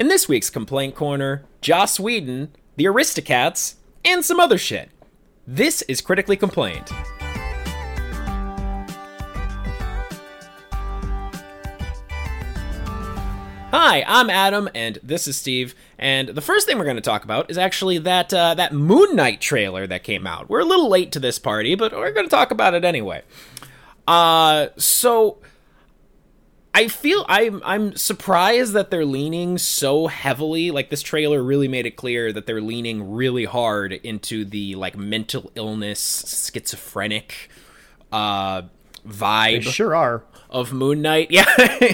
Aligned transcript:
In 0.00 0.08
this 0.08 0.26
week's 0.26 0.48
Complaint 0.48 0.94
Corner, 0.94 1.44
Joss 1.60 2.00
Whedon, 2.00 2.56
the 2.76 2.86
Aristocats, 2.86 3.74
and 4.02 4.24
some 4.24 4.40
other 4.40 4.56
shit. 4.56 4.88
This 5.46 5.82
is 5.82 6.00
Critically 6.00 6.38
Complained. 6.38 6.88
Hi, 13.68 14.02
I'm 14.08 14.30
Adam, 14.30 14.70
and 14.74 14.98
this 15.02 15.28
is 15.28 15.36
Steve. 15.36 15.74
And 15.98 16.30
the 16.30 16.40
first 16.40 16.66
thing 16.66 16.78
we're 16.78 16.84
going 16.84 16.96
to 16.96 17.02
talk 17.02 17.24
about 17.24 17.50
is 17.50 17.58
actually 17.58 17.98
that 17.98 18.32
uh, 18.32 18.54
that 18.54 18.72
Moon 18.72 19.14
Knight 19.14 19.42
trailer 19.42 19.86
that 19.86 20.02
came 20.02 20.26
out. 20.26 20.48
We're 20.48 20.60
a 20.60 20.64
little 20.64 20.88
late 20.88 21.12
to 21.12 21.20
this 21.20 21.38
party, 21.38 21.74
but 21.74 21.92
we're 21.92 22.12
going 22.12 22.24
to 22.24 22.30
talk 22.30 22.50
about 22.50 22.72
it 22.72 22.86
anyway. 22.86 23.20
Uh, 24.08 24.68
so 24.78 25.40
I 26.72 26.88
feel 26.88 27.24
I'm 27.28 27.60
I'm 27.64 27.96
surprised 27.96 28.72
that 28.74 28.90
they're 28.90 29.04
leaning 29.04 29.58
so 29.58 30.06
heavily. 30.06 30.70
Like 30.70 30.90
this 30.90 31.02
trailer 31.02 31.42
really 31.42 31.68
made 31.68 31.86
it 31.86 31.96
clear 31.96 32.32
that 32.32 32.46
they're 32.46 32.60
leaning 32.60 33.12
really 33.12 33.44
hard 33.44 33.92
into 33.92 34.44
the 34.44 34.76
like 34.76 34.96
mental 34.96 35.50
illness, 35.54 36.50
schizophrenic 36.52 37.50
uh 38.12 38.62
vibe. 39.06 39.64
They 39.64 39.70
sure 39.70 39.96
are 39.96 40.24
of 40.48 40.72
Moon 40.72 41.02
Knight. 41.02 41.30
Yeah, 41.30 41.44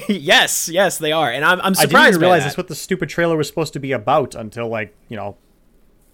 yes, 0.08 0.68
yes, 0.68 0.98
they 0.98 1.12
are, 1.12 1.30
and 1.30 1.44
I'm 1.44 1.60
I'm 1.60 1.74
surprised. 1.74 1.96
I 1.96 2.00
didn't 2.00 2.08
even 2.08 2.20
realize 2.20 2.40
that. 2.40 2.44
that's 2.48 2.56
what 2.56 2.68
the 2.68 2.74
stupid 2.74 3.08
trailer 3.08 3.36
was 3.36 3.48
supposed 3.48 3.72
to 3.74 3.80
be 3.80 3.92
about 3.92 4.34
until 4.34 4.68
like 4.68 4.94
you 5.08 5.16
know 5.16 5.36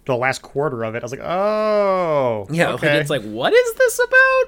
the 0.04 0.16
last 0.16 0.42
quarter 0.42 0.84
of 0.84 0.94
it. 0.94 1.02
I 1.02 1.04
was 1.04 1.12
like, 1.12 1.20
oh, 1.22 2.46
yeah. 2.50 2.72
okay. 2.72 2.98
It's 2.98 3.10
like, 3.10 3.22
what 3.22 3.52
is 3.52 3.74
this 3.74 4.00
about? 4.00 4.44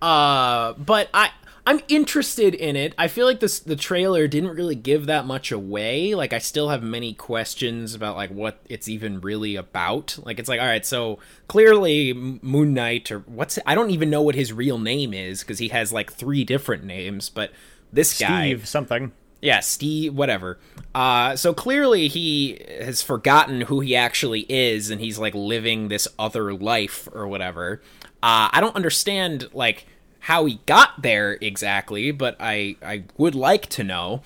Uh, 0.00 0.72
but 0.78 1.08
I 1.12 1.30
I'm 1.66 1.80
interested 1.88 2.54
in 2.54 2.76
it. 2.76 2.94
I 2.96 3.08
feel 3.08 3.26
like 3.26 3.40
this 3.40 3.58
the 3.58 3.74
trailer 3.74 4.28
didn't 4.28 4.54
really 4.54 4.76
give 4.76 5.06
that 5.06 5.26
much 5.26 5.50
away. 5.50 6.14
Like 6.14 6.32
I 6.32 6.38
still 6.38 6.68
have 6.68 6.82
many 6.82 7.12
questions 7.12 7.92
about 7.92 8.14
like 8.14 8.30
what 8.30 8.60
it's 8.68 8.88
even 8.88 9.20
really 9.20 9.56
about. 9.56 10.16
Like 10.22 10.38
it's 10.38 10.48
like 10.48 10.60
all 10.60 10.66
right, 10.66 10.86
so 10.86 11.18
clearly 11.48 12.12
Moon 12.12 12.72
Knight 12.72 13.10
or 13.10 13.18
what's 13.20 13.58
I 13.66 13.74
don't 13.74 13.90
even 13.90 14.10
know 14.10 14.22
what 14.22 14.36
his 14.36 14.52
real 14.52 14.78
name 14.78 15.12
is 15.12 15.40
because 15.40 15.58
he 15.58 15.68
has 15.68 15.92
like 15.92 16.12
three 16.12 16.44
different 16.44 16.84
names, 16.84 17.28
but 17.28 17.50
this 17.92 18.10
Steve 18.10 18.28
guy 18.28 18.56
something. 18.58 19.10
Yeah, 19.42 19.60
Steve, 19.60 20.14
whatever. 20.14 20.58
Uh, 20.94 21.36
so 21.36 21.52
clearly 21.52 22.08
he 22.08 22.64
has 22.80 23.02
forgotten 23.02 23.62
who 23.62 23.80
he 23.80 23.94
actually 23.94 24.46
is, 24.48 24.90
and 24.90 25.00
he's 25.00 25.18
like 25.18 25.34
living 25.34 25.88
this 25.88 26.08
other 26.18 26.54
life 26.54 27.08
or 27.12 27.26
whatever. 27.26 27.82
Uh, 28.22 28.48
I 28.52 28.60
don't 28.60 28.74
understand 28.76 29.48
like 29.52 29.86
how 30.26 30.44
he 30.44 30.58
got 30.66 31.02
there 31.02 31.38
exactly, 31.40 32.10
but 32.10 32.36
I 32.40 32.74
I 32.82 33.04
would 33.16 33.36
like 33.36 33.66
to 33.66 33.84
know. 33.84 34.22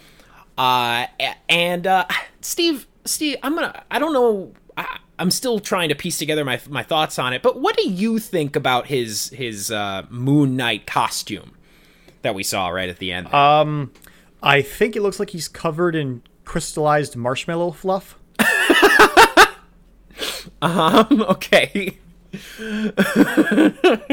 Uh, 0.57 1.05
and 1.47 1.87
uh, 1.87 2.07
Steve, 2.41 2.87
Steve, 3.05 3.37
I'm 3.43 3.55
gonna. 3.55 3.85
I 3.91 3.99
don't 3.99 4.15
know. 4.15 4.55
I, 4.79 4.99
I'm 5.19 5.31
still 5.31 5.59
trying 5.61 5.91
to 5.91 5.95
piece 5.95 6.17
together 6.17 6.43
my 6.43 6.59
my 6.71 6.83
thoughts 6.83 7.19
on 7.19 7.35
it. 7.35 7.43
But 7.43 7.61
what 7.61 7.77
do 7.77 7.87
you 7.87 8.19
think 8.19 8.57
about 8.57 8.87
his 8.87 9.29
his 9.29 9.71
uh, 9.71 10.07
Moon 10.09 10.57
Knight 10.57 10.87
costume 10.87 11.53
that 12.23 12.35
we 12.35 12.45
saw 12.45 12.69
right 12.69 12.89
at 12.89 12.97
the 12.97 13.13
end? 13.13 13.33
Um, 13.35 13.93
I 14.43 14.63
think 14.63 14.97
it 14.97 15.03
looks 15.03 15.21
like 15.21 15.31
he's 15.31 15.49
covered 15.49 15.95
in 15.95 16.23
crystallized 16.47 17.15
marshmallow 17.15 17.73
fluff. 17.73 18.19
um. 20.63 21.27
Okay. 21.29 21.99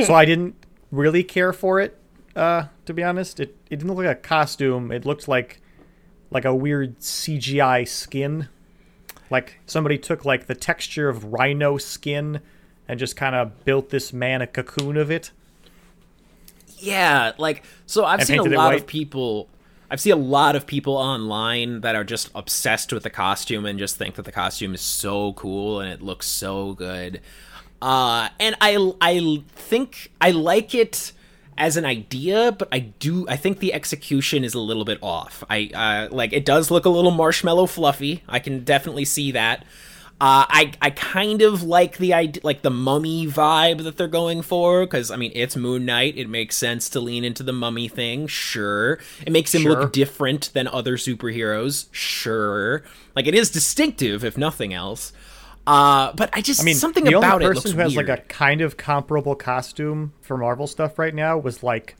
so 0.04 0.14
I 0.14 0.26
didn't 0.26 0.56
really 0.92 1.24
care 1.24 1.54
for 1.54 1.80
it. 1.80 1.98
Uh, 2.36 2.66
to 2.86 2.94
be 2.94 3.04
honest, 3.04 3.40
it 3.40 3.56
it 3.70 3.78
didn't 3.78 3.88
look 3.88 4.06
like 4.06 4.18
a 4.18 4.22
costume. 4.22 4.92
It 4.92 5.06
looked 5.06 5.28
like 5.28 5.62
like 6.32 6.46
a 6.46 6.54
weird 6.54 7.00
CGI 7.00 7.88
skin. 7.88 8.50
Like 9.30 9.60
somebody 9.66 9.98
took 9.98 10.26
like 10.26 10.48
the 10.48 10.56
texture 10.56 11.10
of 11.10 11.26
rhino 11.26 11.78
skin 11.78 12.42
and 12.88 13.00
just 13.00 13.16
kind 13.16 13.36
of 13.36 13.66
built 13.66 13.90
this 13.90 14.14
man 14.14 14.42
a 14.42 14.48
cocoon 14.48 14.98
of 14.98 15.12
it. 15.12 15.32
Yeah, 16.78 17.34
like 17.38 17.64
so 17.86 18.06
I've 18.06 18.20
And 18.20 18.28
seen 18.28 18.40
a 18.40 18.44
lot 18.44 18.74
of 18.76 18.86
people 18.86 19.50
I've 19.90 20.02
seen 20.02 20.14
a 20.14 20.18
lot 20.18 20.56
of 20.56 20.68
people 20.68 20.96
online 20.96 21.82
that 21.82 21.96
are 21.96 22.04
just 22.04 22.30
obsessed 22.36 22.92
with 22.92 23.04
the 23.04 23.10
costume 23.10 23.66
and 23.66 23.80
just 23.80 23.96
think 23.96 24.16
that 24.16 24.26
the 24.26 24.32
costume 24.32 24.74
is 24.74 24.82
so 24.82 25.34
cool 25.34 25.80
and 25.80 25.92
it 25.92 26.02
looks 26.02 26.28
so 26.28 26.74
good. 26.74 27.22
Uh 27.82 28.30
and 28.40 28.56
I 28.62 28.92
I 29.02 29.44
think 29.50 30.12
I 30.20 30.32
like 30.32 30.74
it 30.74 31.12
as 31.58 31.76
an 31.78 31.86
idea, 31.86 32.52
but 32.52 32.68
I 32.72 32.80
do 32.80 33.28
I 33.28 33.36
think 33.36 33.60
the 33.60 33.74
execution 33.74 34.44
is 34.44 34.54
a 34.54 34.60
little 34.60 34.86
bit 34.86 35.00
off. 35.02 35.44
I 35.50 35.70
uh 35.74 36.14
like 36.16 36.34
it 36.34 36.46
does 36.46 36.72
look 36.72 36.86
a 36.86 36.90
little 36.90 37.12
marshmallow 37.12 37.68
fluffy. 37.68 38.24
I 38.28 38.40
can 38.40 38.64
definitely 38.64 39.06
see 39.06 39.32
that. 39.32 39.64
Uh, 40.20 40.50
I 40.50 40.72
I 40.82 40.90
kind 40.90 41.44
of 41.44 41.62
like 41.62 41.98
the 42.00 42.12
idea, 42.16 42.42
like 42.44 42.64
the 42.64 42.72
mummy 42.72 43.28
vibe 43.28 43.84
that 43.84 43.98
they're 43.98 44.08
going 44.08 44.42
for, 44.42 44.84
because 44.84 45.12
I 45.12 45.16
mean 45.16 45.32
it's 45.36 45.56
Moon 45.56 45.86
Knight. 45.86 46.18
It 46.18 46.28
makes 46.28 46.58
sense 46.58 46.90
to 46.90 47.00
lean 47.00 47.24
into 47.24 47.44
the 47.44 47.54
mummy 47.54 47.88
thing. 47.88 48.26
Sure, 48.26 48.98
it 49.24 49.32
makes 49.32 49.54
him 49.54 49.62
Sure. 49.62 49.80
look 49.80 49.94
different 49.94 50.52
than 50.54 50.68
other 50.68 50.98
superheroes. 50.98 51.86
Sure, 51.92 52.82
like 53.16 53.28
it 53.28 53.36
is 53.36 53.52
distinctive, 53.52 54.26
if 54.26 54.40
nothing 54.40 54.74
else. 54.74 55.14
Uh, 55.68 56.14
but 56.14 56.30
I 56.34 56.42
just 56.42 56.62
I 56.62 56.64
mean, 56.64 56.76
something 56.76 57.04
the 57.04 57.14
about 57.18 57.42
only 57.42 57.46
it 57.48 57.56
person 57.56 57.72
who 57.74 57.80
has 57.82 57.96
weird. 57.96 58.08
like 58.08 58.20
a 58.20 58.22
kind 58.24 58.62
of 58.62 58.78
comparable 58.78 59.36
costume 59.36 60.14
for 60.22 60.38
Marvel 60.38 60.66
stuff 60.66 60.98
right 60.98 61.14
now 61.14 61.38
was 61.38 61.62
like 61.62 61.96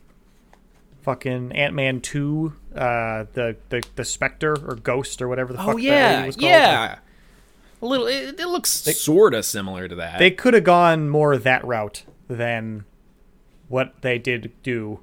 fucking 1.02 1.52
Ant 1.52 1.74
Man 1.74 2.00
two, 2.00 2.54
uh, 2.74 3.26
the 3.34 3.56
the 3.68 3.82
the 3.96 4.04
Spectre 4.04 4.52
or 4.66 4.74
Ghost 4.76 5.20
or 5.20 5.28
whatever 5.28 5.52
the 5.52 5.60
oh 5.62 5.66
fuck 5.72 5.82
yeah, 5.82 6.24
was 6.26 6.36
called. 6.36 6.50
yeah. 6.50 6.98
A 7.80 7.86
little. 7.86 8.06
It, 8.06 8.40
it 8.40 8.48
looks 8.48 8.70
sort 8.70 9.34
of 9.34 9.44
similar 9.44 9.86
to 9.86 9.94
that. 9.96 10.18
They 10.18 10.30
could 10.32 10.54
have 10.54 10.64
gone 10.64 11.08
more 11.10 11.36
that 11.36 11.64
route 11.64 12.04
than 12.26 12.84
what 13.68 14.00
they 14.00 14.18
did 14.18 14.50
do. 14.62 15.00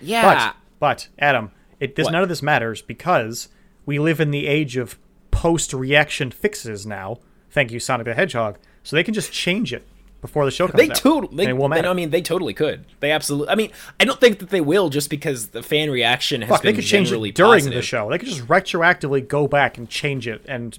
yeah. 0.00 0.22
But 0.22 0.56
but 0.80 1.08
Adam, 1.18 1.52
it 1.80 1.94
does 1.94 2.06
What? 2.06 2.12
none 2.12 2.22
of 2.22 2.28
this 2.28 2.42
matters 2.42 2.82
because 2.82 3.48
we 3.86 3.98
live 3.98 4.20
in 4.20 4.30
the 4.32 4.46
age 4.46 4.76
of 4.76 4.98
post 5.42 5.72
reaction 5.74 6.30
fixes 6.30 6.86
now. 6.86 7.18
Thank 7.50 7.72
you, 7.72 7.80
Sonic 7.80 8.04
the 8.04 8.14
Hedgehog. 8.14 8.58
So 8.84 8.94
they 8.94 9.02
can 9.02 9.12
just 9.12 9.32
change 9.32 9.72
it 9.72 9.84
before 10.20 10.44
the 10.44 10.52
show 10.52 10.68
comes 10.68 10.80
They 10.80 10.88
out. 10.88 10.94
totally. 10.96 11.36
They, 11.36 11.42
and 11.44 11.50
it 11.50 11.60
won't 11.60 11.74
they- 11.74 11.80
I 11.88 11.92
mean, 11.94 12.10
they 12.10 12.22
totally 12.22 12.54
could. 12.54 12.84
They 13.00 13.10
absolutely. 13.10 13.48
I 13.50 13.56
mean, 13.56 13.72
I 13.98 14.04
don't 14.04 14.20
think 14.20 14.38
that 14.38 14.50
they 14.50 14.60
will, 14.60 14.88
just 14.88 15.10
because 15.10 15.48
the 15.48 15.60
fan 15.62 15.90
reaction 15.90 16.42
has 16.42 16.48
Fuck, 16.50 16.62
been 16.62 16.72
they 16.74 16.80
could 16.80 16.86
change 16.88 17.10
it 17.10 17.18
during 17.34 17.34
positive. 17.34 17.74
the 17.74 17.82
show. 17.82 18.08
They 18.08 18.18
could 18.18 18.28
just 18.28 18.46
retroactively 18.46 19.26
go 19.26 19.48
back 19.48 19.76
and 19.78 19.88
change 19.88 20.28
it 20.28 20.42
and 20.46 20.78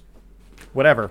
whatever. 0.72 1.10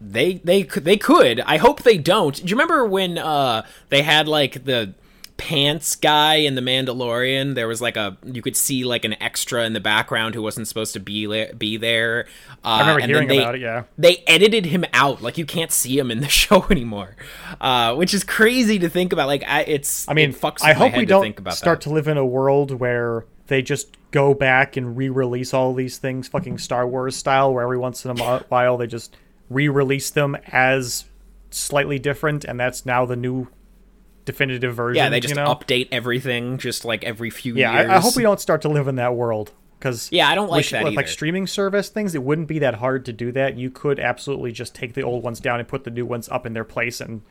They 0.00 0.34
they 0.44 0.62
could 0.62 0.84
they 0.84 0.96
could. 0.98 1.40
I 1.40 1.56
hope 1.56 1.82
they 1.82 1.98
don't. 1.98 2.36
Do 2.36 2.42
you 2.44 2.54
remember 2.56 2.84
when 2.86 3.18
uh 3.18 3.64
they 3.88 4.02
had 4.02 4.28
like 4.28 4.64
the 4.64 4.94
pants 5.38 5.96
guy 5.96 6.34
in 6.34 6.54
the 6.56 6.60
Mandalorian? 6.60 7.54
There 7.54 7.66
was 7.66 7.80
like 7.80 7.96
a 7.96 8.18
you 8.24 8.42
could 8.42 8.56
see 8.56 8.84
like 8.84 9.06
an 9.06 9.14
extra 9.22 9.64
in 9.64 9.72
the 9.72 9.80
background 9.80 10.34
who 10.34 10.42
wasn't 10.42 10.68
supposed 10.68 10.92
to 10.92 11.00
be 11.00 11.26
le- 11.26 11.54
be 11.54 11.78
there. 11.78 12.26
Uh, 12.62 12.68
I 12.68 12.80
remember 12.80 13.00
and 13.00 13.02
then 13.02 13.08
hearing 13.14 13.28
they- 13.28 13.38
about 13.38 13.54
it. 13.54 13.60
Yeah. 13.62 13.84
they 13.96 14.18
edited 14.26 14.66
him 14.66 14.84
out 14.92 15.22
like 15.22 15.38
you 15.38 15.46
can't 15.46 15.72
see 15.72 15.98
him 15.98 16.10
in 16.10 16.20
the 16.20 16.28
show 16.42 16.66
anymore 16.70 17.16
uh, 17.60 17.94
which 17.94 18.12
is 18.12 18.22
crazy 18.24 18.78
to 18.80 18.88
think 18.90 19.12
about 19.14 19.26
like 19.28 19.42
I, 19.46 19.62
it's 19.62 20.06
I 20.08 20.12
mean, 20.14 20.30
it 20.30 20.36
fucks 20.36 20.62
I 20.62 20.74
hope 20.74 20.94
we 20.96 21.06
don't 21.06 21.22
think 21.22 21.38
about 21.38 21.54
start 21.54 21.80
that. 21.80 21.84
to 21.84 21.90
live 21.94 22.08
in 22.08 22.18
a 22.18 22.26
world 22.26 22.72
where 22.72 23.24
they 23.46 23.62
just 23.62 23.96
go 24.10 24.34
back 24.34 24.76
and 24.76 24.94
re-release 24.96 25.54
all 25.54 25.72
these 25.72 25.96
things, 25.98 26.28
fucking 26.28 26.58
Star 26.58 26.86
Wars 26.86 27.16
style, 27.16 27.52
where 27.54 27.62
every 27.62 27.78
once 27.78 28.04
in 28.04 28.10
a 28.10 28.38
while 28.48 28.76
they 28.76 28.86
just 28.86 29.16
re-release 29.48 30.10
them 30.10 30.36
as 30.48 31.04
slightly 31.50 31.98
different, 31.98 32.44
and 32.44 32.60
that's 32.60 32.84
now 32.84 33.06
the 33.06 33.16
new 33.16 33.48
definitive 34.32 34.74
version. 34.74 34.96
yeah 34.96 35.08
they 35.08 35.20
just 35.20 35.34
you 35.34 35.42
know? 35.42 35.46
update 35.54 35.88
everything 35.90 36.58
just 36.58 36.84
like 36.84 37.02
every 37.04 37.30
few 37.30 37.54
Yeah, 37.54 37.72
years 37.80 37.90
I, 37.90 37.96
I 37.96 38.00
hope 38.00 38.14
we 38.16 38.22
don't 38.22 38.40
start 38.40 38.62
to 38.62 38.68
live 38.68 38.86
in 38.88 38.94
that 38.96 39.14
world 39.14 39.52
because 39.78 40.08
Yeah, 40.12 40.28
I 40.28 40.34
don't 40.34 40.50
like 40.50 40.68
that 40.70 40.84
with 40.84 40.94
like 40.94 41.08
streaming 41.08 41.46
service 41.46 41.88
things. 41.88 42.14
It 42.14 42.22
wouldn't 42.22 42.48
be 42.48 42.58
that 42.60 42.74
hard 42.74 43.04
to 43.06 43.12
do 43.12 43.32
that. 43.32 43.56
You 43.56 43.70
could 43.70 43.98
absolutely 44.00 44.52
just 44.52 44.74
take 44.74 44.94
the 44.94 45.02
old 45.02 45.22
ones 45.22 45.40
down 45.40 45.60
and 45.60 45.68
put 45.68 45.84
the 45.84 45.90
new 45.90 46.04
ones 46.04 46.28
up 46.28 46.44
in 46.46 46.52
their 46.52 46.64
place, 46.64 47.00
and 47.00 47.22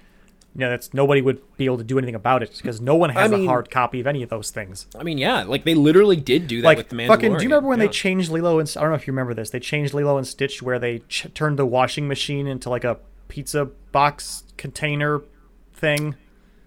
you 0.56 0.62
know 0.62 0.70
that's 0.70 0.94
nobody 0.94 1.22
would 1.22 1.40
be 1.58 1.66
able 1.66 1.78
to 1.78 1.84
do 1.84 1.98
anything 2.00 2.16
about 2.16 2.42
it 2.42 2.52
because 2.58 2.80
no 2.82 2.96
one 2.96 3.10
has 3.12 3.32
I 3.32 3.36
mean- 3.36 3.46
a 3.46 3.50
hard 3.50 3.70
copy 3.70 4.00
of 4.00 4.08
any 4.08 4.24
of 4.24 4.30
those 4.30 4.50
things. 4.50 4.88
i 4.98 5.04
mean 5.04 5.18
yeah 5.20 5.44
like 5.44 5.66
they 5.66 5.76
literally 5.76 6.16
did 6.16 6.48
do 6.48 6.62
that 6.62 6.68
Like 6.68 6.78
with 6.80 6.90
the 6.90 6.96
Mandalorian. 6.96 7.08
fucking, 7.10 7.32
do 7.38 7.44
you 7.44 7.50
remember 7.50 7.70
when 7.70 7.80
Yeah. 7.80 7.86
they 7.88 7.92
changed 7.92 8.32
Lilo 8.32 8.58
and 8.60 8.74
I 8.76 8.82
don't 8.82 8.90
know 8.90 8.96
if 8.96 9.06
you 9.06 9.14
remember 9.14 9.34
this. 9.36 9.50
They 9.52 9.60
changed 9.60 9.94
Lilo 9.94 10.18
and 10.18 10.26
Stitch 10.26 10.64
where 10.64 10.80
they 10.80 11.00
ch- 11.10 11.28
turned 11.36 11.60
the 11.60 11.66
washing 11.66 12.08
machine 12.08 12.48
into 12.48 12.70
like 12.72 12.84
a 12.86 12.98
pizza 13.28 13.66
box 13.92 14.44
container 14.56 15.22
thing. 15.74 16.16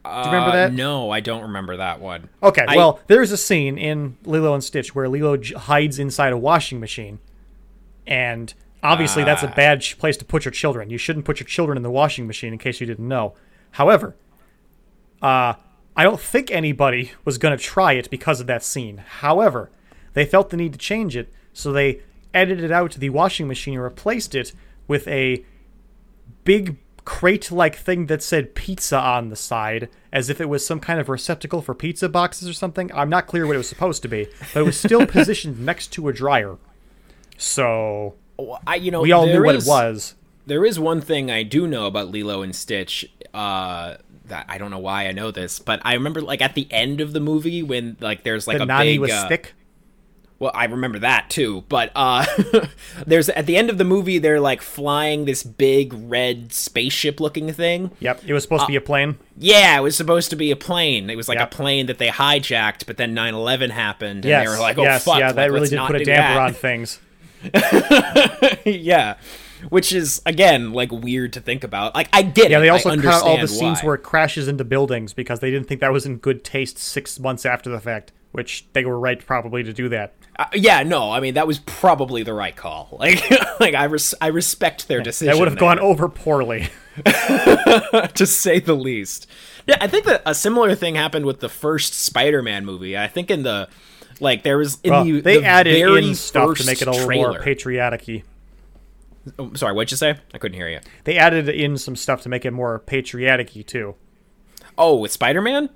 Do 0.04 0.10
you 0.10 0.16
remember 0.26 0.48
Uh, 0.50 0.52
that? 0.52 0.72
no 0.72 1.10
i 1.10 1.20
don't 1.20 1.42
remember 1.42 1.76
that 1.76 2.00
one 2.00 2.28
Okay, 2.42 2.64
I- 2.66 2.76
well, 2.76 3.00
there's 3.06 3.32
a 3.32 3.36
scene 3.36 3.76
in 3.76 4.16
Lilo 4.24 4.54
and 4.54 4.64
Stitch 4.64 4.94
where 4.94 5.08
Lilo 5.08 5.36
j- 5.36 5.54
hides 5.54 5.98
inside 5.98 6.32
a 6.32 6.38
washing 6.38 6.80
machine, 6.80 7.18
and 8.06 8.54
obviously 8.82 9.24
that's 9.24 9.42
a 9.42 9.50
Ah. 9.50 9.54
bad 9.54 9.82
sh- 9.82 9.96
place 9.98 10.16
to 10.16 10.24
put 10.24 10.44
your 10.46 10.52
children. 10.52 10.88
You 10.90 10.96
shouldn't 10.98 11.24
put 11.26 11.38
your 11.38 11.46
children 11.46 11.76
in 11.76 11.82
the 11.82 11.90
washing 11.90 12.26
machine, 12.26 12.52
in 12.54 12.58
case 12.58 12.80
you 12.80 12.86
didn't 12.86 13.06
know. 13.08 13.34
However, 13.72 14.16
uh, 15.20 15.54
I 15.96 16.02
don't 16.02 16.20
think 16.20 16.50
anybody 16.50 17.12
was 17.26 17.36
going 17.36 17.56
to 17.56 17.62
try 17.62 17.92
it 17.92 18.08
because 18.08 18.40
of 18.40 18.46
that 18.46 18.62
scene. 18.62 19.02
However, 19.20 19.70
they 20.14 20.24
felt 20.24 20.48
the 20.50 20.56
need 20.56 20.72
to 20.72 20.78
change 20.78 21.14
it 21.16 21.32
So 21.52 21.72
they 21.72 22.00
edited 22.32 22.70
out 22.72 22.92
the 22.92 23.10
washing 23.10 23.48
machine 23.48 23.74
and 23.74 23.82
replaced 23.82 24.34
it 24.36 24.52
with 24.88 25.06
a 25.08 25.44
big 26.44 26.76
crate 27.04 27.50
like 27.50 27.76
thing 27.76 28.06
that 28.06 28.22
said 28.22 28.54
pizza 28.54 28.98
on 28.98 29.28
the 29.30 29.36
side 29.36 29.88
as 30.12 30.28
if 30.30 30.40
it 30.40 30.48
was 30.48 30.64
some 30.66 30.80
kind 30.80 31.00
of 31.00 31.08
receptacle 31.08 31.62
for 31.62 31.74
pizza 31.74 32.08
boxes 32.08 32.48
or 32.48 32.52
something. 32.52 32.90
I'm 32.94 33.08
not 33.10 33.26
clear 33.26 33.46
what 33.46 33.54
it 33.54 33.58
was 33.58 33.68
supposed 33.68 34.02
to 34.02 34.08
be, 34.08 34.26
but 34.54 34.60
it 34.60 34.64
was 34.64 34.78
still 34.78 35.06
positioned 35.18 35.58
next 35.60 35.88
to 35.94 36.08
a 36.08 36.12
dryer. 36.12 36.58
So 37.36 38.14
I 38.66 38.76
you 38.76 38.90
know 38.90 39.02
we 39.02 39.12
all 39.12 39.26
knew 39.26 39.42
what 39.44 39.54
is- 39.54 39.66
it 39.66 39.70
was. 39.70 40.14
There 40.46 40.64
is 40.64 40.80
one 40.80 41.00
thing 41.00 41.30
I 41.30 41.42
do 41.44 41.66
know 41.66 41.86
about 41.86 42.08
Lilo 42.10 42.42
and 42.42 42.54
Stitch. 42.56 43.06
Uh, 43.32 43.96
that 44.26 44.46
I 44.48 44.58
don't 44.58 44.70
know 44.70 44.78
why 44.78 45.06
I 45.06 45.12
know 45.12 45.30
this, 45.30 45.58
but 45.58 45.80
I 45.84 45.94
remember 45.94 46.20
like 46.20 46.40
at 46.40 46.54
the 46.54 46.66
end 46.70 47.00
of 47.00 47.12
the 47.12 47.20
movie 47.20 47.62
when 47.62 47.96
like 48.00 48.22
there's 48.24 48.46
like 48.48 48.58
The 48.58 48.64
a 48.64 48.78
big 48.78 49.10
uh, 49.10 49.28
thick. 49.28 49.54
Well, 50.40 50.50
I 50.54 50.64
remember 50.64 50.98
that 51.00 51.28
too, 51.28 51.64
but 51.68 51.92
uh 51.94 52.24
there's 53.06 53.28
at 53.28 53.44
the 53.44 53.56
end 53.58 53.68
of 53.68 53.76
the 53.76 53.84
movie 53.84 54.18
they're 54.18 54.40
like 54.40 54.62
flying 54.62 55.26
this 55.26 55.42
big 55.42 55.92
red 55.94 56.52
spaceship 56.52 57.20
looking 57.20 57.52
thing. 57.52 57.90
Yep, 58.00 58.22
it 58.26 58.32
was 58.32 58.42
supposed 58.42 58.62
to 58.62 58.68
be 58.68 58.76
a 58.76 58.80
plane. 58.80 59.18
Yeah, 59.36 59.78
it 59.78 59.82
was 59.82 59.96
supposed 59.96 60.30
to 60.30 60.36
be 60.36 60.50
a 60.50 60.56
plane. 60.56 61.10
It 61.10 61.16
was 61.16 61.28
like 61.28 61.38
Yep. 61.38 61.52
a 61.52 61.54
plane 61.54 61.86
that 61.86 61.98
they 61.98 62.08
hijacked, 62.08 62.86
but 62.86 62.96
then 62.96 63.14
9/11 63.14 63.70
happened 63.70 64.24
and 64.24 64.30
Yes, 64.30 64.46
they 64.46 64.50
were 64.54 64.60
like, 64.60 64.78
"Oh 64.78 64.82
yes, 64.82 65.04
fuck, 65.04 65.18
yeah, 65.18 65.26
like, 65.26 65.36
that 65.36 65.50
really 65.52 65.68
did 65.68 65.76
not 65.76 65.90
put 65.90 66.00
a 66.00 66.04
damper 66.04 66.34
that." 66.34 66.38
on 66.38 66.52
things. 66.54 66.98
yeah. 68.64 69.16
Which 69.68 69.92
is 69.92 70.22
again 70.24 70.72
like 70.72 70.90
weird 70.90 71.34
to 71.34 71.40
think 71.40 71.64
about. 71.64 71.94
Like 71.94 72.08
I 72.14 72.22
get 72.22 72.46
it. 72.46 72.52
Yeah, 72.52 72.60
they 72.60 72.70
I 72.70 72.72
also 72.72 72.96
cut 72.96 73.04
out 73.04 73.22
all 73.22 73.34
the 73.34 73.40
understand 73.40 73.76
scenes 73.76 73.84
where 73.84 73.94
it 73.94 74.02
crashes 74.02 74.48
into 74.48 74.64
buildings 74.64 75.12
because 75.12 75.40
they 75.40 75.50
didn't 75.50 75.68
think 75.68 75.82
that 75.82 75.92
was 75.92 76.06
in 76.06 76.16
good 76.16 76.44
taste 76.44 76.78
six 76.78 77.18
months 77.20 77.44
after 77.44 77.68
the 77.68 77.78
fact, 77.80 78.12
which 78.32 78.66
they 78.72 78.84
were 78.84 78.98
right 78.98 79.24
probably 79.24 79.62
to 79.62 79.72
do 79.72 79.88
that. 79.88 80.14
Uh, 80.38 80.46
yeah, 80.54 80.82
no, 80.82 81.10
I 81.10 81.20
mean 81.20 81.34
that 81.34 81.46
was 81.46 81.58
probably 81.60 82.22
the 82.22 82.34
right 82.34 82.54
call. 82.56 82.88
Like, 83.00 83.22
like 83.60 83.74
I 83.74 83.84
res- 83.84 84.14
I 84.20 84.28
respect 84.28 84.88
their 84.88 85.00
decision. 85.02 85.32
That 85.32 85.38
would 85.38 85.48
have 85.48 85.58
there. 85.58 85.68
gone 85.68 85.78
over 85.80 86.08
poorly. 86.08 86.68
to 87.04 88.26
say 88.26 88.58
the 88.60 88.74
least. 88.74 89.26
Yeah, 89.66 89.76
I 89.80 89.86
think 89.86 90.04
that 90.06 90.22
a 90.26 90.34
similar 90.34 90.74
thing 90.74 90.94
happened 90.96 91.24
with 91.26 91.40
the 91.40 91.48
first 91.48 91.94
Spider-Man 91.94 92.64
movie. 92.64 92.96
I 92.96 93.06
think 93.08 93.30
in 93.30 93.42
the 93.42 93.68
like 94.20 94.42
there 94.42 94.58
was 94.58 94.78
in 94.82 94.90
Well, 94.92 95.04
the 95.04 95.20
they 95.20 95.38
the 95.38 95.44
added 95.44 95.72
very 95.78 96.08
in 96.08 96.14
stuff 96.14 96.56
to 96.58 96.66
make 96.66 96.82
it 96.82 96.88
a 96.88 96.90
little 96.90 97.06
trailer. 97.06 97.30
more 97.32 97.40
patriotic-y. 97.40 98.22
Oh, 99.38 99.52
sorry, 99.54 99.72
what'd 99.74 99.90
you 99.90 99.96
say? 99.96 100.16
I 100.34 100.38
couldn't 100.38 100.56
hear 100.56 100.68
you. 100.68 100.80
They 101.04 101.16
added 101.18 101.48
in 101.48 101.76
some 101.78 101.94
stuff 101.96 102.22
to 102.22 102.28
make 102.28 102.44
it 102.44 102.52
more 102.52 102.78
patriotic-y 102.78 103.62
too. 103.62 103.94
Oh, 104.78 104.96
with 104.96 105.12
Spider-Man? 105.12 105.68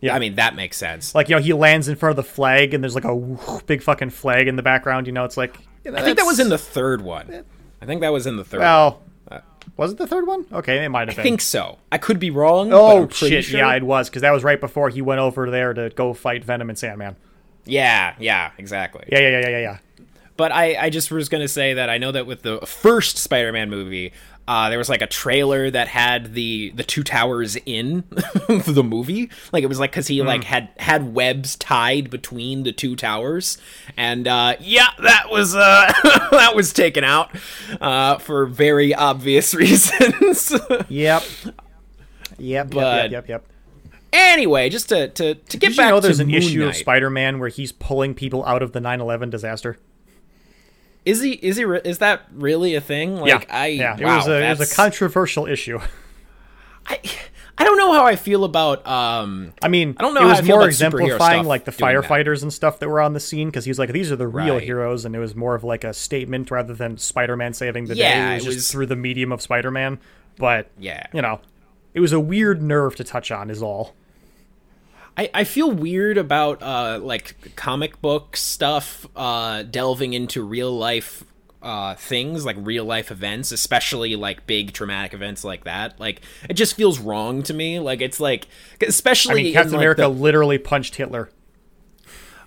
Yeah. 0.00 0.14
I 0.14 0.18
mean 0.18 0.36
that 0.36 0.54
makes 0.54 0.76
sense. 0.76 1.14
Like 1.14 1.28
you 1.28 1.36
know, 1.36 1.42
he 1.42 1.52
lands 1.52 1.88
in 1.88 1.96
front 1.96 2.10
of 2.10 2.16
the 2.16 2.30
flag, 2.30 2.74
and 2.74 2.82
there's 2.82 2.94
like 2.94 3.04
a 3.04 3.14
whoosh, 3.14 3.62
big 3.64 3.82
fucking 3.82 4.10
flag 4.10 4.48
in 4.48 4.56
the 4.56 4.62
background. 4.62 5.06
You 5.06 5.12
know, 5.12 5.24
it's 5.24 5.36
like 5.36 5.58
you 5.84 5.90
know, 5.90 5.98
I 5.98 6.02
think 6.02 6.18
that 6.18 6.26
was 6.26 6.38
in 6.38 6.48
the 6.48 6.58
third 6.58 7.02
one. 7.02 7.44
I 7.80 7.86
think 7.86 8.00
that 8.02 8.12
was 8.12 8.26
in 8.26 8.36
the 8.36 8.44
third. 8.44 8.58
one. 8.58 8.66
well. 8.66 9.02
Was 9.76 9.92
it 9.92 9.98
the 9.98 10.06
third 10.08 10.26
one? 10.26 10.44
Okay, 10.52 10.84
it 10.84 10.88
might 10.88 11.06
have 11.06 11.16
been. 11.16 11.20
I 11.20 11.22
think 11.22 11.40
so. 11.40 11.78
I 11.92 11.98
could 11.98 12.18
be 12.18 12.30
wrong. 12.30 12.72
Oh 12.72 13.08
shit! 13.08 13.44
sure. 13.44 13.60
Yeah, 13.60 13.72
it 13.74 13.84
was 13.84 14.08
because 14.08 14.22
that 14.22 14.32
was 14.32 14.42
right 14.42 14.60
before 14.60 14.88
he 14.88 15.02
went 15.02 15.20
over 15.20 15.50
there 15.50 15.72
to 15.72 15.90
go 15.90 16.14
fight 16.14 16.42
Venom 16.44 16.68
and 16.68 16.76
Sandman. 16.76 17.14
yeah, 17.64 18.14
yeah, 18.18 18.50
exactly. 18.58 19.04
Yeah, 19.06 19.20
yeah, 19.20 19.28
yeah, 19.28 19.40
yeah, 19.40 19.48
yeah, 19.48 19.58
yeah. 19.58 19.78
But 20.36 20.52
I, 20.52 20.76
I 20.76 20.90
just 20.90 21.10
was 21.10 21.28
going 21.28 21.42
to 21.42 21.48
say 21.48 21.74
that 21.74 21.90
I 21.90 21.98
know 21.98 22.12
that 22.12 22.26
with 22.26 22.42
the 22.42 22.58
first 22.60 23.18
Spider-Man 23.18 23.70
movie, 23.70 24.12
uh, 24.48 24.70
there 24.70 24.78
was 24.78 24.88
like 24.88 25.02
a 25.02 25.06
trailer 25.06 25.70
that 25.70 25.86
had 25.88 26.32
the 26.34 26.72
the 26.74 26.82
two 26.82 27.04
towers 27.04 27.56
in 27.66 28.02
the 28.48 28.82
movie. 28.84 29.30
Like 29.52 29.62
it 29.62 29.66
was 29.66 29.78
like 29.78 29.90
because 29.92 30.06
he 30.08 30.22
like 30.22 30.42
had 30.42 30.70
had 30.78 31.14
webs 31.14 31.54
tied 31.56 32.08
between 32.10 32.62
the 32.62 32.72
two 32.72 32.96
towers, 32.96 33.58
and 33.96 34.26
uh, 34.26 34.56
yeah, 34.58 34.88
that 35.02 35.30
was 35.30 35.54
uh, 35.54 35.92
that 36.32 36.52
was 36.56 36.72
taken 36.72 37.04
out 37.04 37.30
uh, 37.80 38.16
for 38.18 38.46
very 38.46 38.94
obvious 38.94 39.52
reasons. 39.62 40.52
Yep. 40.88 41.22
Yep, 42.38 42.70
But- 42.70 42.76
yep, 42.76 43.10
yep, 43.10 43.10
yep, 43.10 43.28
yep. 43.28 43.46
anyway, 44.12 44.68
just 44.70 44.88
to 44.90 45.08
to 45.08 45.34
to 45.34 45.56
get 45.56 45.68
Did 45.70 45.76
back 45.76 45.86
you 45.86 45.90
know 45.90 46.00
there's 46.00 46.16
to 46.18 46.22
an 46.22 46.28
Moon 46.28 46.36
issue 46.36 46.60
Knight. 46.60 46.68
of 46.70 46.76
Spider-Man 46.76 47.38
where 47.38 47.48
he's 47.48 47.72
pulling 47.72 48.14
people 48.14 48.44
out 48.46 48.62
of 48.62 48.72
the 48.72 48.80
9/11 48.80 49.30
disaster? 49.30 49.76
Is 51.04 51.22
he? 51.22 51.32
Is 51.32 51.56
he? 51.56 51.64
re- 51.64 51.80
Is 51.84 51.98
that 51.98 52.22
really 52.32 52.74
a 52.74 52.80
thing? 52.80 53.16
Like 53.16 53.28
yeah, 53.28 53.44
I. 53.48 53.66
yeah. 53.68 53.96
It 53.98 54.04
was 54.04 54.26
a 54.28 54.44
it 54.44 54.58
was 54.58 54.72
a 54.72 54.74
controversial 54.74 55.46
issue. 55.46 55.78
I, 56.86 57.00
I 57.58 57.64
don't 57.64 57.76
know 57.76 57.92
how 57.92 58.06
I 58.06 58.16
feel 58.16 58.44
about 58.44 58.86
um 58.86 59.52
I 59.60 59.68
mean, 59.68 59.94
I 59.98 60.02
don't 60.02 60.14
know 60.14 60.22
it 60.22 60.26
was 60.26 60.38
I 60.40 60.42
more 60.42 60.66
exemplifying 60.66 61.44
like 61.44 61.64
the 61.64 61.70
doing 61.72 61.94
that. 61.94 62.04
firefighters 62.04 62.42
and 62.42 62.52
stuff 62.52 62.78
that 62.78 62.88
were 62.88 63.00
on 63.00 63.12
the 63.12 63.20
scene 63.20 63.48
because 63.48 63.64
he's 63.64 63.78
like 63.78 63.90
these 63.92 64.10
are 64.12 64.16
the 64.16 64.28
real 64.28 64.54
Right. 64.54 64.62
heroes, 64.62 65.04
and 65.04 65.14
it 65.14 65.18
was 65.18 65.34
more 65.34 65.54
of 65.54 65.64
like 65.64 65.84
a 65.84 65.92
statement 65.92 66.50
rather 66.50 66.72
than 66.74 66.96
Spider-Man 66.98 67.52
saving 67.54 67.86
the 67.86 67.96
Yeah, 67.96 68.28
day. 68.30 68.42
It 68.42 68.46
was 68.46 68.54
it 68.54 68.58
just 68.58 68.72
through 68.72 68.86
the 68.86 68.96
medium 68.96 69.32
of 69.32 69.42
Spider-Man. 69.42 69.98
But 70.38 70.70
Yeah. 70.78 71.06
you 71.12 71.20
know, 71.20 71.40
it 71.94 72.00
was 72.00 72.12
a 72.12 72.20
weird 72.20 72.62
nerve 72.62 72.94
to 72.96 73.04
touch 73.04 73.30
on, 73.30 73.50
is 73.50 73.60
all. 73.62 73.94
I, 75.18 75.28
I 75.34 75.44
feel 75.44 75.70
weird 75.70 76.16
about 76.16 76.62
uh 76.62 77.00
like 77.02 77.56
comic 77.56 78.00
book 78.00 78.36
stuff 78.36 79.06
uh 79.16 79.64
delving 79.64 80.12
into 80.14 80.42
real 80.42 80.72
life 80.72 81.24
uh 81.60 81.96
things 81.96 82.44
like 82.44 82.56
real 82.60 82.84
life 82.84 83.10
events 83.10 83.50
especially 83.50 84.14
like 84.14 84.46
big 84.46 84.72
traumatic 84.72 85.12
events 85.12 85.42
like 85.42 85.64
that 85.64 85.98
like 85.98 86.22
it 86.48 86.54
just 86.54 86.74
feels 86.76 87.00
wrong 87.00 87.42
to 87.42 87.52
me 87.52 87.80
like 87.80 88.00
it's 88.00 88.20
like 88.20 88.46
especially 88.86 89.32
I 89.32 89.36
mean, 89.36 89.46
in, 89.46 89.52
Captain 89.54 89.72
like, 89.72 89.78
America 89.80 90.02
the- 90.02 90.08
literally 90.08 90.58
punched 90.58 90.94
Hitler. 90.94 91.30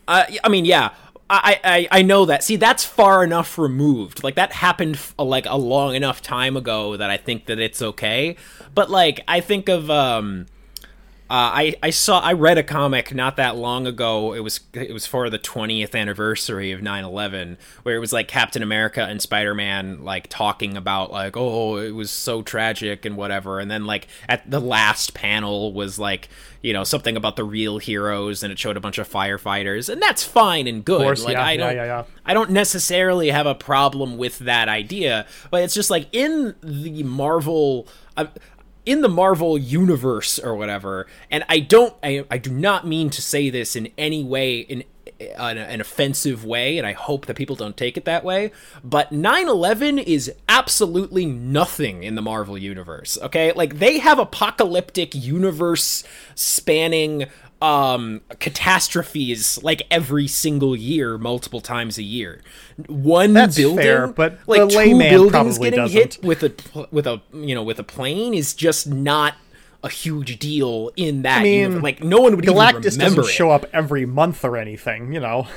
Uh, 0.08 0.24
I 0.44 0.50
mean, 0.50 0.66
yeah, 0.66 0.90
I, 1.30 1.60
I 1.64 1.88
I 2.00 2.02
know 2.02 2.26
that. 2.26 2.44
See, 2.44 2.56
that's 2.56 2.84
far 2.84 3.24
enough 3.24 3.58
removed. 3.58 4.24
Like 4.24 4.36
that 4.36 4.52
happened 4.52 4.96
f- 4.96 5.14
like 5.18 5.46
a 5.46 5.56
long 5.56 5.96
enough 5.96 6.22
time 6.22 6.58
ago 6.58 6.98
that 6.98 7.10
I 7.10 7.18
think 7.18 7.46
that 7.46 7.60
it's 7.60 7.82
okay. 7.82 8.36
But 8.74 8.90
like, 8.90 9.22
I 9.28 9.40
think 9.40 9.70
of 9.70 9.90
um. 9.90 10.48
Uh, 11.32 11.50
I, 11.54 11.76
I 11.82 11.92
saw 11.92 12.20
I 12.20 12.34
read 12.34 12.58
a 12.58 12.64
comic 12.64 13.16
not 13.16 13.38
that 13.38 13.56
long 13.56 13.88
ago. 13.88 14.34
It 14.34 14.42
was 14.42 14.60
it 14.74 14.92
was 14.92 15.08
for 15.08 15.30
the 15.30 15.40
20th 15.40 15.98
anniversary 15.98 16.74
of 16.74 16.82
9/11 16.82 17.56
where 17.84 17.96
it 17.96 18.00
was 18.00 18.12
like 18.12 18.28
Captain 18.28 18.62
America 18.62 19.02
and 19.02 19.22
Spider-Man 19.22 20.04
like 20.04 20.28
talking 20.28 20.76
about 20.76 21.10
like 21.10 21.38
oh 21.38 21.78
it 21.78 21.92
was 21.92 22.12
so 22.12 22.42
tragic 22.42 23.06
and 23.06 23.16
whatever 23.16 23.62
and 23.62 23.72
then 23.72 23.86
like 23.86 24.10
at 24.28 24.52
the 24.52 24.60
last 24.60 25.14
panel 25.14 25.72
was 25.72 25.98
like 25.98 26.28
you 26.62 26.74
know 26.74 26.84
something 26.84 27.16
about 27.16 27.38
the 27.38 27.46
real 27.46 27.78
heroes 27.78 28.44
and 28.44 28.52
it 28.52 28.60
showed 28.60 28.76
a 28.76 28.82
bunch 28.82 28.98
of 28.98 29.10
firefighters 29.10 29.88
and 29.88 30.02
that's 30.02 30.26
fine 30.26 30.68
and 30.68 30.84
good. 30.84 31.02
course, 31.02 31.24
like 31.24 31.34
yeah, 31.34 31.46
I 31.46 31.52
yeah, 31.54 31.58
don't 31.58 31.76
yeah, 31.76 31.86
yeah. 31.86 32.04
I 32.26 32.34
don't 32.34 32.52
necessarily 32.52 33.30
have 33.30 33.46
a 33.46 33.56
problem 33.56 34.18
with 34.18 34.40
that 34.40 34.70
idea, 34.70 35.26
but 35.50 35.64
it's 35.64 35.74
just 35.74 35.90
like 35.90 36.08
in 36.12 36.56
the 36.62 37.04
Marvel. 37.04 37.88
Uh, 38.18 38.26
in 38.86 39.02
the 39.02 39.10
Marvel 39.10 39.58
universe 39.58 40.40
or 40.40 40.56
whatever, 40.56 41.08
and 41.30 41.44
I 41.48 41.60
don't, 41.60 41.96
I, 42.04 42.26
I 42.30 42.38
do 42.38 42.52
not 42.52 42.88
mean 42.88 43.10
to 43.12 43.22
say 43.22 43.50
this 43.50 43.76
in 43.76 43.90
any 43.98 44.24
way, 44.24 44.60
in 44.60 44.84
uh, 45.22 45.44
an, 45.44 45.58
an 45.58 45.82
offensive 45.82 46.46
way, 46.46 46.78
and 46.78 46.88
I 46.88 46.94
hope 46.94 47.28
that 47.28 47.36
people 47.36 47.56
don't 47.56 47.78
take 47.78 47.96
it 47.96 48.06
that 48.06 48.24
way. 48.24 48.52
But 48.84 49.12
9 49.12 49.48
11 49.48 50.00
is 50.00 50.32
absolutely 50.50 51.26
nothing 51.26 52.04
in 52.04 52.16
the 52.16 52.22
Marvel 52.22 52.58
universe, 52.58 53.18
okay? 53.22 53.52
Like, 53.52 53.80
they 53.80 54.00
have 54.00 54.18
apocalyptic 54.18 55.14
universe 55.14 56.04
spanning 56.34 57.28
um 57.62 58.22
catastrophes 58.40 59.62
like 59.64 59.84
every 59.92 60.28
single 60.28 60.76
year 60.76 61.18
multiple 61.20 61.62
times 61.62 61.98
a 62.00 62.04
year 62.04 62.42
one 62.88 63.34
That's 63.34 63.56
building 63.56 63.78
fair, 63.78 64.08
but 64.08 64.40
like 64.48 64.68
two 64.70 64.98
buildings 64.98 65.60
getting 65.60 65.78
doesn't. 65.78 66.16
hit 66.16 66.18
with 66.24 66.42
a 66.44 66.88
with 66.92 67.06
a 67.06 67.22
you 67.34 67.54
know 67.54 67.62
with 67.64 67.78
a 67.80 67.84
plane 67.84 68.34
is 68.34 68.54
just 68.56 68.88
not 68.88 69.36
a 69.84 69.90
huge 69.90 70.40
deal 70.40 70.92
in 70.96 71.24
that 71.24 71.42
I 71.42 71.44
mean, 71.44 71.60
universe. 71.60 71.84
like 71.84 72.04
no 72.04 72.20
one 72.22 72.36
would 72.36 72.46
Galactus 72.46 72.78
even 72.78 72.92
remember 72.94 73.22
doesn't 73.22 73.32
it. 73.32 73.34
show 73.34 73.52
up 73.52 73.66
every 73.74 74.06
month 74.06 74.44
or 74.44 74.58
anything, 74.58 75.14
you 75.14 75.20
know. 75.20 75.48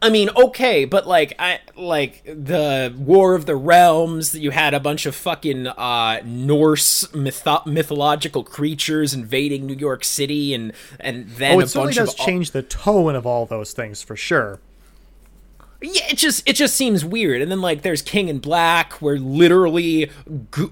I 0.00 0.10
mean, 0.10 0.30
okay, 0.36 0.84
but 0.84 1.08
like 1.08 1.34
I 1.40 1.58
like 1.76 2.22
the 2.24 2.94
War 2.96 3.34
of 3.34 3.46
the 3.46 3.56
Realms. 3.56 4.32
You 4.34 4.52
had 4.52 4.72
a 4.72 4.78
bunch 4.78 5.06
of 5.06 5.14
fucking 5.16 5.66
uh, 5.66 6.20
Norse 6.24 7.04
mytho- 7.08 7.66
mythological 7.66 8.44
creatures 8.44 9.12
invading 9.12 9.66
New 9.66 9.74
York 9.74 10.04
City, 10.04 10.54
and 10.54 10.72
and 11.00 11.28
then 11.30 11.56
Oh, 11.56 11.60
a 11.60 11.62
it 11.64 11.68
certainly 11.68 11.86
bunch 11.94 11.96
does 11.96 12.14
of 12.14 12.16
change 12.24 12.52
the 12.52 12.62
tone 12.62 13.16
of 13.16 13.26
all 13.26 13.44
those 13.44 13.72
things 13.72 14.00
for 14.02 14.14
sure. 14.14 14.60
Yeah, 15.82 16.06
it 16.10 16.16
just 16.18 16.48
it 16.48 16.54
just 16.54 16.74
seems 16.76 17.04
weird. 17.04 17.40
And 17.42 17.50
then 17.50 17.60
like 17.60 17.82
there's 17.82 18.02
King 18.02 18.28
in 18.28 18.38
Black, 18.38 18.94
where 18.94 19.18
literally 19.18 20.10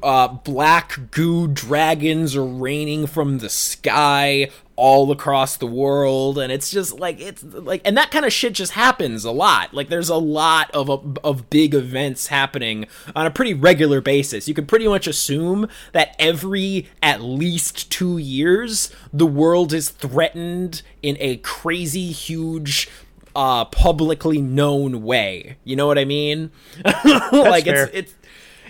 uh, 0.04 0.28
black 0.28 0.98
goo 1.10 1.48
dragons 1.48 2.34
are 2.36 2.44
raining 2.44 3.06
from 3.08 3.38
the 3.38 3.48
sky 3.48 4.50
all 4.76 5.10
across 5.10 5.56
the 5.56 5.66
world, 5.66 6.38
and 6.38 6.52
it's 6.52 6.70
just 6.70 6.98
like 7.00 7.20
it's 7.20 7.42
like 7.42 7.82
and 7.84 7.96
that 7.96 8.10
kind 8.10 8.24
of 8.24 8.32
shit 8.32 8.52
just 8.52 8.72
happens 8.72 9.24
a 9.24 9.30
lot. 9.30 9.74
Like 9.74 9.88
there's 9.88 10.08
a 10.08 10.16
lot 10.16 10.70
of 10.72 11.18
of 11.24 11.50
big 11.50 11.74
events 11.74 12.28
happening 12.28 12.86
on 13.14 13.26
a 13.26 13.30
pretty 13.30 13.54
regular 13.54 14.00
basis. 14.00 14.46
You 14.46 14.54
can 14.54 14.66
pretty 14.66 14.86
much 14.86 15.06
assume 15.06 15.68
that 15.92 16.14
every 16.18 16.88
at 17.02 17.22
least 17.22 17.90
two 17.90 18.18
years 18.18 18.90
the 19.12 19.26
world 19.26 19.72
is 19.72 19.88
threatened 19.88 20.82
in 21.02 21.16
a 21.20 21.38
crazy 21.38 22.12
huge 22.12 22.88
uh 23.34 23.64
publicly 23.64 24.40
known 24.40 25.02
way. 25.02 25.56
You 25.64 25.76
know 25.76 25.86
what 25.86 25.98
I 25.98 26.04
mean? 26.04 26.50
like 26.84 27.64
fair. 27.64 27.90
it's 27.92 28.12
it's 28.12 28.14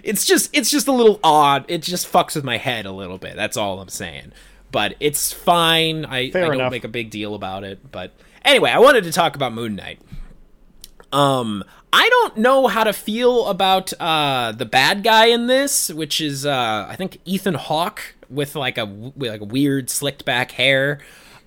it's 0.06 0.24
just 0.24 0.56
it's 0.56 0.70
just 0.70 0.86
a 0.86 0.92
little 0.92 1.18
odd. 1.22 1.64
It 1.68 1.82
just 1.82 2.10
fucks 2.10 2.36
with 2.36 2.44
my 2.44 2.58
head 2.58 2.86
a 2.86 2.92
little 2.92 3.18
bit. 3.18 3.34
That's 3.34 3.56
all 3.56 3.80
I'm 3.80 3.88
saying. 3.88 4.32
But 4.76 4.94
it's 5.00 5.32
fine. 5.32 6.04
I, 6.04 6.18
I 6.18 6.28
don't 6.28 6.56
enough. 6.56 6.70
make 6.70 6.84
a 6.84 6.88
big 6.88 7.08
deal 7.08 7.34
about 7.34 7.64
it. 7.64 7.90
But 7.90 8.12
anyway, 8.44 8.70
I 8.70 8.78
wanted 8.78 9.04
to 9.04 9.10
talk 9.10 9.34
about 9.34 9.54
Moon 9.54 9.74
Knight. 9.74 10.02
Um, 11.14 11.64
I 11.94 12.06
don't 12.10 12.36
know 12.36 12.66
how 12.66 12.84
to 12.84 12.92
feel 12.92 13.46
about 13.46 13.94
uh 13.98 14.52
the 14.52 14.66
bad 14.66 15.02
guy 15.02 15.28
in 15.28 15.46
this, 15.46 15.88
which 15.88 16.20
is 16.20 16.44
uh 16.44 16.86
I 16.86 16.94
think 16.94 17.20
Ethan 17.24 17.54
Hawke 17.54 18.16
with 18.28 18.54
like 18.54 18.76
a 18.76 18.84
with 18.84 19.30
like 19.30 19.40
weird 19.50 19.88
slicked 19.88 20.26
back 20.26 20.50
hair. 20.50 21.00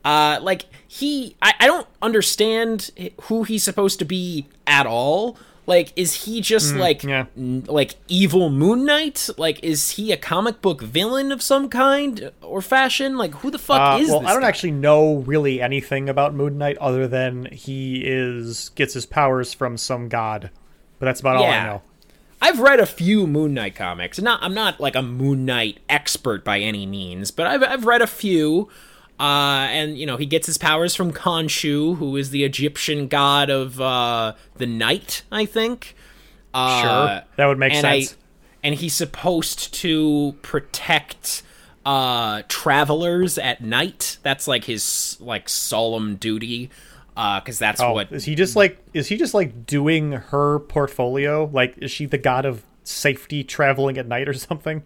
Uh, 0.03 0.39
like 0.41 0.65
he, 0.87 1.35
I, 1.39 1.53
I 1.59 1.67
don't 1.67 1.85
understand 2.01 2.89
who 3.23 3.43
he's 3.43 3.63
supposed 3.63 3.99
to 3.99 4.05
be 4.05 4.47
at 4.65 4.87
all. 4.87 5.37
Like, 5.69 5.93
is 5.95 6.25
he 6.25 6.41
just 6.41 6.75
like 6.75 7.03
yeah. 7.03 7.27
n- 7.37 7.63
like 7.67 7.93
evil 8.07 8.49
Moon 8.49 8.85
Knight? 8.85 9.29
Like, 9.37 9.63
is 9.63 9.91
he 9.91 10.11
a 10.11 10.17
comic 10.17 10.63
book 10.63 10.81
villain 10.81 11.31
of 11.31 11.43
some 11.43 11.69
kind 11.69 12.31
or 12.41 12.59
fashion? 12.63 13.17
Like, 13.17 13.35
who 13.35 13.51
the 13.51 13.59
fuck 13.59 13.79
Uh, 13.79 14.01
is 14.01 14.09
well, 14.09 14.25
I 14.25 14.33
don't 14.33 14.41
guy? 14.41 14.47
actually 14.47 14.71
know 14.71 15.17
really 15.17 15.61
anything 15.61 16.09
about 16.09 16.33
Moon 16.33 16.57
Knight 16.57 16.75
other 16.79 17.07
than 17.07 17.45
he 17.51 18.01
is 18.03 18.69
gets 18.69 18.95
his 18.95 19.05
powers 19.05 19.53
from 19.53 19.77
some 19.77 20.09
god, 20.09 20.49
but 20.97 21.05
that's 21.05 21.19
about 21.19 21.35
all 21.35 21.45
I 21.45 21.63
know. 21.63 21.81
I've 22.41 22.59
read 22.59 22.79
a 22.79 22.87
few 22.87 23.27
Moon 23.27 23.53
Knight 23.53 23.75
comics. 23.75 24.19
Not 24.19 24.41
I'm 24.41 24.55
not 24.55 24.79
like 24.79 24.95
a 24.95 25.03
Moon 25.03 25.45
Knight 25.45 25.81
expert 25.87 26.43
by 26.43 26.59
any 26.61 26.87
means, 26.87 27.29
but 27.29 27.45
I've 27.45 27.61
I've 27.61 27.85
read 27.85 28.01
a 28.01 28.07
few. 28.07 28.69
Uh, 29.19 29.67
and 29.69 29.97
you 29.97 30.05
know 30.05 30.15
he 30.15 30.25
gets 30.25 30.47
his 30.47 30.57
powers 30.57 30.95
from 30.95 31.11
Khonshu, 31.11 31.97
who 31.97 32.15
is 32.15 32.29
the 32.29 32.45
Egyptian 32.45 33.07
god 33.07 33.49
of 33.49 33.81
uh, 33.81 34.33
the 34.55 34.65
night, 34.65 35.23
I 35.31 35.45
think. 35.45 35.95
Uh, 36.53 36.81
Sure, 36.81 37.21
that 37.35 37.45
would 37.47 37.59
make 37.59 37.73
and 37.73 37.81
sense. 37.81 38.13
I, 38.13 38.15
and 38.63 38.75
he's 38.75 38.95
supposed 38.95 39.73
to 39.75 40.35
protect 40.41 41.43
uh, 41.85 42.43
travelers 42.47 43.37
at 43.37 43.61
night. 43.61 44.17
That's 44.23 44.47
like 44.47 44.63
his 44.63 45.17
like 45.19 45.49
solemn 45.49 46.15
duty, 46.15 46.69
because 47.13 47.59
that's 47.59 47.81
Oh, 47.81 47.93
what 47.93 48.11
is 48.13 48.23
he 48.23 48.35
just 48.35 48.55
like 48.55 48.79
is 48.93 49.07
he 49.07 49.17
just 49.17 49.33
like 49.33 49.65
doing 49.65 50.13
her 50.13 50.59
portfolio? 50.59 51.49
Like, 51.51 51.77
is 51.79 51.91
she 51.91 52.05
the 52.05 52.17
god 52.17 52.45
of 52.45 52.63
safety 52.83 53.43
traveling 53.43 53.97
at 53.97 54.07
night 54.07 54.29
or 54.29 54.33
something? 54.33 54.83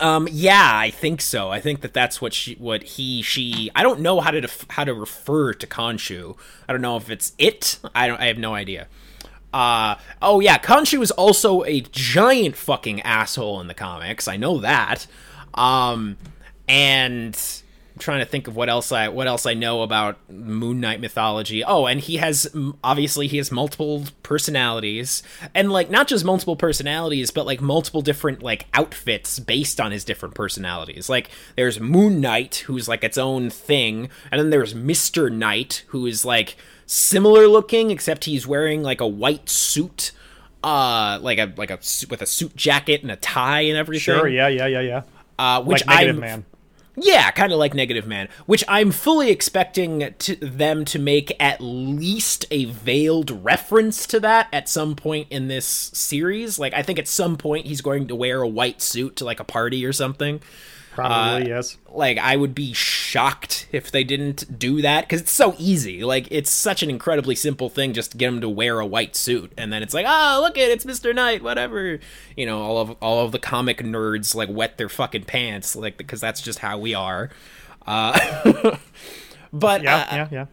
Um, 0.00 0.28
yeah, 0.30 0.70
I 0.74 0.90
think 0.90 1.20
so. 1.20 1.50
I 1.50 1.60
think 1.60 1.80
that 1.80 1.92
that's 1.92 2.20
what 2.20 2.32
she, 2.32 2.54
what 2.54 2.82
he, 2.84 3.20
she. 3.22 3.70
I 3.74 3.82
don't 3.82 4.00
know 4.00 4.20
how 4.20 4.30
to 4.30 4.40
def- 4.40 4.66
how 4.70 4.84
to 4.84 4.94
refer 4.94 5.52
to 5.54 5.66
Khonshu. 5.66 6.36
I 6.68 6.72
don't 6.72 6.82
know 6.82 6.96
if 6.96 7.10
it's 7.10 7.32
it. 7.38 7.78
I 7.94 8.06
don't. 8.06 8.20
I 8.20 8.26
have 8.26 8.38
no 8.38 8.54
idea. 8.54 8.86
Uh 9.52 9.96
oh 10.20 10.40
yeah, 10.40 10.58
Khonshu 10.58 11.02
is 11.02 11.10
also 11.12 11.64
a 11.64 11.80
giant 11.80 12.54
fucking 12.54 13.00
asshole 13.00 13.60
in 13.60 13.66
the 13.66 13.74
comics. 13.74 14.28
I 14.28 14.36
know 14.36 14.58
that. 14.58 15.06
Um, 15.54 16.16
and 16.68 17.36
trying 17.98 18.20
to 18.20 18.24
think 18.24 18.48
of 18.48 18.56
what 18.56 18.68
else 18.68 18.90
I 18.92 19.08
what 19.08 19.26
else 19.26 19.46
I 19.46 19.54
know 19.54 19.82
about 19.82 20.16
Moon 20.30 20.80
Knight 20.80 21.00
mythology. 21.00 21.62
Oh, 21.62 21.86
and 21.86 22.00
he 22.00 22.16
has 22.16 22.48
obviously 22.82 23.26
he 23.26 23.36
has 23.36 23.52
multiple 23.52 24.04
personalities, 24.22 25.22
and 25.54 25.70
like 25.70 25.90
not 25.90 26.08
just 26.08 26.24
multiple 26.24 26.56
personalities, 26.56 27.30
but 27.30 27.46
like 27.46 27.60
multiple 27.60 28.00
different 28.00 28.42
like 28.42 28.66
outfits 28.74 29.38
based 29.38 29.80
on 29.80 29.92
his 29.92 30.04
different 30.04 30.34
personalities. 30.34 31.08
Like 31.08 31.30
there's 31.56 31.80
Moon 31.80 32.20
Knight, 32.20 32.64
who's 32.66 32.88
like 32.88 33.04
its 33.04 33.18
own 33.18 33.50
thing, 33.50 34.08
and 34.30 34.40
then 34.40 34.50
there's 34.50 34.74
Mister 34.74 35.28
Knight, 35.28 35.84
who 35.88 36.06
is 36.06 36.24
like 36.24 36.56
similar 36.86 37.46
looking, 37.46 37.90
except 37.90 38.24
he's 38.24 38.46
wearing 38.46 38.82
like 38.82 39.00
a 39.00 39.06
white 39.06 39.48
suit. 39.48 40.12
Uh, 40.60 41.20
like 41.22 41.38
a 41.38 41.52
like 41.56 41.70
a 41.70 41.80
suit 41.80 42.10
with 42.10 42.20
a 42.20 42.26
suit 42.26 42.56
jacket 42.56 43.02
and 43.02 43.12
a 43.12 43.16
tie 43.16 43.60
and 43.60 43.78
everything. 43.78 44.16
Sure, 44.16 44.26
yeah, 44.26 44.48
yeah, 44.48 44.66
yeah, 44.66 44.80
yeah. 44.80 45.02
Uh, 45.38 45.62
which 45.62 45.86
Like 45.86 46.08
I'm 46.08 46.18
Man. 46.18 46.44
Yeah, 47.02 47.30
kind 47.30 47.52
of 47.52 47.58
like 47.58 47.74
Negative 47.74 48.06
Man, 48.06 48.28
which 48.46 48.64
I'm 48.68 48.90
fully 48.90 49.30
expecting 49.30 50.14
to, 50.18 50.36
them 50.36 50.84
to 50.86 50.98
make 50.98 51.36
at 51.40 51.60
least 51.60 52.46
a 52.50 52.66
veiled 52.66 53.44
reference 53.44 54.06
to 54.08 54.20
that 54.20 54.48
at 54.52 54.68
some 54.68 54.96
point 54.96 55.28
in 55.30 55.48
this 55.48 55.66
series. 55.66 56.58
Like, 56.58 56.74
I 56.74 56.82
think 56.82 56.98
at 56.98 57.08
some 57.08 57.36
point 57.36 57.66
he's 57.66 57.80
going 57.80 58.08
to 58.08 58.14
wear 58.14 58.42
a 58.42 58.48
white 58.48 58.82
suit 58.82 59.16
to 59.16 59.24
like 59.24 59.40
a 59.40 59.44
party 59.44 59.84
or 59.84 59.92
something. 59.92 60.40
Probably 60.98 61.48
yes. 61.48 61.78
Like, 61.88 62.18
I 62.18 62.36
would 62.36 62.54
be 62.54 62.72
shocked 62.72 63.68
if 63.72 63.90
they 63.90 64.04
didn't 64.04 64.58
do 64.58 64.82
that 64.82 65.04
because 65.04 65.20
it's 65.20 65.32
so 65.32 65.54
easy. 65.58 66.02
Like, 66.02 66.26
it's 66.30 66.50
such 66.50 66.82
an 66.82 66.90
incredibly 66.90 67.34
simple 67.34 67.68
thing 67.68 67.92
just 67.92 68.12
to 68.12 68.18
get 68.18 68.28
him 68.28 68.40
to 68.40 68.48
wear 68.48 68.80
a 68.80 68.86
white 68.86 69.14
suit, 69.14 69.52
and 69.56 69.72
then 69.72 69.82
it's 69.82 69.94
like, 69.94 70.06
oh, 70.08 70.40
look 70.42 70.58
it, 70.58 70.70
it's 70.70 70.84
Mister 70.84 71.14
Knight, 71.14 71.42
whatever. 71.42 72.00
You 72.36 72.46
know, 72.46 72.60
all 72.60 72.78
of 72.78 72.90
all 73.00 73.24
of 73.24 73.32
the 73.32 73.38
comic 73.38 73.78
nerds 73.78 74.34
like 74.34 74.48
wet 74.50 74.76
their 74.78 74.88
fucking 74.88 75.24
pants, 75.24 75.76
like 75.76 75.96
because 75.96 76.20
that's 76.20 76.40
just 76.40 76.58
how 76.58 76.78
we 76.78 76.94
are. 76.94 77.30
Uh, 77.86 78.76
but 79.52 79.82
Yeah, 79.82 79.96
uh, 79.96 80.16
yeah, 80.16 80.28
yeah. 80.30 80.46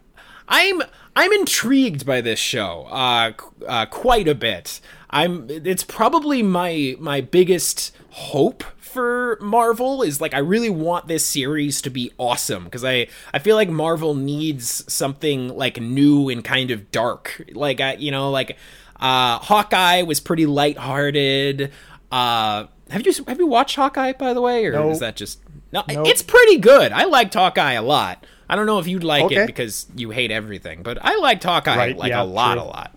I'm 0.47 0.83
I'm 1.15 1.31
intrigued 1.33 2.05
by 2.05 2.21
this 2.21 2.39
show 2.39 2.87
uh, 2.91 3.31
uh, 3.67 3.85
quite 3.87 4.27
a 4.27 4.35
bit. 4.35 4.79
I'm 5.09 5.47
it's 5.49 5.83
probably 5.83 6.43
my 6.43 6.95
my 6.99 7.21
biggest 7.21 7.95
hope 8.09 8.63
for 8.95 9.37
Marvel 9.41 10.01
is 10.01 10.19
like 10.19 10.33
I 10.33 10.39
really 10.39 10.71
want 10.71 11.07
this 11.07 11.23
series 11.23 11.81
to 11.83 11.91
be 11.91 12.11
awesome 12.17 12.63
because 12.63 12.83
I 12.83 13.07
I 13.33 13.37
feel 13.39 13.55
like 13.55 13.69
Marvel 13.69 14.15
needs 14.15 14.91
something 14.91 15.49
like 15.55 15.79
new 15.79 16.29
and 16.29 16.43
kind 16.43 16.71
of 16.71 16.89
dark. 16.91 17.43
Like 17.53 17.79
I 17.79 17.93
you 17.93 18.09
know 18.09 18.31
like 18.31 18.57
uh 18.99 19.37
Hawkeye 19.37 20.01
was 20.01 20.19
pretty 20.19 20.47
lighthearted. 20.47 21.71
Uh 22.11 22.65
have 22.89 23.05
you 23.05 23.13
have 23.27 23.37
you 23.39 23.45
watched 23.47 23.75
Hawkeye 23.75 24.13
by 24.13 24.33
the 24.33 24.41
way 24.41 24.65
or 24.65 24.71
No. 24.73 24.89
is 24.89 24.99
that 24.99 25.15
just 25.15 25.39
No, 25.71 25.83
Nope. 25.87 26.07
it's 26.07 26.21
pretty 26.23 26.57
good. 26.57 26.91
I 26.91 27.03
liked 27.03 27.33
Hawkeye 27.35 27.73
a 27.73 27.83
lot. 27.83 28.25
I 28.49 28.55
don't 28.55 28.65
know 28.67 28.79
if 28.79 28.87
you'd 28.87 29.03
like 29.03 29.25
Okay. 29.25 29.43
it 29.43 29.47
because 29.47 29.87
you 29.95 30.11
hate 30.11 30.31
everything, 30.31 30.81
but 30.83 30.97
I 31.01 31.15
liked 31.17 31.43
Hawkeye 31.43 31.75
Right, 31.75 31.97
like 31.97 32.09
yeah, 32.09 32.21
a 32.21 32.23
lot, 32.23 32.53
true. 32.53 32.61
a 32.61 32.65
lot. 32.65 32.91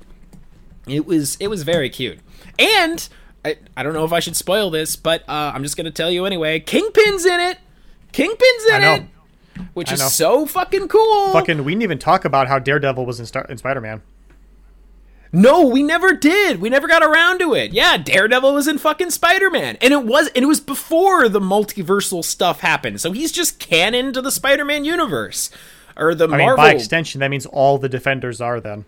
It 0.87 1.07
was 1.07 1.37
it 1.41 1.49
was 1.49 1.63
very 1.65 1.91
cute, 1.91 2.19
and 2.59 3.09
I, 3.45 3.57
I 3.77 3.83
don't 3.83 3.93
know 3.95 4.05
if 4.05 4.13
I 4.13 4.21
should 4.21 4.37
spoil 4.37 4.71
this, 4.71 4.97
but 4.97 5.23
uh, 5.29 5.53
I'm 5.55 5.63
just 5.63 5.77
gonna 5.77 5.91
tell 5.91 6.11
you 6.11 6.25
anyway. 6.27 6.61
Kingpin's 6.61 7.25
in 7.25 7.41
it. 7.41 7.59
Kingpin's 8.13 8.65
in 8.73 8.83
it, 8.83 9.05
which 9.75 9.91
I 9.91 9.95
is 9.95 10.01
know. 10.01 10.09
so 10.09 10.47
fucking 10.47 10.89
cool. 10.89 11.33
Fucking, 11.33 11.63
we 11.65 11.73
didn't 11.73 11.83
even 11.83 11.99
talk 11.99 12.25
about 12.25 12.49
how 12.49 12.59
Daredevil 12.59 13.05
was 13.07 13.21
in, 13.21 13.27
Star- 13.27 13.47
in 13.49 13.59
Spider 13.59 13.81
Man. 13.81 14.03
No, 15.33 15.67
we 15.67 15.83
never 15.83 16.15
did. 16.15 16.61
We 16.61 16.71
never 16.71 16.89
got 16.89 17.03
around 17.03 17.41
to 17.41 17.55
it. 17.55 17.73
Yeah, 17.73 17.99
Daredevil 17.99 18.55
was 18.55 18.67
in 18.67 18.79
fucking 18.79 19.11
Spider-Man. 19.11 19.77
And 19.83 19.93
it 19.93 20.05
was 20.05 20.29
and 20.29 20.43
it 20.43 20.47
was 20.47 20.61
before 20.61 21.29
the 21.29 21.41
multiversal 21.41 22.25
stuff 22.25 22.61
happened. 22.61 23.01
So 23.01 23.13
he's 23.13 23.31
just 23.31 23.59
canon 23.59 24.13
to 24.15 24.23
the 24.23 24.31
Spider-Man 24.31 24.85
universe. 24.85 25.51
Or 25.97 26.15
the 26.15 26.25
I 26.25 26.29
mean, 26.29 26.39
Marvel 26.39 26.65
by 26.65 26.73
extension, 26.73 27.21
that 27.21 27.29
means 27.29 27.45
all 27.45 27.77
the 27.77 27.89
Defenders 27.89 28.41
are 28.41 28.61
then. 28.61 28.85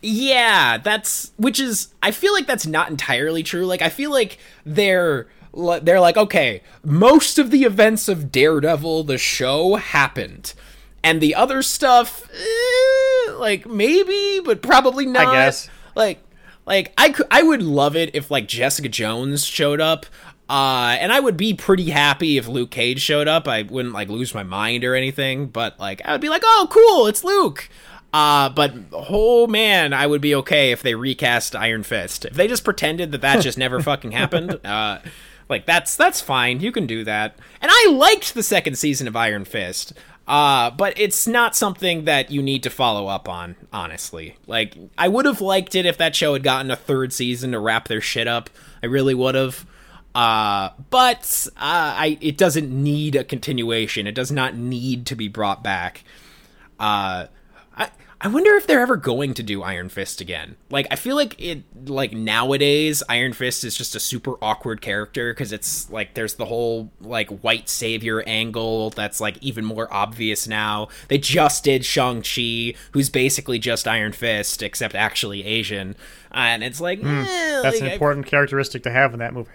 Yeah, 0.00 0.78
that's 0.78 1.32
which 1.36 1.58
is 1.58 1.88
I 2.02 2.10
feel 2.10 2.32
like 2.32 2.46
that's 2.46 2.66
not 2.66 2.90
entirely 2.90 3.42
true. 3.42 3.66
Like 3.66 3.82
I 3.82 3.88
feel 3.88 4.10
like 4.10 4.38
they're 4.64 5.26
they're 5.54 6.00
like 6.00 6.16
okay, 6.16 6.62
most 6.84 7.38
of 7.38 7.50
the 7.50 7.64
events 7.64 8.08
of 8.08 8.30
Daredevil 8.30 9.04
the 9.04 9.18
show 9.18 9.76
happened. 9.76 10.54
And 11.02 11.20
the 11.20 11.34
other 11.34 11.62
stuff 11.62 12.28
eh, 12.30 13.32
like 13.32 13.66
maybe, 13.66 14.40
but 14.44 14.62
probably 14.62 15.06
not. 15.06 15.28
I 15.28 15.32
guess. 15.34 15.68
Like 15.94 16.22
like 16.66 16.92
I 16.96 17.10
could 17.10 17.26
I 17.30 17.42
would 17.42 17.62
love 17.62 17.96
it 17.96 18.14
if 18.14 18.30
like 18.30 18.46
Jessica 18.46 18.88
Jones 18.88 19.44
showed 19.44 19.80
up. 19.80 20.06
Uh, 20.50 20.96
and 20.98 21.12
I 21.12 21.20
would 21.20 21.36
be 21.36 21.52
pretty 21.52 21.90
happy 21.90 22.38
if 22.38 22.48
Luke 22.48 22.70
Cage 22.70 23.00
showed 23.00 23.28
up. 23.28 23.46
I 23.46 23.62
wouldn't 23.62 23.92
like 23.92 24.08
lose 24.08 24.34
my 24.34 24.44
mind 24.44 24.82
or 24.82 24.94
anything, 24.94 25.46
but 25.48 25.78
like 25.78 26.00
I 26.06 26.12
would 26.12 26.22
be 26.22 26.30
like, 26.30 26.42
"Oh, 26.44 26.68
cool, 26.70 27.06
it's 27.06 27.22
Luke." 27.22 27.68
Uh, 28.12 28.48
but 28.48 28.74
oh 28.92 29.46
man, 29.46 29.92
I 29.92 30.06
would 30.06 30.20
be 30.20 30.34
okay 30.36 30.72
if 30.72 30.82
they 30.82 30.94
recast 30.94 31.54
Iron 31.54 31.82
Fist. 31.82 32.24
If 32.24 32.34
they 32.34 32.48
just 32.48 32.64
pretended 32.64 33.12
that 33.12 33.20
that 33.20 33.42
just 33.42 33.58
never 33.58 33.80
fucking 33.80 34.12
happened, 34.12 34.64
uh, 34.64 35.00
like 35.48 35.66
that's 35.66 35.96
that's 35.96 36.20
fine. 36.20 36.60
You 36.60 36.72
can 36.72 36.86
do 36.86 37.04
that. 37.04 37.38
And 37.60 37.70
I 37.72 37.90
liked 37.92 38.34
the 38.34 38.42
second 38.42 38.76
season 38.76 39.08
of 39.08 39.16
Iron 39.16 39.44
Fist. 39.44 39.92
Uh, 40.26 40.70
but 40.70 40.92
it's 40.98 41.26
not 41.26 41.56
something 41.56 42.04
that 42.04 42.30
you 42.30 42.42
need 42.42 42.62
to 42.62 42.68
follow 42.68 43.06
up 43.06 43.30
on, 43.30 43.56
honestly. 43.72 44.36
Like, 44.46 44.76
I 44.98 45.08
would 45.08 45.24
have 45.24 45.40
liked 45.40 45.74
it 45.74 45.86
if 45.86 45.96
that 45.96 46.14
show 46.14 46.34
had 46.34 46.42
gotten 46.42 46.70
a 46.70 46.76
third 46.76 47.14
season 47.14 47.52
to 47.52 47.58
wrap 47.58 47.88
their 47.88 48.02
shit 48.02 48.28
up. 48.28 48.50
I 48.82 48.86
really 48.86 49.14
would 49.14 49.34
have. 49.34 49.64
Uh, 50.14 50.70
but 50.90 51.46
uh, 51.56 51.94
I 51.96 52.18
it 52.20 52.36
doesn't 52.36 52.70
need 52.70 53.16
a 53.16 53.24
continuation. 53.24 54.06
It 54.06 54.14
does 54.14 54.30
not 54.30 54.54
need 54.54 55.06
to 55.06 55.16
be 55.16 55.28
brought 55.28 55.62
back. 55.62 56.04
Uh, 56.78 57.26
I 58.20 58.26
I 58.26 58.30
wonder 58.30 58.54
if 58.56 58.66
they're 58.66 58.80
ever 58.80 58.96
going 58.96 59.32
to 59.34 59.42
do 59.42 59.62
Iron 59.62 59.88
Fist 59.88 60.20
again. 60.20 60.56
Like 60.70 60.86
I 60.90 60.96
feel 60.96 61.14
like 61.16 61.40
it 61.40 61.62
like 61.88 62.12
nowadays 62.12 63.02
Iron 63.08 63.32
Fist 63.32 63.62
is 63.64 63.76
just 63.76 63.94
a 63.94 64.00
super 64.00 64.34
awkward 64.42 64.80
character 64.80 65.32
because 65.32 65.52
it's 65.52 65.88
like 65.90 66.14
there's 66.14 66.34
the 66.34 66.44
whole 66.46 66.90
like 67.00 67.30
white 67.42 67.68
savior 67.68 68.22
angle 68.26 68.90
that's 68.90 69.20
like 69.20 69.38
even 69.40 69.64
more 69.64 69.92
obvious 69.94 70.48
now. 70.48 70.88
They 71.08 71.18
just 71.18 71.62
did 71.64 71.84
Shang-Chi 71.84 72.74
who's 72.92 73.08
basically 73.08 73.58
just 73.58 73.86
Iron 73.88 74.12
Fist 74.12 74.62
except 74.62 74.94
actually 74.94 75.44
Asian. 75.44 75.94
And 76.32 76.62
it's 76.64 76.80
like 76.80 77.00
Hmm. 77.00 77.20
eh, 77.26 77.60
That's 77.62 77.76
like, 77.76 77.80
an 77.82 77.88
I- 77.88 77.92
important 77.92 78.26
characteristic 78.26 78.82
to 78.82 78.90
have 78.90 79.12
in 79.12 79.20
that 79.20 79.32
movie. 79.32 79.52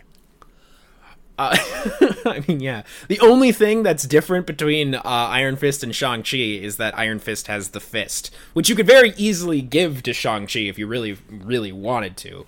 Uh, 1.38 1.58
I 2.26 2.44
mean, 2.48 2.60
yeah. 2.60 2.84
The 3.08 3.20
only 3.20 3.52
thing 3.52 3.84
that's 3.84 4.04
different 4.04 4.46
between 4.46 4.96
uh, 4.96 5.02
Iron 5.04 5.56
Fist 5.56 5.84
and 5.84 5.96
Shang-Chi 5.96 6.38
is 6.38 6.78
that 6.78 6.98
Iron 6.98 7.20
Fist 7.20 7.48
has 7.48 7.70
the 7.70 7.80
fist, 7.80 8.34
which 8.54 8.70
you 8.70 8.76
could 8.76 8.88
very 8.88 9.14
easily 9.18 9.62
give 9.62 10.04
to 10.04 10.14
Shang-Chi 10.14 10.60
if 10.60 10.78
you 10.78 10.86
really, 10.88 11.18
really 11.30 11.72
wanted 11.72 12.18
to. 12.18 12.46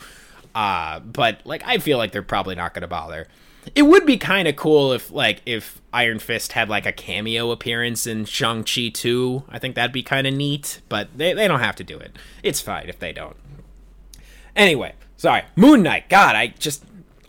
Uh, 0.54 1.00
but, 1.00 1.42
like, 1.46 1.63
I 1.65 1.80
feel 1.80 1.98
like 1.98 2.12
they're 2.12 2.22
probably 2.22 2.56
not 2.56 2.74
going 2.74 2.84
to 2.84 2.88
bother. 2.88 3.27
It 3.74 3.84
would 3.84 4.06
be 4.06 4.18
kind 4.18 4.48
of 4.48 4.56
cool 4.56 4.94
if, 4.94 5.12
like, 5.12 5.42
if 5.46 5.82
Iron 5.92 6.20
Fist 6.20 6.51
had, 6.51 6.70
like, 6.70 6.86
a 6.86 6.92
cameo 6.92 7.50
appearance 7.51 8.06
in 8.06 8.25
Shang-Chi 8.25 8.89
2. 8.94 9.46
I 9.50 9.58
think 9.58 9.75
that'd 9.75 9.92
be 9.92 10.04
kind 10.04 10.27
of 10.27 10.34
neat, 10.34 10.82
but 10.88 11.10
they, 11.18 11.34
they 11.34 11.48
don't 11.48 11.60
have 11.60 11.75
to 11.77 11.84
do 11.84 11.98
it. 11.98 12.15
It's 12.44 12.62
fine 12.62 12.88
if 12.88 13.00
they 13.00 13.12
don't. 13.12 13.36
Anyway, 14.56 14.94
sorry. 15.18 15.44
Moon 15.56 15.82
Knight. 15.82 16.08
God, 16.08 16.36
I 16.36 16.48
just 16.48 16.86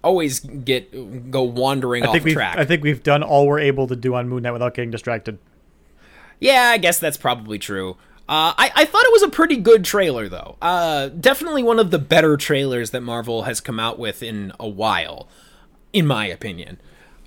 always 0.06 0.40
get 0.40 1.30
go 1.30 1.42
wandering 1.42 2.04
I 2.04 2.12
think 2.12 2.24
we've 2.24 2.34
track. 2.34 2.56
I 2.58 2.64
think 2.64 2.82
we've 2.82 3.02
done 3.02 3.22
all 3.22 3.46
we're 3.46 3.58
able 3.60 3.86
to 3.88 3.96
do 3.96 4.14
on 4.14 4.28
Moon 4.28 4.42
Knight 4.42 4.52
without 4.52 4.74
getting 4.74 4.90
distracted. 4.90 5.38
yeah, 6.40 6.70
I 6.72 6.78
guess 6.78 6.98
that's 6.98 7.16
probably 7.16 7.58
true. 7.58 7.96
Uh, 8.28 8.50
I, 8.58 8.72
I 8.74 8.84
thought 8.86 9.04
it 9.04 9.12
was 9.12 9.22
a 9.22 9.28
pretty 9.28 9.56
good 9.56 9.84
trailer, 9.84 10.28
though. 10.28 10.56
Uh, 10.60 11.08
definitely 11.08 11.62
one 11.62 11.78
of 11.78 11.92
the 11.92 11.98
better 11.98 12.36
trailers 12.36 12.90
that 12.90 13.00
Marvel 13.02 13.42
has 13.42 13.60
come 13.60 13.78
out 13.78 14.00
with 14.00 14.20
in 14.20 14.52
a 14.58 14.68
while, 14.68 15.28
in 15.92 16.06
my 16.08 16.26
opinion. 16.26 16.80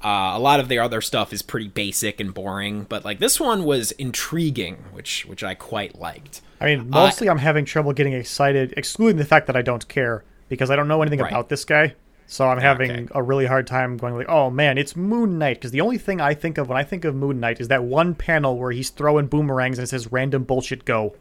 Uh, 0.04 0.32
a 0.36 0.40
lot 0.40 0.60
of 0.60 0.68
their 0.68 0.82
other 0.82 1.00
stuff 1.02 1.32
is 1.32 1.42
pretty 1.42 1.68
basic 1.70 2.20
and 2.20 2.34
boring, 2.34 2.84
but 2.90 3.06
like 3.06 3.20
this 3.20 3.40
one 3.40 3.64
was 3.64 3.92
intriguing, 3.94 4.76
which 4.92 5.26
which 5.26 5.42
I 5.44 5.56
quite 5.56 5.98
liked. 6.00 6.42
I 6.62 6.66
mean, 6.66 6.90
mostly 6.90 7.30
I'm 7.30 7.38
having 7.38 7.64
trouble 7.66 7.94
getting 7.94 8.14
excited, 8.14 8.74
excluding 8.76 9.18
the 9.18 9.26
fact 9.26 9.48
that 9.48 9.56
I 9.56 9.62
don't 9.62 9.88
care 9.88 10.24
because 10.50 10.70
I 10.70 10.76
don't 10.76 10.88
know 10.90 11.02
anything 11.02 11.20
Right. 11.20 11.32
about 11.32 11.48
this 11.50 11.64
guy. 11.66 11.96
So 12.32 12.48
I'm 12.48 12.60
having 12.60 12.92
Okay. 12.92 13.08
a 13.16 13.24
really 13.24 13.48
hard 13.48 13.66
time 13.66 13.98
going 13.98 14.14
like, 14.14 14.30
"Oh 14.30 14.52
man, 14.52 14.78
it's 14.78 14.96
Moon 14.96 15.40
Knight." 15.40 15.56
Because 15.58 15.72
the 15.72 15.82
only 15.82 15.98
thing 15.98 16.22
I 16.22 16.36
think 16.36 16.60
of 16.60 16.70
when 16.70 16.78
I 16.78 16.84
think 16.84 17.04
of 17.04 17.16
Moon 17.16 17.40
Knight 17.40 17.60
is 17.60 17.70
that 17.70 17.84
one 17.84 18.14
panel 18.14 18.56
where 18.58 18.72
he's 18.72 18.92
throwing 18.92 19.26
boomerangs 19.26 19.80
and 19.80 19.84
it 19.84 19.90
says 19.90 20.12
"random 20.12 20.44
bullshit 20.44 20.86
go." 20.86 21.16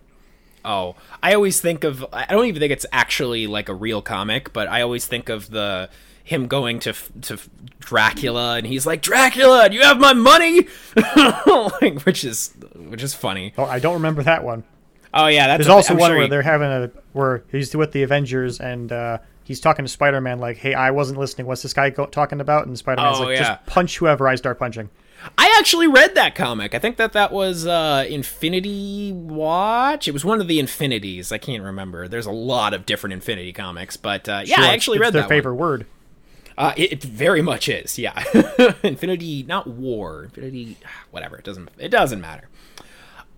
Oh, 0.66 0.96
I 1.22 1.32
always 1.34 1.60
think 1.62 1.82
of. 1.82 2.04
I 2.12 2.26
don't 2.26 2.44
even 2.44 2.60
think 2.60 2.72
it's 2.72 2.84
actually 2.92 3.46
like 3.46 3.70
a 3.70 3.74
real 3.74 4.02
comic, 4.02 4.52
but 4.52 4.68
I 4.68 4.82
always 4.82 5.06
think 5.06 5.30
of 5.30 5.50
the 5.50 5.88
him 6.24 6.46
going 6.46 6.78
to 6.80 6.92
to 7.22 7.38
Dracula 7.80 8.56
and 8.58 8.66
he's 8.66 8.84
like 8.84 9.00
Dracula, 9.00 9.70
do 9.70 9.76
you 9.76 9.82
have 9.84 9.98
my 9.98 10.12
money? 10.12 10.68
like, 11.80 12.02
which 12.04 12.22
is 12.22 12.52
which 12.76 13.02
is 13.02 13.14
funny. 13.14 13.54
Oh, 13.56 13.64
I 13.64 13.78
don't 13.78 13.94
remember 13.94 14.22
that 14.24 14.44
one. 14.44 14.64
Oh 15.14 15.28
yeah, 15.28 15.46
that's 15.46 15.60
There's 15.60 15.68
a- 15.68 15.72
also 15.72 15.94
I'm 15.94 16.00
one 16.00 16.10
sure 16.10 16.16
where 16.18 16.24
he- 16.26 16.30
they're 16.30 16.42
having 16.42 16.68
a 16.68 16.90
where 17.14 17.44
he's 17.50 17.74
with 17.74 17.92
the 17.92 18.02
Avengers 18.02 18.60
and 18.60 18.92
uh, 18.92 19.18
he's 19.48 19.58
talking 19.60 19.84
to 19.84 19.88
Spider-Man 19.90 20.38
like, 20.38 20.58
"Hey, 20.58 20.74
I 20.74 20.92
wasn't 20.92 21.18
listening. 21.18 21.46
What's 21.48 21.62
this 21.62 21.72
guy 21.74 21.90
go- 21.90 22.06
talking 22.06 22.40
about?" 22.40 22.66
And 22.66 22.78
Spider-Man's 22.78 23.18
Oh, 23.18 23.22
like, 23.24 23.38
yeah. 23.38 23.54
"Just 23.56 23.66
punch 23.66 23.98
whoever 23.98 24.28
I 24.28 24.36
start 24.36 24.58
punching." 24.60 24.90
I 25.36 25.52
actually 25.58 25.88
read 25.88 26.14
that 26.14 26.36
comic. 26.36 26.76
I 26.76 26.78
think 26.78 26.96
that 26.98 27.12
that 27.14 27.32
was 27.32 27.66
uh, 27.66 28.06
Infinity 28.08 29.10
Watch. 29.12 30.06
It 30.06 30.12
was 30.12 30.24
one 30.24 30.40
of 30.40 30.46
the 30.46 30.60
Infinities. 30.60 31.32
I 31.32 31.38
can't 31.38 31.64
remember. 31.64 32.06
There's 32.06 32.26
a 32.26 32.30
lot 32.30 32.72
of 32.72 32.86
different 32.86 33.14
Infinity 33.14 33.52
comics, 33.52 33.96
but 33.96 34.28
uh, 34.28 34.42
yeah, 34.44 34.56
Sure, 34.56 34.64
I 34.64 34.68
actually 34.68 34.98
read 35.00 35.12
their 35.14 35.22
that 35.22 35.28
favorite 35.28 35.54
one. 35.54 35.68
word. 35.68 35.86
Uh, 36.56 36.72
it, 36.76 36.92
it 36.92 37.02
very 37.02 37.40
much 37.42 37.68
is. 37.68 37.98
Yeah, 37.98 38.22
Infinity, 38.84 39.42
not 39.44 39.66
war. 39.66 40.24
Infinity, 40.24 40.76
whatever. 41.10 41.36
It 41.36 41.44
doesn't. 41.44 41.68
It 41.78 41.88
doesn't 41.90 42.20
matter. 42.20 42.48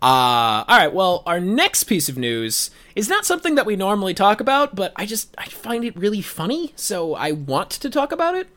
Uh, 0.01 0.65
all 0.67 0.77
right. 0.77 0.91
Well, 0.93 1.21
our 1.27 1.39
next 1.39 1.83
piece 1.83 2.09
of 2.09 2.17
news 2.17 2.71
is 2.95 3.07
not 3.07 3.25
something 3.25 3.55
that 3.55 3.67
we 3.67 3.75
normally 3.75 4.15
talk 4.15 4.41
about, 4.41 4.75
but 4.75 4.93
I 4.95 5.05
just 5.05 5.33
I 5.37 5.45
find 5.45 5.83
it 5.83 5.95
really 5.95 6.21
funny, 6.21 6.73
so 6.75 7.13
I 7.13 7.31
want 7.33 7.69
to 7.69 7.89
talk 7.89 8.11
about 8.11 8.35
it. 8.35 8.47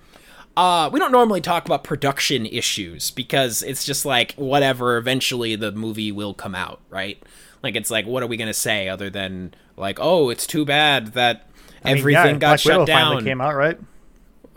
Uh, 0.57 0.89
we 0.93 1.01
don't 1.01 1.13
normally 1.13 1.41
talk 1.41 1.67
about 1.67 1.85
production 1.85 2.47
issues 2.47 3.11
because 3.11 3.63
it's 3.63 3.85
just 3.85 4.07
like 4.07 4.33
whatever. 4.35 4.97
Eventually, 4.97 5.55
the 5.55 5.73
movie 5.73 6.13
will 6.13 6.33
come 6.33 6.55
out, 6.55 6.81
right? 6.89 7.23
Like 7.63 7.77
it's 7.77 7.91
like, 7.91 8.07
what 8.07 8.23
are 8.23 8.27
we 8.27 8.37
gonna 8.39 8.55
say 8.55 8.89
other 8.89 9.11
than 9.11 9.53
like, 9.77 9.99
oh, 10.01 10.31
it's 10.31 10.47
too 10.47 10.65
bad 10.65 11.09
that 11.09 11.49
I 11.85 11.91
mean, 11.91 11.99
everything 11.99 12.25
yeah, 12.27 12.33
got 12.33 12.49
Black 12.49 12.61
shut 12.61 12.73
Widow 12.73 12.87
down. 12.87 13.07
Finally 13.11 13.25
came 13.25 13.41
out, 13.43 13.55
right? 13.55 13.79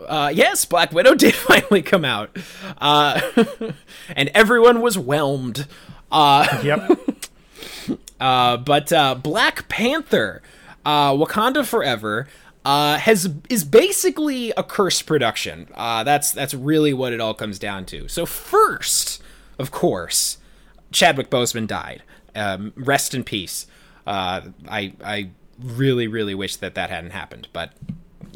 Uh, 0.06 0.32
yes, 0.32 0.64
Black 0.64 0.92
Widow 0.92 1.14
did 1.16 1.34
finally 1.34 1.82
come 1.82 2.04
out, 2.04 2.34
uh, 2.78 3.20
and 4.16 4.30
everyone 4.34 4.80
was 4.80 4.96
whelmed. 4.96 5.66
Uh, 6.10 6.60
Yep. 6.64 6.98
uh, 8.20 8.56
but 8.58 8.92
uh, 8.92 9.14
Black 9.14 9.68
Panther, 9.68 10.42
uh, 10.84 11.12
Wakanda 11.12 11.64
Forever, 11.64 12.28
uh, 12.64 12.98
has 12.98 13.30
is 13.48 13.64
basically 13.64 14.50
a 14.56 14.62
cursed 14.62 15.06
production. 15.06 15.68
Uh, 15.74 16.04
that's 16.04 16.32
that's 16.32 16.54
really 16.54 16.92
what 16.92 17.12
it 17.12 17.20
all 17.20 17.34
comes 17.34 17.58
down 17.58 17.86
to. 17.86 18.08
So 18.08 18.26
first, 18.26 19.22
of 19.58 19.70
course, 19.70 20.38
Chadwick 20.92 21.30
Boseman 21.30 21.66
died. 21.66 22.02
Um, 22.34 22.72
rest 22.76 23.14
in 23.14 23.24
peace. 23.24 23.66
Uh, 24.06 24.42
I 24.68 24.92
I 25.02 25.30
really 25.58 26.06
really 26.08 26.34
wish 26.34 26.56
that 26.56 26.74
that 26.74 26.90
hadn't 26.90 27.10
happened, 27.10 27.48
but 27.52 27.72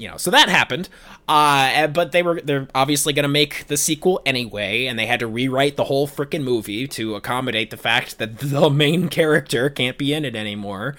you 0.03 0.09
know, 0.09 0.17
so 0.17 0.33
that 0.33 0.49
happened. 0.49 0.88
Uh, 1.29 1.87
but 1.87 2.11
they 2.11 2.25
were 2.25 2.41
they're 2.41 2.67
obviously 2.75 3.12
going 3.12 3.23
to 3.23 3.29
make 3.29 3.69
the 3.69 3.77
sequel 3.77 4.21
anyway, 4.27 4.87
and 4.87 4.99
they 4.99 5.07
had 5.07 5.21
to 5.21 5.29
rewrite 5.29 5.77
the 5.77 5.85
whole 5.85 6.09
freaking 6.09 6.43
movie 6.43 6.88
to 6.88 7.15
accommodate 7.15 7.71
the 7.71 7.77
fact 7.77 8.19
that 8.19 8.38
the 8.41 8.69
main 8.69 9.09
character 9.09 9.71
can't 9.71 9.97
be 9.97 10.12
in 10.12 10.25
it 10.25 10.35
anymore. 10.35 10.97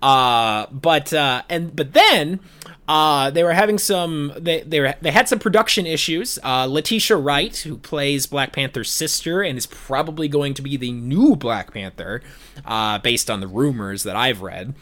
Uh, 0.00 0.66
but 0.72 1.12
uh, 1.12 1.42
and 1.48 1.76
but 1.76 1.92
then. 1.92 2.40
Uh, 2.88 3.30
they 3.30 3.42
were 3.42 3.52
having 3.52 3.78
some. 3.78 4.32
They 4.38 4.60
they 4.60 4.78
were, 4.78 4.94
they 5.00 5.10
had 5.10 5.28
some 5.28 5.40
production 5.40 5.86
issues. 5.86 6.38
Uh, 6.44 6.66
Letitia 6.66 7.16
Wright, 7.16 7.56
who 7.56 7.78
plays 7.78 8.26
Black 8.26 8.52
Panther's 8.52 8.92
sister 8.92 9.42
and 9.42 9.58
is 9.58 9.66
probably 9.66 10.28
going 10.28 10.54
to 10.54 10.62
be 10.62 10.76
the 10.76 10.92
new 10.92 11.34
Black 11.34 11.72
Panther, 11.72 12.22
uh, 12.64 12.98
based 12.98 13.28
on 13.28 13.40
the 13.40 13.48
rumors 13.48 14.04
that 14.04 14.14
I've 14.14 14.40
read. 14.40 14.72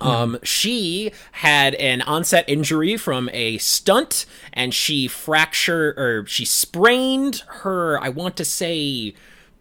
Um, 0.00 0.38
she 0.42 1.12
had 1.32 1.74
an 1.76 2.02
onset 2.02 2.44
injury 2.48 2.96
from 2.96 3.30
a 3.32 3.58
stunt, 3.58 4.26
and 4.52 4.74
she 4.74 5.08
fractured 5.08 5.98
or 5.98 6.26
she 6.26 6.44
sprained 6.44 7.42
her. 7.46 7.98
I 8.02 8.08
want 8.08 8.36
to 8.36 8.44
say 8.44 9.14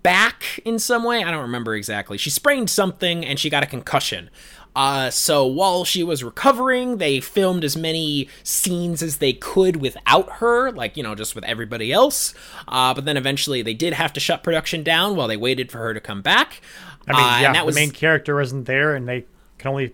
back 0.04 0.60
in 0.66 0.78
some 0.78 1.04
way. 1.04 1.24
I 1.24 1.32
don't 1.32 1.42
remember 1.42 1.76
exactly. 1.76 2.18
She 2.18 2.30
sprained 2.30 2.70
something, 2.70 3.26
and 3.26 3.40
she 3.40 3.50
got 3.50 3.64
a 3.64 3.68
concussion. 3.68 4.30
Uh, 4.76 5.10
so 5.10 5.46
while 5.46 5.86
she 5.86 6.04
was 6.04 6.22
recovering, 6.22 6.98
they 6.98 7.22
filmed 7.22 7.64
as 7.64 7.78
many 7.78 8.28
scenes 8.44 9.02
as 9.02 9.18
they 9.18 9.32
could 9.32 9.78
without 9.78 10.30
her, 10.34 10.70
like, 10.74 10.98
you 10.98 11.02
know, 11.02 11.16
just 11.16 11.34
with 11.34 11.46
everybody 11.46 11.94
else. 11.94 12.34
Uh, 12.68 12.94
but 12.94 13.06
then 13.06 13.16
eventually 13.16 13.62
they 13.62 13.74
did 13.74 13.94
have 13.94 14.12
to 14.12 14.20
shut 14.20 14.44
production 14.44 14.84
down 14.84 15.16
while 15.16 15.30
they 15.30 15.38
waited 15.38 15.72
for 15.72 15.78
her 15.78 15.94
to 15.94 16.02
come 16.02 16.22
back. 16.22 16.62
I 17.08 17.14
mean, 17.14 17.22
Uh, 17.22 17.40
yeah, 17.42 17.54
that 17.54 17.66
was 17.66 17.76
the 17.76 17.82
main 17.82 17.92
character 17.92 18.42
isn't 18.42 18.66
there, 18.66 18.96
and 18.96 19.08
they 19.08 19.24
can 19.58 19.70
only 19.70 19.94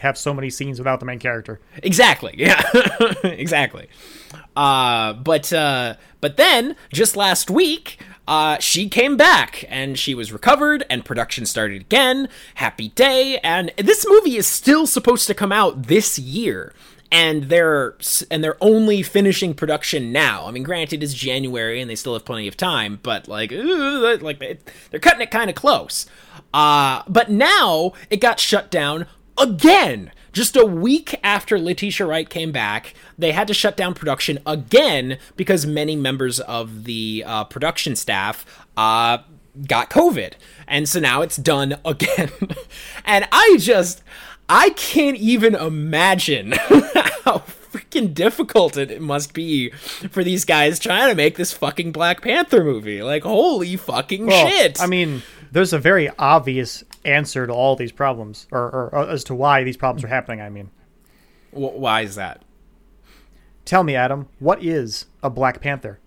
have 0.00 0.18
so 0.18 0.34
many 0.34 0.50
scenes 0.50 0.78
without 0.78 1.00
the 1.00 1.06
main 1.06 1.18
character. 1.18 1.60
Exactly. 1.82 2.34
Yeah. 2.36 2.62
exactly. 3.24 3.88
Uh, 4.56 5.12
but 5.14 5.52
uh, 5.52 5.94
but 6.20 6.36
then 6.36 6.76
just 6.92 7.16
last 7.16 7.50
week, 7.50 7.98
uh, 8.28 8.58
she 8.58 8.88
came 8.88 9.16
back 9.16 9.64
and 9.68 9.98
she 9.98 10.14
was 10.14 10.32
recovered 10.32 10.84
and 10.90 11.04
production 11.04 11.46
started 11.46 11.82
again. 11.82 12.28
Happy 12.56 12.88
day! 12.90 13.38
And 13.44 13.72
this 13.76 14.06
movie 14.08 14.36
is 14.36 14.46
still 14.46 14.86
supposed 14.86 15.26
to 15.28 15.34
come 15.34 15.52
out 15.52 15.84
this 15.84 16.18
year. 16.18 16.72
And 17.12 17.44
they're 17.44 17.96
and 18.30 18.42
they're 18.44 18.56
only 18.60 19.02
finishing 19.02 19.52
production 19.54 20.12
now. 20.12 20.46
I 20.46 20.52
mean, 20.52 20.62
granted, 20.62 21.02
it's 21.02 21.12
January 21.12 21.80
and 21.80 21.90
they 21.90 21.96
still 21.96 22.12
have 22.12 22.24
plenty 22.24 22.46
of 22.46 22.56
time, 22.56 23.00
but 23.02 23.26
like, 23.26 23.50
ooh, 23.50 24.16
like 24.18 24.38
they- 24.38 24.58
they're 24.90 25.00
cutting 25.00 25.20
it 25.22 25.32
kind 25.32 25.50
of 25.50 25.56
close. 25.56 26.06
Uh, 26.54 27.02
but 27.08 27.28
now 27.28 27.92
it 28.10 28.20
got 28.20 28.38
shut 28.38 28.70
down 28.70 29.06
again. 29.40 30.12
Just 30.32 30.54
a 30.54 30.64
week 30.64 31.18
after 31.24 31.58
Letitia 31.58 32.06
Wright 32.06 32.28
came 32.28 32.52
back, 32.52 32.94
they 33.18 33.32
had 33.32 33.48
to 33.48 33.54
shut 33.54 33.76
down 33.76 33.94
production 33.94 34.38
again 34.46 35.18
because 35.36 35.66
many 35.66 35.96
members 35.96 36.38
of 36.40 36.84
the 36.84 37.24
uh, 37.26 37.44
production 37.44 37.96
staff 37.96 38.46
uh, 38.76 39.18
got 39.66 39.90
COVID. 39.90 40.34
And 40.68 40.88
so 40.88 41.00
now 41.00 41.22
it's 41.22 41.36
done 41.36 41.78
again. 41.84 42.30
and 43.04 43.28
I 43.32 43.56
just, 43.58 44.02
I 44.48 44.70
can't 44.70 45.16
even 45.16 45.56
imagine 45.56 46.52
how 47.24 47.42
freaking 47.72 48.12
difficult 48.14 48.76
it 48.76 49.00
must 49.00 49.32
be 49.32 49.70
for 50.10 50.22
these 50.24 50.44
guys 50.44 50.78
trying 50.78 51.08
to 51.08 51.14
make 51.14 51.36
this 51.36 51.52
fucking 51.52 51.92
Black 51.92 52.20
Panther 52.22 52.64
movie. 52.64 53.02
Like, 53.02 53.22
holy 53.22 53.76
fucking 53.76 54.26
Well, 54.26 54.48
shit. 54.48 54.80
I 54.80 54.86
mean, 54.86 55.22
there's 55.52 55.72
a 55.72 55.78
very 55.78 56.10
obvious 56.18 56.84
answer 57.04 57.46
to 57.46 57.52
all 57.52 57.76
these 57.76 57.92
problems, 57.92 58.46
or, 58.50 58.60
or, 58.62 58.94
or 58.94 59.08
as 59.10 59.24
to 59.24 59.34
why 59.34 59.64
these 59.64 59.76
problems 59.76 60.04
are 60.04 60.08
happening. 60.08 60.40
I 60.40 60.48
mean, 60.50 60.70
Wh- 61.52 61.76
why 61.78 62.02
is 62.02 62.14
that? 62.16 62.42
tell 63.64 63.84
me, 63.84 63.94
Adam, 63.94 64.28
what 64.40 64.62
is 64.64 65.06
a 65.22 65.30
Black 65.30 65.60
Panther? 65.60 66.00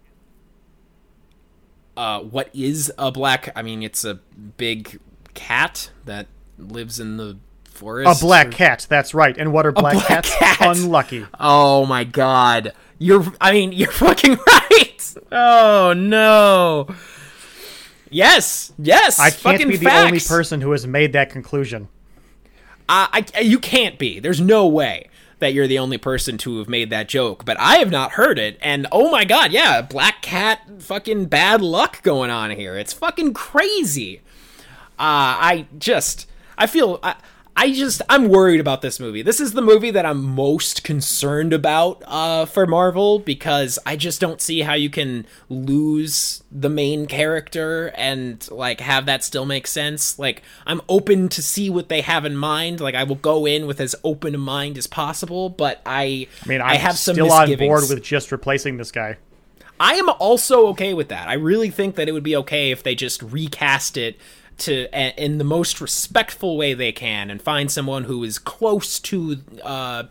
Uh, 1.96 2.20
what 2.22 2.50
is 2.54 2.92
a 2.98 3.12
black? 3.12 3.52
I 3.56 3.62
mean, 3.62 3.84
it's 3.84 4.04
a 4.04 4.16
big 4.58 5.00
cat 5.36 5.92
that 6.06 6.26
lives 6.58 7.00
in 7.00 7.18
the 7.18 7.38
A 7.82 8.16
black 8.20 8.48
or- 8.48 8.52
cat. 8.52 8.86
That's 8.90 9.14
right. 9.14 9.38
And 9.38 9.52
what 9.54 9.66
are 9.66 9.72
black, 9.72 9.94
black 9.94 10.06
cats? 10.08 10.36
cat. 10.36 10.78
Unlucky. 10.78 11.26
Oh 11.40 11.86
my 11.86 12.04
god. 12.04 12.74
You're 13.00 13.26
I 13.42 13.52
mean, 13.52 13.72
you're 13.74 13.92
fucking 13.92 14.38
right. 14.48 15.16
Oh 15.32 15.94
no. 15.96 16.88
Yes. 18.10 18.74
Yes. 18.78 19.20
I 19.20 19.30
can't 19.30 19.42
fucking 19.42 19.68
be 19.70 19.78
the 19.78 19.86
facts. 19.86 20.06
only 20.06 20.20
person 20.20 20.62
who 20.62 20.72
has 20.72 20.86
made 20.86 21.14
that 21.14 21.30
conclusion. 21.30 21.88
Uh, 22.88 23.08
I- 23.12 23.42
you 23.42 23.60
can't 23.60 23.98
be. 23.98 24.20
There's 24.20 24.42
no 24.42 24.68
way 24.68 25.10
that 25.40 25.54
you're 25.54 25.68
the 25.68 25.80
only 25.80 25.98
person 25.98 26.38
to 26.38 26.60
have 26.60 26.70
made 26.70 26.90
that 26.92 27.10
joke, 27.10 27.44
but 27.44 27.60
I 27.60 27.78
have 27.78 27.92
not 27.92 28.12
heard 28.14 28.38
it. 28.40 28.58
And 28.62 28.88
oh 28.92 29.12
my 29.12 29.26
god, 29.26 29.52
yeah, 29.52 29.82
black 29.82 30.22
cat 30.22 30.62
fucking 30.80 31.26
bad 31.26 31.62
luck 31.62 32.02
going 32.04 32.30
on 32.30 32.52
here. 32.52 32.78
It's 32.78 32.94
fucking 32.94 33.34
crazy. 33.34 34.22
Uh, 35.00 35.36
I 35.42 35.66
just, 35.78 36.30
I 36.58 36.68
feel, 36.68 37.00
I, 37.04 37.16
I 37.56 37.72
just, 37.72 38.02
I'm 38.10 38.30
worried 38.30 38.60
about 38.60 38.82
this 38.82 39.00
movie. 39.00 39.22
This 39.22 39.40
is 39.40 39.54
the 39.54 39.62
movie 39.62 39.92
that 39.92 40.06
I'm 40.06 40.24
most 40.24 40.84
concerned 40.84 41.54
about 41.54 42.02
uh, 42.08 42.46
for 42.46 42.66
Marvel 42.66 43.20
because 43.20 43.78
I 43.86 43.96
just 43.96 44.20
don't 44.20 44.42
see 44.42 44.62
how 44.62 44.74
you 44.74 44.90
can 44.90 45.28
lose 45.50 46.44
the 46.52 46.70
main 46.70 47.06
character 47.06 47.94
and 47.96 48.50
like 48.50 48.80
have 48.80 49.06
that 49.06 49.24
still 49.24 49.46
make 49.46 49.68
sense. 49.68 50.18
Like, 50.18 50.42
I'm 50.66 50.82
open 50.90 51.30
to 51.30 51.44
see 51.44 51.70
what 51.70 51.90
they 51.90 52.02
have 52.02 52.26
in 52.26 52.36
mind. 52.36 52.80
Like, 52.80 52.96
I 52.96 53.04
will 53.04 53.16
go 53.16 53.46
in 53.46 53.68
with 53.68 53.80
as 53.80 53.96
open 54.04 54.34
a 54.34 54.40
mind 54.40 54.78
as 54.78 54.88
possible, 54.88 55.50
but 55.50 55.80
I, 55.86 56.28
I 56.44 56.48
mean, 56.48 56.62
I'm 56.62 56.78
have 56.78 56.98
some 56.98 57.14
still 57.14 57.32
on 57.32 57.56
board 57.56 57.84
with 57.88 58.02
just 58.02 58.32
replacing 58.32 58.78
this 58.78 58.92
guy. 58.92 59.18
I 59.80 59.96
am 59.96 60.10
also 60.10 60.68
okay 60.68 60.94
with 60.94 61.10
that. 61.10 61.28
I 61.28 61.34
really 61.34 61.70
think 61.70 61.96
that 61.96 62.08
it 62.08 62.14
would 62.14 62.24
be 62.24 62.36
okay 62.38 62.72
if 62.72 62.84
they 62.84 62.96
just 62.96 63.22
recast 63.22 63.98
it 63.98 64.18
to 64.60 64.88
in 65.24 65.38
the 65.38 65.44
most 65.44 65.82
respectful 65.82 66.58
way 66.58 66.74
they 66.74 66.92
can 66.92 67.30
and 67.30 67.42
find 67.42 67.72
someone 67.72 68.06
who 68.06 68.24
is 68.24 68.38
close 68.40 69.00
to 69.00 69.38
uh, 69.64 70.04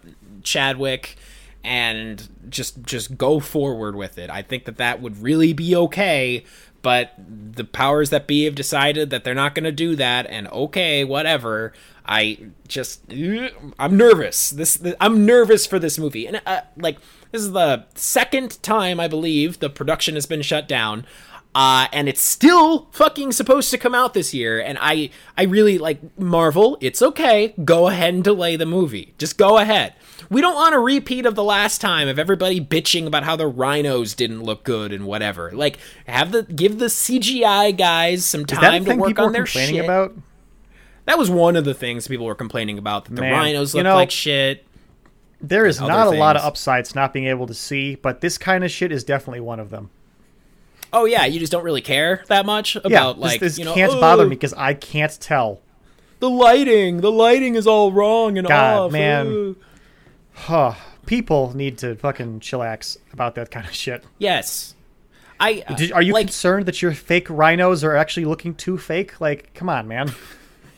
Chadwick 0.42 1.16
and 1.64 2.28
just 2.48 2.82
just 2.82 3.16
go 3.16 3.40
forward 3.40 3.94
with 3.94 4.18
it. 4.18 4.30
I 4.30 4.42
think 4.42 4.64
that 4.64 4.76
that 4.78 5.00
would 5.00 5.22
really 5.22 5.52
be 5.52 5.74
okay. 5.76 6.44
But 6.82 7.12
the 7.16 7.62
powers 7.62 8.10
that 8.10 8.26
be 8.26 8.44
have 8.44 8.56
decided 8.56 9.10
that 9.10 9.22
they're 9.22 9.34
not 9.36 9.54
going 9.54 9.64
to 9.64 9.72
do 9.72 9.94
that, 9.94 10.26
and 10.26 10.48
okay, 10.48 11.04
whatever. 11.04 11.72
I 12.04 12.38
just 12.66 13.00
I'm 13.78 13.96
nervous. 13.96 14.50
This 14.50 14.82
I'm 15.00 15.24
nervous 15.24 15.64
for 15.64 15.78
this 15.78 15.96
movie, 15.96 16.26
and 16.26 16.42
uh, 16.44 16.62
like 16.76 16.98
this 17.30 17.42
is 17.42 17.52
the 17.52 17.84
second 17.94 18.60
time 18.64 18.98
I 18.98 19.06
believe 19.06 19.60
the 19.60 19.70
production 19.70 20.16
has 20.16 20.26
been 20.26 20.42
shut 20.42 20.66
down. 20.66 21.06
Uh, 21.54 21.86
and 21.92 22.08
it's 22.08 22.22
still 22.22 22.88
fucking 22.92 23.30
supposed 23.30 23.70
to 23.70 23.76
come 23.76 23.94
out 23.94 24.14
this 24.14 24.32
year, 24.32 24.58
and 24.58 24.78
I, 24.80 25.10
I 25.36 25.42
really 25.42 25.76
like 25.76 26.00
Marvel. 26.18 26.78
It's 26.80 27.02
okay. 27.02 27.54
Go 27.62 27.88
ahead 27.88 28.14
and 28.14 28.24
delay 28.24 28.56
the 28.56 28.64
movie. 28.64 29.12
Just 29.18 29.36
go 29.36 29.58
ahead. 29.58 29.92
We 30.30 30.40
don't 30.40 30.54
want 30.54 30.74
a 30.74 30.78
repeat 30.78 31.26
of 31.26 31.34
the 31.34 31.44
last 31.44 31.82
time 31.82 32.08
of 32.08 32.18
everybody 32.18 32.58
bitching 32.58 33.06
about 33.06 33.24
how 33.24 33.36
the 33.36 33.46
rhinos 33.46 34.14
didn't 34.14 34.42
look 34.42 34.64
good 34.64 34.94
and 34.94 35.04
whatever. 35.04 35.50
Like, 35.52 35.78
have 36.06 36.32
the 36.32 36.44
give 36.44 36.78
the 36.78 36.86
CGI 36.86 37.76
guys 37.76 38.24
some 38.24 38.46
time 38.46 38.86
to 38.86 38.94
work 38.96 39.18
on 39.18 39.32
their 39.32 39.44
complaining 39.44 39.74
shit. 39.74 39.84
about? 39.84 40.14
That 41.04 41.18
was 41.18 41.28
one 41.28 41.56
of 41.56 41.64
the 41.66 41.74
things 41.74 42.08
people 42.08 42.24
were 42.24 42.34
complaining 42.34 42.78
about 42.78 43.04
that 43.06 43.14
the 43.14 43.20
Man, 43.20 43.32
rhinos 43.32 43.74
you 43.74 43.78
looked 43.78 43.84
know- 43.84 43.94
like 43.96 44.10
shit. 44.10 44.64
There 45.44 45.66
is 45.66 45.80
not 45.80 46.06
a 46.06 46.10
lot 46.10 46.36
of 46.36 46.42
upsides 46.42 46.94
not 46.94 47.12
being 47.12 47.26
able 47.26 47.48
to 47.48 47.54
see, 47.54 47.96
but 47.96 48.20
this 48.22 48.38
kind 48.38 48.62
of 48.64 48.70
shit 48.70 48.92
is 48.92 49.02
definitely 49.04 49.40
one 49.40 49.58
of 49.58 49.70
them. 49.70 49.90
Oh 50.92 51.04
yeah, 51.06 51.24
you 51.24 51.40
just 51.40 51.52
don't 51.52 51.64
really 51.64 51.80
care 51.80 52.22
that 52.28 52.44
much 52.46 52.76
about 52.76 52.90
Yeah, 52.90 53.06
like 53.06 53.40
this, 53.40 53.52
this 53.52 53.58
you 53.58 53.64
know 53.64 53.74
can't 53.74 53.92
bother 53.92 54.24
"Oh, 54.24 54.28
me 54.28 54.36
because 54.36 54.54
I 54.54 54.74
can't 54.74 55.18
tell. 55.20 55.60
The 56.20 56.30
lighting, 56.30 57.00
the 57.00 57.10
lighting 57.10 57.54
is 57.54 57.66
all 57.66 57.92
wrong 57.92 58.38
and 58.38 58.46
God, 58.46 58.86
off. 58.86 58.92
man. 58.92 59.56
uh." 59.60 59.64
Huh. 60.34 60.74
People 61.06 61.54
need 61.56 61.78
to 61.78 61.96
fucking 61.96 62.40
chillax 62.40 62.96
about 63.12 63.34
that 63.34 63.50
kind 63.50 63.66
of 63.66 63.74
shit. 63.74 64.04
Yes. 64.18 64.74
I 65.40 65.64
Did, 65.76 65.90
are 65.92 66.02
you 66.02 66.12
like 66.12 66.26
concerned 66.26 66.66
that 66.66 66.80
your 66.80 66.92
fake 66.92 67.28
rhinos 67.28 67.82
are 67.82 67.96
actually 67.96 68.26
looking 68.26 68.54
too 68.54 68.78
fake? 68.78 69.20
Like, 69.20 69.52
come 69.54 69.68
on, 69.68 69.88
man. 69.88 70.12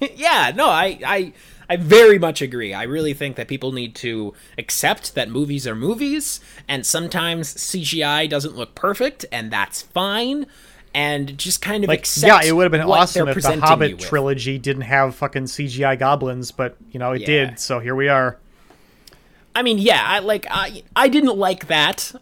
yeah, 0.16 0.52
no, 0.54 0.68
I 0.68 0.98
I 1.04 1.32
I 1.68 1.76
very 1.76 2.18
much 2.18 2.42
agree. 2.42 2.74
I 2.74 2.82
really 2.84 3.14
think 3.14 3.36
that 3.36 3.48
people 3.48 3.72
need 3.72 3.94
to 3.96 4.34
accept 4.58 5.14
that 5.14 5.28
movies 5.30 5.66
are 5.66 5.74
movies 5.74 6.40
and 6.68 6.84
sometimes 6.84 7.54
CGI 7.54 8.28
doesn't 8.28 8.56
look 8.56 8.74
perfect 8.74 9.24
and 9.32 9.50
that's 9.50 9.82
fine 9.82 10.46
and 10.94 11.36
just 11.36 11.60
kind 11.60 11.82
of 11.82 11.88
Like, 11.88 12.00
accept 12.00 12.44
yeah, 12.44 12.48
it 12.48 12.52
would 12.52 12.62
have 12.64 12.72
been 12.72 12.80
awesome 12.82 13.28
if 13.28 13.42
the 13.42 13.60
Hobbit 13.60 13.98
trilogy 13.98 14.58
didn't 14.58 14.82
have 14.82 15.14
fucking 15.16 15.44
CGI 15.44 15.98
goblins, 15.98 16.52
but 16.52 16.76
you 16.92 17.00
know 17.00 17.12
it 17.12 17.22
Yeah. 17.22 17.26
did. 17.26 17.58
So 17.58 17.80
here 17.80 17.96
we 17.96 18.08
are. 18.08 18.38
I 19.56 19.62
mean, 19.62 19.78
yeah, 19.78 20.02
I 20.04 20.18
like 20.20 20.46
I 20.50 20.82
I 20.96 21.08
didn't 21.08 21.36
like 21.36 21.66
that. 21.66 22.12
Uh, 22.14 22.20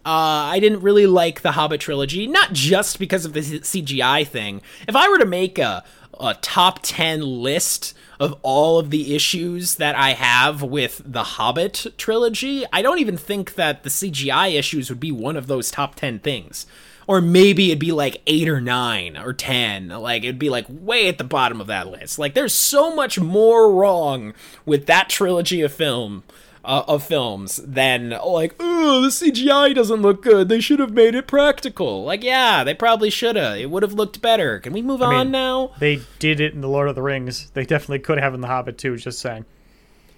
I 0.53 0.59
didn't 0.59 0.81
really 0.81 1.07
like 1.07 1.41
the 1.41 1.53
Hobbit 1.53 1.81
trilogy, 1.81 2.27
not 2.27 2.53
just 2.53 2.99
because 2.99 3.25
of 3.25 3.33
the 3.33 3.41
CGI 3.41 4.25
thing. 4.25 4.61
If 4.87 4.95
I 4.95 5.07
were 5.09 5.17
to 5.19 5.25
make 5.25 5.57
a 5.59 5.83
a 6.19 6.35
top 6.35 6.79
10 6.83 7.21
list 7.21 7.95
of 8.23 8.39
all 8.41 8.79
of 8.79 8.89
the 8.89 9.13
issues 9.13 9.75
that 9.75 9.95
I 9.95 10.11
have 10.11 10.61
with 10.61 11.01
the 11.05 11.23
Hobbit 11.23 11.87
trilogy, 11.97 12.63
I 12.71 12.81
don't 12.81 12.99
even 12.99 13.17
think 13.17 13.55
that 13.55 13.83
the 13.83 13.89
CGI 13.89 14.57
issues 14.57 14.89
would 14.89 15.01
be 15.01 15.11
one 15.11 15.35
of 15.35 15.47
those 15.47 15.69
top 15.69 15.95
10 15.95 16.19
things. 16.19 16.65
Or 17.05 17.19
maybe 17.19 17.67
it'd 17.67 17.79
be 17.79 17.91
like 17.91 18.21
8 18.25 18.47
or 18.47 18.61
9 18.61 19.17
or 19.17 19.33
10. 19.33 19.89
Like 19.89 20.23
it'd 20.23 20.39
be 20.39 20.49
like 20.49 20.65
way 20.69 21.09
at 21.09 21.17
the 21.17 21.25
bottom 21.25 21.59
of 21.59 21.67
that 21.67 21.89
list. 21.89 22.17
Like 22.17 22.33
there's 22.33 22.53
so 22.53 22.95
much 22.95 23.19
more 23.19 23.69
wrong 23.69 24.33
with 24.65 24.85
that 24.85 25.09
trilogy 25.09 25.59
of 25.61 25.73
film 25.73 26.23
uh, 26.65 26.83
of 26.87 27.03
films 27.03 27.57
than 27.57 28.09
like, 28.25 28.55
oh, 28.59 29.01
the 29.01 29.09
CGI 29.09 29.75
doesn't 29.75 30.01
look 30.01 30.21
good. 30.23 30.49
They 30.49 30.61
should 30.61 30.79
have 30.79 30.91
made 30.91 31.15
it 31.15 31.27
practical. 31.27 32.03
Like, 32.03 32.23
yeah, 32.23 32.63
they 32.63 32.73
probably 32.73 33.09
should 33.09 33.35
have. 33.35 33.57
It 33.57 33.69
would 33.69 33.83
have 33.83 33.93
looked 33.93 34.21
better. 34.21 34.59
Can 34.59 34.73
we 34.73 34.81
move 34.81 35.01
mean- 35.01 35.09
on 35.13 35.31
now? 35.31 35.71
They 35.79 36.01
did 36.19 36.39
it 36.39 36.53
in 36.53 36.61
the 36.61 36.69
Lord 36.69 36.87
of 36.87 36.95
the 36.95 37.01
Rings. 37.01 37.49
They 37.53 37.65
definitely 37.65 37.99
could 37.99 38.19
have 38.19 38.33
in 38.33 38.41
the 38.41 38.47
Hobbit 38.47 38.77
too. 38.77 38.95
Just 38.97 39.19
saying. 39.19 39.45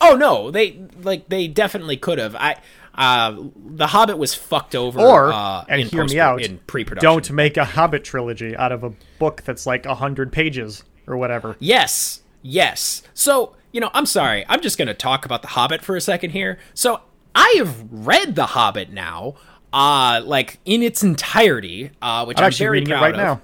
Oh 0.01 0.15
no, 0.15 0.51
they 0.51 0.77
like 1.01 1.29
they 1.29 1.47
definitely 1.47 1.97
could 1.97 2.19
have. 2.19 2.36
I 2.36 2.58
uh 2.95 3.36
the 3.55 3.88
Hobbit 3.88 4.17
was 4.17 4.36
fucked 4.36 4.75
over. 4.75 4.99
Or 4.99 5.31
uh, 5.31 5.63
and 5.69 5.81
in 5.81 5.88
hear 5.88 6.03
me 6.05 6.19
out. 6.19 6.41
in 6.41 6.60
pre-production. 6.67 7.05
Don't 7.10 7.31
make 7.31 7.58
a 7.58 7.65
Hobbit 7.65 8.03
trilogy 8.03 8.55
out 8.55 8.71
of 8.71 8.84
a 8.84 8.91
book 9.19 9.43
that's 9.45 9.65
like 9.65 9.86
a 9.86 9.95
hundred 9.95 10.31
pages 10.34 10.84
or 11.08 11.15
whatever. 11.17 11.55
Yes, 11.60 12.21
yes. 12.45 13.01
So, 13.13 13.55
you 13.71 13.81
know, 13.81 13.89
I'm 13.93 14.05
sorry. 14.05 14.45
I'm 14.47 14.62
just 14.62 14.77
going 14.77 14.88
to 14.88 14.93
talk 14.93 15.25
about 15.25 15.41
The 15.41 15.49
Hobbit 15.49 15.81
for 15.81 15.95
a 15.95 16.01
second 16.01 16.29
here. 16.31 16.60
So, 16.73 17.01
I 17.34 17.53
have 17.58 17.86
read 17.91 18.36
The 18.36 18.45
Hobbit 18.45 18.91
now, 18.91 19.36
uh, 19.73 20.21
like 20.23 20.60
in 20.63 20.81
its 20.81 21.03
entirety, 21.03 21.91
uh, 22.01 22.23
which 22.25 22.38
I'm 22.38 22.43
I'm, 22.43 22.47
actually 22.47 22.65
very 22.65 22.79
reading 22.79 22.93
it 22.93 23.01
right 23.01 23.13
of. 23.13 23.17
now. 23.17 23.41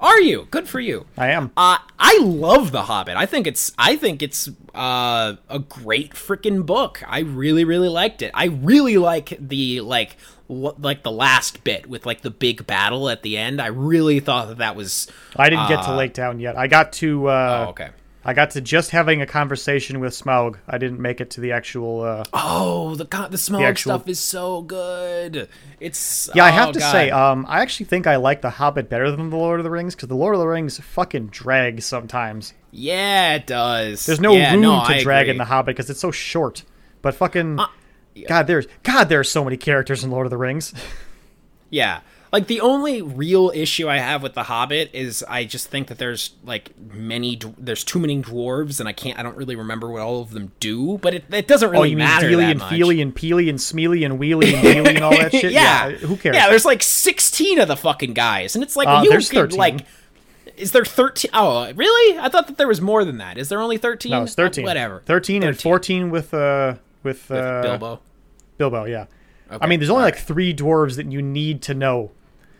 Are 0.00 0.20
you? 0.20 0.48
Good 0.50 0.68
for 0.68 0.80
you. 0.80 1.06
I 1.16 1.28
am. 1.28 1.52
Uh, 1.56 1.78
I 1.96 2.18
love 2.20 2.72
The 2.72 2.82
Hobbit. 2.82 3.16
I 3.16 3.24
think 3.24 3.46
it's 3.46 3.72
I 3.78 3.96
think 3.96 4.20
it's 4.20 4.48
uh, 4.74 5.36
a 5.48 5.60
great 5.60 6.14
freaking 6.14 6.66
book. 6.66 7.04
I 7.06 7.20
really 7.20 7.64
really 7.64 7.88
liked 7.88 8.20
it. 8.20 8.32
I 8.34 8.46
really 8.46 8.98
like 8.98 9.36
the 9.38 9.80
like 9.80 10.16
l- 10.50 10.74
like 10.76 11.04
the 11.04 11.12
last 11.12 11.62
bit 11.62 11.88
with 11.88 12.04
like 12.04 12.22
the 12.22 12.30
big 12.30 12.66
battle 12.66 13.08
at 13.08 13.22
the 13.22 13.38
end. 13.38 13.62
I 13.62 13.68
really 13.68 14.18
thought 14.18 14.48
that 14.48 14.58
that 14.58 14.74
was 14.74 15.06
I 15.36 15.48
didn't 15.48 15.68
get 15.68 15.84
to 15.84 15.94
Lake 15.94 16.14
Town 16.14 16.40
yet. 16.40 16.58
I 16.58 16.66
got 16.66 16.92
to. 16.94 17.28
Uh, 17.28 17.64
oh, 17.66 17.70
okay. 17.70 17.90
I 18.24 18.34
got 18.34 18.50
to 18.52 18.60
just 18.60 18.90
having 18.90 19.20
a 19.20 19.26
conversation 19.26 19.98
with 19.98 20.12
Smaug. 20.12 20.56
I 20.68 20.78
didn't 20.78 21.00
make 21.00 21.20
it 21.20 21.30
to 21.30 21.40
the 21.40 21.52
actual. 21.52 22.02
Uh, 22.02 22.24
Oh, 22.32 22.94
the 22.94 23.04
the 23.04 23.36
Smaug 23.36 23.62
actual- 23.64 23.98
stuff 23.98 24.08
is 24.08 24.20
so 24.20 24.62
good. 24.62 25.48
It's 25.80 26.30
yeah, 26.34 26.44
I 26.44 26.50
oh, 26.50 26.52
have 26.52 26.72
to 26.72 26.78
God. 26.78 26.92
say, 26.92 27.10
um, 27.10 27.44
I 27.48 27.60
actually 27.62 27.86
think 27.86 28.06
I 28.06 28.16
like 28.16 28.40
the 28.40 28.50
Hobbit 28.50 28.88
better 28.88 29.10
than 29.10 29.30
the 29.30 29.36
Lord 29.36 29.58
of 29.58 29.64
the 29.64 29.70
Rings 29.70 29.94
because 29.96 30.08
the 30.08 30.14
Lord 30.14 30.34
of 30.34 30.40
the 30.40 30.46
Rings 30.46 30.78
fucking 30.78 31.28
drags 31.28 31.84
sometimes. 31.84 32.54
yeah, 32.70 33.34
it 33.34 33.46
does. 33.46 34.06
There's 34.06 34.20
no 34.20 34.32
yeah, 34.34 34.52
room 34.52 34.60
no, 34.62 34.70
to 34.84 34.94
I 34.94 35.02
drag 35.02 35.22
agree. 35.22 35.30
Uh, 35.30 35.32
in 35.32 35.38
the 35.38 35.44
Hobbit 35.46 35.74
because 35.76 35.90
it's 35.90 36.00
so 36.00 36.10
short. 36.12 36.62
But 37.02 37.14
fucking, 37.16 37.58
God, 38.28 38.46
there's 38.46 38.66
God, 38.84 39.08
there's 39.08 39.30
so 39.30 39.42
many 39.42 39.56
characters 39.56 40.04
in 40.04 40.10
Lord 40.12 40.26
of 40.26 40.30
the 40.30 40.36
Rings. 40.38 40.72
Yeah. 41.74 42.00
Like 42.32 42.46
the 42.46 42.62
only 42.62 43.02
real 43.02 43.52
issue 43.54 43.90
I 43.90 43.98
have 43.98 44.22
with 44.22 44.32
the 44.32 44.44
Hobbit 44.44 44.88
is 44.94 45.22
I 45.28 45.44
just 45.44 45.68
think 45.68 45.88
that 45.88 45.98
there's 45.98 46.30
like 46.44 46.70
many 46.78 47.38
there's 47.58 47.84
too 47.84 47.98
many 47.98 48.22
dwarves 48.22 48.80
and 48.80 48.88
I 48.88 48.92
can't 48.94 49.18
I 49.18 49.22
don't 49.22 49.36
really 49.36 49.54
remember 49.54 49.90
what 49.90 50.00
all 50.00 50.22
of 50.22 50.30
them 50.30 50.52
do, 50.58 50.96
but 50.98 51.12
it, 51.12 51.24
it 51.30 51.46
doesn't 51.46 51.68
oh, 51.68 51.72
really 51.72 51.90
you 51.90 51.96
mean 51.98 52.06
matter 52.06 52.34
that 52.34 52.50
and 52.50 52.58
much. 52.60 52.70
Feely 52.70 53.02
and 53.02 53.14
Peely 53.14 53.50
and 53.50 53.58
Smeely 53.58 54.06
and 54.06 54.18
Wheely 54.18 54.54
and 54.54 54.88
and 54.88 55.04
all 55.04 55.10
that 55.10 55.30
shit? 55.40 55.52
yeah. 55.52 55.90
who 55.90 56.16
cares? 56.16 56.34
Yeah, 56.34 56.48
there's 56.48 56.64
like 56.64 56.82
16 56.82 57.58
of 57.60 57.68
the 57.68 57.76
fucking 57.76 58.14
guys 58.14 58.54
and 58.54 58.64
it's 58.64 58.76
like 58.76 58.88
Uh, 58.88 59.02
you 59.04 59.10
there's 59.10 59.28
could 59.28 59.50
13. 59.52 59.58
like 59.58 59.86
Is 60.56 60.72
there 60.72 60.86
13? 60.86 61.30
Oh, 61.34 61.70
really? 61.74 62.18
I 62.18 62.30
thought 62.30 62.46
that 62.46 62.56
there 62.56 62.68
was 62.68 62.80
more 62.80 63.04
than 63.04 63.18
that. 63.18 63.36
Is 63.36 63.50
there 63.50 63.60
only 63.60 63.76
13? 63.76 64.10
No, 64.10 64.22
it's 64.22 64.34
thirteen. 64.34 64.64
Uh, 64.64 64.68
whatever. 64.68 65.02
13, 65.04 65.42
and 65.42 65.60
14 65.60 66.08
with 66.10 66.32
uh 66.32 66.76
with, 67.02 67.28
With 67.28 67.38
uh, 67.38 67.60
Bilbo. 67.62 68.00
Bilbo, 68.56 68.84
yeah. 68.86 69.04
I 69.50 69.66
mean, 69.66 69.80
there's 69.80 69.90
only 69.90 70.02
all 70.04 70.06
like 70.06 70.16
three 70.18 70.54
dwarves 70.54 70.96
that 70.96 71.12
you 71.12 71.20
need 71.20 71.60
to 71.62 71.74
know. 71.74 72.10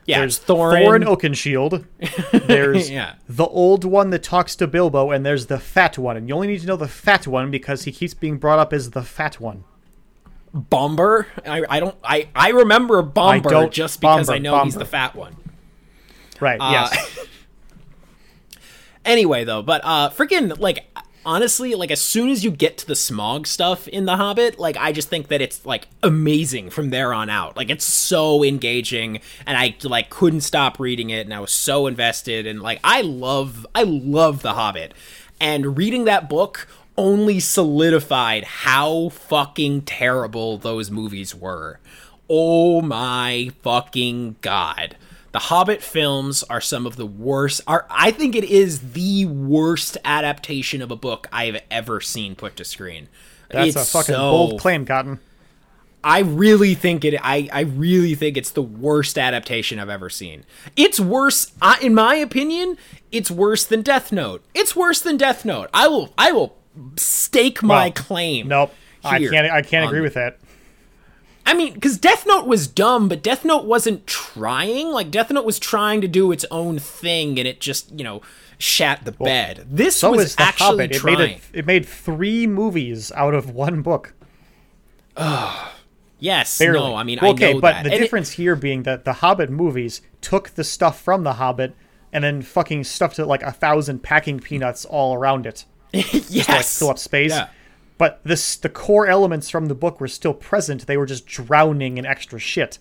Yeah, 0.06 0.18
there's 0.20 0.40
Thorin. 0.40 0.84
Thorin 0.84 1.04
Oakenshield. 1.04 1.84
There's 2.48 2.90
Yeah. 2.90 3.14
the 3.28 3.44
old 3.46 3.84
one 3.84 4.10
that 4.10 4.22
talks 4.24 4.56
to 4.56 4.66
Bilbo, 4.66 5.12
and 5.12 5.24
there's 5.24 5.46
the 5.46 5.60
fat 5.60 5.96
one. 5.96 6.16
And 6.16 6.28
you 6.28 6.34
only 6.34 6.48
need 6.48 6.60
to 6.62 6.66
know 6.66 6.76
the 6.76 6.88
fat 6.88 7.26
one 7.28 7.52
because 7.52 7.84
he 7.84 7.92
keeps 7.92 8.12
being 8.12 8.36
brought 8.38 8.58
up 8.58 8.72
as 8.72 8.90
the 8.90 9.02
fat 9.02 9.38
one. 9.38 9.62
Bombur. 10.52 11.26
I, 11.46 11.62
I 11.68 11.78
don't. 11.80 11.94
I 12.02 12.28
I 12.34 12.48
remember 12.50 13.00
Bombur 13.02 13.48
don't- 13.48 13.72
just 13.72 14.00
because 14.00 14.26
Bombur, 14.26 14.34
I 14.34 14.38
know 14.38 14.64
he's 14.64 14.74
the 14.74 14.84
fat 14.84 15.14
one. 15.14 15.36
Right? 16.40 16.58
Uh, 16.60 16.70
yes. 16.72 17.18
Anyway, 19.04 19.42
though, 19.44 19.62
but 19.62 19.80
uh, 19.84 20.10
freaking 20.10 20.58
like 20.60 20.84
honestly, 21.24 21.74
like 21.74 21.90
as 21.90 22.00
soon 22.00 22.30
as 22.30 22.44
you 22.44 22.50
get 22.50 22.78
to 22.78 22.86
the 22.86 22.94
Smaug 22.94 23.46
stuff 23.46 23.88
in 23.88 24.04
The 24.04 24.16
Hobbit, 24.16 24.58
like 24.58 24.76
I 24.76 24.92
just 24.92 25.08
think 25.08 25.28
that 25.28 25.40
it's 25.40 25.64
like 25.64 25.88
amazing 26.02 26.70
from 26.70 26.90
there 26.90 27.12
on 27.12 27.30
out. 27.30 27.56
Like 27.56 27.70
it's 27.70 27.86
so 27.86 28.42
engaging, 28.42 29.20
and 29.46 29.56
I 29.56 29.76
like 29.82 30.10
couldn't 30.10 30.42
stop 30.42 30.78
reading 30.78 31.10
it, 31.10 31.26
and 31.26 31.34
I 31.34 31.40
was 31.40 31.52
so 31.52 31.86
invested, 31.86 32.46
and 32.46 32.62
like 32.62 32.80
I 32.84 33.02
love, 33.02 33.66
I 33.74 33.82
love 33.84 34.42
The 34.42 34.54
Hobbit, 34.54 34.94
and 35.40 35.76
reading 35.76 36.04
that 36.04 36.28
book 36.28 36.68
only 36.96 37.40
solidified 37.40 38.44
how 38.44 39.08
fucking 39.08 39.82
terrible 39.82 40.58
those 40.58 40.90
movies 40.90 41.34
were. 41.34 41.78
Oh 42.28 42.82
my 42.82 43.50
fucking 43.62 44.36
god. 44.40 44.96
The 45.32 45.38
Hobbit 45.38 45.82
films 45.82 46.42
are 46.44 46.60
some 46.60 46.86
of 46.86 46.96
the 46.96 47.06
worst 47.06 47.62
are 47.66 47.86
I 47.90 48.10
think 48.10 48.36
it 48.36 48.44
is 48.44 48.92
the 48.92 49.24
worst 49.26 49.96
adaptation 50.04 50.82
of 50.82 50.90
a 50.90 50.96
book 50.96 51.26
I've 51.32 51.60
ever 51.70 52.00
seen 52.00 52.34
put 52.34 52.56
to 52.56 52.64
screen. 52.64 53.08
That's 53.48 53.68
It's 53.76 53.76
a 53.76 53.84
fucking 53.98 54.14
so- 54.14 54.30
bold 54.30 54.60
claim, 54.60 54.84
Cotton. 54.86 55.20
I 56.04 56.18
really 56.18 56.74
think 56.74 57.04
it 57.04 57.14
I 57.22 57.48
I 57.52 57.60
really 57.60 58.14
think 58.14 58.36
it's 58.36 58.50
the 58.50 58.62
worst 58.62 59.16
adaptation 59.16 59.78
I've 59.78 59.88
ever 59.88 60.10
seen. 60.10 60.44
It's 60.76 60.98
worse 60.98 61.52
I 61.62 61.78
in 61.80 61.94
my 61.94 62.16
opinion, 62.16 62.76
it's 63.12 63.30
worse 63.30 63.64
than 63.64 63.82
Death 63.82 64.10
Note. 64.12 64.44
It's 64.52 64.74
worse 64.74 65.00
than 65.00 65.16
Death 65.16 65.44
Note. 65.44 65.70
I 65.72 65.86
will 65.88 66.12
I 66.18 66.32
will 66.32 66.56
stake 66.96 67.62
my 67.62 67.84
Well, 67.84 67.92
claim. 67.92 68.48
Nope. 68.48 68.74
I 69.04 69.18
can't. 69.18 69.50
I 69.50 69.62
can't 69.62 69.86
agree 69.86 70.00
with 70.00 70.14
that. 70.14 70.38
I 71.44 71.54
mean, 71.54 71.74
because 71.74 71.98
Death 71.98 72.24
Note 72.26 72.46
was 72.46 72.66
dumb, 72.68 73.08
but 73.08 73.22
Death 73.22 73.44
Note 73.44 73.64
wasn't 73.64 74.06
trying. 74.06 74.88
Like 74.88 75.10
Death 75.10 75.30
Note 75.30 75.44
was 75.44 75.58
trying 75.58 76.00
to 76.00 76.08
do 76.08 76.30
its 76.32 76.44
own 76.50 76.78
thing, 76.78 77.38
and 77.38 77.48
it 77.48 77.60
just 77.60 77.90
you 77.98 78.04
know 78.04 78.22
shat 78.58 79.04
the 79.04 79.12
bed. 79.12 79.66
This 79.68 79.96
So 79.96 80.12
was 80.12 80.36
actually 80.38 80.66
Hobbit. 80.66 80.90
It 80.92 80.98
trying. 80.98 81.18
made 81.18 81.30
it. 81.30 81.40
It 81.52 81.66
made 81.66 81.84
three 81.86 82.46
movies 82.46 83.10
out 83.12 83.34
of 83.34 83.50
one 83.50 83.82
book. 83.82 84.14
yes, 86.18 86.58
Barely. 86.58 86.78
no, 86.78 86.94
I 86.94 87.02
mean, 87.02 87.18
okay, 87.18 87.50
I 87.50 87.52
know 87.54 87.60
but 87.60 87.72
that. 87.72 87.82
the 87.84 87.90
And 87.90 87.94
it- 87.94 88.02
difference 88.02 88.30
here 88.32 88.56
being 88.56 88.82
that 88.84 89.04
the 89.04 89.14
Hobbit 89.14 89.50
movies 89.50 90.02
took 90.20 90.50
the 90.50 90.64
stuff 90.64 91.00
from 91.00 91.24
the 91.24 91.34
Hobbit 91.34 91.74
and 92.12 92.22
then 92.24 92.42
fucking 92.42 92.84
stuffed 92.84 93.18
it 93.18 93.26
like 93.26 93.42
a 93.42 93.52
thousand 93.52 94.02
packing 94.02 94.38
peanuts 94.40 94.84
all 94.84 95.14
around 95.14 95.46
it. 95.46 95.64
yes, 95.92 96.46
to 96.46 96.52
like 96.52 96.64
fill 96.64 96.90
up 96.90 96.98
space. 96.98 97.30
Yeah. 97.32 97.48
But 97.98 98.20
this 98.24 98.56
the 98.56 98.68
core 98.68 99.06
elements 99.06 99.48
from 99.50 99.66
the 99.66 99.74
book 99.74 100.00
were 100.00 100.08
still 100.08 100.34
present. 100.34 100.86
They 100.86 100.96
were 100.96 101.06
just 101.06 101.26
drowning 101.26 101.98
in 101.98 102.06
extra 102.06 102.38
shit. 102.38 102.78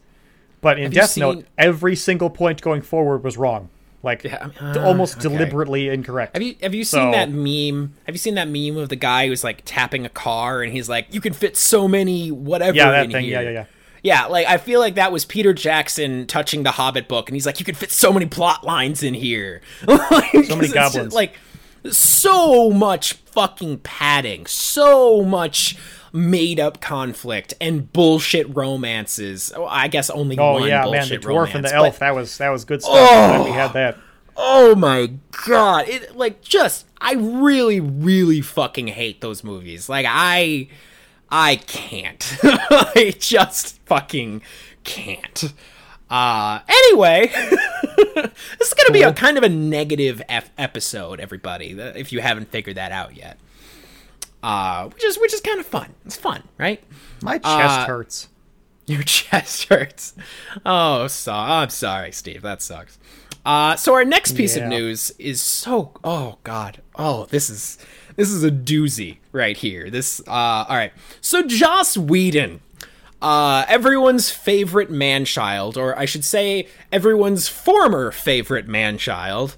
But 0.62 0.78
in 0.78 0.91
you 0.91 1.00
Death 1.02 1.12
seen- 1.12 1.21
Note, 1.21 1.45
every 1.58 1.95
single 1.95 2.30
point 2.30 2.62
going 2.62 2.82
forward 2.82 3.24
was 3.24 3.38
wrong. 3.38 3.69
Like 4.04 4.24
Yeah, 4.24 4.38
I 4.41 4.45
mean, 4.63 4.74
d- 4.74 4.80
uh, 4.80 4.84
almost 4.88 5.17
okay. 5.19 5.30
deliberately 5.30 5.88
incorrect. 5.89 6.36
Have 6.36 6.41
you 6.41 6.56
have 6.63 6.74
you 6.74 6.84
seen 6.84 7.00
So- 7.02 7.12
that 7.12 7.30
meme? 7.30 7.93
Have 8.08 8.15
you 8.15 8.19
seen 8.19 8.34
that 8.36 8.47
meme 8.47 8.78
of 8.78 8.89
the 8.89 8.95
guy 8.95 9.28
who's 9.28 9.43
like 9.43 9.62
tapping 9.63 10.06
a 10.06 10.10
car 10.10 10.63
and 10.63 10.74
he's 10.74 10.89
like, 10.89 11.13
"You 11.13 11.21
can 11.21 11.34
fit 11.34 11.56
so 11.56 11.88
many 11.88 12.32
whatever." 12.32 12.76
Yeah, 12.76 12.89
that 12.91 13.06
in 13.06 13.12
thing. 13.12 13.26
Here. 13.26 13.41
Yeah, 13.41 13.50
yeah, 13.50 13.50
yeah. 13.52 13.65
Yeah, 14.04 14.26
like 14.26 14.47
I 14.47 14.58
feel 14.58 14.80
like 14.80 14.95
that 14.95 15.12
was 15.12 15.26
Peter 15.26 15.54
Jackson 15.54 16.26
touching 16.26 16.63
the 16.63 16.71
Hobbit 16.71 17.08
book, 17.08 17.30
and 17.30 17.36
he's 17.36 17.45
like, 17.45 17.60
"You 17.60 17.65
could 17.65 17.78
fit 17.78 17.91
so 17.91 18.12
many 18.12 18.26
plot 18.26 18.63
lines 18.63 19.04
in 19.04 19.13
here." 19.13 19.62
so 19.88 20.56
many 20.56 20.69
goblins. 20.69 21.13
like 21.13 21.34
so 21.89 22.70
much 22.72 23.13
fucking 23.13 23.80
padding, 23.80 24.46
so 24.46 25.24
much 25.24 25.78
made 26.13 26.60
up 26.60 26.82
conflict 26.82 27.54
and 27.62 27.91
bullshit 27.94 28.54
romances. 28.56 29.52
Oh, 29.56 29.65
I 29.65 29.88
guess 29.88 30.10
only 30.10 30.38
Oh 30.38 30.54
one 30.54 30.67
yeah, 30.67 30.86
man, 30.89 31.08
the 31.08 31.17
dwarf 31.17 31.26
romance, 31.26 31.56
and 31.56 31.63
the 31.65 31.70
but- 31.70 31.76
elf. 31.76 32.00
That 32.00 32.15
was 32.15 32.38
that 32.38 32.50
was 32.50 32.65
good 32.65 32.82
stuff. 32.82 32.94
Glad 32.94 33.46
we 33.46 33.52
had 33.52 33.74
that. 33.74 33.98
Oh, 34.38 34.72
oh 34.72 34.76
my 34.76 35.13
god. 35.48 35.88
It 35.88 36.15
like 36.15 36.41
just 36.41 36.86
I 37.00 37.13
really 37.13 37.80
really 37.80 38.41
fucking 38.41 38.88
hate 38.88 39.22
those 39.22 39.44
movies. 39.44 39.88
Like 39.89 40.06
I 40.10 40.67
I 41.30 41.58
can't. 41.58 42.38
I 42.44 43.15
just 43.17 43.80
fucking 43.86 44.41
can't. 44.84 45.54
Uh 46.12 46.60
anyway, 46.67 47.28
this 47.34 48.67
is 48.67 48.74
going 48.74 48.88
to 48.88 48.91
be 48.93 49.02
a 49.04 49.13
kind 49.13 49.38
of 49.38 49.43
a 49.43 49.50
negative 49.50 50.21
F- 50.28 50.52
episode 50.58 51.19
everybody, 51.19 51.71
if 51.71 52.12
you 52.12 52.19
haven't 52.19 52.50
figured 52.50 52.76
that 52.78 52.91
out 52.91 53.15
yet. 53.15 53.38
Uh 54.43 54.89
which 54.89 55.04
is 55.06 55.17
which 55.19 55.34
is 55.34 55.41
kind 55.41 55.60
of 55.60 55.65
fun. 55.65 55.93
It's 56.06 56.17
fun, 56.17 56.43
right? 56.58 56.84
My 57.21 57.38
chest 57.38 57.47
Uh, 57.56 57.86
hurts. 57.86 58.28
Your 58.88 59.04
chest 59.04 59.65
hurts. 59.69 60.13
Oh, 60.65 61.08
so 61.08 61.32
I'm 61.32 61.69
sorry, 61.69 62.12
Steve. 62.12 62.41
That 62.41 62.62
sucks. 62.62 62.97
Uh, 63.45 63.76
so 63.76 63.93
our 63.93 64.04
next 64.06 64.34
piece 64.36 64.56
of 64.58 64.67
news 64.67 65.12
is 65.17 65.41
so. 65.41 65.91
Oh 66.04 66.38
God. 66.43 66.82
Oh, 66.95 67.26
this 67.28 67.50
is 67.50 67.78
this 68.15 68.30
is 68.30 68.43
a 68.43 68.52
doozy 68.52 69.17
right 69.32 69.56
here. 69.56 69.89
This. 69.89 70.19
Uh, 70.28 70.65
all 70.67 70.76
right. 70.76 70.91
So 71.21 71.43
Joss 71.47 71.95
Whedon, 71.97 72.62
uh, 73.22 73.66
everyone's 73.68 74.32
favorite 74.32 74.90
man-child, 74.90 75.78
or 75.78 75.98
I 75.98 76.06
should 76.06 76.26
say, 76.26 76.68
everyone's 76.92 77.48
former 77.48 78.12
favorite 78.12 78.68
man-child, 78.68 79.56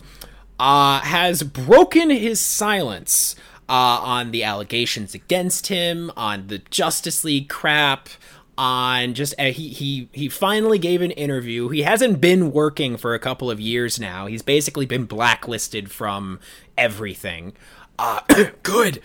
uh, 0.59 0.99
has 1.01 1.43
broken 1.43 2.09
his 2.09 2.39
silence 2.39 3.35
uh, 3.69 3.71
on 3.71 4.31
the 4.31 4.43
allegations 4.43 5.15
against 5.15 5.67
him, 5.67 6.11
on 6.17 6.47
the 6.47 6.59
Justice 6.59 7.23
League 7.23 7.49
crap, 7.49 8.09
on 8.57 9.13
just 9.13 9.33
uh, 9.39 9.45
he 9.45 9.69
he 9.69 10.09
he 10.11 10.29
finally 10.29 10.77
gave 10.77 11.01
an 11.01 11.11
interview. 11.11 11.69
He 11.69 11.81
hasn't 11.81 12.21
been 12.21 12.51
working 12.51 12.97
for 12.97 13.13
a 13.13 13.19
couple 13.19 13.49
of 13.49 13.59
years 13.59 13.99
now. 13.99 14.27
He's 14.27 14.43
basically 14.43 14.85
been 14.85 15.05
blacklisted 15.05 15.89
from 15.89 16.39
everything. 16.77 17.53
Uh, 17.97 18.21
good. 18.63 19.01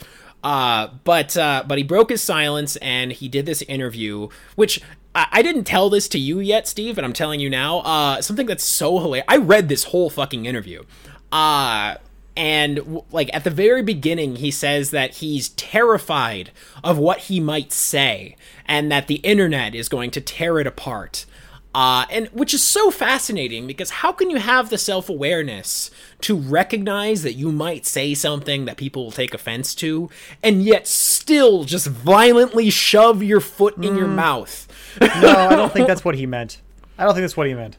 Uh, 0.49 0.89
but 1.05 1.37
uh, 1.37 1.63
but 1.67 1.77
he 1.77 1.85
broke 1.85 2.09
his 2.09 2.23
silence 2.23 2.77
and 2.77 3.13
he 3.13 3.29
did 3.29 3.45
this 3.45 3.61
interview, 3.63 4.29
which 4.57 4.81
I, 5.15 5.27
I 5.31 5.43
didn't 5.43 5.65
tell 5.65 5.91
this 5.91 6.09
to 6.09 6.19
you 6.19 6.41
yet, 6.41 6.67
Steve, 6.67 6.95
but 6.95 7.05
I'm 7.05 7.13
telling 7.13 7.39
you 7.39 7.51
now. 7.51 7.81
Uh, 7.81 8.23
something 8.23 8.47
that's 8.47 8.65
so 8.65 8.99
hilarious. 8.99 9.27
I 9.29 9.37
read 9.37 9.69
this 9.69 9.85
whole 9.85 10.09
fucking 10.09 10.47
interview. 10.47 10.85
Uh, 11.31 11.97
and 12.35 13.03
like 13.13 13.29
at 13.35 13.45
the 13.45 13.51
very 13.51 13.83
beginning 13.83 14.37
he 14.37 14.51
says 14.51 14.91
that 14.91 15.17
he's 15.17 15.51
terrified 15.51 16.51
of 16.83 16.97
what 16.97 17.19
he 17.19 17.41
might 17.41 17.71
say 17.71 18.35
and 18.65 18.91
that 18.91 19.07
the 19.07 19.17
internet 19.17 19.75
is 19.75 19.91
going 19.91 20.11
to 20.13 20.21
tear 20.21 20.61
it 20.61 20.67
apart 20.67 21.27
uh, 21.75 22.07
and 22.11 22.29
which 22.29 22.55
is 22.55 22.63
so 22.63 22.91
fascinating 22.91 23.67
because 23.67 23.91
how 23.91 24.11
can 24.11 24.31
you 24.31 24.39
have 24.39 24.71
the 24.71 24.79
self-awareness 24.79 25.91
to 26.23 26.35
recognize 26.37 27.23
that 27.23 27.35
you 27.35 27.53
might 27.53 27.85
say 27.87 28.15
something 28.15 28.65
that 28.65 28.77
people 28.77 29.05
will 29.05 29.13
take 29.13 29.35
offense 29.35 29.75
to 29.75 30.09
and 30.43 30.63
yet 30.65 30.87
still 30.87 31.65
just 31.65 31.87
violently 31.87 32.71
shove 32.71 33.23
your 33.23 33.41
foot 33.41 33.77
in 33.77 33.97
your 33.97 34.09
mouth 34.09 34.67
No, 35.01 35.07
I 35.29 35.55
don't 35.57 35.73
think 35.75 35.87
that's 35.87 36.05
what 36.05 36.15
he 36.15 36.27
meant. 36.27 36.61
I 36.97 37.05
don't 37.05 37.13
think 37.15 37.23
that's 37.23 37.37
what 37.37 37.47
he 37.47 37.55
meant. 37.55 37.77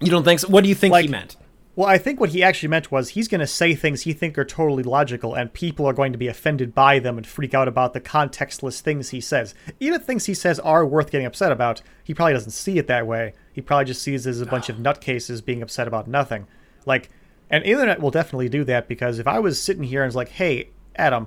you 0.00 0.10
don't 0.10 0.24
think 0.24 0.40
so 0.40 0.48
what 0.48 0.62
do 0.64 0.68
you 0.68 0.74
think 0.74 0.94
he 0.96 1.08
meant 1.08 1.36
Well, 1.74 1.88
I 1.88 1.96
think 1.96 2.20
what 2.20 2.30
he 2.30 2.42
actually 2.42 2.68
meant 2.68 2.92
was 2.92 3.10
he's 3.10 3.28
going 3.28 3.40
to 3.40 3.46
say 3.46 3.74
things 3.74 4.02
he 4.02 4.12
think 4.12 4.36
are 4.36 4.44
totally 4.44 4.82
logical, 4.82 5.34
and 5.34 5.54
people 5.54 5.86
are 5.86 5.94
going 5.94 6.12
to 6.12 6.18
be 6.18 6.28
offended 6.28 6.74
by 6.74 6.98
them 6.98 7.16
and 7.16 7.26
freak 7.26 7.54
out 7.54 7.66
about 7.66 7.94
the 7.94 8.00
contextless 8.00 8.80
things 8.80 9.08
he 9.08 9.22
says. 9.22 9.54
Even 9.80 9.98
if 9.98 10.06
things 10.06 10.26
he 10.26 10.34
says 10.34 10.60
are 10.60 10.84
worth 10.84 11.10
getting 11.10 11.26
upset 11.26 11.50
about, 11.50 11.80
he 12.04 12.12
probably 12.12 12.34
doesn't 12.34 12.50
see 12.50 12.76
it 12.76 12.88
that 12.88 13.06
way. 13.06 13.32
He 13.54 13.62
probably 13.62 13.86
just 13.86 14.02
sees 14.02 14.26
it 14.26 14.30
as 14.30 14.42
a 14.42 14.46
bunch 14.46 14.68
of 14.68 14.76
ah. 14.78 14.82
nutcases 14.82 15.42
being 15.42 15.62
upset 15.62 15.88
about 15.88 16.06
nothing. 16.06 16.46
Like, 16.84 17.08
and 17.48 17.64
internet 17.64 18.02
will 18.02 18.10
definitely 18.10 18.50
do 18.50 18.64
that 18.64 18.86
because 18.86 19.18
if 19.18 19.26
I 19.26 19.38
was 19.38 19.62
sitting 19.62 19.84
here 19.84 20.02
and 20.02 20.08
was 20.08 20.16
like, 20.16 20.30
"Hey, 20.30 20.70
Adam, 20.94 21.26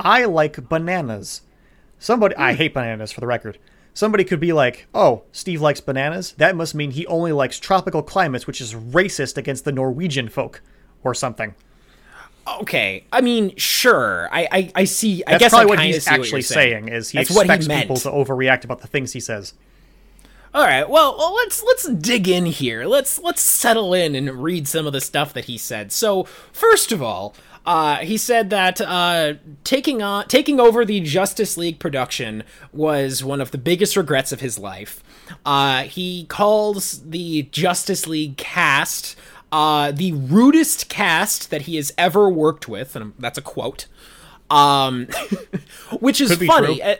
I 0.00 0.24
like 0.24 0.70
bananas," 0.70 1.42
somebody 1.98 2.34
I 2.36 2.52
hmm. 2.52 2.58
hate 2.58 2.74
bananas 2.74 3.12
for 3.12 3.20
the 3.20 3.26
record. 3.26 3.58
Somebody 3.94 4.24
could 4.24 4.40
be 4.40 4.52
like, 4.52 4.86
"Oh, 4.94 5.22
Steve 5.32 5.60
likes 5.60 5.80
bananas. 5.80 6.32
That 6.38 6.56
must 6.56 6.74
mean 6.74 6.92
he 6.92 7.06
only 7.06 7.32
likes 7.32 7.58
tropical 7.58 8.02
climates, 8.02 8.46
which 8.46 8.60
is 8.60 8.74
racist 8.74 9.36
against 9.36 9.64
the 9.64 9.72
Norwegian 9.72 10.28
folk, 10.28 10.62
or 11.04 11.14
something." 11.14 11.54
okay 12.58 13.04
i 13.12 13.20
mean 13.20 13.54
sure 13.56 14.28
i 14.32 14.48
i, 14.50 14.72
I 14.74 14.84
see 14.84 15.22
i 15.28 15.30
That's 15.30 15.40
guess 15.44 15.50
probably 15.52 15.68
what 15.68 15.78
he's 15.78 16.06
what 16.06 16.12
actually 16.14 16.38
you're 16.38 16.42
saying. 16.42 16.86
saying. 16.86 16.88
Is 16.88 17.10
he 17.10 17.18
That's 17.18 17.30
what 17.30 17.46
he 17.46 17.52
expects 17.52 17.82
people 17.82 17.96
to 17.98 18.10
overreact 18.10 18.64
about 18.64 18.80
the 18.80 18.88
things 18.88 19.12
he 19.12 19.20
says. 19.20 19.54
All 20.54 20.64
right. 20.64 20.86
Well, 20.88 21.16
well, 21.16 21.34
let's 21.34 21.62
let's 21.62 21.88
dig 21.88 22.28
in 22.28 22.44
here. 22.46 22.84
Let's 22.84 23.18
let's 23.20 23.40
settle 23.40 23.94
in 23.94 24.14
and 24.14 24.42
read 24.42 24.68
some 24.68 24.86
of 24.86 24.92
the 24.92 25.00
stuff 25.00 25.32
that 25.32 25.46
he 25.46 25.56
said. 25.56 25.92
So, 25.92 26.24
first 26.24 26.92
of 26.92 27.00
all, 27.00 27.34
uh, 27.66 27.98
he 27.98 28.16
said 28.16 28.50
that 28.50 28.80
uh, 28.80 29.34
taking 29.64 30.02
on 30.02 30.26
taking 30.28 30.58
over 30.58 30.84
the 30.84 31.00
Justice 31.00 31.56
League 31.56 31.78
production 31.78 32.44
was 32.72 33.22
one 33.22 33.40
of 33.40 33.50
the 33.50 33.58
biggest 33.58 33.96
regrets 33.96 34.32
of 34.32 34.40
his 34.40 34.58
life. 34.58 35.02
Uh, 35.46 35.84
he 35.84 36.24
calls 36.24 37.02
the 37.08 37.44
Justice 37.44 38.06
League 38.06 38.36
cast 38.36 39.16
uh, 39.52 39.92
the 39.92 40.12
rudest 40.12 40.88
cast 40.88 41.50
that 41.50 41.62
he 41.62 41.76
has 41.76 41.92
ever 41.98 42.28
worked 42.28 42.68
with, 42.68 42.96
and 42.96 43.12
that's 43.18 43.36
a 43.36 43.42
quote. 43.42 43.86
Um, 44.50 45.06
which 46.00 46.20
is 46.20 46.34
funny. 46.36 46.80
true. 46.80 46.94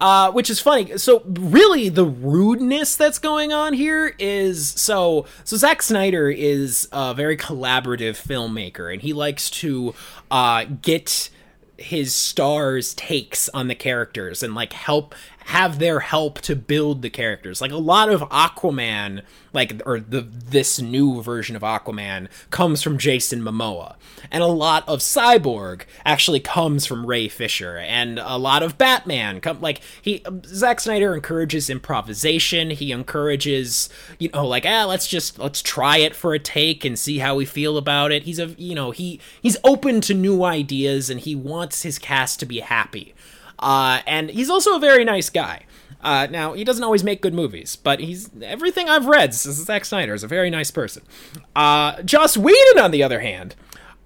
Uh, 0.00 0.32
which 0.32 0.48
is 0.48 0.58
funny. 0.60 0.96
So 0.96 1.22
really, 1.26 1.90
the 1.90 2.06
rudeness 2.06 2.96
that's 2.96 3.18
going 3.18 3.52
on 3.52 3.74
here 3.74 4.14
is 4.18 4.70
so. 4.70 5.26
So 5.44 5.58
Zack 5.58 5.82
Snyder 5.82 6.30
is 6.30 6.88
a 6.90 7.12
very 7.12 7.36
collaborative 7.36 8.16
filmmaker, 8.16 8.90
and 8.90 9.02
he 9.02 9.12
likes 9.12 9.50
to 9.50 9.94
uh, 10.30 10.64
get 10.80 11.28
his 11.76 12.14
stars 12.14 12.94
takes 12.94 13.48
on 13.50 13.68
the 13.68 13.74
characters 13.74 14.42
and 14.42 14.54
like 14.54 14.72
help 14.72 15.14
have 15.46 15.78
their 15.78 16.00
help 16.00 16.40
to 16.42 16.54
build 16.54 17.02
the 17.02 17.10
characters. 17.10 17.60
Like 17.60 17.72
a 17.72 17.76
lot 17.76 18.08
of 18.08 18.20
aquaman 18.22 19.22
like 19.52 19.82
or 19.84 19.98
the 19.98 20.20
this 20.20 20.80
new 20.80 21.20
version 21.22 21.56
of 21.56 21.62
aquaman 21.62 22.28
comes 22.50 22.82
from 22.82 22.98
jason 22.98 23.40
momoa. 23.42 23.96
And 24.30 24.42
a 24.42 24.46
lot 24.46 24.88
of 24.88 25.00
cyborg 25.00 25.82
actually 26.04 26.40
comes 26.40 26.86
from 26.86 27.04
ray 27.04 27.28
fisher. 27.28 27.78
And 27.78 28.18
a 28.18 28.36
lot 28.36 28.62
of 28.62 28.78
batman 28.78 29.40
come 29.40 29.60
like 29.60 29.80
he 30.00 30.22
Zack 30.46 30.80
snyder 30.80 31.14
encourages 31.14 31.68
improvisation. 31.68 32.70
He 32.70 32.92
encourages 32.92 33.88
you 34.18 34.30
know 34.32 34.46
like 34.46 34.64
ah 34.66 34.84
let's 34.84 35.08
just 35.08 35.38
let's 35.38 35.62
try 35.62 35.98
it 35.98 36.14
for 36.14 36.32
a 36.32 36.38
take 36.38 36.84
and 36.84 36.98
see 36.98 37.18
how 37.18 37.34
we 37.34 37.44
feel 37.44 37.76
about 37.76 38.12
it. 38.12 38.22
He's 38.22 38.38
a 38.38 38.48
you 38.56 38.74
know 38.74 38.92
he 38.92 39.20
he's 39.42 39.56
open 39.64 40.00
to 40.02 40.14
new 40.14 40.44
ideas 40.44 41.10
and 41.10 41.20
he 41.20 41.34
wants 41.34 41.82
his 41.82 41.98
cast 41.98 42.38
to 42.40 42.46
be 42.46 42.60
happy 42.60 43.14
uh, 43.60 44.00
and 44.06 44.30
he's 44.30 44.50
also 44.50 44.76
a 44.76 44.80
very 44.80 45.04
nice 45.04 45.30
guy. 45.30 45.64
Uh, 46.02 46.26
now 46.30 46.54
he 46.54 46.64
doesn't 46.64 46.82
always 46.82 47.04
make 47.04 47.20
good 47.20 47.34
movies, 47.34 47.76
but 47.76 48.00
he's 48.00 48.30
everything 48.42 48.88
I've 48.88 49.06
read. 49.06 49.34
Zack 49.34 49.84
Snyder 49.84 50.14
is 50.14 50.24
a 50.24 50.28
very 50.28 50.50
nice 50.50 50.70
person. 50.70 51.02
Uh, 51.54 52.02
Joss 52.02 52.36
Whedon, 52.36 52.78
on 52.78 52.90
the 52.90 53.02
other 53.02 53.20
hand, 53.20 53.54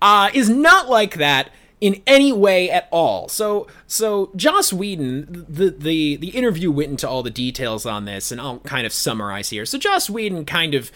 uh, 0.03 0.31
is 0.35 0.51
not 0.51 0.89
like 0.89 1.15
that 1.17 1.51
in 1.81 2.03
any 2.07 2.33
way 2.33 2.71
at 2.71 2.89
all. 2.91 3.29
So, 3.29 3.69
so 3.87 4.31
Joss 4.35 4.73
Whedon, 4.73 5.47
the 5.49 5.71
the 5.71 6.17
the 6.17 6.31
interview 6.31 6.71
went 6.71 6.91
into 6.91 7.09
all 7.09 7.23
the 7.23 7.31
details 7.31 7.87
on 7.87 8.07
this, 8.07 8.33
and 8.33 8.41
I'll 8.41 8.59
kind 8.61 8.87
of 8.87 8.93
summarize 8.93 9.51
here. 9.51 9.65
So, 9.65 9.79
Joss 9.79 10.11
Whedon 10.11 10.45
kind 10.47 10.75
of 10.75 10.91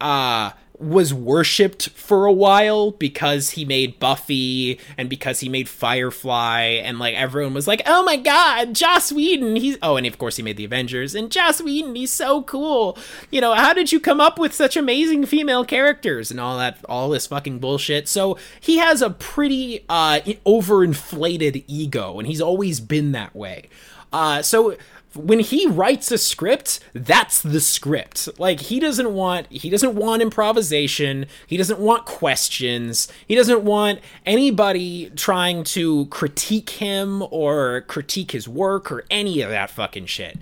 uh 0.00 0.50
was 0.82 1.14
worshipped 1.14 1.88
for 1.90 2.26
a 2.26 2.32
while 2.32 2.90
because 2.90 3.50
he 3.50 3.64
made 3.64 3.98
Buffy 4.00 4.78
and 4.98 5.08
because 5.08 5.40
he 5.40 5.48
made 5.48 5.68
Firefly 5.68 6.60
and 6.60 6.98
like 6.98 7.14
everyone 7.14 7.54
was 7.54 7.66
like, 7.68 7.82
"Oh 7.86 8.02
my 8.02 8.16
god, 8.16 8.74
Joss 8.74 9.12
Whedon, 9.12 9.56
he's 9.56 9.78
Oh, 9.82 9.96
and 9.96 10.06
of 10.06 10.18
course 10.18 10.36
he 10.36 10.42
made 10.42 10.56
the 10.56 10.64
Avengers 10.64 11.14
and 11.14 11.30
Joss 11.30 11.60
Whedon, 11.62 11.94
he's 11.94 12.10
so 12.12 12.42
cool. 12.42 12.98
You 13.30 13.40
know, 13.40 13.54
how 13.54 13.72
did 13.72 13.92
you 13.92 14.00
come 14.00 14.20
up 14.20 14.38
with 14.38 14.52
such 14.52 14.76
amazing 14.76 15.26
female 15.26 15.64
characters 15.64 16.30
and 16.30 16.40
all 16.40 16.58
that 16.58 16.78
all 16.88 17.08
this 17.08 17.26
fucking 17.26 17.58
bullshit?" 17.60 18.08
So, 18.08 18.36
he 18.60 18.78
has 18.78 19.02
a 19.02 19.10
pretty 19.10 19.84
uh 19.88 20.20
overinflated 20.46 21.64
ego 21.66 22.18
and 22.18 22.26
he's 22.26 22.40
always 22.40 22.80
been 22.80 23.12
that 23.12 23.34
way. 23.34 23.68
Uh 24.12 24.42
so 24.42 24.76
when 25.14 25.40
he 25.40 25.66
writes 25.66 26.10
a 26.10 26.18
script 26.18 26.80
that's 26.94 27.42
the 27.42 27.60
script. 27.60 28.28
Like 28.38 28.60
he 28.60 28.80
doesn't 28.80 29.12
want 29.12 29.46
he 29.50 29.70
doesn't 29.70 29.94
want 29.94 30.22
improvisation. 30.22 31.26
He 31.46 31.56
doesn't 31.56 31.78
want 31.78 32.04
questions. 32.04 33.08
He 33.26 33.34
doesn't 33.34 33.62
want 33.62 34.00
anybody 34.26 35.10
trying 35.10 35.64
to 35.64 36.06
critique 36.06 36.70
him 36.70 37.22
or 37.30 37.82
critique 37.82 38.32
his 38.32 38.48
work 38.48 38.90
or 38.90 39.04
any 39.10 39.40
of 39.40 39.50
that 39.50 39.70
fucking 39.70 40.06
shit. 40.06 40.38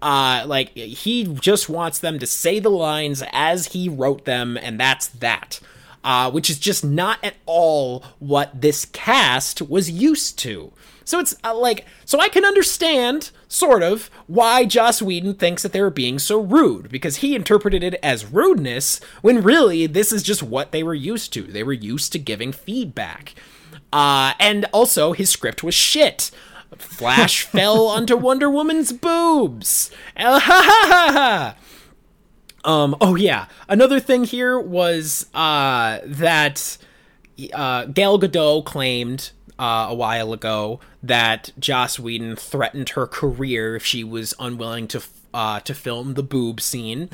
Uh 0.00 0.44
like 0.46 0.70
he 0.70 1.24
just 1.24 1.68
wants 1.68 1.98
them 1.98 2.18
to 2.18 2.26
say 2.26 2.58
the 2.58 2.70
lines 2.70 3.22
as 3.32 3.68
he 3.68 3.88
wrote 3.88 4.24
them 4.24 4.56
and 4.56 4.78
that's 4.78 5.08
that. 5.08 5.60
Uh, 6.02 6.30
which 6.30 6.50
is 6.50 6.58
just 6.58 6.84
not 6.84 7.18
at 7.24 7.32
all 7.46 8.04
what 8.18 8.60
this 8.60 8.84
cast 8.84 9.62
was 9.62 9.90
used 9.90 10.38
to. 10.38 10.70
So 11.04 11.18
it's 11.18 11.34
uh, 11.44 11.54
like, 11.54 11.86
so 12.04 12.20
I 12.20 12.28
can 12.28 12.44
understand, 12.44 13.30
sort 13.54 13.82
of, 13.82 14.10
why 14.26 14.64
Joss 14.64 15.00
Whedon 15.00 15.34
thinks 15.34 15.62
that 15.62 15.72
they 15.72 15.80
were 15.80 15.90
being 15.90 16.18
so 16.18 16.40
rude, 16.40 16.90
because 16.90 17.16
he 17.16 17.34
interpreted 17.34 17.82
it 17.82 17.94
as 18.02 18.26
rudeness, 18.26 19.00
when 19.22 19.42
really 19.42 19.86
this 19.86 20.12
is 20.12 20.22
just 20.22 20.42
what 20.42 20.72
they 20.72 20.82
were 20.82 20.94
used 20.94 21.32
to. 21.34 21.42
They 21.42 21.62
were 21.62 21.72
used 21.72 22.12
to 22.12 22.18
giving 22.18 22.52
feedback. 22.52 23.34
Uh, 23.92 24.34
and 24.40 24.66
also, 24.72 25.12
his 25.12 25.30
script 25.30 25.62
was 25.62 25.74
shit. 25.74 26.30
Flash 26.76 27.42
fell 27.44 27.86
onto 27.86 28.16
Wonder 28.16 28.50
Woman's 28.50 28.92
boobs. 28.92 29.90
Ha 30.16 30.38
ha 30.38 30.62
ha 30.88 31.12
ha! 31.12 31.56
Um, 32.64 32.96
oh 33.00 33.14
yeah, 33.14 33.46
another 33.68 34.00
thing 34.00 34.24
here 34.24 34.58
was 34.58 35.26
uh, 35.34 35.98
that 36.04 36.78
uh, 37.52 37.84
Gal 37.86 38.18
Gadot 38.18 38.64
claimed 38.64 39.32
uh, 39.58 39.88
a 39.90 39.94
while 39.94 40.32
ago 40.32 40.80
that 41.06 41.50
Joss 41.58 41.98
Whedon 41.98 42.36
threatened 42.36 42.90
her 42.90 43.06
career 43.06 43.76
if 43.76 43.84
she 43.84 44.02
was 44.04 44.34
unwilling 44.38 44.88
to 44.88 45.02
uh, 45.32 45.60
to 45.60 45.74
film 45.74 46.14
the 46.14 46.22
boob 46.22 46.60
scene, 46.60 47.10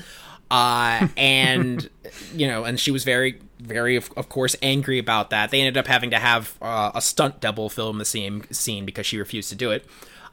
uh, 0.51 1.09
and 1.17 1.89
you 2.35 2.47
know, 2.47 2.65
and 2.65 2.79
she 2.79 2.91
was 2.91 3.03
very, 3.05 3.41
very, 3.59 3.97
of, 3.97 4.11
of 4.17 4.29
course, 4.29 4.55
angry 4.63 4.99
about 4.99 5.31
that. 5.31 5.51
They 5.51 5.61
ended 5.61 5.77
up 5.77 5.87
having 5.87 6.11
to 6.11 6.19
have 6.19 6.57
uh, 6.63 6.93
a 6.95 7.01
stunt 7.03 7.41
double 7.41 7.69
film 7.69 7.99
the 7.99 8.05
same 8.05 8.45
scene 8.51 8.85
because 8.85 9.07
she 9.07 9.19
refused 9.19 9.49
to 9.51 9.57
do 9.57 9.71
it, 9.71 9.85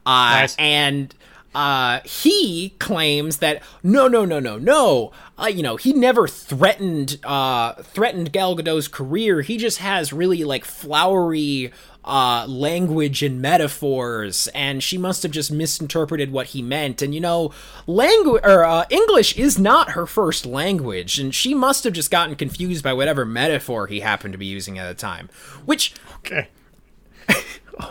uh, 0.05 0.39
Nice. 0.41 0.55
and 0.59 1.15
uh, 1.55 2.01
he 2.03 2.75
claims 2.77 3.37
that 3.37 3.63
no, 3.81 4.07
no, 4.07 4.25
no, 4.25 4.39
no, 4.39 4.57
no. 4.57 5.11
Uh, 5.39 5.47
you 5.47 5.63
know, 5.63 5.75
he 5.77 5.93
never 5.93 6.27
threatened 6.27 7.19
uh, 7.23 7.73
threatened 7.81 8.31
Gal 8.31 8.55
Gadot's 8.55 8.87
career. 8.87 9.41
He 9.41 9.57
just 9.57 9.77
has 9.79 10.11
really 10.13 10.43
like 10.43 10.65
flowery 10.65 11.71
uh, 12.07 12.45
language 12.47 13.21
and 13.21 13.41
metaphors, 13.41 14.47
and 14.55 14.81
she 14.81 14.97
must 14.97 15.23
have 15.23 15.31
just 15.31 15.51
misinterpreted 15.51 16.31
what 16.31 16.47
he 16.47 16.61
meant. 16.61 17.01
And 17.01 17.13
you 17.13 17.21
know, 17.21 17.51
language 17.85 18.41
or 18.43 18.63
uh, 18.63 18.85
English 18.89 19.37
is 19.37 19.59
not 19.59 19.91
her 19.91 20.05
first 20.05 20.45
language, 20.45 21.19
and 21.19 21.35
she 21.35 21.53
must 21.53 21.83
have 21.83 21.93
just 21.93 22.09
gotten 22.09 22.35
confused 22.35 22.83
by 22.83 22.93
whatever 22.93 23.25
metaphor 23.25 23.87
he 23.87 23.99
happened 23.99 24.33
to 24.33 24.37
be 24.37 24.45
using 24.45 24.79
at 24.79 24.87
the 24.87 24.95
time. 24.95 25.29
Which 25.65 25.93
Okay. 26.17 26.47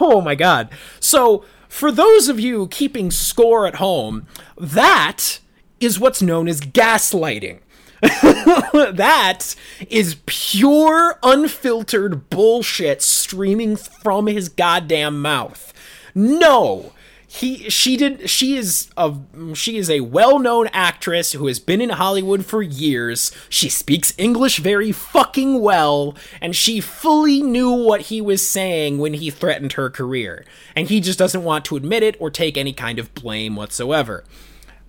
Oh 0.01 0.21
my 0.21 0.35
god. 0.35 0.71
So, 0.99 1.45
for 1.69 1.93
those 1.93 2.29
of 2.29 2.41
you 2.41 2.67
keeping 2.69 3.13
score 3.13 3.69
at 3.69 3.77
home, 3.77 4.27
that 4.57 5.39
is 5.79 6.01
what's 6.01 6.21
known 6.21 6.49
as 6.49 6.61
gaslighting. 6.61 7.61
that 8.01 9.55
is 9.89 10.17
pure, 10.27 11.19
unfiltered 11.23 12.29
bullshit 12.31 13.03
streaming 13.03 13.77
from 13.77 14.27
his 14.27 14.49
goddamn 14.49 15.23
mouth. 15.23 15.73
No, 16.15 16.93
he, 17.37 17.69
she 17.69 17.97
did. 17.97 18.31
She 18.31 18.57
is 18.57 18.89
a 18.97 19.15
she 19.55 19.77
is 19.77 19.91
a 19.91 20.01
well-known 20.01 20.69
actress 20.69 21.33
who 21.33 21.47
has 21.49 21.59
been 21.59 21.81
in 21.83 21.91
Hollywood 21.91 22.47
for 22.47 22.63
years. 22.63 23.31
She 23.51 23.69
speaks 23.69 24.15
English 24.17 24.59
very 24.59 24.91
fucking 24.91 25.61
well, 25.61 26.15
and 26.41 26.57
she 26.57 26.81
fully 26.81 27.43
knew 27.43 27.71
what 27.71 28.03
he 28.03 28.21
was 28.23 28.49
saying 28.49 28.99
when 28.99 29.15
he 29.15 29.31
threatened 29.31 29.73
her 29.73 29.91
career. 29.91 30.47
And 30.75 30.89
he 30.89 31.01
just 31.01 31.19
doesn't 31.19 31.45
want 31.45 31.65
to 31.67 31.77
admit 31.77 32.03
it 32.03 32.17
or 32.21 32.31
take 32.31 32.57
any 32.57 32.73
kind 32.73 32.99
of 32.99 33.15
blame 33.15 33.57
whatsoever. 33.57 34.25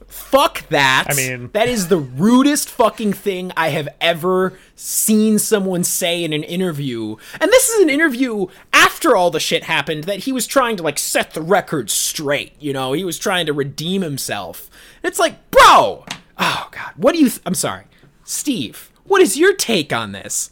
Fuck 0.08 0.67
that. 0.70 1.06
I 1.10 1.13
mean- 1.13 1.50
that 1.54 1.67
is 1.67 1.88
the 1.89 1.98
rudest 1.98 2.70
fucking 2.70 3.13
thing 3.13 3.52
I 3.58 3.70
have 3.70 3.89
ever 4.02 4.58
seen 4.76 5.38
someone 5.39 5.84
say 5.84 6.24
in 6.24 6.34
an 6.34 6.43
interview. 6.43 7.15
And 7.39 7.52
this 7.52 7.70
is 7.70 7.82
an 7.82 7.89
interview 7.89 8.48
after 8.74 9.15
all 9.15 9.30
the 9.32 9.39
shit 9.39 9.63
happened 9.65 10.06
that 10.06 10.20
he 10.20 10.32
was 10.32 10.48
trying 10.48 10.78
to 10.78 10.84
like 10.84 10.98
set 10.98 11.34
the 11.34 11.41
record 11.41 11.89
straight, 11.89 12.54
you 12.60 12.74
know? 12.74 12.93
He 12.93 13.04
was 13.04 13.20
trying 13.20 13.46
to 13.48 13.54
redeem 13.54 14.02
himself. 14.02 14.70
It's 15.04 15.20
like, 15.20 15.50
bro. 15.52 16.06
Oh 16.38 16.67
god. 16.72 16.91
What 16.96 17.13
do 17.13 17.20
you 17.20 17.30
th- 17.30 17.41
I'm 17.46 17.56
sorry. 17.56 17.84
Steve, 18.24 18.91
what 19.06 19.22
is 19.22 19.38
your 19.38 19.54
take 19.56 19.91
on 19.93 20.12
this? 20.13 20.52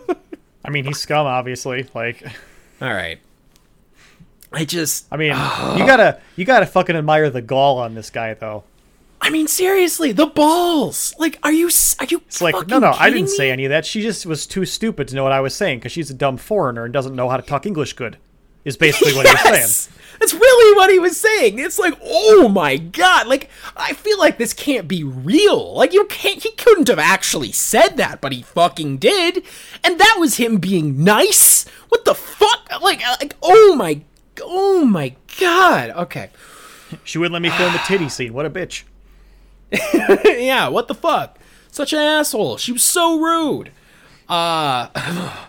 I 0.64 0.70
mean, 0.70 0.84
he's 0.84 0.98
scum, 0.98 1.26
obviously. 1.26 1.88
Like, 1.94 2.22
All 2.80 2.92
right. 2.92 3.18
I 4.52 4.64
just 4.64 5.06
I 5.10 5.16
mean, 5.16 5.30
you 5.78 5.86
gotta 5.86 6.20
you 6.36 6.44
gotta 6.44 6.66
fucking 6.66 6.94
admire 6.96 7.30
the 7.30 7.42
gall 7.42 7.78
on 7.78 7.94
this 7.94 8.10
guy, 8.10 8.34
though. 8.34 8.64
I 9.22 9.30
mean 9.30 9.46
seriously, 9.46 10.10
the 10.10 10.26
balls. 10.26 11.14
Like 11.16 11.38
are 11.44 11.52
you 11.52 11.70
are 12.00 12.06
you 12.06 12.20
It's 12.26 12.42
like, 12.42 12.66
no, 12.66 12.80
no, 12.80 12.90
I 12.90 13.08
didn't 13.08 13.30
say 13.30 13.52
any 13.52 13.64
of 13.64 13.70
that. 13.70 13.86
She 13.86 14.02
just 14.02 14.26
was 14.26 14.46
too 14.46 14.64
stupid 14.64 15.06
to 15.08 15.14
know 15.14 15.22
what 15.22 15.32
I 15.32 15.40
was 15.40 15.54
saying 15.54 15.78
because 15.78 15.92
she's 15.92 16.10
a 16.10 16.14
dumb 16.14 16.36
foreigner 16.36 16.84
and 16.84 16.92
doesn't 16.92 17.14
know 17.14 17.28
how 17.28 17.36
to 17.36 17.42
talk 17.42 17.64
English 17.64 17.92
good. 17.92 18.18
is 18.64 18.76
basically 18.76 19.14
what 19.14 19.26
he 19.26 19.32
was 19.32 19.42
saying. 19.42 19.94
That's 20.18 20.34
really 20.34 20.76
what 20.76 20.90
he 20.90 20.98
was 20.98 21.18
saying. 21.18 21.58
It's 21.58 21.78
like, 21.78 21.94
oh 22.02 22.48
my 22.48 22.76
god! 22.76 23.26
Like, 23.26 23.48
I 23.76 23.92
feel 23.92 24.18
like 24.18 24.38
this 24.38 24.52
can't 24.52 24.86
be 24.86 25.02
real. 25.02 25.74
Like, 25.74 25.92
you 25.92 26.04
can't. 26.06 26.42
He 26.42 26.50
couldn't 26.52 26.88
have 26.88 26.98
actually 26.98 27.52
said 27.52 27.96
that, 27.96 28.20
but 28.20 28.32
he 28.32 28.42
fucking 28.42 28.98
did, 28.98 29.44
and 29.82 29.98
that 29.98 30.16
was 30.18 30.36
him 30.36 30.58
being 30.58 31.02
nice. 31.02 31.64
What 31.88 32.04
the 32.04 32.14
fuck? 32.14 32.80
Like, 32.82 33.06
uh, 33.06 33.16
like, 33.20 33.36
oh 33.42 33.74
my, 33.74 34.02
oh 34.40 34.84
my 34.84 35.14
god. 35.40 35.90
Okay, 35.90 36.30
She 37.04 37.18
wouldn't 37.18 37.32
let 37.32 37.42
me 37.42 37.50
film 37.50 37.72
the 37.72 37.80
titty 37.80 38.08
scene. 38.08 38.32
What 38.32 38.46
a 38.46 38.50
bitch. 38.50 38.82
yeah. 40.24 40.68
What 40.68 40.88
the 40.88 40.94
fuck? 40.94 41.38
Such 41.70 41.92
an 41.92 42.00
asshole. 42.00 42.58
She 42.58 42.72
was 42.72 42.82
so 42.82 43.18
rude. 43.18 43.72
Uh. 44.28 45.46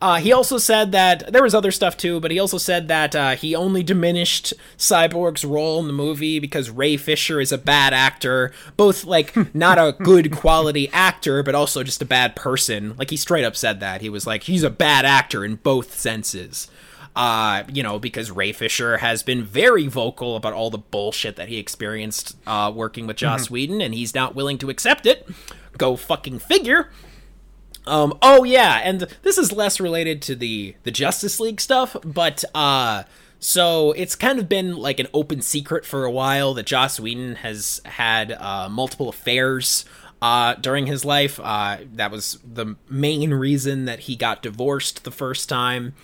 Uh, 0.00 0.16
he 0.16 0.32
also 0.32 0.58
said 0.58 0.92
that 0.92 1.32
there 1.32 1.42
was 1.42 1.54
other 1.54 1.70
stuff 1.70 1.96
too, 1.96 2.18
but 2.20 2.30
he 2.30 2.38
also 2.38 2.58
said 2.58 2.88
that 2.88 3.14
uh, 3.14 3.36
he 3.36 3.54
only 3.54 3.82
diminished 3.82 4.52
Cyborg's 4.78 5.44
role 5.44 5.78
in 5.78 5.86
the 5.86 5.92
movie 5.92 6.38
because 6.38 6.70
Ray 6.70 6.96
Fisher 6.96 7.40
is 7.40 7.52
a 7.52 7.58
bad 7.58 7.92
actor, 7.92 8.52
both 8.76 9.04
like 9.04 9.54
not 9.54 9.78
a 9.78 9.96
good 10.02 10.32
quality 10.32 10.88
actor, 10.92 11.42
but 11.42 11.54
also 11.54 11.82
just 11.82 12.02
a 12.02 12.06
bad 12.06 12.34
person. 12.34 12.96
Like 12.96 13.10
he 13.10 13.16
straight 13.16 13.44
up 13.44 13.56
said 13.56 13.80
that 13.80 14.00
he 14.00 14.08
was 14.08 14.26
like 14.26 14.44
he's 14.44 14.62
a 14.62 14.70
bad 14.70 15.04
actor 15.04 15.44
in 15.44 15.56
both 15.56 15.94
senses. 15.94 16.68
Uh, 17.16 17.62
you 17.72 17.82
know, 17.82 17.98
because 17.98 18.30
Ray 18.30 18.52
Fisher 18.52 18.96
has 18.96 19.22
been 19.22 19.44
very 19.44 19.86
vocal 19.86 20.34
about 20.34 20.52
all 20.52 20.70
the 20.70 20.78
bullshit 20.78 21.36
that 21.36 21.48
he 21.48 21.58
experienced 21.58 22.36
uh, 22.46 22.72
working 22.74 23.06
with 23.06 23.16
Joss 23.16 23.48
Whedon, 23.48 23.80
and 23.80 23.94
he's 23.94 24.14
not 24.14 24.34
willing 24.34 24.58
to 24.58 24.68
accept 24.70 25.06
it. 25.06 25.28
Go 25.78 25.94
fucking 25.96 26.40
figure. 26.40 26.90
Um, 27.86 28.18
oh 28.22 28.44
yeah, 28.44 28.80
and 28.82 29.06
this 29.22 29.38
is 29.38 29.52
less 29.52 29.78
related 29.78 30.22
to 30.22 30.34
the 30.34 30.74
the 30.82 30.90
Justice 30.90 31.38
League 31.38 31.60
stuff, 31.60 31.96
but 32.04 32.44
uh 32.54 33.04
so 33.44 33.92
it's 33.92 34.16
kind 34.16 34.38
of 34.38 34.48
been 34.48 34.74
like 34.74 34.98
an 34.98 35.08
open 35.12 35.42
secret 35.42 35.84
for 35.84 36.06
a 36.06 36.10
while 36.10 36.54
that 36.54 36.64
Joss 36.64 36.98
Whedon 36.98 37.34
has 37.36 37.78
had 37.84 38.32
uh, 38.32 38.70
multiple 38.70 39.10
affairs 39.10 39.84
uh, 40.22 40.54
during 40.54 40.86
his 40.86 41.04
life. 41.04 41.38
Uh, 41.38 41.80
that 41.92 42.10
was 42.10 42.38
the 42.42 42.76
main 42.88 43.34
reason 43.34 43.84
that 43.84 44.00
he 44.00 44.16
got 44.16 44.42
divorced 44.42 45.04
the 45.04 45.10
first 45.10 45.50
time. 45.50 45.94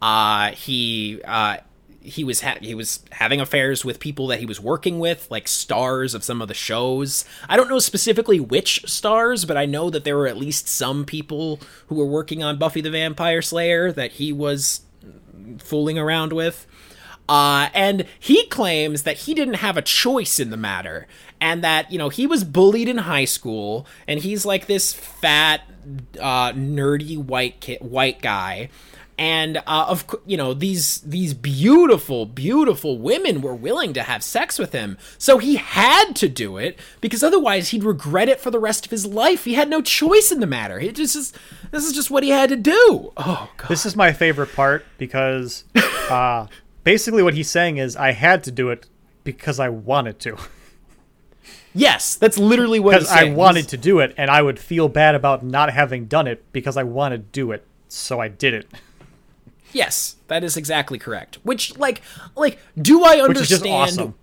Uh, 0.00 0.50
he 0.52 1.20
uh, 1.24 1.58
he 2.06 2.22
was 2.22 2.40
ha- 2.40 2.58
he 2.60 2.74
was 2.74 3.04
having 3.12 3.40
affairs 3.40 3.84
with 3.84 3.98
people 3.98 4.28
that 4.28 4.38
he 4.38 4.46
was 4.46 4.60
working 4.60 4.98
with, 4.98 5.28
like 5.30 5.48
stars 5.48 6.14
of 6.14 6.22
some 6.22 6.40
of 6.40 6.48
the 6.48 6.54
shows. 6.54 7.24
I 7.48 7.56
don't 7.56 7.68
know 7.68 7.80
specifically 7.80 8.38
which 8.38 8.88
stars, 8.88 9.44
but 9.44 9.56
I 9.56 9.66
know 9.66 9.90
that 9.90 10.04
there 10.04 10.16
were 10.16 10.28
at 10.28 10.36
least 10.36 10.68
some 10.68 11.04
people 11.04 11.60
who 11.88 11.96
were 11.96 12.06
working 12.06 12.42
on 12.42 12.58
Buffy 12.58 12.80
the 12.80 12.90
Vampire 12.90 13.42
Slayer 13.42 13.90
that 13.92 14.12
he 14.12 14.32
was 14.32 14.82
fooling 15.58 15.98
around 15.98 16.32
with. 16.32 16.66
Uh, 17.28 17.70
and 17.74 18.06
he 18.20 18.46
claims 18.46 19.02
that 19.02 19.18
he 19.18 19.34
didn't 19.34 19.54
have 19.54 19.76
a 19.76 19.82
choice 19.82 20.38
in 20.38 20.50
the 20.50 20.56
matter, 20.56 21.08
and 21.40 21.62
that 21.64 21.90
you 21.90 21.98
know 21.98 22.08
he 22.08 22.24
was 22.24 22.44
bullied 22.44 22.88
in 22.88 22.98
high 22.98 23.24
school, 23.24 23.84
and 24.06 24.20
he's 24.20 24.46
like 24.46 24.66
this 24.66 24.92
fat, 24.92 25.62
uh, 26.20 26.52
nerdy 26.52 27.18
white 27.18 27.78
white 27.80 28.22
guy, 28.22 28.68
and 29.18 29.56
uh, 29.66 29.86
of 29.88 30.04
you 30.26 30.36
know 30.36 30.52
these 30.52 31.00
these 31.00 31.32
beautiful 31.32 32.26
beautiful 32.26 32.98
women 32.98 33.40
were 33.40 33.54
willing 33.54 33.92
to 33.94 34.02
have 34.02 34.22
sex 34.22 34.58
with 34.58 34.72
him 34.72 34.98
so 35.16 35.38
he 35.38 35.56
had 35.56 36.14
to 36.14 36.28
do 36.28 36.58
it 36.58 36.78
because 37.00 37.22
otherwise 37.22 37.70
he'd 37.70 37.82
regret 37.84 38.28
it 38.28 38.40
for 38.40 38.50
the 38.50 38.58
rest 38.58 38.84
of 38.84 38.90
his 38.90 39.06
life 39.06 39.44
he 39.44 39.54
had 39.54 39.70
no 39.70 39.80
choice 39.80 40.30
in 40.30 40.40
the 40.40 40.46
matter 40.46 40.80
he 40.80 40.92
just 40.92 41.16
is, 41.16 41.32
this 41.70 41.84
is 41.84 41.92
just 41.94 42.10
what 42.10 42.22
he 42.22 42.28
had 42.30 42.50
to 42.50 42.56
do 42.56 43.12
oh 43.16 43.50
god 43.56 43.68
This 43.68 43.86
is 43.86 43.96
my 43.96 44.12
favorite 44.12 44.52
part 44.54 44.84
because 44.98 45.64
uh, 46.10 46.46
basically 46.84 47.22
what 47.22 47.34
he's 47.34 47.50
saying 47.50 47.78
is 47.78 47.96
I 47.96 48.12
had 48.12 48.44
to 48.44 48.50
do 48.50 48.68
it 48.68 48.86
because 49.24 49.58
I 49.58 49.70
wanted 49.70 50.18
to. 50.20 50.36
yes 51.74 52.16
that's 52.16 52.38
literally 52.38 52.80
what 52.80 52.92
Because 52.92 53.10
I 53.10 53.24
wanted 53.30 53.68
to 53.68 53.76
do 53.76 53.98
it, 54.00 54.14
and 54.16 54.30
I 54.30 54.42
would 54.42 54.58
feel 54.58 54.88
bad 54.88 55.14
about 55.14 55.42
not 55.42 55.72
having 55.72 56.06
done 56.06 56.26
it 56.26 56.44
because 56.52 56.76
I 56.76 56.82
wanted 56.82 57.32
to 57.32 57.40
do 57.40 57.52
it. 57.52 57.64
So 57.88 58.20
I 58.20 58.28
did 58.28 58.54
it. 58.54 58.66
Yes 59.76 60.16
that 60.28 60.42
is 60.42 60.56
exactly 60.56 60.98
correct 60.98 61.38
which 61.42 61.76
like 61.78 62.00
like 62.34 62.58
do 62.80 63.04
i 63.04 63.18
understand 63.20 63.28
Which 63.28 63.40
is 63.42 63.48
just 63.48 63.66
awesome. 63.66 64.14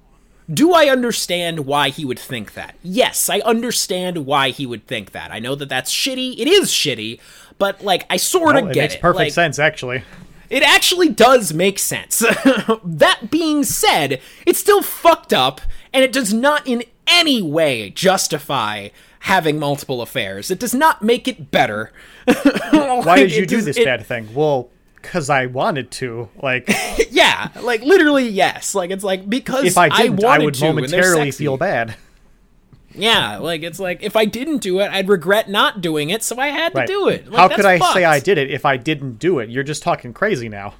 do 0.53 0.73
I 0.73 0.87
understand 0.89 1.61
why 1.65 1.87
he 1.87 2.03
would 2.03 2.19
think 2.19 2.53
that? 2.53 2.75
Yes, 2.83 3.29
I 3.29 3.39
understand 3.39 4.25
why 4.25 4.49
he 4.49 4.65
would 4.65 4.85
think 4.87 5.11
that. 5.13 5.31
I 5.31 5.39
know 5.39 5.55
that 5.55 5.69
that's 5.69 5.89
shitty. 5.89 6.37
It 6.37 6.49
is 6.49 6.69
shitty, 6.69 7.21
but 7.57 7.81
like 7.81 8.05
I 8.09 8.17
sort 8.17 8.57
of 8.57 8.63
Well, 8.63 8.71
it 8.71 8.73
get 8.73 8.81
makes 8.81 8.95
it. 8.95 9.01
perfect 9.01 9.19
Like, 9.19 9.31
sense, 9.31 9.57
actually. 9.57 10.03
It 10.49 10.61
actually 10.61 11.07
does 11.07 11.53
make 11.53 11.79
sense. 11.79 12.19
that 12.83 13.31
being 13.31 13.63
said, 13.63 14.19
it's 14.45 14.59
still 14.59 14.81
fucked 14.81 15.31
up, 15.31 15.61
and 15.93 16.03
it 16.03 16.11
does 16.11 16.33
not 16.33 16.67
in 16.67 16.83
any 17.07 17.41
way 17.41 17.89
justify 17.91 18.89
having 19.21 19.57
multiple 19.57 20.01
affairs. 20.01 20.51
It 20.51 20.59
does 20.59 20.75
not 20.75 21.01
make 21.01 21.25
it 21.25 21.51
better. 21.51 21.93
Why 22.71 23.15
did 23.19 23.31
you 23.33 23.45
do 23.45 23.61
this 23.61 23.81
bad 23.81 24.05
thing? 24.05 24.33
Well, 24.33 24.69
because 25.03 25.29
I 25.29 25.45
wanted 25.45 25.91
to. 25.91 26.29
Like, 26.41 26.67
Yeah, 27.11 27.49
like 27.61 27.81
literally, 27.83 28.27
yes. 28.29 28.73
Like 28.73 28.89
it's 28.89 29.03
like 29.03 29.29
because 29.29 29.65
if 29.65 29.77
I 29.77 29.89
didn't, 29.89 30.23
I, 30.23 30.27
wanted 30.27 30.45
would 30.45 30.53
to, 30.55 30.65
momentarily 30.65 31.29
feel 31.31 31.57
bad. 31.57 31.95
Yeah, 32.95 33.37
like 33.37 33.63
it's 33.63 33.79
like 33.79 34.01
if 34.03 34.15
I 34.15 34.25
didn't 34.25 34.59
do 34.59 34.79
it, 34.79 34.89
I'd 34.91 35.07
regret 35.09 35.49
not 35.49 35.81
doing 35.81 36.09
it, 36.09 36.23
so 36.23 36.37
I 36.39 36.47
had 36.47 36.73
Right. 36.75 36.87
to 36.87 36.93
do 36.93 37.07
it. 37.09 37.27
Like, 37.27 37.37
How 37.37 37.55
could 37.55 37.65
I 37.65 37.79
say. 37.93 38.03
I 38.05 38.19
did 38.19 38.37
it 38.37 38.49
if 38.51 38.65
I 38.65 38.77
didn't 38.77 39.19
do 39.19 39.39
it? 39.39 39.49
You're 39.49 39.63
just 39.63 39.83
talking 39.83 40.13
crazy 40.13 40.47
now. 40.49 40.75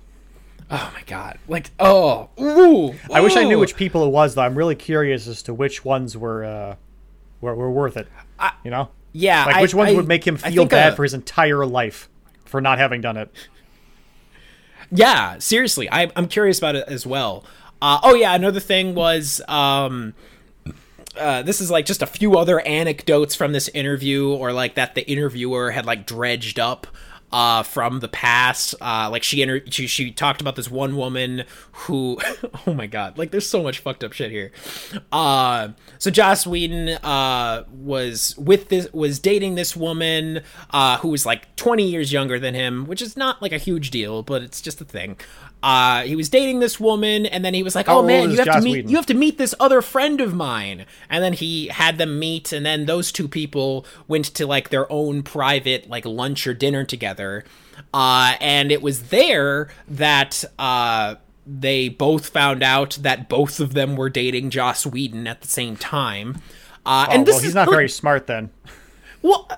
Oh 0.72 0.92
my 0.96 1.02
god! 1.06 1.38
Like 1.48 1.72
oh, 1.80 2.30
ooh, 2.40 2.94
I 3.12 3.22
wish 3.22 3.36
I 3.36 3.44
knew 3.44 3.60
which 3.60 3.76
people 3.76 4.06
it 4.06 4.10
was, 4.10 4.34
though. 4.36 4.42
I'm 4.44 4.56
really 4.56 4.76
curious 4.76 5.28
as 5.28 5.44
to 5.44 5.54
which 5.54 5.84
ones 5.86 6.16
were 6.18 6.44
uh, 6.46 6.76
were, 7.42 7.54
were 7.56 7.70
worth 7.72 7.98
it. 7.98 8.08
you 8.64 8.72
know, 8.72 8.90
Yeah, 9.12 9.46
like 9.46 9.56
I- 9.58 9.62
which 9.62 9.74
ones 9.76 9.92
I- 9.92 9.96
would 9.96 10.08
make 10.08 10.26
him 10.26 10.38
feel 10.38 10.66
bad 10.66 10.94
uh, 10.94 10.96
for 10.96 11.04
his 11.04 11.14
entire 11.14 11.66
life 11.66 12.10
for 12.46 12.62
not 12.62 12.78
having 12.78 13.02
done 13.02 13.18
it. 13.18 13.30
Yeah, 14.94 15.40
seriously, 15.40 15.90
I, 15.92 16.12
I'm 16.16 16.28
curious 16.28 16.60
about 16.60 16.76
it 16.76 16.88
as 16.88 17.06
well. 17.06 17.44
Uh, 17.82 18.00
oh 18.04 18.14
yeah, 18.14 18.36
another 18.36 18.60
thing 18.60 18.94
was 18.96 19.42
um, 19.48 20.14
uh, 21.20 21.42
this 21.42 21.60
is 21.60 21.72
like 21.72 21.86
just 21.86 22.02
a 22.02 22.08
few 22.08 22.38
other 22.38 22.60
anecdotes 22.62 23.36
from 23.36 23.54
this 23.54 23.68
interview, 23.70 24.30
or 24.30 24.54
like 24.54 24.76
that 24.76 24.96
the 24.96 25.10
interviewer 25.10 25.72
had 25.72 25.86
like 25.86 26.06
dredged 26.06 26.60
up 26.60 26.88
uh, 27.34 27.64
from 27.64 28.00
the 28.00 28.08
past. 28.08 28.76
Uh, 28.80 29.10
like 29.12 29.24
she, 29.24 29.42
inter- 29.42 29.64
she 29.70 29.88
she 29.88 30.12
talked 30.12 30.40
about 30.40 30.56
this 30.56 30.70
one 30.70 30.96
woman 30.96 31.44
who, 31.72 32.20
oh 32.68 32.74
my 32.74 32.86
god, 32.86 33.18
like 33.18 33.32
there's 33.32 33.50
so 33.50 33.64
much 33.64 33.80
fucked 33.80 34.04
up 34.04 34.14
shit 34.14 34.32
here. 34.32 34.52
Uh, 35.12 35.70
so 35.98 36.12
Joss 36.12 36.46
Whedon 36.46 36.90
uh, 36.90 37.66
was 37.72 38.38
with 38.38 38.70
this 38.70 38.88
was 38.94 39.18
dating 39.20 39.56
this 39.56 39.76
woman 39.76 40.42
uh, 40.70 41.00
who 41.00 41.10
was 41.10 41.26
like 41.26 41.54
20 41.56 41.84
years 41.84 42.14
younger 42.14 42.40
than 42.40 42.54
him, 42.54 42.86
which 42.86 43.02
is 43.02 43.18
not 43.18 43.42
like 43.42 43.52
a 43.52 43.58
huge 43.58 43.90
deal, 43.90 44.22
but 44.22 44.44
it's 44.44 44.62
just 44.62 44.80
a 44.80 44.86
thing. 44.86 45.18
Uh, 45.64 46.04
he 46.04 46.16
was 46.16 46.28
dating 46.28 46.60
this 46.60 46.78
woman, 46.78 47.26
and 47.26 47.44
then 47.44 47.54
he 47.54 47.64
was 47.64 47.74
like, 47.74 47.88
How 47.88 48.00
"Oh 48.00 48.04
man, 48.04 48.30
you 48.30 48.38
have 48.38 48.46
to 48.48 48.62
meet 48.62 48.72
Whedon? 48.74 48.92
you 48.92 48.98
have 48.98 49.06
to 49.06 49.14
meet 49.14 49.38
this 49.38 49.56
other 49.62 49.82
friend 49.82 50.20
of 50.20 50.34
mine." 50.34 50.86
And 51.10 51.24
then 51.24 51.32
he 51.32 51.68
had 51.68 51.98
them 51.98 52.20
meet, 52.20 52.52
and 52.52 52.66
then 52.66 52.86
those 52.86 53.14
two 53.14 53.30
people 53.30 53.86
went 54.08 54.26
to 54.26 54.46
like 54.46 54.70
their 54.70 54.92
own 54.92 55.24
private 55.24 55.90
like 55.90 56.06
lunch 56.06 56.46
or 56.46 56.54
dinner 56.54 56.84
together. 56.84 57.46
Uh, 57.94 58.36
and 58.42 58.72
it 58.72 58.82
was 58.82 59.04
there 59.04 59.70
that 59.88 60.44
uh, 60.60 61.16
they 61.48 61.88
both 61.88 62.30
found 62.30 62.62
out 62.62 62.98
that 63.02 63.30
both 63.30 63.60
of 63.62 63.74
them 63.74 63.96
were 63.96 64.10
dating 64.10 64.50
Joss 64.50 64.86
Whedon 64.86 65.28
at 65.28 65.42
the 65.42 65.48
same 65.48 65.78
time. 65.78 66.42
Uh, 66.86 67.06
Oh, 67.08 67.14
and 67.14 67.26
this 67.26 67.36
well, 67.36 67.42
he's 67.42 67.50
is 67.50 67.56
not 67.56 67.70
very 67.70 67.88
smart 67.88 68.28
then. 68.28 68.50
well, 69.24 69.50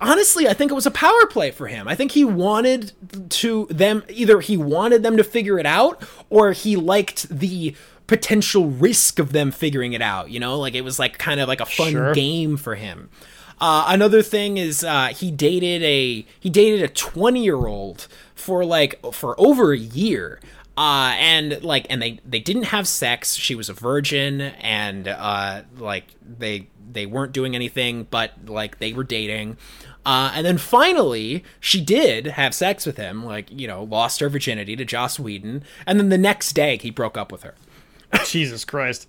honestly, 0.00 0.46
I 0.46 0.52
think 0.52 0.70
it 0.70 0.74
was 0.74 0.86
a 0.86 0.90
power 0.92 1.26
play 1.26 1.50
for 1.50 1.66
him. 1.66 1.88
I 1.88 1.96
think 1.96 2.12
he 2.12 2.24
wanted 2.24 2.92
to 3.30 3.66
them 3.70 4.04
either 4.08 4.40
he 4.40 4.56
wanted 4.56 5.02
them 5.02 5.16
to 5.16 5.24
figure 5.24 5.58
it 5.58 5.66
out 5.66 6.04
or 6.30 6.52
he 6.52 6.76
liked 6.76 7.28
the 7.28 7.74
potential 8.06 8.68
risk 8.70 9.18
of 9.18 9.32
them 9.32 9.50
figuring 9.50 9.92
it 9.92 10.02
out, 10.02 10.30
you 10.30 10.38
know? 10.38 10.58
Like 10.60 10.74
it 10.74 10.82
was 10.82 10.98
like 11.00 11.18
kind 11.18 11.40
of 11.40 11.48
like 11.48 11.60
a 11.60 11.66
fun 11.66 11.90
Sure. 11.90 12.14
game 12.14 12.56
for 12.56 12.76
him. 12.76 13.10
Uh, 13.60 13.86
another 13.88 14.22
thing 14.22 14.58
is 14.58 14.84
uh, 14.84 15.08
he 15.08 15.30
dated 15.32 15.82
a 15.82 16.24
he 16.38 16.50
dated 16.50 16.82
a 16.82 16.88
20 16.88 17.42
year 17.42 17.66
old 17.66 18.06
for 18.34 18.64
like 18.64 19.00
for 19.12 19.34
over 19.40 19.72
a 19.72 19.78
year 19.78 20.38
uh 20.76 21.14
and 21.18 21.62
like 21.64 21.86
and 21.88 22.02
they 22.02 22.20
they 22.22 22.38
didn't 22.38 22.64
have 22.64 22.86
sex 22.86 23.34
she 23.34 23.54
was 23.54 23.70
a 23.70 23.72
virgin 23.72 24.42
and 24.42 25.08
uh 25.08 25.62
like 25.78 26.04
they 26.22 26.68
they 26.96 27.06
weren't 27.06 27.32
doing 27.32 27.54
anything 27.54 28.06
but 28.10 28.32
like 28.46 28.78
they 28.78 28.92
were 28.92 29.04
dating 29.04 29.56
uh 30.04 30.30
and 30.34 30.46
then 30.46 30.58
finally 30.58 31.44
she 31.60 31.80
did 31.80 32.26
have 32.26 32.54
sex 32.54 32.86
with 32.86 32.96
him 32.96 33.24
like 33.24 33.50
you 33.50 33.66
know 33.66 33.82
lost 33.84 34.20
her 34.20 34.28
virginity 34.28 34.76
to 34.76 34.84
Joss 34.84 35.18
Whedon 35.18 35.62
and 35.86 35.98
then 35.98 36.08
the 36.08 36.18
next 36.18 36.52
day 36.52 36.76
he 36.76 36.90
broke 36.90 37.16
up 37.16 37.30
with 37.30 37.42
her 37.42 37.54
Jesus 38.26 38.64
Christ. 38.64 39.08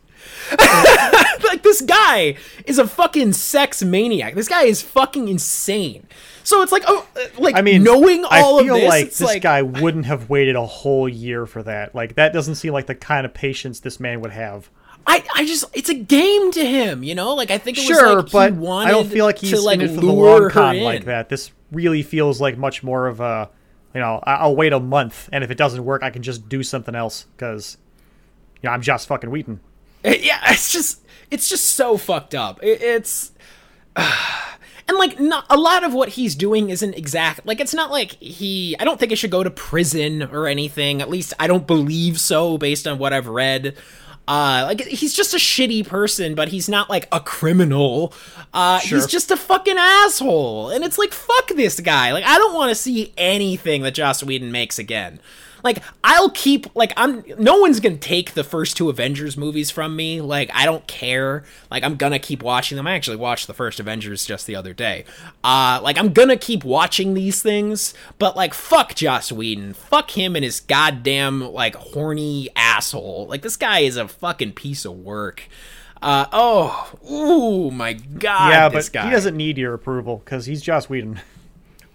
like 0.60 1.64
this 1.64 1.82
guy 1.82 2.36
is 2.66 2.80
a 2.80 2.88
fucking 2.88 3.34
sex 3.34 3.84
maniac. 3.84 4.34
This 4.36 4.48
guy 4.48 4.64
is 4.64 4.82
fucking 4.82 5.28
insane. 5.28 6.08
So 6.44 6.62
it's 6.62 6.72
like, 6.72 6.84
oh, 6.88 7.08
uh, 7.16 7.28
like 7.38 7.56
I 7.56 7.62
mean, 7.62 7.84
knowing 7.84 8.26
all 8.26 8.60
I 8.60 8.64
feel 8.64 8.76
of 8.76 8.82
this, 8.82 8.90
like 8.90 9.06
this 9.06 9.22
like, 9.22 9.42
guy 9.42 9.62
wouldn't 9.62 10.06
have 10.06 10.30
waited 10.30 10.56
a 10.56 10.66
whole 10.66 11.08
year 11.08 11.46
for 11.46 11.62
that. 11.64 11.94
Like 11.94 12.16
that 12.16 12.34
doesn't 12.34 12.56
seem 12.56 12.74
like 12.74 12.88
the 12.88 12.96
kind 12.96 13.26
of 13.26 13.34
patience 13.34 13.80
this 13.80 14.00
man 14.00 14.22
would 14.22 14.32
have. 14.32 14.70
I, 15.08 15.24
I 15.36 15.46
just, 15.46 15.66
it's 15.74 15.90
a 15.90 15.94
game 15.96 16.52
to 16.52 16.66
him, 16.66 17.02
you 17.04 17.16
know. 17.16 17.34
Like 17.34 17.50
I 17.50 17.58
think 17.58 17.78
it 17.78 17.82
Sure, 17.86 18.22
was 18.22 18.34
like 18.34 18.60
but 18.60 18.86
I 18.86 18.92
don't 18.92 19.08
feel 19.10 19.26
like 19.26 19.38
he's 19.40 19.52
to 19.52 19.62
like 19.62 19.80
in 19.80 19.90
it 19.90 19.96
for 19.96 20.02
the 20.02 20.12
long 20.12 20.50
con 20.50 20.80
like 20.82 21.06
that. 21.06 21.30
This 21.30 21.52
really 21.72 22.04
feels 22.04 22.42
like 22.42 22.58
much 22.58 22.84
more 22.84 23.08
of 23.08 23.20
a, 23.22 23.50
you 23.94 24.02
know, 24.02 24.20
I'll 24.24 24.56
wait 24.56 24.74
a 24.74 24.80
month, 24.80 25.30
and 25.32 25.44
if 25.44 25.50
it 25.52 25.58
doesn't 25.58 25.84
work, 25.84 26.04
I 26.04 26.10
can 26.10 26.22
just 26.24 26.48
do 26.50 26.62
something 26.62 26.94
else 26.94 27.26
because, 27.36 27.78
you 28.62 28.68
know, 28.68 28.74
I'm 28.74 28.82
just 28.82 29.08
fucking 29.08 29.32
Whedon. 29.32 29.60
Eh, 30.04 30.18
yeah 30.22 30.40
it's 30.48 30.72
just 30.72 31.04
it's 31.32 31.50
just 31.50 31.74
so 31.74 31.98
fucked 31.98 32.36
up 32.36 32.60
It- 32.62 32.82
it's 32.82 33.32
and 33.96 34.98
like 34.98 35.20
not 35.20 35.46
a 35.50 35.58
lot 35.58 35.84
of 35.84 35.94
what 35.94 36.10
he's 36.10 36.36
doing 36.36 36.70
isn't 36.70 36.94
exact 36.94 37.46
like 37.46 37.60
it's 37.60 37.74
not 37.74 37.90
like 37.92 38.12
he 38.22 38.76
i 38.80 38.84
don't 38.86 39.00
think 39.00 39.12
it 39.12 39.16
should 39.18 39.32
go 39.32 39.44
to 39.44 39.50
prison 39.50 40.24
or 40.24 40.48
anything 40.48 41.02
at 41.02 41.10
least 41.10 41.34
i 41.40 41.48
don't 41.48 41.66
believe 41.68 42.20
so 42.20 42.58
based 42.58 42.88
on 42.88 42.98
what 43.00 43.12
i've 43.12 43.28
read 43.28 43.76
uh 44.28 44.64
like 44.68 44.82
he's 44.82 45.14
just 45.14 45.34
a 45.34 45.38
shitty 45.38 45.88
person 45.88 46.36
but 46.36 46.50
he's 46.50 46.68
not 46.68 46.90
like 46.90 47.08
a 47.12 47.20
criminal. 47.20 48.14
Uh 48.54 48.80
Sure. 48.80 48.98
he's 48.98 49.08
just 49.08 49.32
a 49.32 49.38
fucking 49.38 49.78
asshole. 49.78 50.70
And 50.70 50.84
it's 50.84 50.98
like 50.98 51.14
fuck 51.14 51.48
this 51.50 51.80
guy. 51.80 52.12
Like 52.14 52.26
i 52.26 52.38
don't 52.38 52.54
want 52.54 52.70
to 52.70 52.76
see 52.76 53.14
anything 53.18 53.84
that 53.84 53.94
joss 53.94 54.24
whedon 54.24 54.52
makes 54.52 54.78
again 54.80 55.20
like 55.64 55.82
I'll 56.04 56.30
keep 56.30 56.68
like 56.76 56.94
I'm 56.98 57.24
no 57.38 57.58
one's 57.58 57.80
gonna 57.80 57.98
take 57.98 58.34
the 58.34 58.44
first 58.44 58.78
two 58.78 58.90
Avengers 58.90 59.38
movies 59.38 59.72
from 59.72 59.96
me. 59.96 60.22
Like 60.22 60.50
I 60.54 60.66
don't 60.66 60.86
care. 60.88 61.44
Like 61.70 61.84
I'm 61.84 61.96
gonna 61.96 62.20
keep 62.20 62.44
watching 62.44 62.76
them. 62.76 62.88
I 62.88 62.94
actually 62.94 63.18
watched 63.18 63.48
the 63.48 63.54
first 63.54 63.80
Avengers 63.80 64.26
just 64.26 64.48
the 64.48 64.56
other 64.56 64.74
day. 64.74 65.06
Uh 65.44 65.80
like 65.84 65.98
I'm 65.98 66.14
gonna 66.14 66.38
keep 66.38 66.64
watching 66.64 67.14
these 67.14 67.42
things, 67.42 67.94
but 68.20 68.36
like 68.36 68.54
fuck 68.54 68.96
Joss 68.96 69.32
Whedon. 69.32 69.74
Fuck 69.74 70.12
him 70.12 70.36
and 70.36 70.44
his 70.44 70.60
goddamn 70.60 71.42
like 71.52 71.76
horny 71.76 72.50
asshole. 72.56 73.28
Like 73.28 73.42
this 73.42 73.58
guy 73.58 73.80
is 73.80 73.98
a 73.98 74.08
fucking 74.08 74.54
piece 74.54 74.86
of 74.86 74.94
work. 74.94 75.44
Uh 76.02 76.28
oh, 76.32 76.94
ooh 77.12 77.72
my 77.72 77.94
god. 77.94 78.50
yeah, 78.50 78.70
but 78.70 78.90
guy. 78.94 79.06
he 79.06 79.12
doesn't 79.12 79.36
need 79.36 79.58
your 79.58 79.74
approval 79.74 80.22
because 80.24 80.46
he's 80.46 80.62
Joss 80.62 80.90
Whedon. 80.90 81.20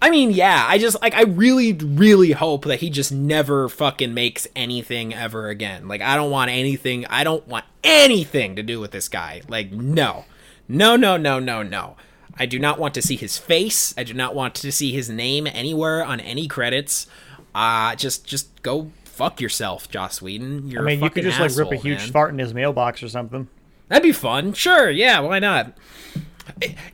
I 0.03 0.09
mean, 0.09 0.31
yeah, 0.31 0.65
I 0.67 0.79
just 0.79 1.01
like 1.01 1.13
I 1.13 1.21
really 1.21 1.71
really 1.71 2.33
hope 2.33 2.65
that 2.65 2.81
he 2.81 2.89
just 2.89 3.13
never 3.13 3.69
fucking 3.69 4.13
makes 4.13 4.45
anything 4.53 5.13
ever 5.13 5.47
again. 5.47 5.87
Like 5.87 6.01
I 6.01 6.17
don't 6.17 6.29
want 6.29 6.51
anything 6.51 7.05
I 7.05 7.23
don't 7.23 7.47
want 7.47 7.63
anything 7.85 8.57
to 8.57 8.63
do 8.63 8.81
with 8.81 8.91
this 8.91 9.07
guy. 9.07 9.43
Like 9.47 9.71
no. 9.71 10.25
No, 10.67 10.97
no, 10.97 11.15
no, 11.15 11.39
no, 11.39 11.63
no. 11.63 11.95
I 12.37 12.45
do 12.45 12.59
not 12.59 12.79
want 12.79 12.93
to 12.95 13.01
see 13.01 13.15
his 13.15 13.37
face. 13.37 13.93
I 13.97 14.03
do 14.03 14.13
not 14.13 14.35
want 14.35 14.55
to 14.55 14.73
see 14.73 14.91
his 14.91 15.09
name 15.09 15.47
anywhere 15.47 16.03
on 16.03 16.19
any 16.19 16.49
credits. 16.49 17.07
Uh 17.55 17.95
just 17.95 18.25
just 18.25 18.61
go 18.61 18.91
fuck 19.05 19.39
yourself, 19.39 19.89
Joss 19.89 20.21
Whedon. 20.21 20.67
You're 20.67 20.81
I 20.81 20.85
mean, 20.85 21.01
you 21.01 21.09
could 21.11 21.23
just 21.23 21.39
like 21.39 21.55
rip 21.55 21.71
a 21.71 21.77
huge 21.77 21.99
man. 21.99 22.11
fart 22.11 22.31
in 22.33 22.39
his 22.39 22.53
mailbox 22.53 23.01
or 23.03 23.07
something. 23.07 23.47
That'd 23.87 24.03
be 24.03 24.11
fun. 24.11 24.51
Sure, 24.51 24.89
yeah, 24.89 25.21
why 25.21 25.39
not? 25.39 25.77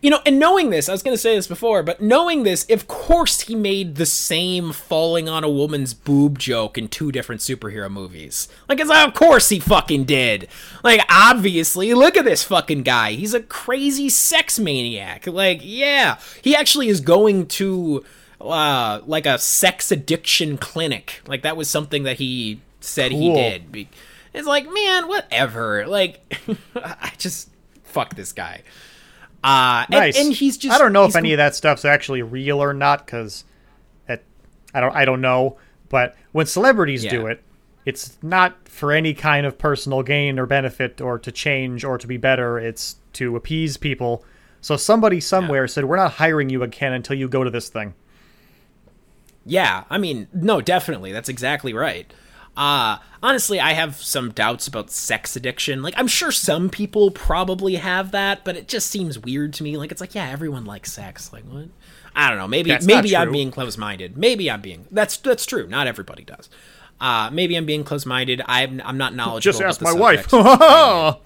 You 0.02 0.10
know, 0.10 0.20
and 0.26 0.40
knowing 0.40 0.70
this, 0.70 0.88
I 0.88 0.92
was 0.92 1.04
going 1.04 1.14
to 1.14 1.22
say 1.22 1.36
this 1.36 1.48
before, 1.48 1.84
but 1.84 2.02
knowing 2.02 2.44
this, 2.44 2.66
of 2.70 2.88
course 2.88 3.42
he 3.42 3.56
made 3.56 3.96
the 3.96 4.06
same 4.06 4.72
falling 4.72 5.28
on 5.28 5.44
a 5.44 5.50
woman's 5.50 5.94
boob 5.94 6.40
joke 6.40 6.78
in 6.78 6.88
two 6.88 7.12
different 7.12 7.42
superhero 7.42 7.90
movies. 7.90 8.48
Like, 8.68 8.80
it's, 8.80 8.90
of 8.90 9.14
course 9.14 9.50
he 9.50 9.60
fucking 9.60 10.06
did. 10.06 10.48
Like, 10.84 11.02
obviously, 11.10 11.94
look 11.94 12.16
at 12.16 12.26
this 12.26 12.44
fucking 12.44 12.84
guy. 12.84 13.14
He's 13.14 13.34
a 13.34 13.42
crazy 13.42 14.10
sex 14.10 14.60
maniac. 14.60 15.28
Like, 15.28 15.60
yeah, 15.64 16.20
he 16.42 16.56
actually 16.56 16.88
is 16.88 17.02
going 17.02 17.48
to, 17.48 18.04
uh, 18.40 19.02
like 19.06 19.26
a 19.26 19.38
sex 19.38 19.92
addiction 19.92 20.58
clinic. 20.58 21.22
Like, 21.28 21.42
that 21.42 21.58
was 21.58 21.70
something 21.70 22.04
that 22.04 22.18
he 22.18 22.62
said 22.80 23.12
he 23.12 23.34
did. 23.34 23.88
It's 24.34 24.48
like, 24.48 24.72
man, 24.72 25.08
whatever. 25.08 25.88
Like, 25.88 26.22
I 26.76 27.12
just 27.18 27.50
fuck 27.84 28.16
this 28.16 28.32
guy. 28.32 28.62
Uh, 29.44 29.86
and, 29.86 29.92
Nice. 29.92 30.18
and 30.20 30.34
he's 30.34 30.58
just. 30.58 30.76
I 30.76 30.78
don't 30.78 30.94
know 30.94 31.06
if 31.06 31.16
any 31.16 31.34
of 31.34 31.38
that 31.38 31.56
stuff's 31.56 31.86
actually 31.86 32.22
real 32.22 32.62
or 32.62 32.74
not 32.74 33.06
because, 33.06 33.46
I 34.08 34.82
don't 34.82 34.96
I 34.96 35.06
don't 35.06 35.22
know. 35.22 35.58
But 35.90 36.16
when 36.32 36.46
celebrities 36.46 37.04
do 37.06 37.26
it, 37.28 37.42
it's 37.86 38.18
not 38.22 38.68
for 38.68 38.92
any 38.92 39.14
kind 39.14 39.46
of 39.46 39.58
personal 39.58 40.04
gain 40.04 40.38
or 40.38 40.46
benefit 40.46 41.02
or 41.02 41.18
to 41.20 41.32
change 41.32 41.84
or 41.84 41.98
to 41.98 42.06
be 42.06 42.18
better. 42.18 42.60
It's 42.60 42.98
to 43.14 43.36
appease 43.36 43.78
people. 43.78 44.24
So 44.62 44.78
somebody 44.78 45.20
somewhere 45.20 45.68
said, 45.68 45.86
"We're 45.86 45.96
not 45.96 46.14
hiring 46.14 46.50
you 46.50 46.62
again 46.64 46.94
until 46.94 47.16
you 47.18 47.28
go 47.28 47.44
to 47.44 47.50
this 47.50 47.70
thing." 47.70 47.94
Yeah, 49.46 49.86
I 49.90 49.98
mean, 49.98 50.28
no, 50.34 50.62
definitely. 50.62 51.12
That's 51.12 51.30
exactly 51.30 51.74
right. 51.74 52.14
Uh, 52.60 52.98
honestly, 53.24 53.60
I 53.60 53.72
have 53.72 53.96
some 53.96 54.32
doubts 54.32 54.68
about 54.68 54.92
sex 54.92 55.38
addiction. 55.38 55.82
Like, 55.82 55.94
I'm 55.96 56.08
sure 56.08 56.30
some 56.30 56.70
people 56.70 57.10
probably 57.10 57.76
have 57.76 58.12
that, 58.12 58.44
but 58.44 58.58
it 58.58 58.68
just 58.68 58.92
seems 58.92 59.18
weird 59.18 59.54
to 59.54 59.64
me. 59.64 59.78
Like, 59.78 59.94
it's 59.94 60.02
like, 60.02 60.14
yeah, 60.14 60.30
everyone 60.30 60.66
likes 60.66 60.92
sex. 60.92 61.32
Like, 61.32 61.46
what? 61.46 61.70
I 62.14 62.28
don't 62.28 62.38
know. 62.38 62.50
Maybe 62.50 62.72
That's 62.72 62.86
maybe 62.86 63.16
I'm 63.16 63.32
being 63.32 63.50
close-minded. 63.50 64.18
Maybe 64.18 64.52
I'm 64.52 64.60
being 64.60 64.86
that's 64.92 65.16
that's 65.18 65.46
true. 65.46 65.68
Not 65.68 65.88
everybody 65.88 66.26
does. 66.26 66.50
Uh, 67.00 67.30
maybe 67.32 67.56
I'm 67.56 67.66
being 67.66 67.86
close-minded. 67.86 68.42
I'm 68.46 68.82
I'm 68.84 68.98
not 68.98 69.16
knowledgeable. 69.16 69.60
Just 69.60 69.62
ask 69.62 69.82
my 69.82 69.94
wife. 69.94 70.28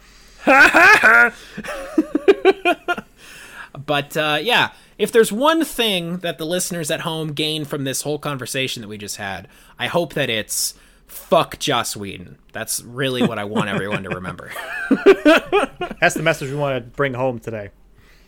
But 3.85 4.15
uh, 4.15 4.39
yeah, 4.41 4.71
if 4.97 5.11
there's 5.11 5.31
one 5.31 5.65
thing 5.65 6.17
that 6.17 6.37
the 6.37 6.45
listeners 6.45 6.91
at 6.91 7.01
home 7.01 7.33
gain 7.33 7.65
from 7.65 7.83
this 7.83 8.03
whole 8.03 8.19
conversation 8.19 8.81
that 8.81 8.87
we 8.87 8.97
just 8.97 9.17
had, 9.17 9.47
I 9.79 9.87
hope 9.87 10.13
that 10.13 10.29
it's 10.29 10.75
fuck 11.07 11.59
Joss 11.59 11.95
Whedon. 11.95 12.37
That's 12.51 12.81
really 12.81 13.25
what 13.25 13.39
I 13.39 13.43
want 13.45 13.69
everyone 13.69 14.03
to 14.03 14.09
remember. 14.09 14.51
That's 16.01 16.15
the 16.15 16.23
message 16.23 16.49
we 16.49 16.55
want 16.55 16.83
to 16.83 16.89
bring 16.91 17.13
home 17.13 17.39
today. 17.39 17.69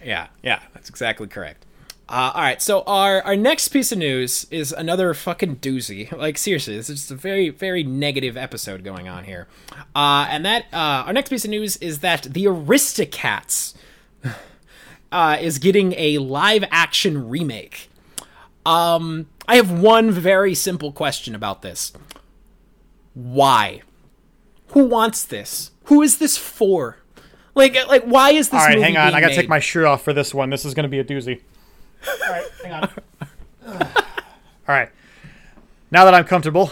yeah, 0.03 0.27
yeah, 0.43 0.61
that's 0.73 0.89
exactly 0.89 1.27
correct. 1.27 1.65
Uh, 2.07 2.31
all 2.35 2.41
right, 2.41 2.61
so 2.61 2.83
our 2.83 3.21
our 3.23 3.35
next 3.35 3.69
piece 3.69 3.91
of 3.91 3.97
news 3.97 4.45
is 4.51 4.71
another 4.71 5.13
fucking 5.15 5.55
doozy. 5.57 6.11
Like 6.15 6.37
seriously, 6.37 6.75
this 6.75 6.89
is 6.89 6.99
just 6.99 7.11
a 7.11 7.15
very 7.15 7.49
very 7.49 7.83
negative 7.83 8.37
episode 8.37 8.83
going 8.83 9.07
on 9.07 9.23
here. 9.23 9.47
Uh, 9.95 10.27
and 10.29 10.45
that 10.45 10.65
uh, 10.71 11.05
our 11.07 11.13
next 11.13 11.29
piece 11.29 11.43
of 11.45 11.49
news 11.49 11.77
is 11.77 11.99
that 11.99 12.23
the 12.23 12.45
Aristocats 12.45 13.73
uh, 15.11 15.37
is 15.41 15.57
getting 15.57 15.93
a 15.97 16.19
live 16.19 16.63
action 16.69 17.27
remake. 17.27 17.89
Um, 18.67 19.27
I 19.47 19.55
have 19.55 19.71
one 19.71 20.11
very 20.11 20.53
simple 20.53 20.91
question 20.91 21.33
about 21.33 21.63
this. 21.63 21.91
Why? 23.15 23.81
Who 24.69 24.83
wants 24.85 25.23
this? 25.23 25.71
Who 25.85 26.01
is 26.01 26.19
this 26.19 26.37
for? 26.37 26.97
Like, 27.55 27.75
like, 27.87 28.03
why 28.03 28.31
is 28.31 28.49
this? 28.49 28.59
All 28.61 28.67
right, 28.67 28.75
movie 28.77 28.83
hang 28.83 28.97
on. 28.97 29.05
being 29.07 29.15
I 29.15 29.21
gotta 29.21 29.31
made? 29.31 29.41
take 29.41 29.49
my 29.49 29.59
shirt 29.59 29.85
off 29.85 30.03
for 30.03 30.13
this 30.13 30.33
one. 30.33 30.49
This 30.49 30.65
is 30.65 30.73
gonna 30.73 30.89
be 30.89 30.99
a 30.99 31.03
doozy. 31.03 31.41
All 32.07 32.13
right, 32.29 32.45
hang 32.63 32.73
on. 32.73 32.89
All 33.67 34.75
right. 34.75 34.89
Now 35.91 36.03
that 36.05 36.13
I'm 36.13 36.25
comfortable, 36.25 36.71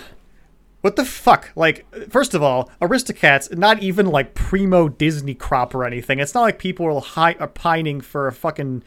what 0.82 0.98
the 0.98 1.06
fuck? 1.06 1.52
Like, 1.56 1.86
first 2.10 2.34
of 2.34 2.44
all, 2.44 2.70
Aristocats, 2.82 3.56
not 3.58 3.82
even 3.82 4.08
like 4.08 4.34
primo 4.34 4.90
Disney 4.90 5.34
crop 5.34 5.74
or 5.74 5.86
anything. 5.86 6.20
It's 6.20 6.34
not 6.34 6.42
like 6.42 6.60
people 6.60 6.86
are, 6.88 7.00
hi- 7.00 7.38
are 7.40 7.48
pining 7.48 8.02
for 8.02 8.28
a 8.28 8.34
fucking 8.34 8.84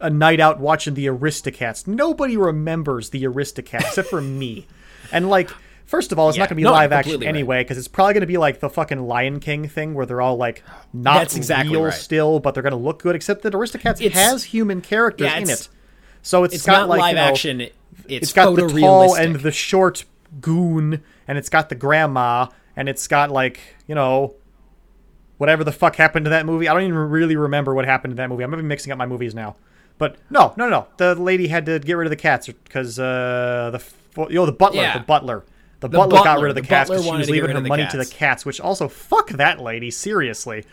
a 0.00 0.08
night 0.08 0.40
out 0.40 0.58
watching 0.58 0.94
the 0.94 1.06
Aristocats. 1.06 1.86
Nobody 1.86 2.36
remembers 2.36 3.10
the 3.10 3.24
Aristocats 3.24 3.80
except 3.80 4.08
for 4.08 4.20
me. 4.22 4.66
And 5.12 5.28
like, 5.28 5.50
first 5.84 6.12
of 6.12 6.18
all, 6.18 6.28
it's 6.28 6.36
Yeah. 6.36 6.42
not 6.42 6.48
gonna 6.50 6.56
be 6.56 6.62
No, 6.62 6.72
live 6.72 6.92
action 6.92 7.20
right. 7.20 7.28
anyway 7.28 7.62
because 7.62 7.78
it's 7.78 7.88
probably 7.88 8.14
gonna 8.14 8.26
be 8.26 8.36
like 8.38 8.60
the 8.60 8.68
fucking 8.70 9.06
Lion 9.06 9.40
King 9.40 9.68
thing 9.68 9.94
where 9.94 10.06
they're 10.06 10.20
all 10.20 10.36
like 10.36 10.62
not 10.92 11.14
That's 11.14 11.36
exactly 11.36 11.74
real 11.76 11.84
right. 11.86 11.94
still, 11.94 12.40
but 12.40 12.54
they're 12.54 12.62
gonna 12.62 12.76
look 12.76 13.02
good. 13.02 13.14
Except 13.16 13.42
that 13.42 13.52
Aristocats 13.52 14.00
It's- 14.00 14.12
has 14.12 14.44
human 14.44 14.80
characters 14.80 15.26
Yeah, 15.30 15.38
in 15.38 15.48
it, 15.50 15.68
so 16.22 16.44
it's 16.44 16.54
It's 16.54 16.66
got 16.66 16.72
not 16.80 16.88
like 16.88 17.00
live 17.00 17.10
you 17.10 17.16
know, 17.16 17.22
action. 17.22 17.60
it- 17.60 17.74
It's, 18.08 18.22
it's 18.24 18.32
got 18.32 18.54
the 18.56 18.66
tall 18.68 19.14
and 19.14 19.36
the 19.36 19.52
short 19.52 20.04
goon, 20.40 21.00
and 21.28 21.38
it's 21.38 21.48
got 21.48 21.68
the 21.68 21.74
grandma, 21.74 22.46
and 22.76 22.88
it's 22.88 23.06
got 23.06 23.30
like 23.30 23.60
you 23.86 23.94
know 23.94 24.34
whatever 25.38 25.64
the 25.64 25.72
fuck 25.72 25.96
happened 25.96 26.24
to 26.24 26.30
that 26.30 26.46
movie. 26.46 26.68
I 26.68 26.72
don't 26.72 26.82
even 26.82 26.94
really 26.96 27.36
remember 27.36 27.74
what 27.74 27.84
happened 27.84 28.12
to 28.12 28.16
that 28.16 28.28
movie. 28.28 28.44
I'm 28.44 28.50
maybe 28.50 28.62
mixing 28.62 28.92
up 28.92 28.98
my 28.98 29.06
movies 29.06 29.34
now. 29.34 29.56
But 29.98 30.16
no, 30.30 30.54
no, 30.56 30.68
no. 30.68 30.86
The 30.96 31.14
lady 31.14 31.48
had 31.48 31.66
to 31.66 31.78
get 31.78 31.94
rid 31.94 32.06
of 32.06 32.10
the 32.10 32.16
cats 32.16 32.46
because 32.48 32.98
uh, 32.98 33.70
the 33.72 34.26
you 34.28 34.36
know 34.36 34.46
the 34.46 34.52
butler, 34.52 34.82
Yeah. 34.82 34.98
the 34.98 35.04
butler, 35.04 35.44
the, 35.88 35.98
The 35.98 35.98
butler, 35.98 36.24
got 36.24 36.40
rid 36.40 36.50
of 36.50 36.54
the, 36.54 36.60
The 36.62 36.66
cats 36.66 36.90
because 36.90 37.04
she 37.04 37.10
was 37.12 37.30
leaving 37.30 37.50
her 37.50 37.60
money 37.60 37.86
to 37.90 37.96
the 37.96 38.04
cats. 38.04 38.12
cats. 38.16 38.46
Which 38.46 38.60
also 38.60 38.88
fuck 38.88 39.30
that 39.30 39.60
lady 39.60 39.90
seriously. 39.90 40.64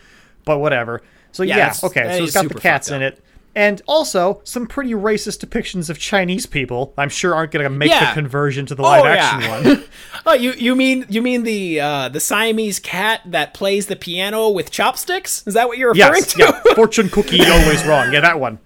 But 0.45 0.59
whatever. 0.59 1.01
So 1.31 1.43
Yeah, 1.43 1.57
yeah, 1.57 1.73
okay. 1.83 2.17
So 2.17 2.23
it's 2.23 2.33
got 2.33 2.47
the 2.49 2.55
cats 2.59 2.89
in 2.89 3.01
it. 3.01 3.23
And 3.53 3.81
also, 3.85 4.39
some 4.45 4.65
pretty 4.65 4.91
racist 4.93 5.45
depictions 5.45 5.89
of 5.89 5.99
Chinese 5.99 6.45
people. 6.45 6.93
I'm 6.97 7.09
sure 7.09 7.35
aren't 7.35 7.51
going 7.51 7.65
to 7.65 7.69
make 7.69 7.89
Yeah. 7.89 8.07
the 8.07 8.13
conversion 8.13 8.65
to 8.67 8.75
the 8.75 8.81
live 8.81 9.03
Oh, 9.03 9.07
action 9.07 9.41
yeah. 9.41 9.73
one. 9.75 9.83
Oh, 10.25 10.33
you 10.33 10.51
you 10.53 10.75
mean 10.75 11.05
you 11.09 11.21
mean 11.21 11.43
the 11.43 11.79
uh, 11.81 12.07
the 12.09 12.19
Siamese 12.21 12.79
cat 12.79 13.21
that 13.25 13.53
plays 13.53 13.87
the 13.87 13.95
piano 13.97 14.49
with 14.49 14.71
chopsticks? 14.71 15.43
Is 15.47 15.55
that 15.55 15.67
what 15.67 15.77
you're 15.79 15.91
referring 15.93 16.21
yes, 16.21 16.33
to? 16.33 16.39
yeah. 16.43 16.61
Fortune 16.75 17.09
cookie 17.09 17.43
always 17.45 17.83
wrong. 17.85 18.13
Yeah, 18.13 18.21
that 18.21 18.39
one. 18.39 18.59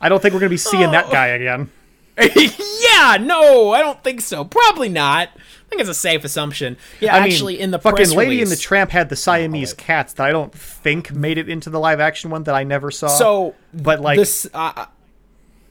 I 0.00 0.08
don't 0.08 0.22
think 0.22 0.32
we're 0.32 0.40
going 0.40 0.48
to 0.48 0.54
be 0.54 0.56
seeing 0.56 0.84
Oh. 0.88 0.92
that 0.92 1.10
guy 1.10 1.26
again. 1.28 1.68
yeah, 2.18 3.18
no, 3.20 3.72
I 3.72 3.80
don't 3.80 4.02
think 4.02 4.20
so. 4.20 4.44
Probably 4.44 4.88
not. 4.88 5.30
I 5.70 5.76
think 5.76 5.82
it's 5.82 5.90
a 5.90 5.94
safe 5.94 6.24
assumption. 6.24 6.76
Yeah, 6.98 7.14
I 7.14 7.20
mean, 7.20 7.32
actually, 7.32 7.60
in 7.60 7.70
the 7.70 7.78
fucking 7.78 8.10
Lady 8.10 8.42
and 8.42 8.50
the 8.50 8.56
Tramp 8.56 8.90
had 8.90 9.08
the 9.08 9.14
Siamese 9.14 9.72
cats 9.72 10.14
that 10.14 10.26
I 10.26 10.32
don't 10.32 10.52
think 10.52 11.12
made 11.12 11.38
it 11.38 11.48
into 11.48 11.70
the 11.70 11.78
live 11.78 12.00
action 12.00 12.28
one 12.28 12.42
that 12.44 12.56
I 12.56 12.64
never 12.64 12.90
saw. 12.90 13.06
So, 13.06 13.54
but 13.72 14.00
like, 14.00 14.18
this, 14.18 14.48
uh, 14.52 14.86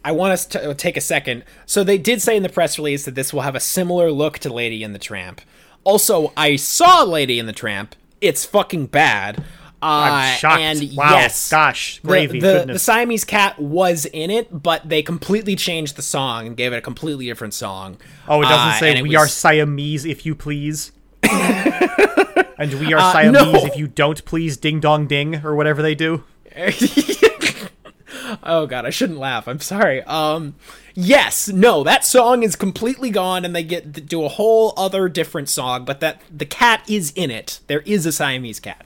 I 0.05 0.13
want 0.13 0.31
us 0.31 0.45
to 0.47 0.73
take 0.73 0.95
a 0.95 1.01
second. 1.01 1.43
So 1.65 1.83
they 1.83 1.97
did 1.97 2.21
say 2.21 2.37
in 2.37 2.43
the 2.43 2.49
press 2.49 2.77
release 2.77 3.03
that 3.03 3.15
this 3.15 3.33
will 3.33 3.41
have 3.41 3.55
a 3.55 3.59
similar 3.59 4.09
look 4.09 4.39
to 4.39 4.53
Lady 4.53 4.83
and 4.83 4.95
the 4.95 4.99
Tramp. 4.99 5.41
Also, 5.83 6.31
I 6.37 6.55
saw 6.55 7.03
Lady 7.03 7.37
and 7.37 7.49
the 7.49 7.53
Tramp. 7.53 7.93
It's 8.21 8.45
fucking 8.45 8.87
bad. 8.87 9.43
Uh, 9.81 9.85
I'm 10.11 10.37
shocked. 10.37 10.59
And 10.61 10.95
wow, 10.97 11.11
yes, 11.11 11.49
gosh, 11.49 11.99
the, 12.01 12.07
gravy, 12.07 12.39
the, 12.39 12.47
the 12.47 12.53
goodness. 12.59 12.83
Siamese 12.83 13.23
cat 13.23 13.57
was 13.59 14.05
in 14.05 14.29
it, 14.29 14.61
but 14.63 14.87
they 14.89 15.01
completely 15.01 15.55
changed 15.55 15.95
the 15.95 16.01
song 16.01 16.47
and 16.47 16.57
gave 16.57 16.73
it 16.73 16.77
a 16.77 16.81
completely 16.81 17.25
different 17.27 17.53
song. 17.53 17.97
oh, 18.27 18.41
it 18.41 18.45
doesn't 18.45 18.67
Uh, 18.75 18.79
say 18.79 18.97
it 18.97 19.01
we 19.03 19.09
was- 19.09 19.17
are 19.17 19.27
Siamese 19.27 20.05
if 20.05 20.25
you 20.25 20.35
please. 20.35 20.91
and 21.23 22.73
we 22.79 22.93
are 22.93 22.99
Uh, 22.99 23.11
Siamese 23.13 23.31
no. 23.53 23.53
if 23.65 23.77
you 23.77 23.87
don't 23.87 24.23
please, 24.25 24.57
ding 24.57 24.79
dong 24.79 25.07
ding, 25.07 25.35
or 25.45 25.55
whatever 25.55 25.81
they 25.81 25.95
do. 25.95 26.23
oh 28.43 28.65
god, 28.67 28.85
I 28.85 28.89
shouldn't 28.89 29.19
laugh. 29.19 29.47
I'm 29.47 29.59
sorry. 29.59 30.01
Um 30.03 30.55
yes, 30.93 31.47
no, 31.47 31.83
that 31.83 32.03
song 32.03 32.43
is 32.43 32.55
completely 32.55 33.09
gone 33.11 33.45
and 33.45 33.55
they 33.55 33.63
get 33.63 34.07
do 34.07 34.23
a 34.23 34.29
whole 34.29 34.73
other 34.77 35.07
different 35.09 35.47
song, 35.49 35.85
but 35.85 35.99
that 36.01 36.21
the 36.35 36.45
cat 36.45 36.83
is 36.89 37.11
in 37.15 37.31
it. 37.31 37.59
There 37.67 37.81
is 37.81 38.05
a 38.05 38.11
Siamese 38.11 38.59
cat. 38.59 38.85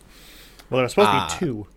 Well, 0.73 0.79
there 0.79 0.83
was 0.85 0.91
supposed 0.93 1.09
Ah. 1.09 1.27
to 1.27 1.45
be 1.45 1.51
two. 1.51 1.67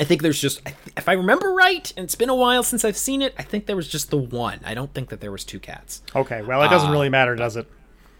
I 0.00 0.04
think 0.04 0.22
there's 0.22 0.40
just 0.40 0.62
if 0.96 1.08
I 1.08 1.12
remember 1.14 1.52
right, 1.52 1.92
and 1.96 2.04
it's 2.04 2.14
been 2.14 2.28
a 2.28 2.34
while 2.34 2.62
since 2.62 2.84
I've 2.84 2.96
seen 2.96 3.20
it, 3.20 3.34
I 3.36 3.42
think 3.42 3.66
there 3.66 3.74
was 3.76 3.88
just 3.88 4.10
the 4.10 4.16
one. 4.16 4.60
I 4.64 4.72
don't 4.74 4.94
think 4.94 5.08
that 5.08 5.20
there 5.20 5.32
was 5.32 5.44
two 5.44 5.58
cats. 5.58 6.02
Okay, 6.14 6.40
well, 6.42 6.62
it 6.62 6.66
Ah. 6.66 6.70
doesn't 6.70 6.90
really 6.90 7.08
matter, 7.08 7.34
does 7.34 7.56
it? 7.56 7.66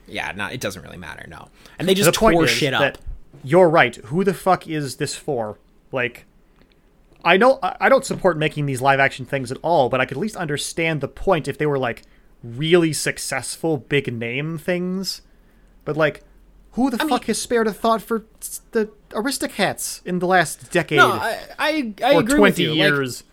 Yeah, 0.08 0.32
no, 0.34 0.46
it 0.46 0.60
doesn't 0.60 0.82
really 0.82 0.96
matter, 0.98 1.24
no. 1.28 1.48
And 1.78 1.88
they 1.88 1.94
just 1.94 2.06
the 2.06 2.12
tore 2.12 2.46
shit 2.48 2.74
up. 2.74 2.98
you're 3.44 3.68
right. 3.70 3.94
Who 4.06 4.24
the 4.24 4.34
fuck 4.34 4.66
is 4.66 4.96
this 4.96 5.14
for? 5.14 5.58
Like, 5.92 6.24
I 7.24 7.36
know 7.36 7.58
I 7.62 7.88
don't 7.88 8.04
support 8.04 8.36
making 8.38 8.66
these 8.66 8.80
live 8.80 8.98
action 8.98 9.24
things 9.26 9.52
at 9.52 9.58
all, 9.62 9.88
but 9.88 10.00
I 10.00 10.04
could 10.06 10.16
at 10.16 10.20
least 10.20 10.36
understand 10.36 11.00
the 11.00 11.08
point 11.08 11.46
if 11.46 11.58
they 11.58 11.66
were 11.66 11.78
like 11.78 12.02
really 12.42 12.92
successful 12.92 13.76
big 13.76 14.12
name 14.12 14.58
things. 14.58 15.22
But 15.84 15.96
like, 15.96 16.22
who 16.72 16.90
the 16.90 16.98
fuck 16.98 17.24
has 17.24 17.40
spared 17.40 17.66
a 17.66 17.72
thought 17.72 18.02
for 18.02 18.24
the 18.72 18.90
Aristocats 19.10 20.04
in 20.06 20.18
the 20.18 20.26
last 20.26 20.70
decade 20.70 20.98
No, 20.98 21.12
I 21.12 21.38
I, 21.58 21.94
I 22.04 22.14
or 22.14 22.20
agree 22.20 22.36
twenty 22.38 22.40
with 22.40 22.58
you. 22.58 22.68
Like, 22.70 22.76
years? 22.76 23.24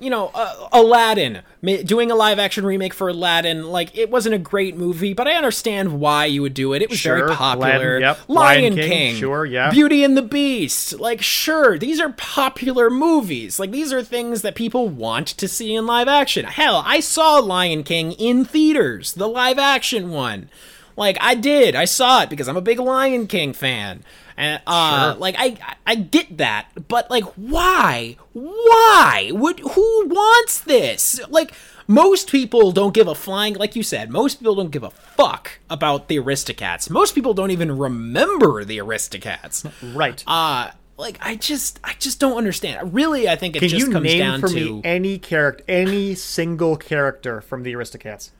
you 0.00 0.10
know, 0.10 0.32
uh, 0.34 0.68
Aladdin, 0.72 1.42
doing 1.84 2.10
a 2.10 2.16
live 2.16 2.38
action 2.40 2.66
remake 2.66 2.92
for 2.92 3.08
Aladdin, 3.08 3.64
like 3.64 3.96
it 3.96 4.10
wasn't 4.10 4.34
a 4.34 4.38
great 4.38 4.76
movie, 4.76 5.14
but 5.14 5.28
I 5.28 5.34
understand 5.34 6.00
why 6.00 6.26
you 6.26 6.42
would 6.42 6.52
do 6.52 6.72
it. 6.74 6.82
It 6.82 6.90
was 6.90 6.98
Sure, 6.98 7.16
very 7.16 7.30
popular. 7.30 7.98
Aladdin, 7.98 8.00
yep. 8.00 8.18
Lion, 8.28 8.62
Lion 8.62 8.74
King, 8.74 8.88
King, 8.90 9.14
sure, 9.16 9.46
yeah. 9.46 9.70
Beauty 9.70 10.02
and 10.02 10.16
the 10.16 10.22
Beast, 10.22 10.98
like 10.98 11.22
sure, 11.22 11.78
these 11.78 12.00
are 12.00 12.10
popular 12.12 12.90
movies. 12.90 13.58
Like 13.60 13.70
these 13.70 13.92
are 13.92 14.02
things 14.02 14.42
that 14.42 14.56
people 14.56 14.88
want 14.88 15.28
to 15.28 15.46
see 15.46 15.74
in 15.74 15.86
live 15.86 16.08
action. 16.08 16.44
Hell, 16.44 16.82
I 16.84 16.98
saw 16.98 17.38
Lion 17.38 17.84
King 17.84 18.12
in 18.12 18.44
theaters, 18.44 19.12
the 19.14 19.28
live 19.28 19.58
action 19.60 20.10
one. 20.10 20.50
Like 20.96 21.16
I 21.20 21.34
did, 21.34 21.74
I 21.74 21.84
saw 21.84 22.22
it 22.22 22.30
because 22.30 22.48
I'm 22.48 22.56
a 22.56 22.60
big 22.62 22.78
Lion 22.78 23.26
King 23.26 23.52
fan. 23.52 24.04
And 24.36 24.60
uh 24.66 25.12
Sure. 25.12 25.20
like 25.20 25.34
I 25.38 25.56
I 25.86 25.94
get 25.94 26.38
that, 26.38 26.68
but 26.88 27.10
like 27.10 27.24
why? 27.36 28.16
Why? 28.32 29.30
Would 29.32 29.60
who 29.60 30.06
wants 30.08 30.60
this? 30.60 31.20
Like 31.28 31.52
most 31.86 32.30
people 32.30 32.72
don't 32.72 32.94
give 32.94 33.06
a 33.08 33.14
flying 33.14 33.54
like 33.54 33.76
you 33.76 33.82
said, 33.82 34.10
most 34.10 34.38
people 34.40 34.54
don't 34.54 34.70
give 34.70 34.82
a 34.82 34.90
fuck 34.90 35.58
about 35.70 36.08
the 36.08 36.16
Aristocats. 36.18 36.88
Most 36.90 37.14
people 37.14 37.34
don't 37.34 37.50
even 37.50 37.76
remember 37.78 38.64
the 38.64 38.78
Aristocats. 38.78 39.70
Right. 39.94 40.22
Uh 40.26 40.70
like 40.96 41.18
I 41.20 41.36
just 41.36 41.80
I 41.84 41.94
just 41.98 42.20
don't 42.20 42.36
understand. 42.36 42.94
Really 42.94 43.28
I 43.28 43.36
think 43.36 43.56
it 43.56 43.60
Can 43.60 43.68
just 43.68 43.90
comes 43.92 44.14
down 44.14 44.42
to 44.42 44.80
any 44.84 45.18
character, 45.18 45.64
any 45.68 46.14
single 46.14 46.76
character 46.76 47.40
from 47.40 47.62
the 47.62 47.72
Aristocats? 47.72 48.30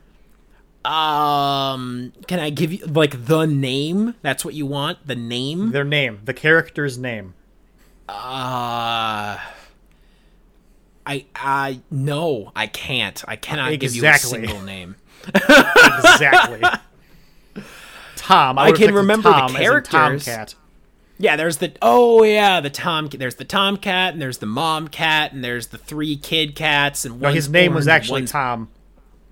Um 0.85 2.13
can 2.27 2.39
I 2.39 2.49
give 2.49 2.71
you 2.71 2.85
like 2.85 3.25
the 3.25 3.45
name? 3.45 4.13
That's 4.21 4.45
what 4.45 4.53
you 4.53 4.65
want? 4.65 5.05
The 5.07 5.15
name? 5.15 5.71
Their 5.71 5.83
name, 5.83 6.19
the 6.25 6.33
character's 6.33 6.97
name. 6.97 7.33
Uh 8.07 9.39
I 11.07 11.25
I 11.35 11.81
no, 11.91 12.51
I 12.55 12.67
can't. 12.67 13.23
I 13.27 13.35
cannot 13.35 13.77
give 13.79 13.95
you 13.95 14.03
a 14.03 14.07
Exactly. 14.09 14.47
single 14.47 14.61
name. 14.61 14.95
Exactly. 15.33 16.61
Tom. 18.15 18.57
I, 18.57 18.65
I 18.67 18.71
can 18.71 18.93
remember 18.93 19.29
the 19.29 19.35
Tom 19.35 19.49
in 19.51 19.61
characters. 19.61 20.25
Tomcat. 20.25 20.55
Yeah, 21.17 21.35
there's 21.35 21.57
the 21.57 21.71
oh 21.81 22.23
yeah, 22.23 22.59
the 22.59 22.69
tom 22.69 23.07
there's 23.07 23.35
the 23.35 23.45
tomcat 23.45 24.13
and 24.13 24.21
there's 24.21 24.39
the 24.39 24.45
mom 24.45 24.87
cat 24.89 25.31
and 25.31 25.43
there's 25.43 25.67
the 25.67 25.77
three 25.77 26.17
kid 26.17 26.55
cats 26.55 27.05
and 27.05 27.21
No, 27.21 27.29
his 27.29 27.47
name 27.49 27.73
was 27.73 27.87
actually 27.87 28.25
Tom, 28.25 28.69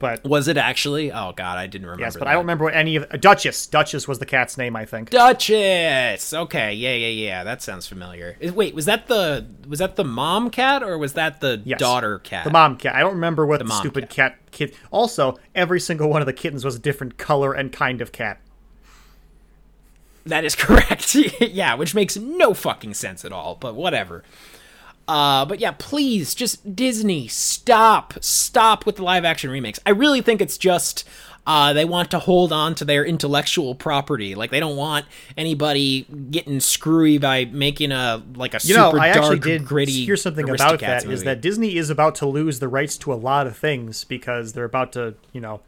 but 0.03 0.23
Was 0.25 0.49
it 0.49 0.57
actually? 0.57 1.13
Oh 1.13 1.31
god, 1.33 1.57
I 1.57 1.65
didn't 1.67 1.85
remember. 1.87 2.03
yes, 2.03 2.13
but 2.15 2.25
that. 2.25 2.27
I 2.27 2.33
don't 2.33 2.41
remember 2.43 2.65
what 2.65 2.75
any 2.75 2.97
of 2.97 3.03
uh, 3.09 3.15
Duchess. 3.15 3.67
Duchess 3.67 4.05
was 4.05 4.19
the 4.19 4.25
cat's 4.25 4.57
name, 4.57 4.75
I 4.75 4.83
think. 4.83 5.09
Duchess. 5.09 6.33
Okay, 6.33 6.73
yeah, 6.73 6.93
yeah, 6.93 7.07
yeah. 7.07 7.43
That 7.45 7.61
sounds 7.61 7.87
familiar. 7.87 8.35
Wait, 8.53 8.75
was 8.75 8.83
that 8.85 9.07
the 9.07 9.45
was 9.67 9.79
that 9.79 9.95
the 9.95 10.03
mom 10.03 10.49
cat 10.49 10.83
or 10.83 10.97
was 10.97 11.13
that 11.13 11.39
the 11.39 11.61
Yes. 11.63 11.79
daughter 11.79 12.19
cat? 12.19 12.43
The 12.43 12.51
mom 12.51 12.75
cat. 12.75 12.95
I 12.95 12.99
don't 12.99 13.13
remember 13.13 13.45
what 13.45 13.59
the, 13.59 13.65
mom 13.65 13.79
stupid 13.79 14.09
cat. 14.09 14.37
kid. 14.51 14.75
Also, 14.91 15.39
every 15.55 15.79
single 15.79 16.09
one 16.09 16.21
of 16.21 16.25
the 16.25 16.33
kittens 16.33 16.65
was 16.65 16.75
a 16.75 16.79
different 16.79 17.17
color 17.17 17.53
and 17.53 17.71
kind 17.71 18.01
of 18.01 18.11
cat. 18.11 18.41
That 20.25 20.45
is 20.45 20.55
correct. 20.57 21.15
yeah, 21.41 21.75
which 21.75 21.95
makes 21.95 22.17
no 22.17 22.53
fucking 22.53 22.93
sense 22.93 23.23
at 23.25 23.31
all, 23.31 23.55
but 23.55 23.75
whatever. 23.75 24.23
Uh, 25.07 25.45
but 25.45 25.59
yeah, 25.59 25.71
please, 25.77 26.33
just 26.33 26.75
Disney, 26.75 27.27
stop, 27.27 28.13
stop 28.21 28.85
with 28.85 28.95
the 28.95 29.03
live 29.03 29.25
action 29.25 29.49
remakes. 29.49 29.79
I 29.85 29.89
really 29.89 30.21
think 30.21 30.39
it's 30.41 30.57
just 30.57 31.03
uh, 31.45 31.73
they 31.73 31.83
want 31.83 32.09
to 32.11 32.19
hold 32.19 32.53
on 32.53 32.73
to 32.75 32.85
their 32.85 33.03
intellectual 33.05 33.75
property. 33.75 34.33
Like 34.33 34.49
they 34.49 34.61
don't 34.61 34.77
want 34.77 35.05
anybody 35.35 36.03
getting 36.31 36.61
screwy 36.61 37.17
by 37.17 37.43
making 37.45 37.91
a 37.91 38.23
like 38.35 38.53
a 38.53 38.57
You 38.63 38.75
super 38.75 38.95
know, 38.97 39.03
I 39.03 39.09
actually 39.09 39.39
dark, 39.39 39.41
did 39.41 39.65
gritty. 39.65 40.05
hear 40.05 40.15
something 40.15 40.49
about 40.49 40.79
that. 40.79 40.99
Is 41.03 41.05
movie. 41.05 41.23
that 41.25 41.41
Disney 41.41 41.75
is 41.75 41.89
about 41.89 42.15
to 42.15 42.25
lose 42.25 42.59
the 42.59 42.69
rights 42.69 42.97
to 42.99 43.11
a 43.11 43.15
lot 43.15 43.45
of 43.45 43.57
things 43.57 44.05
because 44.05 44.53
they're 44.53 44.63
about 44.63 44.93
to, 44.93 45.15
you 45.33 45.41
know, 45.41 45.59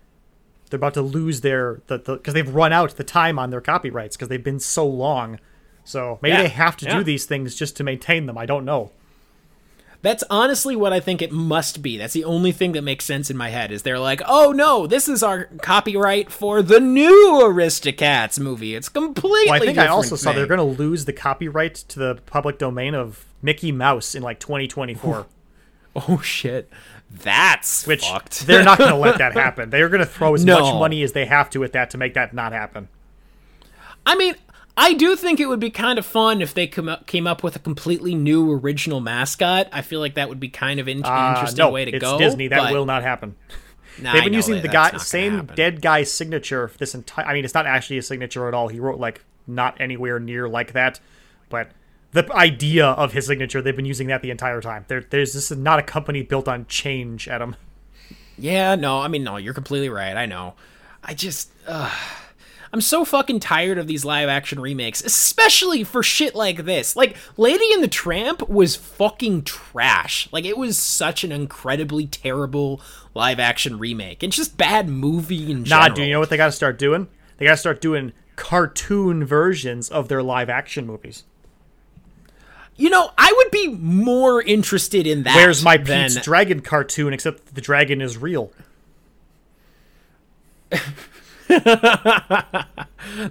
they're 0.69 0.77
about 0.77 0.93
to 0.93 1.01
lose 1.01 1.41
their 1.41 1.81
the 1.87 1.97
because 1.97 2.33
they've 2.33 2.55
run 2.55 2.71
out 2.71 2.95
the 2.95 3.03
time 3.03 3.37
on 3.37 3.49
their 3.49 3.59
copyrights 3.61 4.15
because 4.15 4.29
they've 4.29 4.41
been 4.43 4.61
so 4.61 4.87
long. 4.87 5.39
So 5.83 6.19
maybe 6.21 6.35
Yeah, 6.37 6.41
they 6.43 6.47
have 6.47 6.77
to 6.77 6.85
yeah. 6.85 6.97
do 6.99 7.03
these 7.03 7.25
things 7.25 7.53
just 7.53 7.75
to 7.77 7.83
maintain 7.83 8.27
them. 8.27 8.37
I 8.37 8.45
don't 8.45 8.63
know. 8.63 8.91
That's 10.01 10.23
honestly 10.29 10.75
what 10.75 10.93
I 10.93 10.99
think 10.99 11.21
it 11.21 11.31
must 11.31 11.81
be. 11.81 11.97
That's 11.97 12.13
the 12.13 12.23
only 12.23 12.51
thing 12.51 12.73
that 12.73 12.83
makes 12.83 13.05
sense 13.05 13.29
in 13.31 13.37
my 13.37 13.49
head. 13.49 13.71
Is 13.71 13.81
they're 13.83 13.99
like, 13.99 14.21
oh 14.27 14.51
no, 14.51 14.85
this 14.87 15.07
is 15.09 15.23
our 15.23 15.45
copyright 15.61 16.31
for 16.31 16.61
the 16.61 16.79
new 16.79 17.41
Aristocats 17.43 18.39
movie. 18.39 18.75
It's 18.75 18.89
completely. 18.89 19.49
Well, 19.51 19.61
I 19.61 19.65
think 19.65 19.77
I 19.77 19.87
also 19.87 20.15
saw 20.15 20.31
they're 20.31 20.45
going 20.47 20.57
to 20.59 20.63
lose 20.81 21.05
the 21.05 21.13
copyright 21.13 21.75
to 21.75 21.99
the 21.99 22.19
public 22.27 22.57
domain 22.59 22.93
of 22.93 23.25
Mickey 23.41 23.71
Mouse 23.71 24.13
in 24.15 24.21
like 24.23 24.39
2024, 24.39 25.25
Oh 25.95 26.19
shit, 26.21 26.69
that's 27.09 27.87
which 27.87 28.05
fucked. 28.07 28.45
they're 28.47 28.63
not 28.63 28.77
going 28.77 28.89
to 28.91 28.97
let 28.97 29.17
that 29.19 29.33
happen. 29.35 29.69
They're 29.69 29.89
going 29.89 29.99
to 29.99 30.05
throw 30.05 30.33
as 30.35 30.43
No. 30.45 30.59
much 30.59 30.73
money 30.75 31.01
as 31.03 31.13
they 31.13 31.25
have 31.25 31.49
to 31.51 31.63
at 31.63 31.71
that 31.73 31.89
to 31.91 31.97
make 31.97 32.13
that 32.15 32.33
not 32.33 32.51
happen. 32.51 32.89
I 34.05 34.15
mean, 34.15 34.35
I 34.77 34.93
do 34.93 35.15
think 35.15 35.39
it 35.39 35.47
would 35.47 35.59
be 35.59 35.69
kind 35.69 35.97
of 35.97 36.05
fun 36.05 36.41
if 36.41 36.53
they 36.53 36.67
come 36.67 36.89
up, 36.89 37.07
came 37.07 37.27
up 37.27 37.43
with 37.43 37.55
a 37.55 37.59
completely 37.59 38.13
new 38.13 38.51
original 38.51 38.99
mascot. 38.99 39.69
I 39.71 39.81
feel 39.81 39.99
like 40.01 40.15
that 40.15 40.27
would 40.27 40.39
be 40.39 40.49
kind 40.49 40.79
of 40.79 40.87
in- 40.87 41.05
Uh, 41.05 41.33
interesting 41.35 41.63
no, 41.63 41.71
way 41.71 41.85
to 41.85 41.91
it's 41.91 42.01
go. 42.01 42.17
Disney. 42.17 42.47
That 42.49 42.71
will 42.71 42.85
not 42.85 43.03
happen. 43.03 43.35
Nah, 43.97 44.11
They've 44.11 44.25
been 44.25 44.33
using 44.33 44.55
that 44.55 44.61
the 44.61 44.67
guy 44.67 44.97
same 44.97 45.45
dead 45.55 45.81
guy's 45.81 46.11
signature 46.11 46.67
for 46.67 46.77
this 46.77 46.93
entire. 46.93 47.25
I 47.27 47.33
mean, 47.33 47.45
it's 47.45 47.53
not 47.53 47.65
actually 47.65 47.97
a 47.97 48.01
signature 48.01 48.45
at 48.49 48.53
all. 48.53 48.67
He 48.67 48.77
wrote 48.77 48.99
like 48.99 49.23
not 49.47 49.79
anywhere 49.79 50.19
near 50.19 50.49
like 50.49 50.73
that, 50.73 50.99
but 51.47 51.71
the 52.11 52.29
idea 52.33 52.87
of 52.87 53.13
his 53.13 53.25
signature, 53.27 53.61
they've 53.61 53.73
been 53.73 53.85
using 53.85 54.07
that 54.07 54.21
the 54.21 54.31
entire 54.31 54.59
time. 54.59 54.83
There, 54.89 55.05
there's 55.09 55.31
this 55.31 55.49
is 55.49 55.57
not 55.57 55.79
a 55.79 55.81
company 55.81 56.23
built 56.23 56.49
on 56.49 56.65
change, 56.67 57.29
Adam. 57.29 57.55
Yeah, 58.37 58.75
no, 58.75 58.99
I 58.99 59.07
mean, 59.07 59.23
no, 59.23 59.37
you're 59.37 59.53
completely 59.53 59.87
right. 59.89 60.17
I 60.17 60.25
know. 60.25 60.55
I 61.01 61.13
just, 61.13 61.51
uh, 61.65 61.89
I'm 62.75 62.81
so 62.81 63.05
fucking 63.05 63.39
tired 63.39 63.77
of 63.77 63.87
these 63.87 64.03
live 64.03 64.27
action 64.27 64.59
remakes, 64.59 65.01
especially 65.01 65.85
for 65.85 66.03
shit 66.03 66.35
like 66.35 66.65
this. 66.65 66.93
Like 66.93 67.15
Lady 67.37 67.71
and 67.71 67.81
the 67.81 67.87
Tramp 67.87 68.49
was 68.49 68.75
fucking 68.75 69.43
trash. 69.43 70.27
Like 70.33 70.43
it 70.43 70.57
was 70.57 70.77
such 70.77 71.23
an 71.23 71.31
incredibly 71.31 72.05
terrible 72.05 72.81
live 73.13 73.39
action 73.39 73.79
remake. 73.79 74.23
It's 74.23 74.35
just 74.35 74.57
bad 74.57 74.89
movie 74.89 75.45
general. 75.45 75.63
Nah, 75.63 75.87
do 75.87 76.03
you 76.03 76.11
know 76.11 76.19
what 76.19 76.29
they 76.29 76.35
got 76.35 76.47
to 76.47 76.51
start 76.51 76.77
doing? 76.77 77.07
They 77.37 77.45
got 77.45 77.51
to 77.51 77.57
start 77.57 77.79
doing 77.79 78.11
cartoon 78.35 79.23
versions 79.23 79.87
of 79.87 80.09
their 80.09 80.21
live 80.21 80.49
action 80.49 80.85
movies. 80.85 81.23
You 82.75 82.89
know, 82.89 83.11
I 83.17 83.33
would 83.37 83.51
be 83.51 83.69
more 83.69 84.41
interested 84.41 85.07
in 85.07 85.23
that. 85.23 85.37
Where's 85.37 85.63
my 85.63 85.77
than- 85.77 86.09
Pete's 86.09 86.25
Dragon 86.25 86.59
cartoon, 86.59 87.13
except 87.13 87.55
the 87.55 87.61
dragon 87.61 88.01
is 88.01 88.17
real? 88.17 88.51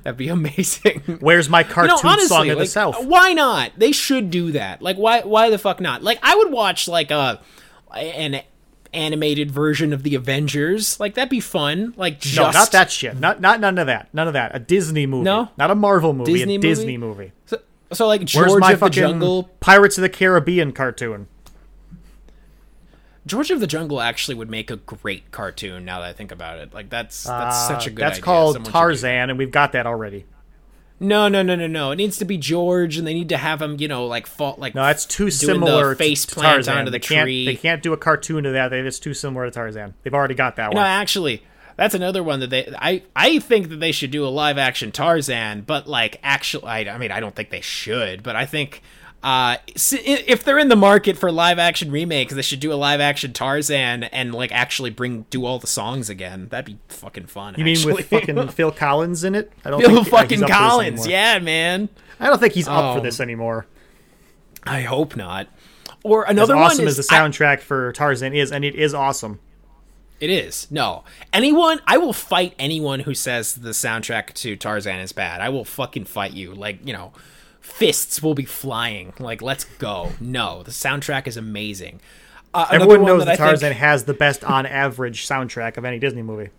That'd 0.02 0.16
be 0.16 0.28
amazing. 0.28 1.18
Where's 1.20 1.48
my 1.48 1.62
cartoon 1.62 1.98
honestly, 2.04 2.28
song 2.28 2.50
of 2.50 2.58
the 2.58 2.66
South? 2.66 3.04
Why 3.04 3.32
not? 3.32 3.72
They 3.76 3.92
should 3.92 4.30
do 4.30 4.52
that. 4.52 4.82
Like, 4.82 4.96
why? 4.96 5.20
Why 5.22 5.50
the 5.50 5.58
fuck 5.58 5.80
not? 5.80 6.02
Like, 6.02 6.18
I 6.22 6.36
would 6.36 6.52
watch 6.52 6.88
like 6.88 7.10
a 7.10 7.40
an 7.92 8.42
animated 8.92 9.50
version 9.50 9.92
of 9.92 10.02
the 10.02 10.14
Avengers. 10.14 10.98
Like, 11.00 11.14
that'd 11.14 11.28
be 11.28 11.40
fun. 11.40 11.94
Like, 11.96 12.20
just 12.20 12.36
No, 12.36 12.50
not 12.50 12.72
that 12.72 12.90
shit. 12.90 13.18
Not 13.18 13.40
not 13.40 13.60
none 13.60 13.78
of 13.78 13.86
that. 13.88 14.12
None 14.14 14.26
of 14.28 14.34
that. 14.34 14.54
A 14.54 14.58
Disney 14.58 15.06
movie. 15.06 15.24
No? 15.24 15.50
not 15.56 15.70
a 15.70 15.74
Marvel 15.74 16.12
movie. 16.12 16.32
Disney 16.32 16.54
a 16.54 16.58
movie? 16.58 16.68
Disney 16.68 16.96
movie. 16.98 17.32
So, 17.46 17.58
so 17.92 18.06
like 18.06 18.20
Where's 18.20 18.32
George 18.32 18.60
my 18.60 18.72
of 18.72 18.80
the 18.80 18.86
fucking 18.86 18.92
Jungle. 18.92 19.44
Pirates 19.60 19.98
of 19.98 20.02
the 20.02 20.08
Caribbean 20.08 20.72
cartoon? 20.72 21.26
George 23.26 23.50
of 23.50 23.60
the 23.60 23.66
Jungle 23.66 24.00
actually 24.00 24.34
would 24.34 24.50
make 24.50 24.70
a 24.70 24.76
great 24.76 25.30
cartoon. 25.30 25.84
Now 25.84 26.00
that 26.00 26.08
I 26.08 26.12
think 26.12 26.30
about 26.30 26.58
it, 26.58 26.74
like 26.74 26.90
that's 26.90 27.24
that's 27.24 27.66
such 27.66 27.86
a 27.86 27.90
Uh, 27.90 27.94
good. 27.94 27.96
That's 28.02 28.12
idea. 28.16 28.22
called 28.24 28.54
Someone 28.56 28.72
Tarzan, 28.72 29.30
and 29.30 29.38
we've 29.38 29.50
got 29.50 29.72
that 29.72 29.86
already. 29.86 30.26
No, 31.00 31.28
no, 31.28 31.42
no, 31.42 31.56
no, 31.56 31.66
no. 31.66 31.90
It 31.90 31.96
needs 31.96 32.18
to 32.18 32.24
be 32.24 32.36
George, 32.38 32.96
and 32.96 33.06
they 33.06 33.14
need 33.14 33.28
to 33.30 33.36
have 33.36 33.60
him, 33.60 33.76
you 33.80 33.88
know, 33.88 34.06
like 34.06 34.26
fall, 34.26 34.54
like 34.58 34.74
No, 34.74 34.82
that's 34.84 35.04
too 35.04 35.28
similar 35.30 35.94
face 35.96 36.24
to, 36.24 36.34
plant 36.34 36.54
Tarzan. 36.66 36.78
onto 36.78 36.90
the 36.90 36.98
they 36.98 37.06
can't, 37.06 37.24
tree. 37.24 37.44
They 37.44 37.56
can't 37.56 37.82
do 37.82 37.92
a 37.92 37.96
cartoon 37.96 38.46
of 38.46 38.52
that. 38.52 38.72
It's 38.72 38.98
too 39.00 39.12
similar 39.12 39.44
to 39.46 39.50
Tarzan. 39.50 39.94
They've 40.02 40.14
already 40.14 40.34
got 40.34 40.56
that 40.56 40.68
one. 40.68 40.76
No, 40.76 40.82
actually, 40.82 41.42
that's 41.76 41.94
another 41.94 42.22
one 42.22 42.40
that 42.40 42.50
they. 42.50 42.72
I 42.78 43.02
I 43.16 43.38
think 43.40 43.70
that 43.70 43.80
they 43.80 43.90
should 43.90 44.12
do 44.12 44.24
a 44.24 44.28
live 44.28 44.56
action 44.56 44.92
Tarzan, 44.92 45.62
but 45.62 45.88
like 45.88 46.20
actually, 46.22 46.64
I, 46.68 46.94
I 46.94 46.98
mean, 46.98 47.10
I 47.10 47.20
don't 47.20 47.34
think 47.34 47.50
they 47.50 47.60
should, 47.62 48.22
but 48.22 48.36
I 48.36 48.44
think. 48.46 48.82
Uh, 49.24 49.56
if 49.74 50.44
they're 50.44 50.58
in 50.58 50.68
the 50.68 50.76
market 50.76 51.16
for 51.16 51.32
live 51.32 51.58
action 51.58 51.90
remakes, 51.90 52.34
they 52.34 52.42
should 52.42 52.60
do 52.60 52.70
a 52.70 52.74
live 52.74 53.00
action 53.00 53.32
Tarzan 53.32 54.04
and 54.04 54.34
like 54.34 54.52
actually 54.52 54.90
bring 54.90 55.24
do 55.30 55.46
all 55.46 55.58
the 55.58 55.66
songs 55.66 56.10
again. 56.10 56.48
That'd 56.50 56.66
be 56.66 56.78
fucking 56.88 57.26
fun. 57.28 57.54
You 57.56 57.64
mean 57.64 57.78
with 57.86 58.06
fucking 58.10 58.48
Phil 58.50 58.70
Collins 58.70 59.24
in 59.24 59.34
it? 59.34 59.50
I 59.64 59.70
don't 59.70 59.80
Phil 59.80 59.94
think 60.04 60.06
uh, 60.12 60.16
fucking 60.18 60.40
this 60.40 60.50
Collins? 60.50 61.06
Yeah, 61.06 61.38
man. 61.38 61.88
I 62.20 62.26
don't 62.26 62.38
think 62.38 62.52
he's 62.52 62.68
up 62.68 62.94
for 62.96 63.00
Oh. 63.00 63.02
this 63.02 63.18
anymore. 63.18 63.66
I 64.64 64.82
hope 64.82 65.16
not. 65.16 65.48
Or 66.02 66.26
As 66.26 66.32
another 66.32 66.54
awesome 66.56 66.80
one 66.84 66.88
as 66.88 66.98
is 66.98 67.06
the 67.06 67.14
I- 67.16 67.18
soundtrack 67.20 67.60
for 67.60 67.92
Tarzan 67.92 68.34
is, 68.34 68.52
and 68.52 68.62
it 68.62 68.74
is 68.74 68.92
awesome. 68.92 69.40
It 70.20 70.28
is. 70.28 70.70
No. 70.70 71.02
Anyone 71.32 71.80
I 71.86 71.96
will 71.96 72.12
fight 72.12 72.54
anyone 72.58 73.00
who 73.00 73.14
says 73.14 73.54
the 73.54 73.70
soundtrack 73.70 74.34
to 74.34 74.54
Tarzan 74.56 75.00
is 75.00 75.12
bad. 75.12 75.40
I 75.40 75.48
will 75.48 75.64
fucking 75.64 76.04
fight 76.04 76.32
you. 76.34 76.54
Like, 76.54 76.86
you 76.86 76.92
know, 76.92 77.12
fists 77.64 78.22
will 78.22 78.34
be 78.34 78.44
flying. 78.44 79.14
Like, 79.18 79.40
let's 79.42 79.64
go. 79.64 80.12
No, 80.20 80.62
the 80.62 80.70
soundtrack 80.70 81.26
is 81.26 81.36
amazing. 81.36 82.00
Uh, 82.52 82.66
Everyone 82.70 83.04
knows 83.04 83.24
that 83.24 83.38
Tarzan 83.38 83.70
think- 83.70 83.80
has 83.80 84.04
the 84.04 84.14
best 84.14 84.44
on 84.44 84.66
average 84.66 85.26
soundtrack 85.26 85.76
of 85.76 85.84
any 85.84 85.98
Disney 85.98 86.22
movie. 86.22 86.50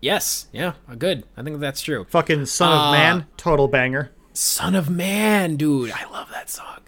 Yes. 0.00 0.46
Yeah. 0.52 0.74
uh, 0.88 0.94
Good. 0.94 1.24
I 1.36 1.42
think 1.42 1.60
that's 1.60 1.82
true. 1.82 2.04
Fucking 2.08 2.46
Son 2.46 2.70
Uh, 2.72 2.86
of 2.86 2.92
Man, 2.92 3.26
total 3.36 3.68
banger. 3.68 4.10
Son 4.32 4.74
of 4.74 4.88
Man, 4.88 5.56
dude. 5.56 5.90
I 5.92 6.08
love 6.10 6.28
that 6.30 6.48
song. 6.48 6.78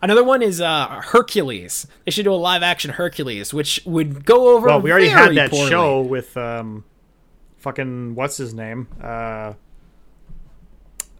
Another 0.00 0.24
one 0.24 0.42
is 0.42 0.60
uh, 0.60 1.00
Hercules. 1.04 1.86
They 2.04 2.10
should 2.10 2.24
do 2.24 2.32
a 2.32 2.34
live 2.34 2.62
action 2.62 2.92
Hercules, 2.92 3.52
which 3.54 3.80
would 3.84 4.24
go 4.24 4.54
over. 4.56 4.66
Well, 4.68 4.80
we 4.80 4.90
already 4.90 5.08
had 5.08 5.34
that 5.36 5.50
poorly. 5.50 5.70
show 5.70 6.00
with 6.00 6.36
um, 6.36 6.84
fucking 7.58 8.14
what's 8.14 8.36
his 8.36 8.52
name? 8.54 8.88
Uh, 9.00 9.52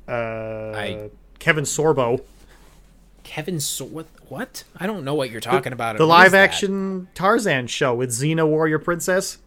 uh, 0.09 1.09
Kevin 1.39 1.65
Sorbo. 1.65 2.23
Kevin, 3.25 3.61
so- 3.61 3.85
what? 3.85 4.07
What? 4.29 4.65
I 4.79 4.87
don't 4.87 5.05
know 5.05 5.15
what 5.15 5.31
you're 5.31 5.41
talking 5.41 5.73
about. 5.73 5.97
The 5.99 6.07
What 6.07 6.27
is 6.27 6.33
live 6.33 6.35
action 6.35 7.09
Tarzan 7.15 7.67
show 7.67 7.95
with 7.95 8.11
Xena 8.11 8.47
Warrior 8.47 8.79
Princess. 8.79 9.39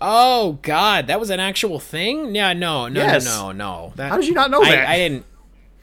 Oh 0.00 0.58
God, 0.62 1.06
that 1.06 1.18
was 1.18 1.30
an 1.30 1.40
actual 1.40 1.80
thing? 1.80 2.34
Yeah, 2.34 2.52
no, 2.52 2.88
no, 2.88 3.00
Yes. 3.00 3.24
no, 3.24 3.50
no, 3.50 3.52
no. 3.52 3.92
That, 3.96 4.10
How 4.10 4.16
did 4.16 4.26
you 4.26 4.34
not 4.34 4.50
know 4.50 4.62
I, 4.62 4.70
that? 4.70 4.88
I 4.88 4.96
didn't. 4.98 5.24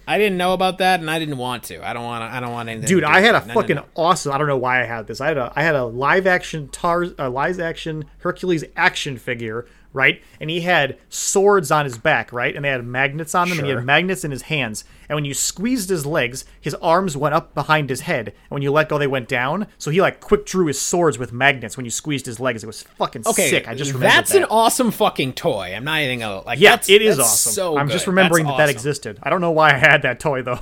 I 0.06 0.18
didn't 0.18 0.38
know 0.38 0.54
about 0.54 0.80
that, 0.80 1.00
and 1.00 1.10
I 1.10 1.18
didn't 1.18 1.38
want 1.38 1.64
to. 1.66 1.86
I 1.88 1.94
don't 1.94 2.04
want. 2.04 2.24
I 2.24 2.40
don't 2.40 2.52
want 2.52 2.68
anything. 2.70 2.88
Dude, 2.88 3.04
I 3.06 3.22
had 3.22 3.36
a. 3.36 3.40
No, 3.40 3.46
no, 3.48 3.54
fucking 3.54 3.76
no. 3.78 3.86
awesome. 3.96 4.34
I 4.34 4.38
don't 4.38 4.48
know 4.48 4.58
why 4.58 4.82
I 4.82 4.86
had 4.86 5.08
this. 5.08 5.22
I 5.22 5.28
had 5.30 5.38
a 5.38 5.52
I 5.56 5.64
had 5.64 5.76
a 5.76 5.86
live 5.86 6.28
action 6.28 6.68
Tar 6.70 7.06
a 7.18 7.30
live 7.30 7.60
action 7.60 8.06
Hercules 8.20 8.64
action 8.76 9.18
figure, 9.18 9.66
right? 9.94 10.22
And 10.42 10.50
he 10.50 10.62
had 10.62 10.98
swords 11.08 11.72
on 11.72 11.86
his 11.86 11.98
back, 11.98 12.34
right? 12.34 12.56
And 12.56 12.66
they 12.66 12.70
had 12.70 12.84
magnets 12.86 13.34
on 13.36 13.48
them, 13.50 13.60
and 13.60 13.68
he 13.68 13.74
had 13.74 13.86
magnets 13.86 14.24
in 14.26 14.32
his 14.32 14.44
hands. 14.44 14.84
And 15.08 15.16
when 15.16 15.26
you 15.26 15.34
squeezed 15.34 15.90
his 15.90 16.06
legs, 16.06 16.46
his 16.60 16.74
arms 16.76 17.16
went 17.16 17.36
up 17.36 17.54
behind 17.54 17.90
his 17.90 18.02
head, 18.02 18.30
and 18.30 18.50
when 18.50 18.62
you 18.64 18.72
let 18.72 18.90
go, 18.90 18.98
they 18.98 19.08
went 19.08 19.28
down. 19.30 19.68
So 19.78 19.92
he 19.92 20.02
like 20.02 20.20
quick 20.20 20.46
drew 20.46 20.66
his 20.66 20.82
swords 20.82 21.18
with 21.20 21.32
magnets 21.32 21.78
when 21.78 21.86
you 21.86 21.92
squeezed 21.92 22.26
his 22.26 22.40
legs. 22.40 22.64
It 22.64 22.68
was 22.68 22.84
fucking 22.84 23.24
Okay, 23.28 23.50
sick. 23.50 23.68
I 23.68 23.76
just 23.76 23.94
remembered 23.94 24.10
that's 24.18 24.32
that. 24.32 24.40
an 24.40 24.46
awesome 24.50 24.92
fucking 24.92 25.34
toy. 25.34 25.74
I'm 25.76 25.84
not 25.84 26.02
even 26.02 26.20
gonna 26.20 26.42
like. 26.42 26.60
yeah, 26.60 26.72
that's, 26.72 26.90
it 26.90 27.02
is 27.02 27.20
awesome. 27.20 27.52
So 27.54 27.78
I'm 27.78 27.88
good. 27.88 27.94
just 27.94 28.08
remembering 28.08 28.46
That's 28.46 28.58
that 28.58 28.66
that 28.68 28.72
existed. 28.72 29.20
I 29.22 29.30
don't 29.30 29.42
know 29.42 29.52
why 29.52 29.70
I 29.74 29.78
had 29.78 30.02
that 30.02 30.20
toy 30.20 30.42
though. 30.42 30.60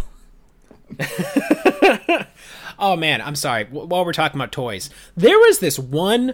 Oh 2.84 2.96
man, 2.96 3.22
I'm 3.22 3.36
sorry. 3.36 3.66
W- 3.66 3.86
while 3.86 4.04
we're 4.04 4.12
talking 4.12 4.40
about 4.42 4.52
toys, 4.52 4.90
there 5.16 5.38
was 5.38 5.60
this 5.60 5.78
one 5.78 6.34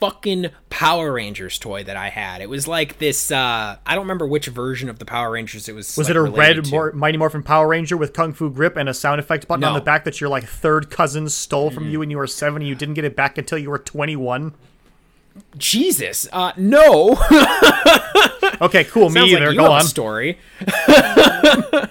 fucking 0.00 0.48
Power 0.70 1.12
Rangers 1.12 1.58
toy 1.58 1.84
that 1.84 1.96
I 1.96 2.08
had. 2.08 2.40
It 2.40 2.48
was 2.48 2.66
like 2.66 2.98
this. 2.98 3.30
uh 3.30 3.76
I 3.86 3.94
don't 3.94 4.02
remember 4.04 4.26
which 4.26 4.46
version 4.46 4.88
of 4.88 4.98
the 4.98 5.04
Power 5.04 5.30
Rangers 5.32 5.68
it 5.68 5.74
was. 5.74 5.96
Was 5.96 6.08
like, 6.08 6.10
it 6.10 6.16
a 6.16 6.22
red. 6.22 6.70
Mor- 6.70 6.92
Mighty 6.92 7.18
Morphin 7.18 7.42
Power 7.42 7.68
Ranger 7.68 7.96
with 7.96 8.12
Kung 8.12 8.32
Fu 8.32 8.50
grip 8.50 8.76
and 8.76 8.88
a 8.88 8.94
sound 8.94 9.20
effect 9.20 9.46
button 9.46 9.64
on 9.64 9.74
the 9.74 9.80
back 9.80 10.04
that 10.04 10.20
your 10.20 10.30
like 10.30 10.44
third 10.44 10.90
cousin 10.90 11.28
stole 11.28 11.70
from 11.70 11.88
you 11.88 11.98
when 12.00 12.10
you 12.10 12.16
were 12.18 12.26
seven 12.26 12.62
and 12.62 12.68
you 12.68 12.74
didn't 12.74 12.94
get 12.94 13.04
it 13.04 13.14
back 13.14 13.38
until 13.38 13.58
you 13.58 13.70
were 13.70 13.78
21? 13.78 14.54
Jesus, 15.56 16.26
uh, 16.32 16.52
no. 16.56 17.16
Okay, 18.62 18.84
cool. 18.84 19.08
Me 19.08 19.14
Sounds 19.20 19.32
either. 19.32 19.46
like 19.46 19.52
you 19.54 19.58
Go 19.58 19.62
have 19.64 19.72
on. 19.72 19.80
a 19.80 19.84
story. 19.84 20.38
yeah, 20.88 21.88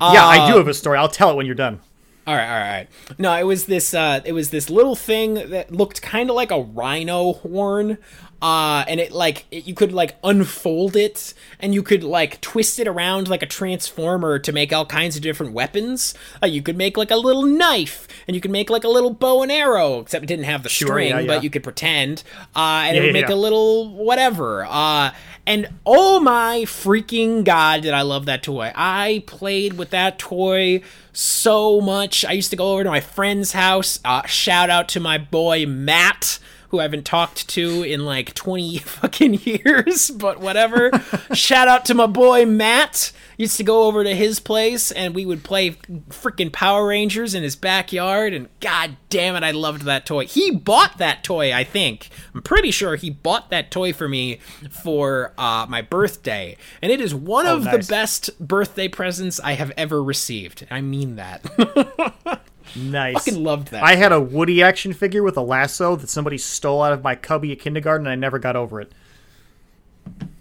I 0.00 0.50
do 0.50 0.56
have 0.58 0.66
a 0.66 0.74
story. 0.74 0.98
I'll 0.98 1.08
tell 1.08 1.30
it 1.30 1.36
when 1.36 1.46
you're 1.46 1.54
done. 1.54 1.80
All 2.26 2.36
right, 2.36 2.44
all 2.44 2.50
right, 2.50 2.66
all 2.66 2.76
right. 2.78 2.88
No, 3.18 3.36
it 3.36 3.44
was 3.44 3.66
this. 3.66 3.94
Uh, 3.94 4.20
it 4.24 4.32
was 4.32 4.50
this 4.50 4.70
little 4.70 4.94
thing 4.94 5.34
that 5.50 5.72
looked 5.72 6.02
kind 6.02 6.30
of 6.30 6.36
like 6.36 6.50
a 6.50 6.60
rhino 6.60 7.32
horn. 7.32 7.98
Uh, 8.42 8.84
and 8.88 8.98
it 8.98 9.12
like 9.12 9.46
it, 9.52 9.68
you 9.68 9.74
could 9.74 9.92
like 9.92 10.16
unfold 10.24 10.96
it, 10.96 11.32
and 11.60 11.72
you 11.72 11.80
could 11.80 12.02
like 12.02 12.40
twist 12.40 12.80
it 12.80 12.88
around 12.88 13.28
like 13.28 13.40
a 13.40 13.46
transformer 13.46 14.36
to 14.40 14.50
make 14.50 14.72
all 14.72 14.84
kinds 14.84 15.14
of 15.14 15.22
different 15.22 15.52
weapons. 15.52 16.12
Uh, 16.42 16.46
you 16.46 16.60
could 16.60 16.76
make 16.76 16.96
like 16.96 17.12
a 17.12 17.16
little 17.16 17.44
knife, 17.44 18.08
and 18.26 18.34
you 18.34 18.40
could 18.40 18.50
make 18.50 18.68
like 18.68 18.82
a 18.82 18.88
little 18.88 19.14
bow 19.14 19.44
and 19.44 19.52
arrow, 19.52 20.00
except 20.00 20.24
it 20.24 20.26
didn't 20.26 20.46
have 20.46 20.64
the 20.64 20.68
string, 20.68 21.10
yeah, 21.10 21.20
yeah. 21.20 21.26
but 21.28 21.44
you 21.44 21.50
could 21.50 21.62
pretend. 21.62 22.24
Uh, 22.56 22.82
and 22.84 22.96
Yeah, 22.96 23.02
it 23.02 23.06
would 23.06 23.12
make 23.12 23.28
a 23.28 23.36
little 23.36 23.94
whatever. 23.94 24.66
Uh, 24.68 25.12
and 25.46 25.68
oh 25.84 26.20
my 26.20 26.60
freaking 26.60 27.44
god, 27.44 27.82
did 27.82 27.94
I 27.94 28.02
love 28.02 28.26
that 28.26 28.42
toy! 28.42 28.72
I 28.74 29.24
played 29.26 29.74
with 29.74 29.90
that 29.90 30.18
toy 30.18 30.82
so 31.12 31.80
much. 31.80 32.24
I 32.24 32.32
used 32.32 32.50
to 32.50 32.56
go 32.56 32.72
over 32.72 32.84
to 32.84 32.90
my 32.90 33.00
friend's 33.00 33.52
house. 33.52 33.98
Uh, 34.04 34.24
shout 34.26 34.70
out 34.70 34.88
to 34.90 35.00
my 35.00 35.18
boy 35.18 35.66
Matt. 35.66 36.38
Who 36.68 36.78
I 36.78 36.84
haven't 36.84 37.04
talked 37.04 37.48
to 37.48 37.82
in 37.82 38.06
like 38.06 38.32
20 38.32 38.78
fucking 38.78 39.34
years, 39.42 40.10
but 40.10 40.40
whatever. 40.40 40.90
Shout 41.34 41.68
out 41.68 41.84
to 41.84 41.94
my 41.94 42.06
boy 42.06 42.46
Matt. 42.46 43.12
Used 43.36 43.56
to 43.56 43.64
go 43.64 43.84
over 43.84 44.04
to 44.04 44.14
his 44.14 44.40
place 44.40 44.90
and 44.90 45.14
we 45.14 45.26
would 45.26 45.42
play 45.42 45.72
freaking 46.10 46.52
Power 46.52 46.86
Rangers 46.86 47.34
in 47.34 47.42
his 47.42 47.56
backyard. 47.56 48.32
And 48.32 48.48
god 48.60 48.96
damn 49.08 49.36
it, 49.36 49.42
I 49.42 49.50
loved 49.50 49.82
that 49.82 50.06
toy. 50.06 50.26
He 50.26 50.50
bought 50.50 50.98
that 50.98 51.24
toy, 51.24 51.52
I 51.52 51.64
think. 51.64 52.08
I'm 52.34 52.42
pretty 52.42 52.70
sure 52.70 52.96
he 52.96 53.10
bought 53.10 53.50
that 53.50 53.70
toy 53.70 53.92
for 53.92 54.08
me 54.08 54.38
for 54.70 55.32
uh, 55.38 55.66
my 55.68 55.82
birthday. 55.82 56.56
And 56.80 56.92
it 56.92 57.00
is 57.00 57.14
one 57.14 57.46
of 57.46 57.64
nice. 57.64 57.86
the 57.86 57.92
best 57.92 58.38
birthday 58.38 58.88
presents 58.88 59.40
I 59.40 59.52
have 59.52 59.72
ever 59.76 60.02
received. 60.02 60.66
I 60.70 60.80
mean 60.80 61.16
that. 61.16 62.40
Nice. 62.74 63.24
Fucking 63.24 63.42
loved 63.42 63.68
that. 63.72 63.82
I 63.82 63.96
had 63.96 64.12
a 64.12 64.20
Woody 64.20 64.62
action 64.62 64.92
figure 64.92 65.22
with 65.22 65.36
a 65.36 65.42
lasso 65.42 65.96
that 65.96 66.08
somebody 66.08 66.38
stole 66.38 66.82
out 66.82 66.92
of 66.92 67.02
my 67.02 67.14
cubby 67.14 67.52
at 67.52 67.60
kindergarten, 67.60 68.06
and 68.06 68.12
I 68.12 68.16
never 68.16 68.38
got 68.38 68.56
over 68.56 68.80
it. 68.80 68.92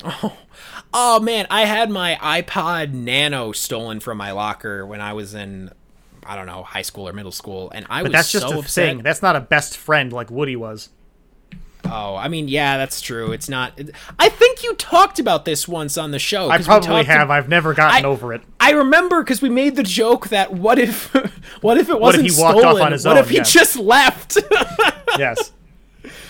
Oh 0.04 0.38
Oh, 0.94 1.20
man, 1.20 1.48
I 1.50 1.66
had 1.66 1.90
my 1.90 2.16
iPod 2.22 2.94
Nano 2.94 3.52
stolen 3.54 4.00
from 4.00 4.18
my 4.18 4.32
locker 4.32 4.86
when 4.86 5.00
I 5.02 5.14
was 5.14 5.34
in 5.34 5.72
I 6.26 6.36
don't 6.36 6.46
know, 6.46 6.62
high 6.64 6.84
school 6.84 7.08
or 7.08 7.14
middle 7.14 7.32
school 7.32 7.72
and 7.74 7.86
I 7.90 8.02
But 8.04 8.12
was 8.12 8.14
that's 8.14 8.32
just 8.32 8.48
so 8.48 8.56
a 8.56 8.60
upset. 8.60 8.86
thing. 8.90 8.98
That's 9.04 9.22
not 9.24 9.36
a 9.36 9.40
best 9.40 9.76
friend 9.78 10.14
like 10.14 10.30
Woody 10.30 10.56
was. 10.56 10.90
Oh, 11.84 12.16
I 12.16 12.28
mean, 12.28 12.48
yeah, 12.48 12.78
that's 12.78 13.02
true. 13.02 13.32
It's 13.32 13.50
not. 13.50 13.78
I 14.20 14.30
think 14.30 14.64
you 14.64 14.76
talked 14.76 15.18
about 15.18 15.46
this 15.46 15.68
once 15.68 15.98
on 15.98 16.12
the 16.12 16.20
show. 16.20 16.48
I 16.50 16.60
probably 16.60 17.04
have. 17.06 17.22
ab- 17.24 17.32
I've 17.32 17.50
never 17.50 17.74
gotten 17.74 18.06
I- 18.06 18.08
over 18.08 18.34
it. 18.34 18.42
I 18.60 18.72
remember 18.74 19.24
because 19.24 19.42
we 19.42 19.50
made 19.50 19.76
the 19.76 19.84
joke 19.84 20.30
that 20.30 20.54
what 20.54 20.78
if, 20.78 21.12
what 21.62 21.78
if 21.80 21.90
it 21.90 22.00
wasn't 22.00 22.30
he 22.30 22.40
walked 22.40 22.58
off 22.58 22.62
stolen? 22.62 22.84
on 22.84 22.92
his 22.92 23.04
what 23.06 23.18
own? 23.18 23.24
if 23.24 23.30
he 23.30 23.38
Yeah. 23.38 23.44
just 23.44 23.76
left? 23.78 24.38
yes. 25.18 25.52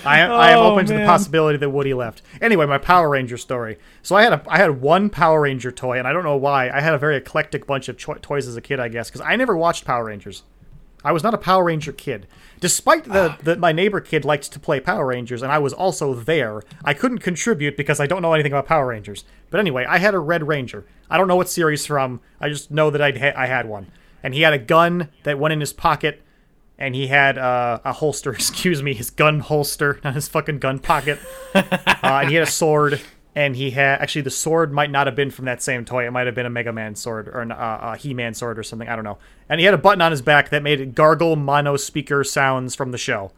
I, 0.05 0.21
I 0.21 0.51
am 0.51 0.59
Oh, 0.59 0.71
open 0.73 0.85
to 0.87 0.93
the 0.93 1.05
possibility 1.05 1.57
that 1.57 1.69
Woody 1.69 1.93
left. 1.93 2.21
Anyway, 2.41 2.65
my 2.65 2.77
Power 2.77 3.09
Ranger 3.09 3.37
story. 3.37 3.77
So 4.01 4.15
I 4.15 4.23
had 4.23 4.33
a 4.33 4.41
I 4.47 4.57
had 4.57 4.81
one 4.81 5.09
Power 5.09 5.41
Ranger 5.41 5.71
toy, 5.71 5.97
and 5.99 6.07
I 6.07 6.13
don't 6.13 6.23
know 6.23 6.35
why. 6.37 6.69
I 6.69 6.81
had 6.81 6.93
a 6.93 6.97
very 6.97 7.17
eclectic 7.17 7.67
bunch 7.67 7.87
of 7.89 7.97
cho- 7.97 8.15
toys 8.15 8.47
as 8.47 8.55
a 8.55 8.61
kid, 8.61 8.79
I 8.79 8.87
guess, 8.87 9.09
because 9.09 9.21
I 9.21 9.35
never 9.35 9.55
watched 9.55 9.85
Power 9.85 10.05
Rangers. 10.05 10.43
I 11.03 11.11
was 11.11 11.23
not 11.23 11.33
a 11.33 11.37
Power 11.39 11.63
Ranger 11.63 11.91
kid. 11.91 12.27
Despite 12.59 13.05
the, 13.05 13.31
ah. 13.31 13.37
the 13.43 13.55
my 13.55 13.71
neighbor 13.71 13.99
kid 14.01 14.23
liked 14.23 14.51
to 14.51 14.59
play 14.59 14.79
Power 14.79 15.07
Rangers, 15.07 15.41
and 15.41 15.51
I 15.51 15.57
was 15.57 15.73
also 15.73 16.13
there, 16.13 16.61
I 16.85 16.93
couldn't 16.93 17.19
contribute 17.19 17.75
because 17.75 17.99
I 17.99 18.05
don't 18.05 18.21
know 18.21 18.33
anything 18.33 18.51
about 18.51 18.67
Power 18.67 18.87
Rangers. 18.87 19.23
But 19.49 19.59
anyway, 19.59 19.85
I 19.87 19.97
had 19.97 20.13
a 20.13 20.19
Red 20.19 20.47
Ranger. 20.47 20.85
I 21.09 21.17
don't 21.17 21.27
know 21.27 21.35
what 21.35 21.49
series 21.49 21.85
from. 21.85 22.21
I 22.39 22.49
just 22.49 22.69
know 22.71 22.89
that 22.91 23.01
I'd 23.01 23.17
ha- 23.17 23.33
I 23.35 23.47
had 23.47 23.67
one, 23.67 23.87
and 24.21 24.33
he 24.35 24.41
had 24.41 24.53
a 24.53 24.59
gun 24.59 25.09
that 25.23 25.39
went 25.39 25.53
in 25.53 25.59
his 25.59 25.73
pocket, 25.73 26.21
and 26.81 26.95
he 26.95 27.07
had 27.07 27.37
uh, 27.37 27.79
a 27.85 27.93
holster. 27.93 28.31
Excuse 28.33 28.81
me, 28.81 28.93
his 28.93 29.11
gun 29.11 29.39
holster, 29.39 29.99
not 30.03 30.15
his 30.15 30.27
fucking 30.27 30.59
gun 30.59 30.79
pocket. 30.79 31.19
uh, 31.55 31.63
and 32.03 32.29
he 32.29 32.35
had 32.35 32.47
a 32.47 32.51
sword, 32.51 32.99
and 33.35 33.55
he 33.55 33.69
had 33.71 34.01
actually 34.01 34.23
the 34.23 34.31
sword 34.31 34.73
might 34.73 34.89
not 34.89 35.05
have 35.07 35.15
been 35.15 35.29
from 35.29 35.45
that 35.45 35.61
same 35.61 35.85
toy. 35.85 36.07
It 36.07 36.11
might 36.11 36.25
have 36.25 36.35
been 36.35 36.47
a 36.47 36.49
Mega 36.49 36.73
Man 36.73 36.95
sword 36.95 37.27
or 37.27 37.41
an, 37.41 37.51
uh, 37.51 37.79
a 37.93 37.97
He 37.97 38.13
Man 38.13 38.33
sword 38.33 38.57
or 38.57 38.63
something. 38.63 38.89
I 38.89 38.95
don't 38.95 39.05
know. 39.05 39.19
And 39.47 39.59
he 39.59 39.65
had 39.65 39.75
a 39.75 39.77
button 39.77 40.01
on 40.01 40.11
his 40.11 40.23
back 40.23 40.49
that 40.49 40.63
made 40.63 40.95
gargle 40.95 41.35
mono 41.35 41.77
speaker 41.77 42.23
sounds 42.23 42.73
from 42.73 42.91
the 42.91 42.97
show. 42.97 43.31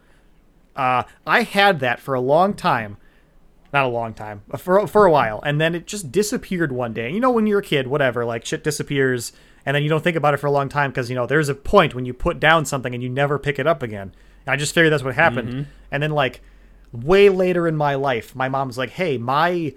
Uh, 0.75 1.03
I 1.27 1.43
had 1.43 1.81
that 1.81 1.99
for 1.99 2.15
a 2.15 2.21
long 2.21 2.53
time. 2.53 2.97
Not 3.73 3.85
a 3.85 3.89
long 3.89 4.13
time, 4.13 4.43
uh, 4.51 4.57
for 4.57 4.85
for 4.87 5.05
a 5.05 5.11
while, 5.11 5.41
and 5.43 5.59
then 5.59 5.73
it 5.73 5.87
just 5.87 6.11
disappeared 6.11 6.71
one 6.71 6.93
day. 6.93 7.11
You 7.11 7.19
know, 7.19 7.31
when 7.31 7.47
you're 7.47 7.59
a 7.59 7.63
kid, 7.63 7.87
whatever, 7.87 8.23
like 8.23 8.45
shit 8.45 8.63
disappears, 8.63 9.33
and 9.65 9.75
then 9.75 9.83
you 9.83 9.89
don't 9.89 10.03
think 10.03 10.17
about 10.17 10.33
it 10.33 10.37
for 10.37 10.47
a 10.47 10.51
long 10.51 10.69
time 10.69 10.91
because 10.91 11.09
you 11.09 11.15
know 11.15 11.25
there's 11.25 11.49
a 11.49 11.55
point 11.55 11.95
when 11.95 12.05
you 12.05 12.13
put 12.13 12.39
down 12.39 12.65
something 12.65 12.93
and 12.93 13.01
you 13.03 13.09
never 13.09 13.39
pick 13.39 13.59
it 13.59 13.67
up 13.67 13.83
again. 13.83 14.13
And 14.45 14.53
I 14.53 14.55
just 14.55 14.73
figured 14.73 14.91
that's 14.91 15.03
what 15.03 15.15
happened. 15.15 15.49
Mm-hmm. 15.49 15.69
And 15.91 16.03
then 16.03 16.11
like 16.11 16.41
way 16.91 17.29
later 17.29 17.67
in 17.67 17.75
my 17.75 17.95
life, 17.95 18.35
my 18.35 18.49
mom's 18.49 18.77
like, 18.77 18.91
"Hey, 18.91 19.17
my 19.17 19.73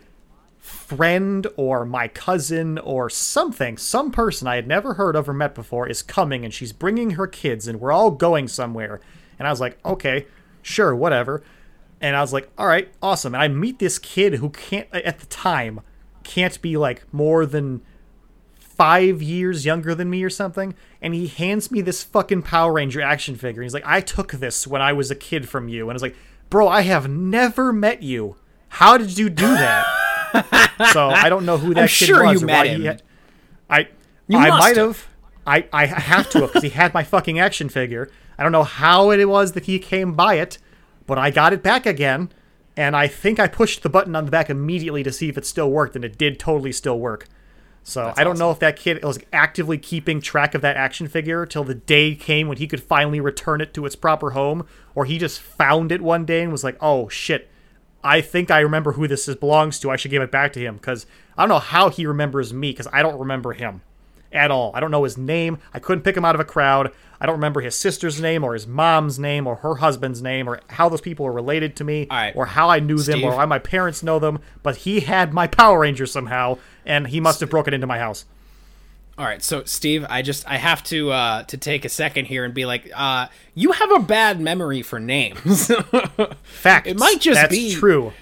friend 0.66 1.47
or 1.57 1.84
my 1.84 2.09
cousin 2.09 2.78
or 2.78 3.09
something, 3.09 3.78
some 3.78 4.11
person 4.11 4.49
I 4.49 4.57
had 4.57 4.66
never 4.66 4.95
heard 4.95 5.14
of 5.14 5.28
or 5.28 5.32
met 5.32 5.55
before 5.55 5.89
is 5.89 6.03
coming 6.03 6.45
and 6.45 6.53
she's 6.53 6.72
bringing 6.72 7.11
her 7.11 7.26
kids 7.26 7.68
and 7.68 7.80
we're 7.80 7.93
all 7.93 8.11
going 8.11 8.49
somewhere. 8.49 9.01
And 9.39 9.47
I 9.47 9.51
was 9.51 9.61
like, 9.61 9.78
okay, 9.84 10.26
sure, 10.62 10.95
whatever. 10.95 11.43
And 12.01 12.16
I 12.16 12.20
was 12.20 12.32
like, 12.32 12.51
all 12.59 12.66
right, 12.66 12.93
awesome. 13.01 13.34
And 13.34 13.43
I 13.43 13.49
meet 13.49 13.78
this 13.78 13.99
kid 13.99 14.34
who 14.34 14.51
can't, 14.51 14.89
at 14.93 15.20
the 15.20 15.26
time, 15.26 15.80
can't 16.24 16.61
be 16.61 16.76
like 16.76 17.05
more 17.12 17.47
than 17.47 17.80
five 18.77 19.22
years 19.22 19.64
younger 19.64 19.95
than 19.95 20.11
me 20.11 20.22
or 20.22 20.31
something. 20.31 20.74
And 21.01 21.14
he 21.14 21.27
hands 21.27 21.70
me 21.70 21.81
this 21.81 22.03
fucking 22.03 22.43
Power 22.43 22.72
Ranger 22.74 23.01
action 23.01 23.37
figure. 23.37 23.62
He's 23.62 23.74
like, 23.74 23.87
I 23.87 24.01
took 24.01 24.33
this 24.33 24.66
when 24.66 24.83
I 24.83 24.93
was 24.93 25.11
a 25.11 25.14
kid 25.14 25.49
from 25.49 25.68
you. 25.68 25.83
And 25.85 25.93
I 25.93 25.95
was 25.95 26.03
like, 26.03 26.16
bro, 26.51 26.68
I 26.68 26.83
have 26.83 27.09
never 27.09 27.72
met 27.72 28.03
you. 28.03 28.37
How 28.68 28.99
did 28.99 29.16
you 29.18 29.31
do 29.31 29.47
that? 29.47 29.87
so 30.93 31.09
I 31.09 31.29
don't 31.29 31.47
know 31.47 31.57
who 31.59 31.74
that 31.74 31.81
I'm 31.81 31.87
kid 31.89 32.07
sure 32.07 32.24
was 32.24 32.41
you 32.41 32.47
met 32.47 32.66
him. 32.66 32.83
had. 32.83 33.03
I 33.70 33.89
You 34.29 34.39
I 34.39 34.51
might 34.51 34.77
have. 34.77 34.87
have. 34.87 35.07
I 35.47 35.68
I 35.72 35.87
have 35.87 36.29
to 36.31 36.41
have 36.41 36.49
because 36.49 36.62
he 36.64 36.70
had 36.70 36.93
my 36.93 37.05
fucking 37.05 37.39
action 37.39 37.68
figure. 37.68 38.11
I 38.39 38.43
don't 38.43 38.53
know 38.53 38.64
how 38.64 39.11
it 39.11 39.24
was 39.29 39.53
that 39.53 39.64
he 39.64 39.79
came 39.79 40.12
by 40.12 40.35
it, 40.35 40.59
but 41.07 41.18
I 41.18 41.31
got 41.31 41.53
it 41.53 41.62
back 41.62 41.87
again, 41.87 42.31
and 42.77 42.95
I 42.95 43.07
think 43.07 43.41
I 43.41 43.47
pushed 43.47 43.83
the 43.83 43.89
button 43.89 44.14
on 44.14 44.24
the 44.27 44.31
back 44.31 44.51
immediately 44.51 45.03
to 45.05 45.12
see 45.12 45.29
if 45.29 45.39
it 45.39 45.47
still 45.47 45.70
worked, 45.70 45.97
and 45.97 46.05
it 46.05 46.18
did 46.18 46.39
totally 46.39 46.72
still 46.72 46.99
work. 46.99 47.29
So 47.89 48.12
I 48.16 48.24
don't 48.24 48.37
know 48.37 48.51
if 48.51 48.59
that 48.59 48.76
kid 48.76 49.05
was 49.05 49.20
actively 49.32 49.78
keeping 49.78 50.20
track 50.20 50.57
of 50.57 50.61
that 50.62 50.76
action 50.76 51.07
figure 51.07 51.47
till 51.47 51.62
the 51.62 51.76
day 51.76 52.16
came 52.16 52.49
when 52.49 52.57
he 52.57 52.66
could 52.66 52.82
finally 52.82 53.20
return 53.20 53.61
it 53.61 53.72
to 53.74 53.87
its 53.87 53.95
proper 53.95 54.32
home, 54.32 54.66
or 54.97 55.05
he 55.05 55.18
just 55.18 55.41
found 55.41 55.93
it 55.93 56.01
one 56.01 56.24
day 56.24 56.43
and 56.43 56.51
was 56.51 56.64
like, 56.64 56.76
"Oh 56.80 57.09
shit, 57.09 57.49
I 58.03 58.22
think 58.22 58.51
I 58.51 58.59
remember 58.59 58.95
who 58.95 59.07
this 59.07 59.28
is 59.28 59.37
belongs 59.37 59.78
to. 59.78 59.91
I 59.93 59.97
should 59.97 60.11
give 60.11 60.20
it 60.20 60.32
back 60.32 60.53
to 60.55 60.61
him. 60.61 60.74
Because 60.74 61.07
I 61.39 61.43
don't 61.43 61.49
know 61.49 61.61
how 61.61 61.89
he 61.89 62.07
remembers 62.07 62.53
me 62.53 62.72
because 62.72 62.89
I 62.93 63.03
don't 63.03 63.20
remember 63.20 63.53
him 63.53 63.82
at 64.37 64.51
all. 64.51 64.70
I 64.74 64.80
don't 64.80 64.91
know 64.91 65.05
his 65.05 65.16
name. 65.18 65.59
I 65.74 65.78
couldn't 65.78 66.05
pick 66.05 66.16
him 66.16 66.24
out 66.24 66.34
of 66.34 66.41
a 66.41 66.45
crowd. 66.45 66.93
I 67.20 67.26
don't 67.26 67.37
remember 67.37 67.61
his 67.62 67.74
sister's 67.74 68.20
name 68.20 68.45
or 68.45 68.53
his 68.53 68.66
mom's 68.66 69.18
name 69.18 69.47
or 69.47 69.57
her 69.57 69.76
husband's 69.76 70.20
name 70.20 70.49
or 70.49 70.61
how 70.68 70.89
those 70.89 71.01
people 71.01 71.26
are 71.26 71.32
related 71.32 71.74
to 71.76 71.84
me 71.84 72.07
right. 72.11 72.37
or 72.37 72.47
how 72.47 72.68
I 72.68 72.78
knew 72.78 72.99
them 72.99 73.24
or 73.24 73.34
why 73.34 73.47
my 73.47 73.59
parents 73.59 74.03
know 74.03 74.18
them. 74.18 74.39
But 74.62 74.76
he 74.76 75.01
had 75.01 75.32
my 75.32 75.47
Power 75.47 75.80
Ranger 75.80 76.07
somehow 76.07 76.59
and 76.84 77.09
he 77.09 77.20
must 77.20 77.41
have 77.41 77.51
broken 77.51 77.72
into 77.72 77.87
my 77.87 77.99
house. 77.99 78.26
All 79.18 79.24
right, 79.24 79.43
so 79.43 79.64
Steve, 79.64 80.05
I 80.11 80.20
just 80.20 80.47
I 80.47 80.59
have 80.59 80.82
to 80.84 81.11
uh 81.11 81.43
to 81.45 81.57
take 81.57 81.87
a 81.87 81.89
second 81.89 82.26
here 82.26 82.45
and 82.45 82.53
be 82.53 82.66
like, 82.66 82.91
uh, 82.95 83.28
you 83.55 83.72
have 83.72 83.91
a 83.91 84.01
bad 84.01 84.41
memory 84.41 84.82
for 84.82 85.01
names. 85.01 85.72
Fact. 86.43 86.87
It 86.87 86.99
might 86.99 87.18
just 87.20 87.41
That's 87.41 87.51
be- 87.51 87.74
true. 87.74 88.12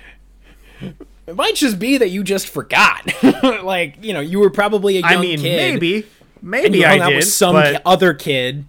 It 1.27 1.37
might 1.37 1.55
just 1.55 1.79
be 1.79 1.99
that 1.99 2.09
you 2.09 2.23
just 2.23 2.49
forgot. 2.49 3.13
like, 3.63 3.97
you 4.03 4.13
know, 4.13 4.21
you 4.21 4.41
were 4.41 4.51
probably 4.51 4.97
a 4.99 5.01
young 5.01 5.13
I 5.13 5.21
mean, 5.21 5.39
kid. 5.39 5.75
maybe, 5.75 6.07
maybe 6.43 6.85
I 6.85 6.99
did, 7.09 7.17
with 7.17 7.29
some 7.29 7.55
but, 7.55 7.77
ki- 7.77 7.83
other 7.87 8.15
kid, 8.15 8.67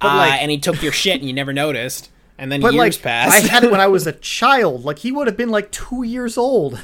uh, 0.00 0.06
like, 0.06 0.42
and 0.42 0.50
he 0.50 0.58
took 0.58 0.82
your 0.82 0.92
shit 0.92 1.20
and 1.20 1.24
you 1.24 1.32
never 1.32 1.52
noticed. 1.52 2.10
And 2.38 2.52
then 2.52 2.60
but 2.60 2.74
years 2.74 2.96
like, 2.96 3.02
passed. 3.02 3.44
I 3.44 3.48
had 3.48 3.64
it 3.64 3.70
when 3.70 3.80
I 3.80 3.86
was 3.86 4.06
a 4.06 4.12
child. 4.12 4.84
Like 4.84 4.98
he 4.98 5.12
would 5.12 5.26
have 5.26 5.36
been 5.36 5.50
like 5.50 5.72
two 5.72 6.02
years 6.02 6.36
old. 6.36 6.82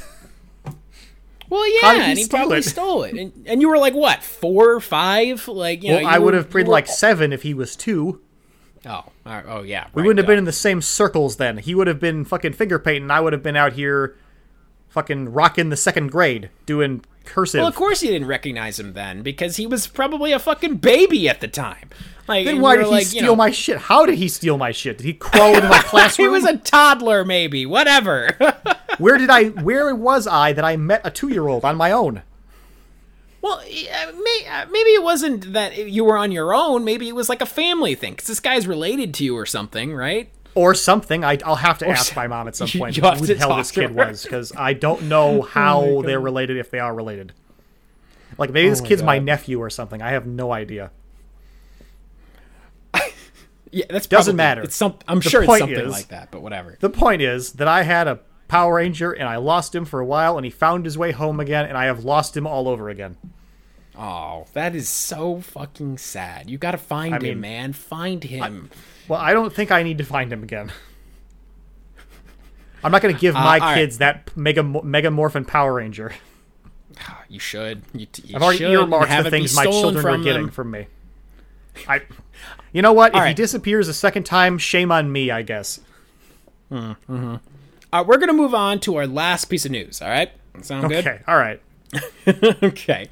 well, 1.48 1.82
yeah, 1.82 1.94
he 1.94 2.00
and 2.10 2.18
he 2.18 2.26
probably 2.26 2.58
it? 2.58 2.64
stole 2.64 3.02
it. 3.02 3.14
And, 3.14 3.44
and 3.46 3.60
you 3.60 3.68
were 3.68 3.78
like 3.78 3.94
what, 3.94 4.22
four 4.22 4.70
or 4.70 4.80
five? 4.80 5.46
Like, 5.48 5.82
you 5.82 5.90
know, 5.90 5.98
you 5.98 6.06
I 6.06 6.18
would 6.18 6.34
have 6.34 6.50
been 6.50 6.66
like 6.66 6.86
seven 6.86 7.32
if 7.32 7.42
he 7.42 7.52
was 7.52 7.76
two. 7.76 8.22
Oh, 8.86 9.04
right, 9.24 9.44
oh 9.46 9.62
yeah. 9.62 9.88
We 9.94 10.02
wouldn't 10.02 10.18
have 10.18 10.26
been 10.26 10.38
in 10.38 10.44
the 10.44 10.52
same 10.52 10.80
circles 10.80 11.36
then. 11.36 11.58
He 11.58 11.74
would 11.74 11.86
have 11.86 12.00
been 12.00 12.24
fucking 12.24 12.54
finger 12.54 12.78
painting. 12.78 13.10
I 13.10 13.20
would 13.20 13.32
have 13.32 13.42
been 13.42 13.56
out 13.56 13.74
here, 13.74 14.16
fucking 14.92 15.32
rocking 15.32 15.70
the 15.70 15.76
second 15.76 16.12
grade, 16.12 16.50
doing 16.66 17.04
cursive. 17.24 17.60
Well, 17.60 17.68
of 17.68 17.74
course 17.74 18.02
you 18.02 18.10
didn't 18.10 18.28
recognize 18.28 18.78
him 18.78 18.92
then 18.92 19.22
because 19.22 19.56
he 19.56 19.66
was 19.66 19.86
probably 19.86 20.32
a 20.32 20.38
fucking 20.38 20.76
baby 20.76 21.28
at 21.28 21.40
the 21.40 21.48
time. 21.48 21.88
Like, 22.28 22.44
then 22.44 22.60
why 22.60 22.76
did 22.76 22.84
he 22.84 22.90
like, 22.90 23.06
steal 23.06 23.22
you 23.22 23.26
know, 23.26 23.36
my 23.36 23.50
shit? 23.50 23.78
How 23.78 24.06
did 24.06 24.16
he 24.16 24.28
steal 24.28 24.58
my 24.58 24.70
shit? 24.70 24.98
Did 24.98 25.04
he 25.04 25.14
crawl 25.14 25.54
into 25.54 25.68
my 25.68 25.78
classroom? 25.82 26.28
He 26.28 26.32
was 26.32 26.44
a 26.44 26.56
toddler, 26.58 27.24
maybe. 27.24 27.66
Whatever. 27.66 28.28
Where 28.98 29.18
did 29.18 29.30
I? 29.30 29.46
Where 29.48 29.94
was 29.94 30.26
I 30.26 30.52
that 30.52 30.64
I 30.64 30.76
met 30.76 31.00
a 31.04 31.10
two-year-old 31.10 31.64
on 31.64 31.76
my 31.76 31.90
own? 31.90 32.22
well, 33.42 33.60
may, 33.60 34.46
uh, 34.48 34.66
maybe 34.70 34.90
it 34.90 35.02
wasn't 35.02 35.52
that 35.52 35.90
you 35.90 36.04
were 36.04 36.16
on 36.16 36.30
your 36.30 36.54
own. 36.54 36.84
Maybe 36.84 37.08
it 37.08 37.14
was 37.16 37.28
like 37.28 37.42
a 37.42 37.46
family 37.46 37.96
thing 37.96 38.12
because 38.12 38.28
this 38.28 38.38
guy's 38.38 38.68
related 38.68 39.12
to 39.14 39.24
you 39.24 39.36
or 39.36 39.46
something, 39.46 39.92
right? 39.94 40.30
Or 40.54 40.74
something. 40.74 41.24
I, 41.24 41.38
I'll 41.44 41.54
have 41.56 41.78
to 41.78 41.88
ask 41.88 42.10
s- 42.12 42.16
my 42.16 42.26
mom 42.26 42.46
at 42.48 42.56
some 42.56 42.68
point 42.78 42.94
who 42.96 43.26
the 43.26 43.34
hell 43.36 43.56
this 43.56 43.70
kid. 43.70 43.90
Oh 43.92 43.94
was 43.94 44.22
because 44.22 44.52
I 44.56 44.72
don't 44.74 45.02
know 45.04 45.38
oh 45.38 45.42
how 45.42 46.02
they're 46.02 46.20
related 46.20 46.56
if 46.58 46.70
they 46.70 46.78
are 46.78 46.94
related. 46.94 47.32
Like 48.38 48.50
maybe 48.50 48.68
this 48.70 48.80
oh 48.80 48.82
my 48.84 48.88
kid's 48.88 49.02
my 49.02 49.18
nephew 49.18 49.58
or 49.60 49.70
something. 49.70 50.00
I 50.02 50.10
have 50.10 50.26
no 50.26 50.52
idea. 50.52 50.90
Yeah, 53.74 53.86
that's 53.88 54.06
Doesn't 54.06 54.36
matter. 54.36 54.60
It's 54.62 54.76
some. 54.76 54.98
I'm 55.08 55.20
The 55.20 55.30
sure 55.30 55.42
it's 55.44 55.58
something 55.58 55.78
is- 55.78 55.90
like 55.92 56.08
that, 56.08 56.30
but 56.30 56.42
whatever. 56.42 56.76
The 56.78 56.90
point 56.90 57.22
is 57.22 57.52
that 57.54 57.68
I 57.68 57.84
had 57.84 58.06
a 58.06 58.20
Power 58.46 58.74
Ranger 58.74 59.12
and 59.12 59.26
I 59.26 59.36
lost 59.36 59.74
him 59.74 59.86
for 59.86 59.98
a 59.98 60.04
while 60.04 60.36
and 60.36 60.44
he 60.44 60.50
found 60.50 60.84
his 60.84 60.98
way 60.98 61.10
home 61.12 61.40
again 61.40 61.64
and 61.64 61.78
I 61.78 61.86
have 61.86 62.04
lost 62.04 62.36
him 62.36 62.46
all 62.46 62.68
over 62.68 62.90
again. 62.90 63.16
Oh, 63.96 64.44
that 64.52 64.74
is 64.74 64.90
so 64.90 65.40
fucking 65.40 65.96
sad. 65.96 66.50
You 66.50 66.58
gotta 66.58 66.76
find 66.76 67.14
I 67.14 67.16
him, 67.16 67.22
mean, 67.22 67.40
man. 67.40 67.72
Find 67.72 68.22
him. 68.22 68.68
Well, 69.08 69.20
I 69.20 69.32
don't 69.32 69.52
think 69.52 69.70
I 69.70 69.82
need 69.82 69.98
to 69.98 70.04
find 70.04 70.32
him 70.32 70.42
again. 70.42 70.72
I'm 72.84 72.90
not 72.90 73.02
going 73.02 73.14
to 73.14 73.20
give 73.20 73.36
uh, 73.36 73.40
my 73.40 73.58
all 73.58 73.66
right. 73.66 73.74
kids 73.76 73.98
that 73.98 74.36
mega 74.36 74.62
mega 74.62 75.10
morphin 75.10 75.44
Power 75.44 75.74
Ranger. 75.74 76.12
you 77.28 77.38
should. 77.38 77.82
You, 77.92 78.06
you 78.24 78.36
I've 78.36 78.42
already 78.42 78.58
should 78.58 78.70
earmarked 78.70 79.10
the 79.10 79.30
things 79.30 79.54
my 79.54 79.64
children 79.64 80.06
are 80.06 80.18
getting 80.18 80.42
them. 80.42 80.50
from 80.50 80.70
me. 80.70 80.86
I, 81.88 82.02
you 82.72 82.82
know 82.82 82.92
what? 82.92 83.14
if 83.14 83.24
he 83.24 83.34
disappears 83.34 83.88
a 83.88 83.94
second 83.94 84.24
time, 84.24 84.58
shame 84.58 84.92
on 84.92 85.10
me. 85.10 85.30
I 85.30 85.42
guess. 85.42 85.80
Hmm, 86.68 86.92
mm-hmm. 87.08 87.36
Uh, 87.92 88.04
we're 88.06 88.18
gonna 88.18 88.32
move 88.32 88.54
on 88.54 88.80
to 88.80 88.96
our 88.96 89.06
last 89.06 89.46
piece 89.46 89.64
of 89.64 89.70
news. 89.70 90.02
All 90.02 90.08
right, 90.08 90.32
sound 90.62 90.88
good? 90.88 91.06
Okay. 91.06 91.22
All 91.26 91.36
right. 91.36 91.60
okay. 92.62 93.08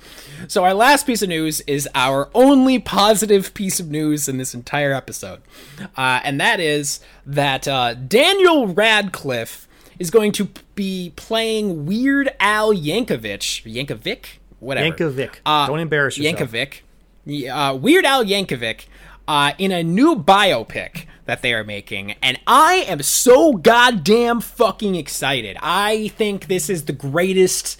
So 0.49 0.64
our 0.64 0.74
last 0.74 1.07
piece 1.07 1.22
of 1.22 1.28
news 1.28 1.61
is 1.62 1.89
our 1.95 2.31
only 2.35 2.78
positive 2.78 3.53
piece 3.55 3.78
of 3.81 3.91
news 3.91 4.28
in 4.28 4.39
this 4.39 4.55
entire 4.55 4.93
episode, 4.93 5.41
uh, 5.97 6.20
and 6.24 6.41
that 6.41 6.61
is 6.61 7.01
that 7.26 7.68
uh, 7.68 7.95
Daniel 7.95 8.68
Radcliffe 8.68 9.68
is 9.99 10.11
going 10.11 10.33
to 10.33 10.49
be 10.74 11.12
playing 11.16 11.85
Weird 11.87 12.35
Al 12.41 12.72
Yankovic. 12.72 13.62
Yankovic, 13.70 14.26
whatever. 14.61 14.97
Yankovic. 14.97 15.37
Uh, 15.45 15.66
Don't 15.66 15.81
embarrass 15.81 16.16
yourself. 16.16 16.51
Yankovic. 16.51 16.81
Yeah, 17.26 17.70
Uh, 17.70 17.74
Weird 17.74 18.07
Al 18.07 18.24
Yankovic 18.24 18.87
uh, 19.28 19.53
in 19.59 19.72
a 19.72 19.83
new 19.83 20.16
biopic 20.16 21.05
that 21.26 21.43
they 21.43 21.53
are 21.53 21.62
making, 21.62 22.12
and 22.22 22.41
I 22.47 22.87
am 22.89 23.03
so 23.03 23.53
goddamn 23.53 24.41
fucking 24.41 24.95
excited. 24.95 25.59
I 25.62 26.09
think 26.09 26.47
this 26.47 26.70
is 26.70 26.87
the 26.87 26.93
greatest 26.93 27.78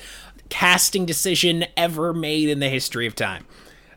casting 0.51 1.07
decision 1.07 1.65
ever 1.77 2.13
made 2.13 2.49
in 2.49 2.61
the 2.61 2.69
history 2.69 3.07
of 3.07 3.15
time. 3.15 3.47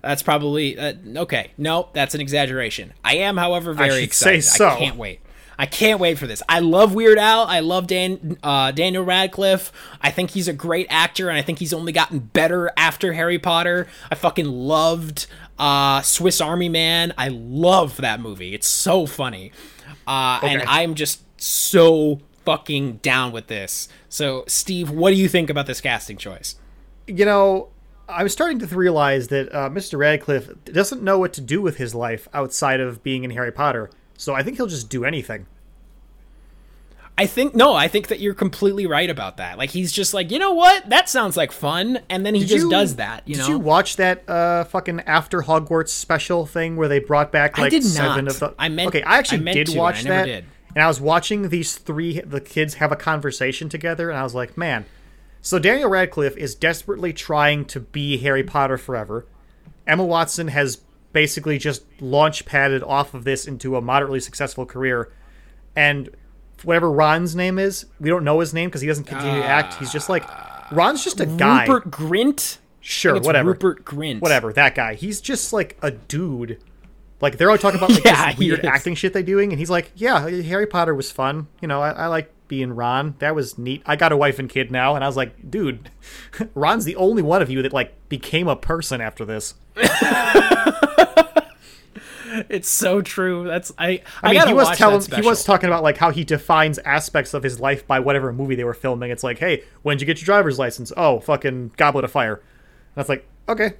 That's 0.02 0.22
probably 0.22 0.78
uh, 0.78 0.94
okay. 1.18 1.52
No, 1.58 1.90
that's 1.94 2.14
an 2.16 2.22
exaggeration. 2.22 2.94
I 3.04 3.18
am, 3.18 3.38
however, 3.38 3.74
very 3.74 4.04
excited. 4.04 4.44
so. 4.44 4.70
I 4.70 4.78
can't 4.78 4.98
wait. 4.98 5.20
I 5.58 5.66
can't 5.66 6.00
wait 6.00 6.18
for 6.18 6.28
this. 6.28 6.42
I 6.50 6.60
love 6.60 6.94
Weird 6.94 7.18
Al. 7.18 7.46
I 7.46 7.60
love 7.60 7.88
Dan 7.88 8.38
uh, 8.44 8.72
Daniel 8.72 9.04
Radcliffe. 9.04 9.72
I 10.02 10.12
think 10.12 10.32
he's 10.32 10.48
a 10.48 10.54
great 10.54 10.88
actor, 10.90 11.30
and 11.30 11.38
I 11.38 11.42
think 11.42 11.60
he's 11.60 11.74
only 11.74 11.92
gotten 11.92 12.20
better 12.20 12.72
after 12.76 13.14
Harry 13.14 13.40
Potter. 13.40 13.88
I 14.12 14.16
fucking 14.16 14.48
loved 14.48 15.28
uh, 15.60 16.02
Swiss 16.02 16.42
Army 16.42 16.70
Man. 16.70 17.14
I 17.18 17.30
love 17.30 17.98
that 17.98 18.20
movie. 18.20 18.54
It's 18.54 18.68
so 18.68 19.06
funny, 19.06 19.52
uh, 20.08 20.40
and 20.44 20.64
I'm 20.64 20.96
just 20.96 21.22
so 21.42 22.20
fucking 22.46 22.98
down 22.98 23.32
with 23.32 23.48
this. 23.48 23.88
So, 24.10 24.44
Steve, 24.48 24.90
what 24.90 25.10
do 25.12 25.16
you 25.16 25.28
think 25.28 25.50
about 25.50 25.66
this 25.68 25.82
casting 25.82 26.18
choice? 26.18 26.56
you 27.06 27.26
know, 27.26 27.68
I'm 28.08 28.30
starting 28.30 28.60
to 28.60 28.66
realize 28.68 29.28
that 29.28 29.54
uh, 29.54 29.70
Mr. 29.70 29.98
Radcliffe 29.98 30.50
doesn't 30.66 31.02
know 31.04 31.20
what 31.20 31.34
to 31.34 31.42
do 31.42 31.62
with 31.62 31.76
his 31.78 31.94
life 31.94 32.28
outside 32.34 32.80
of 32.80 33.04
being 33.04 33.24
in 33.26 33.32
Harry 33.32 33.52
Potter. 33.52 33.90
So 34.18 34.34
I 34.34 34.42
think 34.44 34.56
he'll 34.58 34.68
just 34.68 34.90
do 34.90 35.04
anything. 35.04 35.46
I 37.16 37.28
think 37.28 37.54
no, 37.54 37.74
I 37.76 37.88
think 37.88 38.08
that 38.08 38.20
you're 38.20 38.34
completely 38.34 38.88
right 38.88 39.10
about 39.10 39.38
that. 39.38 39.58
Like 39.60 39.70
he's 39.70 39.92
just 39.92 40.14
like, 40.16 40.32
you 40.32 40.40
know 40.40 40.54
what? 40.54 40.90
That 40.90 41.08
sounds 41.10 41.38
like 41.38 41.52
fun, 41.52 42.00
and 42.10 42.26
then 42.26 42.34
he 42.34 42.42
Did 42.42 42.50
just 42.50 42.64
you- 42.64 42.70
does 42.72 42.96
that. 42.96 43.28
You 43.28 43.36
did 43.36 43.42
know, 43.42 43.48
you 43.50 43.60
watch 43.60 43.98
that 43.98 44.28
uh, 44.28 44.64
fucking 44.64 45.02
After 45.02 45.42
Hogwarts 45.44 45.90
special 45.90 46.48
thing 46.48 46.76
where 46.76 46.88
they 46.88 47.00
brought 47.00 47.32
back 47.32 47.60
I 47.60 47.64
like 47.64 47.72
did 47.72 47.84
seven 47.84 48.26
not. 48.26 48.34
of 48.34 48.40
the? 48.40 48.56
I 48.58 48.70
meant- 48.70 48.88
Okay, 48.88 49.04
I 49.04 49.18
actually 49.20 49.40
I 49.40 49.42
meant 49.42 49.56
did 49.58 49.68
to, 49.68 49.78
watch 49.78 50.06
I 50.06 50.10
that, 50.10 50.26
did. 50.26 50.46
And 50.76 50.84
I 50.84 50.88
was 50.88 51.02
watching 51.02 51.50
these 51.50 51.76
three 51.78 52.20
the 52.22 52.42
kids 52.42 52.76
have 52.76 52.92
a 52.92 52.96
conversation 52.96 53.70
together, 53.70 54.10
and 54.10 54.20
I 54.20 54.24
was 54.24 54.36
like, 54.36 54.58
man. 54.58 54.86
So 55.42 55.60
Daniel 55.60 55.90
Radcliffe 55.90 56.38
is 56.38 56.56
desperately 56.56 57.12
trying 57.12 57.66
to 57.66 57.82
be 57.82 58.18
Harry 58.20 58.44
Potter 58.44 58.78
forever. 58.78 59.26
Emma 59.86 60.06
Watson 60.06 60.48
has 60.48 60.80
basically 61.12 61.58
just 61.58 61.84
launch 62.02 62.46
padded 62.46 62.82
off 62.82 63.14
of 63.14 63.26
this 63.26 63.46
into 63.46 63.76
a 63.76 63.82
moderately 63.82 64.22
successful 64.22 64.66
career, 64.66 65.12
and 65.76 66.10
whatever 66.64 66.90
Ron's 66.92 67.36
name 67.36 67.60
is, 67.60 67.86
we 68.00 68.10
don't 68.10 68.24
know 68.24 68.40
his 68.40 68.54
name 68.54 68.70
because 68.70 68.82
he 68.82 68.88
doesn't 68.88 69.04
continue 69.04 69.42
to 69.42 69.46
act. 69.46 69.76
He's 69.76 69.92
just 69.92 70.10
like 70.10 70.24
Ron's 70.72 71.04
just 71.04 71.20
a 71.20 71.26
guy. 71.26 71.66
Rupert 71.66 71.92
Grint. 71.92 72.58
Sure, 72.82 73.16
it's 73.16 73.26
whatever. 73.26 73.50
Rupert 73.50 73.86
Grint. 73.86 74.22
Whatever, 74.22 74.52
that 74.54 74.76
guy. 74.76 74.96
He's 74.96 75.22
just 75.22 75.54
like 75.54 75.78
a 75.82 75.92
dude. 75.92 76.60
Like 77.24 77.38
they're 77.38 77.50
all 77.50 77.58
talking 77.58 77.78
about 77.78 77.90
like 77.90 78.04
Yeah, 78.04 78.32
this 78.32 78.38
weird 78.38 78.66
acting 78.66 78.96
shit 78.96 79.14
they're 79.14 79.24
doing, 79.24 79.54
and 79.54 79.58
he's 79.58 79.70
like, 79.70 79.94
"Yeah, 79.96 80.30
Harry 80.30 80.68
Potter 80.68 80.94
was 80.94 81.10
fun. 81.10 81.48
You 81.62 81.70
know, 81.70 81.82
I, 81.82 81.92
I 81.92 82.08
like 82.08 82.30
being 82.50 82.76
Ron. 82.76 83.16
That 83.20 83.34
was 83.34 83.58
neat. 83.58 83.82
I 83.86 83.96
got 83.96 84.12
a 84.12 84.18
wife 84.18 84.40
and 84.40 84.50
kid 84.50 84.72
now." 84.72 84.96
And 84.96 85.06
I 85.06 85.08
was 85.08 85.16
like, 85.16 85.50
"Dude, 85.50 85.90
Ron's 86.54 86.84
the 86.84 86.98
only 86.98 87.22
one 87.22 87.42
of 87.42 87.50
you 87.50 87.62
that 87.62 87.72
like 87.72 88.10
became 88.10 88.50
a 88.50 88.58
person 88.58 89.00
after 89.02 89.26
this." 89.26 89.56
It's 92.50 92.68
so 92.68 93.00
true. 93.04 93.46
That's 93.46 93.72
I. 93.78 93.88
I, 93.88 94.02
I, 94.24 94.34
mean, 94.34 94.48
he 94.48 94.54
was 94.56 94.76
telling, 94.76 95.02
he 95.02 95.22
was 95.22 95.44
talking 95.44 95.70
about 95.70 95.84
like 95.84 95.98
how 95.98 96.10
he 96.10 96.24
defines 96.24 96.80
aspects 96.80 97.36
of 97.36 97.44
his 97.44 97.60
life 97.60 97.86
by 97.86 98.00
whatever 98.00 98.34
movie 98.34 98.56
they 98.56 98.64
were 98.64 98.74
filming. 98.74 99.12
It's 99.12 99.24
like, 99.24 99.38
hey, 99.38 99.64
when 99.84 99.98
did 99.98 100.02
you 100.02 100.08
get 100.08 100.20
your 100.20 100.26
driver's 100.26 100.58
license? 100.58 100.92
Oh, 100.98 101.20
fucking 101.20 101.74
Goblet 101.78 102.06
of 102.06 102.12
Fire. 102.12 102.42
And 102.96 103.02
it's 103.02 103.08
like, 103.08 103.28
okay, 103.48 103.74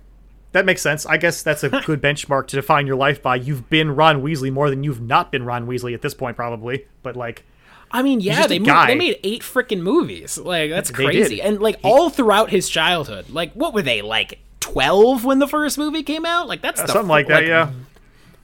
that 0.54 0.66
makes 0.66 0.82
sense. 0.82 1.06
I 1.06 1.18
guess 1.18 1.44
that's 1.44 1.64
a 1.64 1.70
good 1.70 2.02
benchmark 2.02 2.48
to 2.48 2.56
define 2.56 2.88
your 2.88 2.96
life 2.96 3.22
by. 3.22 3.36
You've 3.36 3.70
been 3.70 3.96
Ron 3.96 4.24
Weasley 4.24 4.52
more 4.52 4.70
than 4.70 4.84
you've 4.84 5.02
not 5.02 5.32
been 5.32 5.44
Ron 5.44 5.68
Weasley 5.68 5.94
at 5.94 6.02
this 6.02 6.14
point, 6.14 6.38
probably. 6.38 6.86
But 7.02 7.16
like, 7.16 7.44
I 7.92 8.02
mean, 8.02 8.22
yeah, 8.22 8.48
they 8.48 8.60
moved, 8.60 8.88
they 8.88 8.96
made 8.96 9.20
eight 9.24 9.42
freaking 9.42 9.82
movies. 9.82 10.38
Like 10.38 10.70
that's 10.70 10.90
crazy, 10.90 11.42
and 11.42 11.60
like 11.60 11.80
all 11.84 12.10
throughout 12.10 12.50
his 12.50 12.70
childhood. 12.70 13.30
Like 13.30 13.54
what 13.54 13.74
were 13.74 13.82
they 13.82 14.02
like? 14.02 14.40
Twelve 14.60 15.26
when 15.26 15.40
the 15.40 15.48
first 15.48 15.78
movie 15.78 16.04
came 16.04 16.26
out. 16.26 16.48
Like 16.48 16.62
that's 16.62 16.82
the, 16.82 16.88
something 16.88 17.10
like 17.10 17.28
that, 17.28 17.46
yeah. 17.46 17.72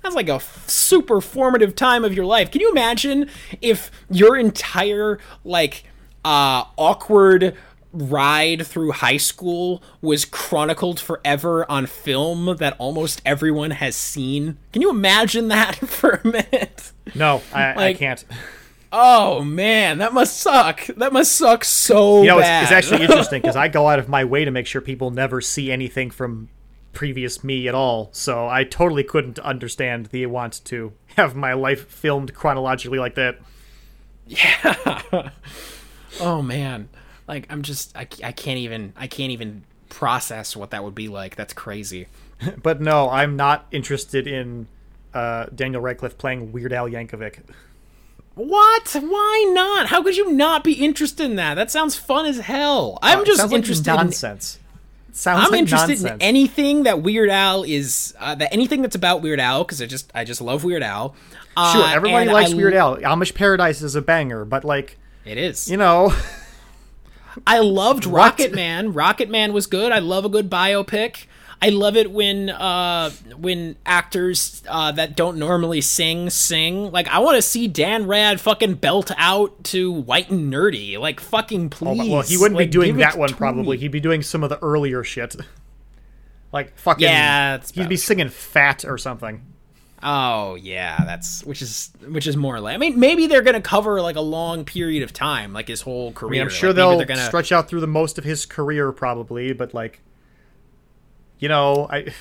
That's 0.04 0.16
like 0.16 0.30
a 0.30 0.36
f- 0.36 0.70
super 0.70 1.22
formative 1.22 1.76
time 1.76 2.04
of 2.04 2.14
your 2.14 2.26
life. 2.26 2.52
Can 2.52 2.62
you 2.62 2.72
imagine 2.72 3.30
if 3.62 3.92
your 4.10 4.36
entire 4.38 5.20
like 5.44 5.84
uh 6.26 6.66
awkward 6.78 7.56
ride 7.92 8.66
through 8.66 8.92
high 8.92 9.18
school 9.18 9.82
was 10.02 10.26
chronicled 10.26 11.00
forever 11.00 11.70
on 11.70 11.86
film 11.86 12.58
that 12.58 12.76
almost 12.78 13.22
everyone 13.26 13.72
has 13.72 13.96
seen? 13.96 14.58
Can 14.72 14.82
you 14.82 14.90
imagine 14.90 15.48
that 15.48 15.76
for 15.88 16.22
a 16.24 16.28
minute? 16.28 16.92
No, 17.16 17.42
I, 17.54 17.88
I 17.88 17.94
can't. 17.94 18.24
Oh 18.92 19.44
man, 19.44 20.00
that 20.00 20.14
must 20.14 20.38
suck. 20.38 20.86
That 20.98 21.14
must 21.14 21.34
suck 21.36 21.64
so 21.64 22.22
You 22.22 22.30
know, 22.30 22.40
it's, 22.40 22.48
bad. 22.48 22.64
it's 22.64 22.72
actually 22.72 23.02
interesting 23.06 23.42
because 23.42 23.56
I 23.56 23.68
go 23.68 23.88
out 23.88 24.00
of 24.00 24.10
my 24.10 24.24
way 24.24 24.46
to 24.46 24.52
make 24.52 24.66
sure 24.66 24.82
people 24.82 25.12
never 25.12 25.42
see 25.42 25.72
anything 25.72 26.10
from 26.10 26.50
previous 26.92 27.44
me 27.44 27.68
at 27.68 27.76
all. 27.76 28.10
So 28.12 28.48
I 28.48 28.64
totally 28.64 29.04
couldn't 29.04 29.38
understand 29.40 30.08
the 30.08 30.26
want 30.26 30.64
to 30.66 30.94
have 31.18 31.36
my 31.36 31.54
life 31.54 31.88
filmed 31.88 32.34
chronologically 32.34 33.00
like 33.00 33.16
that. 33.16 33.40
Yeah. 34.26 35.30
oh 36.20 36.42
man, 36.42 36.90
like 37.30 37.48
I'm 37.50 37.62
just 37.62 37.96
I, 37.96 38.02
I 38.24 38.34
can't 38.34 38.58
even 38.60 38.92
I 38.98 39.08
can't 39.08 39.32
even 39.32 39.64
process 39.88 40.56
what 40.58 40.72
that 40.72 40.84
would 40.84 40.96
be 40.96 41.08
like. 41.08 41.36
That's 41.38 41.54
crazy. 41.54 42.08
But 42.64 42.80
no, 42.82 43.10
I'm 43.10 43.36
not 43.36 43.66
interested 43.72 44.26
in 44.28 44.68
uh, 45.14 45.48
Daniel 45.54 45.82
Radcliffe 45.82 46.18
playing 46.18 46.52
Weird 46.54 46.72
Al 46.74 46.88
Yankovic. 46.90 47.40
What? 48.36 48.96
Why 49.02 49.52
not? 49.54 49.88
How 49.88 50.02
could 50.02 50.16
you 50.16 50.32
not 50.32 50.64
be 50.64 50.74
interested 50.74 51.26
in 51.26 51.36
that? 51.36 51.56
That 51.56 51.70
sounds 51.70 51.96
fun 51.96 52.26
as 52.26 52.40
hell. 52.40 52.98
I'm 53.02 53.20
Uh, 53.20 53.26
just 53.26 53.40
sounds 53.40 53.52
like 53.52 53.58
interested 53.60 53.90
in 53.90 53.96
nonsense. 53.98 54.60
It 55.10 55.18
sounds 55.18 55.46
I'm 55.46 55.52
like 55.52 55.60
interested 55.60 55.90
nonsense. 56.02 56.12
in 56.14 56.22
anything 56.22 56.84
that 56.84 57.02
Weird 57.02 57.30
Al 57.30 57.64
is 57.64 58.14
uh, 58.20 58.36
that 58.36 58.54
anything 58.54 58.82
that's 58.82 58.96
about 58.96 59.22
Weird 59.22 59.40
Al 59.42 59.64
because 59.66 59.82
I 59.82 59.86
just 59.86 60.10
I 60.16 60.24
just 60.24 60.40
love 60.40 60.64
Weird 60.64 60.84
Al. 60.84 61.16
Uh, 61.58 61.74
Sure, 61.74 61.86
everybody 61.86 62.30
likes 62.32 62.52
I- 62.54 62.56
Weird 62.56 62.74
Al. 62.76 62.96
Amish 62.98 63.34
Paradise 63.36 63.82
is 63.82 63.96
a 63.96 64.02
banger, 64.02 64.46
but 64.46 64.64
like, 64.64 64.98
It 65.26 65.38
is. 65.38 65.70
you 65.70 65.76
know, 65.76 66.14
I 67.48 67.60
loved 67.60 68.06
Rocket 68.06 68.54
Man. 68.54 68.94
Rocket 68.94 69.30
Man 69.30 69.54
was 69.54 69.68
good. 69.68 69.92
I 69.92 70.00
love 70.00 70.26
a 70.26 70.30
good 70.30 70.50
biopic. 70.50 71.26
I 71.62 71.70
love 71.70 71.98
it 71.98 72.12
when 72.12 72.50
uh 72.50 73.10
when 73.38 73.76
actors 73.86 74.64
uh 74.70 74.94
that 74.94 75.18
don't 75.18 75.38
normally 75.38 75.82
sing 75.82 76.30
sing. 76.30 76.90
Like 76.92 77.10
I 77.10 77.20
want 77.20 77.36
to 77.36 77.42
see 77.42 77.68
Dan 77.68 78.08
Rad 78.08 78.40
fucking 78.40 78.76
belt 78.76 79.12
out 79.18 79.62
to 79.66 79.92
White 79.92 80.30
and 80.30 80.52
Nerdy. 80.54 80.98
Like 80.98 81.20
fucking 81.20 81.70
please. 81.70 82.10
well, 82.10 82.22
he 82.22 82.38
wouldn't 82.38 82.56
Like, 82.58 82.68
be 82.68 82.72
doing 82.72 82.98
that 82.98 83.18
one 83.18 83.34
probably. 83.34 83.76
me. 83.76 83.82
He'd 83.82 83.92
be 83.92 84.00
doing 84.00 84.22
some 84.22 84.42
of 84.44 84.50
the 84.50 84.58
earlier 84.60 85.04
shit. 85.04 85.36
Like 86.54 86.78
fucking 86.78 87.04
Yeah, 87.04 87.58
he'd 87.58 87.74
be 87.74 87.82
probably 87.82 87.98
singing 87.98 88.30
"Fat" 88.30 88.86
or 88.86 88.98
something. 88.98 89.42
Oh 90.02 90.56
yeah, 90.56 91.04
that's 91.06 91.44
which 91.44 91.62
is 91.62 91.92
which 92.08 92.26
is 92.28 92.38
more 92.38 92.60
like 92.60 92.74
I 92.76 92.78
mean 92.78 93.00
maybe 93.00 93.28
they're 93.28 93.42
gonna 93.42 93.60
cover 93.62 94.02
like 94.02 94.16
a 94.16 94.22
long 94.22 94.64
period 94.66 95.04
of 95.04 95.12
time, 95.14 95.52
like 95.54 95.68
his 95.68 95.82
whole 95.82 96.10
I 96.10 96.14
career. 96.14 96.32
mean, 96.32 96.42
I'm 96.44 96.50
sure 96.50 96.70
Like, 96.70 96.76
they'll 96.78 97.04
gonna 97.06 97.26
stretch 97.26 97.52
out 97.52 97.68
through 97.68 97.82
the 97.82 97.88
most 97.88 98.18
of 98.18 98.24
his 98.24 98.46
career, 98.46 98.92
probably. 98.92 99.52
But 99.54 99.74
like, 99.74 100.02
you 101.40 101.50
know, 101.50 101.88
I 101.90 102.14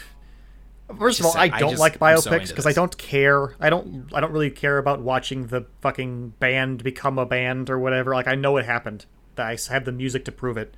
first 0.99 1.21
of 1.21 1.27
all, 1.27 1.37
I 1.37 1.45
I 1.45 1.59
don't 1.61 1.71
just- 1.71 1.81
like 1.81 1.95
so 1.95 1.99
biopics 2.01 2.49
because 2.49 2.67
I 2.67 2.73
don't 2.73 2.97
care. 2.99 3.55
I 3.61 3.71
don't. 3.71 4.09
I 4.13 4.21
don't 4.21 4.33
really 4.33 4.51
care 4.51 4.79
about 4.79 5.01
watching 5.01 5.47
the 5.49 5.67
fucking 5.81 6.31
band 6.41 6.83
become 6.83 7.19
a 7.19 7.27
band 7.27 7.71
or 7.71 7.79
whatever. 7.79 8.13
Like, 8.15 8.27
I 8.29 8.35
know 8.35 8.57
it 8.57 8.65
happened. 8.65 9.07
I 9.37 9.57
have 9.71 9.85
the 9.85 9.93
music 9.93 10.25
to 10.25 10.33
prove 10.33 10.57
it. 10.57 10.77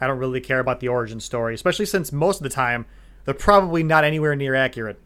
I 0.00 0.06
don't 0.08 0.18
really 0.18 0.40
care 0.40 0.58
about 0.58 0.80
the 0.80 0.88
origin 0.88 1.20
story, 1.20 1.54
especially 1.54 1.86
since 1.86 2.10
most 2.10 2.38
of 2.38 2.42
the 2.42 2.48
time 2.48 2.86
they're 3.24 3.34
probably 3.34 3.82
not 3.84 4.02
anywhere 4.02 4.34
near 4.34 4.54
accurate. 4.56 5.00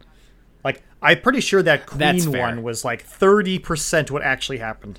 Like, 0.65 0.83
I'm 1.03 1.21
pretty 1.21 1.41
sure 1.41 1.63
that 1.63 1.87
Queen 1.87 2.33
one 2.33 2.63
was 2.63 2.85
like 2.85 3.07
30% 3.07 4.11
what 4.11 4.23
actually 4.23 4.59
happened. 4.59 4.99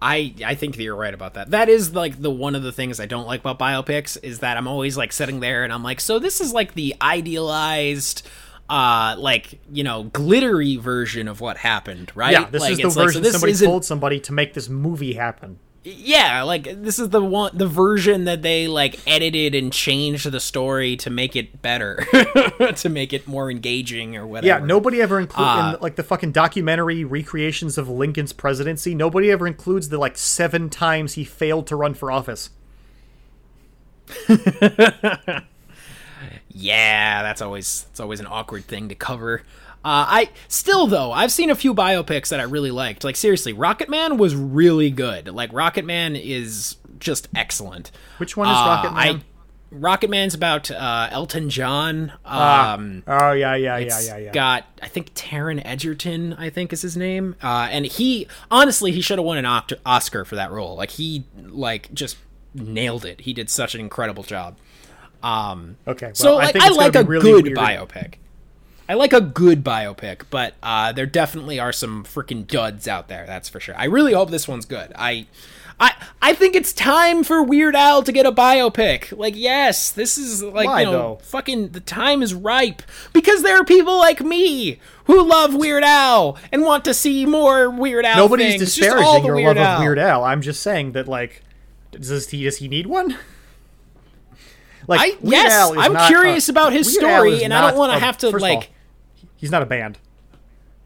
I 0.00 0.32
I 0.46 0.54
think 0.54 0.76
that 0.76 0.82
you're 0.84 0.94
right 0.94 1.12
about 1.12 1.34
that. 1.34 1.50
That 1.50 1.68
is 1.68 1.92
like 1.92 2.22
the 2.22 2.30
one 2.30 2.54
of 2.54 2.62
the 2.62 2.70
things 2.70 3.00
I 3.00 3.06
don't 3.06 3.26
like 3.26 3.40
about 3.40 3.58
biopics 3.58 4.16
is 4.22 4.38
that 4.38 4.56
I'm 4.56 4.68
always 4.68 4.96
like 4.96 5.12
sitting 5.12 5.40
there 5.40 5.64
and 5.64 5.72
I'm 5.72 5.82
like, 5.82 6.00
so 6.00 6.20
this 6.20 6.40
is 6.40 6.52
like 6.52 6.74
the 6.74 6.94
idealized 7.02 8.26
uh 8.70 9.16
like 9.18 9.58
you 9.72 9.82
know 9.82 10.04
glittery 10.04 10.76
version 10.76 11.26
of 11.26 11.40
what 11.40 11.56
happened 11.56 12.12
right 12.14 12.32
Yeah, 12.32 12.44
this 12.50 12.60
Like, 12.60 12.72
is 12.72 12.78
the 12.78 12.84
like, 12.88 12.92
so 12.92 13.02
version 13.02 13.22
this 13.22 13.32
somebody 13.32 13.52
isn't- 13.52 13.66
told 13.66 13.84
somebody 13.84 14.20
to 14.20 14.32
make 14.32 14.54
this 14.54 14.68
movie 14.68 15.14
happen. 15.14 15.58
Yeah 15.84 16.42
like 16.42 16.82
this 16.82 16.98
is 16.98 17.08
the 17.10 17.22
one 17.22 17.56
the 17.56 17.66
version 17.66 18.24
that 18.24 18.42
they 18.42 18.66
like 18.68 18.98
edited 19.06 19.54
and 19.54 19.72
changed 19.72 20.30
the 20.30 20.40
story 20.40 20.96
to 20.96 21.08
make 21.08 21.34
it 21.36 21.62
better 21.62 22.04
to 22.76 22.88
make 22.88 23.12
it 23.12 23.26
more 23.26 23.50
engaging 23.50 24.16
or 24.16 24.26
whatever 24.26 24.46
Yeah, 24.60 24.66
nobody 24.66 25.00
ever 25.00 25.18
includes 25.18 25.48
Uh, 25.48 25.74
in 25.76 25.82
like 25.82 25.96
the 25.96 26.02
fucking 26.02 26.32
documentary 26.32 27.04
recreations 27.04 27.78
of 27.78 27.88
Lincoln's 27.88 28.32
presidency. 28.32 28.94
Nobody 28.94 29.30
ever 29.30 29.46
includes 29.46 29.88
the 29.88 29.98
like 29.98 30.18
seven 30.18 30.68
times 30.68 31.14
he 31.14 31.24
failed 31.24 31.66
to 31.68 31.76
run 31.76 31.94
for 31.94 32.10
office. 32.10 32.50
yeah 36.50 37.22
that's 37.22 37.40
always 37.42 37.86
it's 37.90 38.00
always 38.00 38.20
an 38.20 38.26
awkward 38.26 38.64
thing 38.64 38.88
to 38.88 38.94
cover 38.94 39.42
Uh, 39.84 40.04
I 40.08 40.30
still 40.48 40.86
though 40.86 41.12
I've 41.12 41.32
seen 41.32 41.50
a 41.50 41.54
few 41.54 41.74
biopics 41.74 42.28
that 42.30 42.40
I 42.40 42.44
really 42.44 42.70
liked. 42.70 43.04
Like 43.04 43.16
seriously, 43.16 43.52
Rocket 43.52 43.88
Man 43.88 44.18
was 44.18 44.34
really 44.34 44.90
good. 44.90 45.28
Like 45.28 45.52
Rocket 45.52 45.84
Man 45.84 46.16
is 46.16 46.76
just 46.98 47.28
excellent. 47.34 47.90
Which 48.18 48.36
one 48.36 48.48
is 48.48 48.56
Uh, 48.56 48.64
Rocket 48.66 48.92
Man? 48.94 49.16
I, 49.16 49.22
Rocket 49.70 50.08
Man's 50.10 50.34
about 50.34 50.70
uh, 50.70 51.08
Elton 51.10 51.48
John. 51.50 52.12
Ah. 52.24 52.74
Um, 52.74 53.02
oh 53.06 53.32
yeah, 53.32 53.54
yeah, 53.54 53.76
yeah, 53.78 54.00
yeah, 54.00 54.16
yeah. 54.16 54.32
got 54.32 54.64
I 54.82 54.88
think 54.88 55.14
Taron 55.14 55.62
Egerton, 55.64 56.32
I 56.34 56.50
think 56.50 56.72
is 56.72 56.82
his 56.82 56.96
name, 56.96 57.36
uh, 57.42 57.68
and 57.70 57.84
he 57.86 58.26
honestly 58.50 58.92
he 58.92 59.00
should 59.00 59.18
have 59.18 59.26
won 59.26 59.38
an 59.38 59.46
Oscar 59.86 60.24
for 60.24 60.36
that 60.36 60.50
role. 60.50 60.74
Like 60.76 60.90
he 60.92 61.24
like 61.46 61.92
just 61.94 62.16
nailed 62.54 63.04
it. 63.04 63.20
He 63.22 63.32
did 63.32 63.48
such 63.50 63.74
an 63.74 63.80
incredible 63.80 64.22
job. 64.24 64.56
Um, 65.22 65.76
Okay, 65.86 66.06
well, 66.06 66.14
so 66.14 66.32
I 66.38 66.44
like 66.44 66.52
think 66.54 66.64
I, 66.64 66.68
it's 66.68 66.76
gonna 66.76 66.86
like 66.86 66.94
a 66.96 67.04
really 67.04 67.42
good 67.42 67.44
weird. 67.56 67.58
biopic. 67.58 68.14
I 68.88 68.94
like 68.94 69.12
a 69.12 69.20
good 69.20 69.62
biopic, 69.62 70.22
but 70.30 70.54
uh, 70.62 70.92
there 70.92 71.04
definitely 71.06 71.60
are 71.60 71.72
some 71.72 72.04
freaking 72.04 72.46
duds 72.46 72.88
out 72.88 73.08
there. 73.08 73.26
That's 73.26 73.48
for 73.48 73.60
sure. 73.60 73.74
I 73.76 73.84
really 73.84 74.14
hope 74.14 74.30
this 74.30 74.48
one's 74.48 74.64
good. 74.64 74.92
I, 74.96 75.26
I, 75.78 75.92
I 76.22 76.32
think 76.32 76.56
it's 76.56 76.72
time 76.72 77.22
for 77.22 77.42
Weird 77.42 77.76
Al 77.76 78.02
to 78.02 78.10
get 78.12 78.24
a 78.24 78.32
biopic. 78.32 79.16
Like, 79.16 79.34
yes, 79.36 79.90
this 79.90 80.16
is 80.16 80.42
like 80.42 80.66
Why, 80.66 80.80
you 80.80 80.86
know, 80.86 80.92
though? 80.92 81.18
fucking 81.22 81.68
the 81.68 81.80
time 81.80 82.22
is 82.22 82.32
ripe 82.32 82.80
because 83.12 83.42
there 83.42 83.60
are 83.60 83.64
people 83.64 83.98
like 83.98 84.22
me 84.22 84.80
who 85.04 85.22
love 85.22 85.54
Weird 85.54 85.84
Al 85.84 86.38
and 86.50 86.62
want 86.62 86.86
to 86.86 86.94
see 86.94 87.26
more 87.26 87.68
Weird 87.68 88.06
Al. 88.06 88.16
Nobody's 88.16 88.56
things. 88.56 88.74
Disparaging 88.74 89.26
your 89.26 89.40
love 89.42 89.58
Al. 89.58 89.76
of 89.76 89.80
Weird 89.82 89.98
Al. 89.98 90.24
I'm 90.24 90.40
just 90.40 90.62
saying 90.62 90.92
that 90.92 91.06
like, 91.06 91.42
does 91.92 92.30
he 92.30 92.44
does 92.44 92.56
he 92.56 92.68
need 92.68 92.86
one? 92.86 93.16
Like, 94.86 95.00
I, 95.00 95.04
Weird 95.20 95.32
yes, 95.32 95.70
I'm 95.76 96.06
curious 96.08 96.48
a- 96.48 96.52
about 96.52 96.72
his 96.72 96.86
Weird 96.86 96.98
story, 96.98 97.44
and 97.44 97.52
I 97.52 97.60
don't 97.60 97.78
want 97.78 97.92
to 97.92 97.98
have 97.98 98.16
to 98.18 98.30
like. 98.30 98.70
He's 99.38 99.50
not 99.50 99.62
a 99.62 99.66
band. 99.66 99.96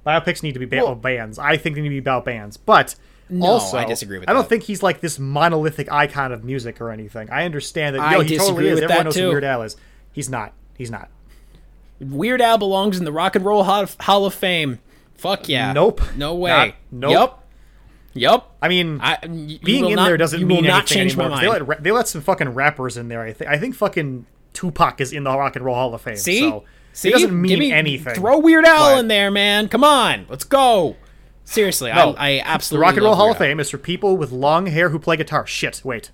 Biopics 0.07 0.42
need 0.42 0.53
to 0.53 0.59
be 0.61 0.66
ba- 0.66 0.76
Well- 0.84 0.94
bands. 0.94 1.38
I 1.38 1.57
think 1.57 1.74
they 1.74 1.82
need 1.82 1.88
to 1.88 1.94
be 1.94 1.98
about 1.98 2.24
bands, 2.24 2.57
but 2.57 2.94
No, 3.28 3.46
also 3.46 3.76
I 3.78 3.84
disagree 3.84 4.18
with 4.18 4.28
I 4.28 4.32
don't 4.32 4.42
that. 4.42 4.48
think 4.48 4.62
he's 4.64 4.82
like 4.82 5.00
this 5.00 5.18
monolithic 5.18 5.90
icon 5.92 6.32
of 6.32 6.44
music 6.44 6.80
or 6.80 6.90
anything. 6.90 7.28
I 7.30 7.44
understand 7.44 7.96
that. 7.96 8.03
I 8.03 8.12
Yo, 8.16 8.20
he 8.20 8.36
totally 8.36 8.38
disagree 8.38 8.68
is. 8.68 8.74
with 8.76 8.84
Everyone 8.84 8.98
that 8.98 9.05
knows 9.05 9.14
too. 9.14 9.22
who 9.22 9.28
Weird 9.30 9.44
Al 9.44 9.62
is. 9.62 9.76
He's 10.12 10.28
not. 10.28 10.53
He's 10.76 10.90
not. 10.90 11.09
Weird 12.00 12.40
Al 12.40 12.59
belongs 12.59 12.98
in 12.98 13.05
the 13.05 13.12
Rock 13.12 13.36
and 13.36 13.44
Roll 13.44 13.62
Hall 13.64 14.26
of 14.26 14.34
Fame. 14.34 14.80
Fuck 15.14 15.48
yeah. 15.48 15.72
Nope. 15.72 16.00
No 16.16 16.34
way. 16.34 16.74
Not- 16.90 17.11
nope. 17.11 17.11
Yep. 17.12 17.38
Yup. 18.14 18.57
I 18.61 18.68
mean, 18.68 18.98
I, 19.00 19.18
being 19.26 19.86
in 19.88 19.94
not- 19.96 20.07
there 20.07 20.16
doesn't 20.16 20.46
mean 20.46 20.64
not 20.64 20.86
change 20.86 21.12
anymore. 21.16 21.38
They 21.40 21.46
mind. 21.46 21.68
let 21.68 21.82
they 21.82 21.92
let 21.92 22.09
some 22.09 22.20
fucking 22.20 22.50
rappers 22.50 22.96
in 22.96 23.09
there. 23.09 23.22
I 23.22 23.32
think 23.32 23.50
I 23.50 23.57
think 23.59 23.74
fucking 23.76 24.26
Tupac 24.53 25.00
is 25.00 25.12
in 25.12 25.24
the 25.24 25.30
Rock 25.30 25.57
and 25.57 25.64
Roll 25.64 25.76
Hall 25.76 25.94
of 25.94 26.00
Fame. 26.03 26.16
See? 26.16 26.40
so 26.40 26.64
See? 26.93 27.09
it 27.09 27.12
doesn't 27.12 27.40
mean 27.40 27.59
me- 27.59 27.72
anything. 27.72 28.14
Throw 28.14 28.38
Weird 28.38 28.64
Al 28.66 28.95
But- 28.95 29.01
in 29.01 29.09
there, 29.09 29.30
man. 29.30 29.68
Come 29.68 29.84
on. 29.84 30.26
Let's 30.28 30.45
go. 30.45 30.97
Seriously, 31.45 31.90
No, 31.93 32.14
I, 32.14 32.28
I 32.28 32.32
the 32.36 32.47
absolutely 32.49 32.82
Rock 32.82 32.95
and 32.97 33.05
Roll 33.05 33.14
Hall 33.16 33.32
of 33.32 33.38
Fame 33.38 33.59
is 33.59 33.68
for 33.68 33.76
people 33.78 34.16
with 34.16 34.30
long 34.30 34.66
hair 34.66 34.90
who 34.90 34.99
play 34.99 35.16
guitar. 35.16 35.45
Shit, 35.47 35.80
wait. 35.84 36.11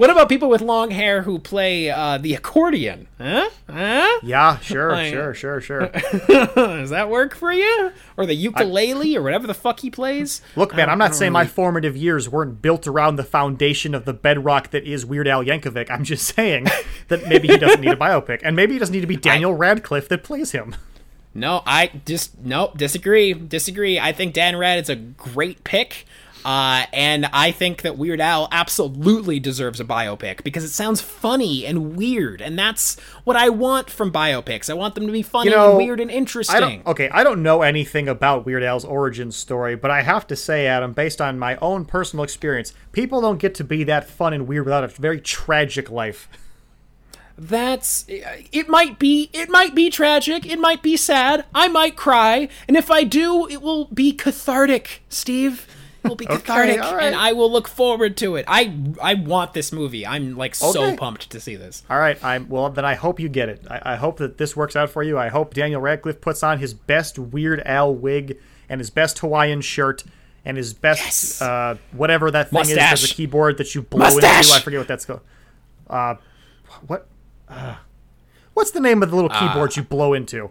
What 0.00 0.08
about 0.08 0.30
people 0.30 0.48
with 0.48 0.62
long 0.62 0.92
hair 0.92 1.20
who 1.20 1.38
play 1.38 1.90
uh, 1.90 2.16
the 2.16 2.32
accordion? 2.32 3.06
Huh? 3.18 3.50
Huh? 3.68 4.20
Yeah, 4.22 4.58
sure, 4.60 4.92
Like- 4.92 5.12
sure, 5.12 5.34
sure, 5.34 5.60
sure. 5.60 5.88
Does 6.26 6.88
that 6.88 7.10
work 7.10 7.34
for 7.34 7.52
you? 7.52 7.92
Or 8.16 8.24
the 8.24 8.32
ukulele 8.32 9.14
or 9.14 9.20
whatever 9.20 9.46
the 9.46 9.52
fuck 9.52 9.80
he 9.80 9.90
plays? 9.90 10.40
Look, 10.56 10.74
man, 10.74 10.88
I 10.88 10.92
I'm 10.92 10.98
not 10.98 11.14
saying 11.14 11.32
my 11.32 11.44
formative 11.44 11.98
years 11.98 12.30
weren't 12.30 12.62
built 12.62 12.86
around 12.86 13.16
the 13.16 13.24
foundation 13.24 13.94
of 13.94 14.06
the 14.06 14.14
bedrock 14.14 14.70
that 14.70 14.84
is 14.84 15.04
Weird 15.04 15.28
Al 15.28 15.44
Yankovic. 15.44 15.90
I'm 15.90 16.04
just 16.04 16.34
saying 16.34 16.68
that 17.08 17.28
maybe 17.28 17.48
he 17.48 17.58
doesn't 17.58 17.82
need 17.82 17.92
a 17.92 17.96
biopic, 17.96 18.40
and 18.42 18.56
maybe 18.56 18.72
he 18.72 18.78
doesn't 18.78 18.94
need 18.94 19.02
to 19.02 19.06
be 19.06 19.16
Daniel 19.16 19.52
Radcliffe 19.52 20.08
that 20.08 20.24
plays 20.24 20.52
him. 20.52 20.76
No, 21.34 21.62
I 21.66 21.92
just 22.06 22.38
nope, 22.38 22.78
disagree. 22.78 23.34
Disagree. 23.34 24.00
I 24.00 24.12
think 24.12 24.32
Dan 24.32 24.56
Rad 24.56 24.78
is 24.80 24.88
a 24.88 24.96
great 24.96 25.62
pick. 25.62 26.06
Uh, 26.44 26.86
and 26.92 27.26
I 27.32 27.50
think 27.50 27.82
that 27.82 27.98
Weird 27.98 28.20
Al 28.20 28.48
absolutely 28.50 29.40
deserves 29.40 29.80
a 29.80 29.84
biopic 29.84 30.42
because 30.42 30.64
it 30.64 30.70
sounds 30.70 31.00
funny 31.00 31.66
and 31.66 31.96
weird, 31.96 32.40
and 32.40 32.58
that's 32.58 32.98
what 33.24 33.36
I 33.36 33.48
want 33.48 33.90
from 33.90 34.12
biopics. 34.12 34.70
I 34.70 34.74
want 34.74 34.94
them 34.94 35.06
to 35.06 35.12
be 35.12 35.22
funny 35.22 35.50
You 35.50 35.56
know, 35.56 35.70
and 35.70 35.78
weird 35.78 36.00
and 36.00 36.10
interesting. 36.10 36.56
I 36.56 36.60
don't. 36.60 36.86
Okay, 36.86 37.08
I 37.10 37.24
don't 37.24 37.42
know 37.42 37.62
anything 37.62 38.08
about 38.08 38.46
Weird 38.46 38.62
Al's 38.62 38.84
origin 38.84 39.32
story, 39.32 39.76
but 39.76 39.90
I 39.90 40.02
have 40.02 40.26
to 40.28 40.36
say, 40.36 40.66
Adam, 40.66 40.92
based 40.92 41.20
on 41.20 41.38
my 41.38 41.56
own 41.56 41.84
personal 41.84 42.24
experience, 42.24 42.72
people 42.92 43.20
don't 43.20 43.38
get 43.38 43.54
to 43.56 43.64
be 43.64 43.84
that 43.84 44.08
fun 44.08 44.32
and 44.32 44.46
weird 44.46 44.64
without 44.64 44.84
a 44.84 44.88
very 44.88 45.20
tragic 45.20 45.90
life. 45.90 46.28
That's 47.40 48.04
it. 48.06 48.68
Might 48.68 48.98
be 48.98 49.30
it 49.32 49.48
might 49.48 49.74
be 49.74 49.88
tragic. 49.88 50.44
It 50.44 50.58
might 50.60 50.82
be 50.82 50.96
sad. 50.98 51.46
I 51.54 51.68
might 51.68 51.96
cry, 51.96 52.50
and 52.68 52.76
if 52.76 52.90
I 52.90 53.02
do, 53.02 53.48
it 53.48 53.62
will 53.62 53.86
be 53.86 54.12
cathartic. 54.12 55.02
Steve, 55.08 55.66
will 56.04 56.14
be 56.16 56.26
cathartic, 56.26 56.82
all 56.82 56.94
right. 56.96 57.04
and 57.04 57.14
I 57.16 57.32
will 57.32 57.50
look 57.50 57.68
forward 57.68 58.16
to 58.18 58.36
it. 58.36 58.44
I 58.48 58.74
I 59.02 59.14
want 59.14 59.52
this 59.52 59.72
movie. 59.72 60.06
I'm 60.06 60.36
like 60.36 60.54
so 60.54 60.96
pumped 60.96 61.30
to 61.30 61.40
see 61.40 61.56
this. 61.56 61.82
All 61.90 61.98
right, 61.98 62.22
I'm 62.24 62.48
well. 62.48 62.68
Then 62.70 62.84
I 62.84 62.94
hope 62.94 63.20
you 63.20 63.28
get 63.28 63.48
it. 63.48 63.62
I, 63.70 63.94
I 63.94 63.96
hope 63.96 64.18
that 64.18 64.38
this 64.38 64.56
works 64.56 64.76
out 64.76 64.90
for 64.90 65.02
you. 65.02 65.18
I 65.18 65.28
hope 65.28 65.54
Daniel 65.54 65.80
Radcliffe 65.80 66.20
puts 66.20 66.42
on 66.42 66.58
his 66.58 66.74
best 66.74 67.18
Weird 67.18 67.62
Al 67.66 67.94
wig 67.94 68.38
and 68.68 68.80
his 68.80 68.90
best 68.90 69.18
Hawaiian 69.18 69.60
shirt 69.60 70.04
and 70.44 70.56
his 70.56 70.72
best 70.72 71.00
Yes. 71.04 71.42
uh, 71.42 71.76
whatever 71.92 72.30
that 72.30 72.50
thing 72.50 72.60
is 72.62 72.76
as 72.78 73.04
a 73.04 73.14
keyboard 73.14 73.58
that 73.58 73.74
you 73.74 73.82
blow 73.82 73.98
Mustache. 74.00 74.46
into. 74.46 74.58
I 74.58 74.60
forget 74.60 74.78
what 74.80 74.88
that's 74.88 75.04
called. 75.04 75.20
Uh, 75.88 76.14
what? 76.86 77.06
Uh, 77.48 77.74
what's 78.54 78.70
the 78.70 78.80
name 78.80 79.02
of 79.02 79.10
the 79.10 79.16
little 79.16 79.28
keyboard 79.30 79.76
you 79.76 79.82
blow 79.82 80.12
into? 80.14 80.50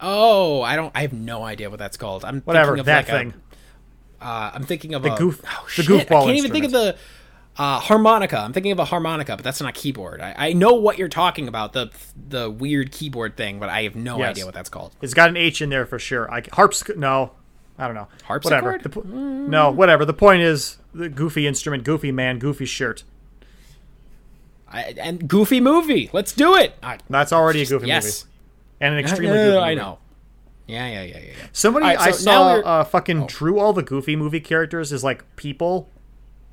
Oh, 0.00 0.60
I 0.62 0.74
don't. 0.76 0.90
I 0.94 1.02
have 1.02 1.12
no 1.12 1.44
idea 1.44 1.70
what 1.70 1.78
that's 1.78 1.96
called. 1.96 2.24
I'm 2.24 2.40
Whatever 2.42 2.72
thinking 2.76 2.80
of 2.80 2.86
that 2.86 3.08
like 3.08 3.32
thing. 3.32 3.34
Uh, 4.24 4.50
I'm 4.54 4.64
thinking 4.64 4.94
of 4.94 5.02
The 5.02 5.12
a 5.14 5.18
goof- 5.18 5.42
Oh, 5.46 5.64
the 5.76 5.82
shit, 5.82 5.86
goofball 6.08 6.22
I 6.22 6.24
can't 6.26 6.38
even 6.38 6.50
think 6.50 6.64
of 6.64 6.72
the 6.72 6.96
uh, 7.58 7.78
harmonica. 7.78 8.38
I'm 8.38 8.52
thinking 8.54 8.72
of 8.72 8.78
a 8.78 8.84
harmonica, 8.86 9.36
but 9.36 9.44
that's 9.44 9.60
not 9.60 9.68
a 9.68 9.72
keyboard. 9.80 10.20
I, 10.20 10.34
I 10.36 10.52
know 10.54 10.72
what 10.74 10.98
you're 10.98 11.08
talking 11.08 11.46
about 11.46 11.72
the 11.74 11.90
the 12.28 12.50
weird 12.50 12.90
keyboard 12.90 13.36
thing, 13.36 13.58
but 13.60 13.68
I 13.68 13.82
have 13.82 13.94
no 13.94 14.18
Yes. 14.18 14.30
idea 14.30 14.46
what 14.46 14.54
that's 14.54 14.70
called. 14.70 14.94
It's 15.02 15.14
got 15.14 15.28
an 15.28 15.36
H 15.36 15.60
in 15.62 15.68
there 15.68 15.84
for 15.86 15.98
sure. 15.98 16.28
I 16.32 16.40
harpsc. 16.40 16.96
No, 16.96 17.32
I 17.78 17.86
don't 17.86 17.94
know. 17.94 18.08
Whatever. 18.26 18.70
Harpsichord? 18.72 18.82
The 18.82 18.88
po- 18.88 19.02
No, 19.02 19.70
whatever. 19.70 20.04
The 20.06 20.14
point 20.14 20.40
is 20.42 20.78
the 20.94 21.08
goofy 21.10 21.46
instrument, 21.46 21.84
goofy 21.84 22.10
man, 22.10 22.38
goofy 22.38 22.64
shirt. 22.64 23.04
I, 24.72 24.94
and 25.00 25.28
goofy 25.28 25.60
movie. 25.60 26.10
Let's 26.12 26.32
do 26.32 26.56
it. 26.56 26.74
I, 26.82 26.98
That's 27.08 27.32
already 27.32 27.62
a 27.62 27.66
goofy 27.66 27.86
yes. 27.86 28.24
movie. 28.24 28.30
And 28.80 28.94
an 28.94 29.00
extremely 29.00 29.36
Yeah, 29.36 29.44
goofy 29.44 29.58
I 29.58 29.68
movie. 29.74 29.80
know. 29.80 29.98
Yeah, 30.66 30.86
yeah, 30.88 31.02
yeah, 31.02 31.18
yeah. 31.18 31.24
yeah. 31.26 31.46
Somebody 31.52 31.86
right, 31.86 31.98
I 31.98 32.10
so 32.12 32.30
now 32.30 32.38
saw 32.38 32.54
Oh. 32.54 32.60
uh, 32.80 32.84
fucking 32.84 33.26
drew 33.26 33.58
all 33.58 33.72
the 33.72 33.82
Goofy 33.82 34.16
movie 34.16 34.40
characters 34.40 34.92
as 34.92 35.04
like 35.04 35.24
people 35.36 35.90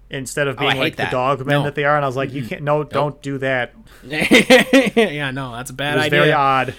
instead 0.09 0.47
of 0.49 0.57
Oh, 0.57 0.59
being 0.59 0.71
hate 0.73 0.79
like 0.79 0.95
that. 0.97 1.11
the 1.11 1.15
dog 1.15 1.39
men 1.45 1.59
No. 1.59 1.63
that 1.63 1.75
they 1.75 1.85
are, 1.85 1.95
and 1.95 2.03
I 2.03 2.07
was 2.07 2.17
like, 2.17 2.33
you 2.33 2.43
can't. 2.45 2.61
No, 2.63 2.83
don't 2.83 3.21
do 3.21 3.37
that. 3.37 3.73
yeah, 4.03 5.31
no, 5.31 5.53
that's 5.55 5.69
a 5.69 5.73
bad 5.73 5.97
idea. 5.97 6.19
very 6.19 6.31
odd. 6.33 6.73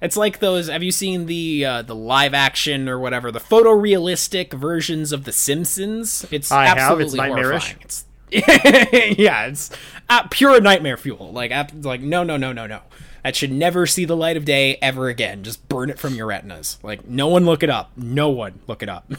It's 0.00 0.16
like 0.16 0.38
those. 0.40 0.68
Have 0.68 0.82
you 0.82 0.92
seen 0.92 1.26
the 1.26 1.64
uh, 1.64 1.82
the 1.82 1.94
live 1.96 2.34
action 2.34 2.88
or 2.88 2.98
whatever 2.98 3.32
the 3.32 3.40
photorealistic 3.40 4.52
versions 4.52 5.10
of 5.10 5.24
The 5.24 5.32
Simpsons? 5.32 6.26
It's 6.30 6.52
I 6.52 6.66
have. 6.66 7.00
It's 7.00 7.14
nightmarish. 7.14 7.76
It's 7.80 8.04
yeah, 8.30 9.46
it's 9.46 9.70
uh, 10.10 10.24
pure 10.30 10.60
nightmare 10.60 10.96
fuel. 10.98 11.32
Like 11.32 11.50
ap- 11.50 11.72
like 11.84 12.02
no 12.02 12.22
no 12.24 12.36
no 12.36 12.52
no 12.52 12.66
no. 12.66 12.82
That 13.26 13.34
should 13.34 13.50
never 13.50 13.88
see 13.88 14.04
the 14.04 14.14
light 14.16 14.36
of 14.36 14.44
day 14.44 14.78
ever 14.80 15.08
again. 15.08 15.42
Just 15.42 15.68
burn 15.68 15.90
it 15.90 15.98
from 15.98 16.14
your 16.14 16.26
retinas. 16.28 16.78
Like 16.84 17.08
no 17.08 17.26
one 17.26 17.44
look 17.44 17.64
it 17.64 17.70
up. 17.70 17.90
No 17.96 18.30
one 18.30 18.60
look 18.68 18.84
it 18.84 18.88
up. 18.88 19.10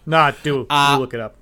Nah, 0.04 0.32
do, 0.42 0.66
Uh, 0.68 0.96
look 0.98 1.14
it 1.14 1.20
up. 1.20 1.36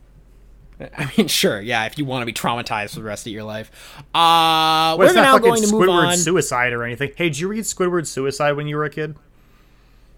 I 0.79 1.11
mean, 1.17 1.29
sure, 1.29 1.59
yeah. 1.63 1.87
If 1.87 1.97
you 1.97 2.05
want 2.05 2.21
to 2.21 2.27
be 2.27 2.35
traumatized 2.35 2.91
for 2.91 2.97
the 2.97 3.05
rest 3.05 3.27
of 3.27 3.33
your 3.33 3.43
life, 3.45 3.71
uh, 4.15 4.99
But 4.99 4.99
we're 4.99 5.15
now 5.15 5.39
going 5.39 5.63
to 5.63 5.73
move 5.73 5.85
Squidward 5.85 6.09
on. 6.09 6.17
suicide 6.19 6.75
or 6.75 6.85
anything. 6.85 7.13
Hey, 7.17 7.31
did 7.31 7.39
you 7.39 7.49
read 7.49 7.65
Squidward 7.65 8.07
suicide 8.07 8.53
when 8.53 8.67
you 8.69 8.77
were 8.77 8.85
a 8.85 8.91
kid? 8.91 9.17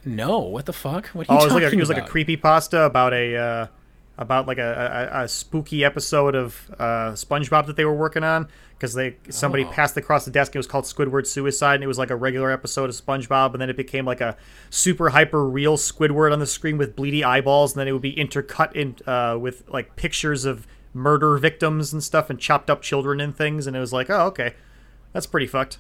no, 0.05 0.41
what 0.41 0.67
the 0.67 0.73
fuck? 0.73 1.07
What 1.11 1.31
are 1.31 1.35
you 1.35 1.39
Oh, 1.39 1.43
it 1.43 1.45
was 1.45 1.53
talking 1.53 1.63
like 1.67 1.73
a, 1.73 1.77
it 1.77 1.79
was 1.79 1.91
about? 1.91 2.01
like 2.01 2.09
a 2.09 2.11
creepy 2.11 2.37
pasta 2.37 2.83
about 2.83 3.13
a 3.15 3.37
uh, 3.37 3.67
about 4.21 4.47
like 4.47 4.59
a, 4.59 5.09
a, 5.13 5.23
a 5.25 5.29
spooky 5.29 5.85
episode 5.85 6.35
of 6.37 6.71
uh, 6.79 7.13
SpongeBob 7.15 7.67
that 7.67 7.75
they 7.77 7.85
were 7.85 7.95
working 7.95 8.23
on 8.23 8.47
because 8.75 8.95
they 8.95 9.17
somebody 9.31 9.65
Oh. 9.65 9.71
passed 9.71 9.97
across 9.97 10.25
the 10.25 10.31
desk. 10.31 10.55
It 10.55 10.59
was 10.59 10.67
called 10.67 10.85
Squidward 10.85 11.27
Suicide, 11.27 11.75
and 11.77 11.85
it 11.85 11.87
was 11.89 11.99
like 11.99 12.11
a 12.11 12.17
regular 12.17 12.51
episode 12.53 12.91
of 12.91 12.95
SpongeBob, 12.97 13.53
and 13.55 13.61
then 13.61 13.69
it 13.71 13.77
became 13.77 14.05
like 14.05 14.21
a 14.21 14.37
super 14.69 15.09
hyper 15.11 15.45
real 15.47 15.77
Squidward 15.77 16.33
on 16.33 16.39
the 16.39 16.47
screen 16.47 16.79
with 16.79 16.95
bleedy 16.95 17.25
eyeballs, 17.25 17.73
and 17.73 17.81
then 17.81 17.89
it 17.89 17.93
would 17.93 18.03
be 18.03 18.15
intercut 18.15 18.73
in 18.77 18.95
uh, 19.07 19.37
with 19.39 19.67
like 19.69 19.97
pictures 19.97 20.45
of 20.45 20.67
murder 20.93 21.37
victims 21.39 21.93
and 21.93 22.05
stuff, 22.05 22.29
and 22.31 22.39
chopped 22.39 22.69
up 22.71 22.83
children 22.83 23.21
and 23.21 23.35
things, 23.35 23.67
and 23.67 23.75
it 23.75 23.81
was 23.81 23.93
like, 23.93 24.09
oh 24.11 24.27
okay, 24.27 24.55
that's 25.15 25.27
pretty 25.27 25.47
fucked. 25.47 25.79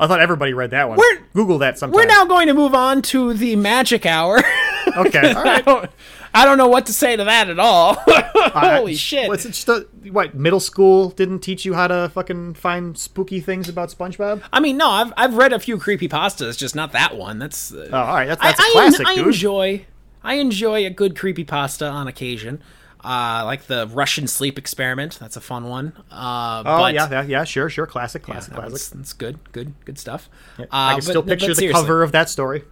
I 0.00 0.06
thought 0.06 0.20
everybody 0.20 0.52
read 0.54 0.70
that 0.70 0.88
one. 0.88 0.96
We're- 0.96 1.18
Google 1.34 1.58
that 1.58 1.78
sometime. 1.78 1.96
We're 1.96 2.06
now 2.06 2.24
going 2.24 2.46
to 2.46 2.54
move 2.54 2.74
on 2.74 3.02
to 3.02 3.34
the 3.34 3.56
magic 3.56 4.06
hour. 4.06 4.40
okay. 5.06 5.32
All 5.32 5.46
I 5.48 5.60
don't, 5.60 5.90
I 6.34 6.44
don't 6.44 6.58
know 6.58 6.68
what 6.68 6.86
to 6.86 6.92
say 6.92 7.16
to 7.16 7.24
that 7.24 7.48
at 7.50 7.58
all. 7.58 7.94
Holy 8.06 8.92
I- 8.92 8.96
shit! 8.96 9.28
What's 9.28 9.44
it 9.44 9.50
just 9.50 9.68
a, 9.68 9.86
what 10.10 10.34
middle 10.34 10.60
school 10.60 11.10
didn't 11.10 11.40
teach 11.40 11.64
you 11.64 11.74
how 11.74 11.86
to 11.88 12.10
fucking 12.14 12.54
find 12.54 12.96
spooky 12.98 13.40
things 13.40 13.68
about 13.68 13.88
SpongeBob? 13.90 14.42
I 14.52 14.60
mean, 14.60 14.76
no, 14.76 14.88
I've 14.88 15.12
I've 15.16 15.34
read 15.36 15.52
a 15.52 15.58
few 15.58 15.78
creepy 15.78 16.08
pastas, 16.08 16.56
just 16.58 16.74
not 16.74 16.92
that 16.92 17.16
one. 17.16 17.38
That's 17.38 17.72
uh, 17.72 17.88
Oh, 17.92 17.96
all 17.98 18.14
right, 18.14 18.26
that's, 18.26 18.40
I, 18.42 18.48
that's 18.48 18.60
a 18.60 18.62
I 18.62 18.66
en- 18.66 18.72
classic, 18.72 19.06
I 19.06 19.14
dude. 19.16 19.26
enjoy 19.28 19.86
I 20.22 20.34
enjoy 20.34 20.84
a 20.84 20.90
good 20.90 21.16
creepy 21.16 21.44
pasta 21.44 21.86
on 21.86 22.08
occasion. 22.08 22.62
Uh, 23.04 23.42
like 23.44 23.62
the 23.68 23.86
Russian 23.86 24.26
sleep 24.26 24.58
experiment. 24.58 25.18
That's 25.20 25.36
a 25.36 25.40
fun 25.40 25.68
one. 25.68 25.92
Uh, 26.10 26.64
oh 26.66 26.78
but, 26.80 26.94
yeah, 26.94 27.08
yeah, 27.08 27.22
yeah, 27.22 27.44
sure, 27.44 27.70
sure, 27.70 27.86
classic, 27.86 28.24
classic, 28.24 28.50
that 28.50 28.56
classic. 28.56 28.72
was- 28.72 28.90
that's 28.90 29.12
good, 29.12 29.38
good, 29.52 29.72
good 29.84 29.98
stuff. 30.00 30.28
Uh, 30.58 30.64
I 30.68 30.90
can 30.94 30.96
but- 30.98 31.04
still 31.04 31.22
picture 31.22 31.54
the 31.54 31.70
cover 31.70 32.02
of 32.02 32.10
that 32.10 32.28
story. 32.28 32.64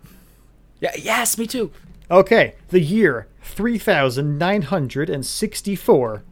Yeah, 0.80 0.90
yes, 0.98 1.38
me 1.38 1.47
too. 1.47 1.70
Okay, 2.10 2.54
the 2.68 2.80
year 2.80 3.28
3964. 3.42 6.22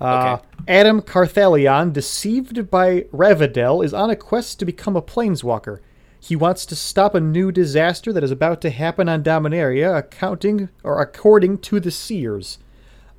Okay. 0.00 0.38
Adam 0.68 1.02
Carthalion, 1.02 1.92
deceived 1.92 2.70
by 2.70 3.00
Ravidel, 3.12 3.84
is 3.84 3.92
on 3.94 4.10
a 4.10 4.16
quest 4.16 4.58
to 4.58 4.64
become 4.64 4.96
a 4.96 5.02
planeswalker. 5.02 5.78
He 6.20 6.36
wants 6.36 6.66
to 6.66 6.76
stop 6.76 7.14
a 7.14 7.20
new 7.20 7.50
disaster 7.50 8.12
that 8.12 8.22
is 8.24 8.30
about 8.30 8.60
to 8.62 8.70
happen 8.70 9.08
on 9.08 9.22
Dominaria, 9.22 9.96
accounting 9.96 10.68
or 10.82 11.00
according 11.00 11.58
to 11.58 11.80
the 11.80 11.90
seers. 11.90 12.58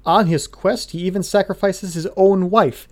On 0.05 0.27
his 0.27 0.47
quest, 0.47 0.91
he 0.91 0.99
even 0.99 1.23
sacrifices 1.23 1.95
his 1.95 2.07
own 2.15 2.49
wife. 2.49 2.87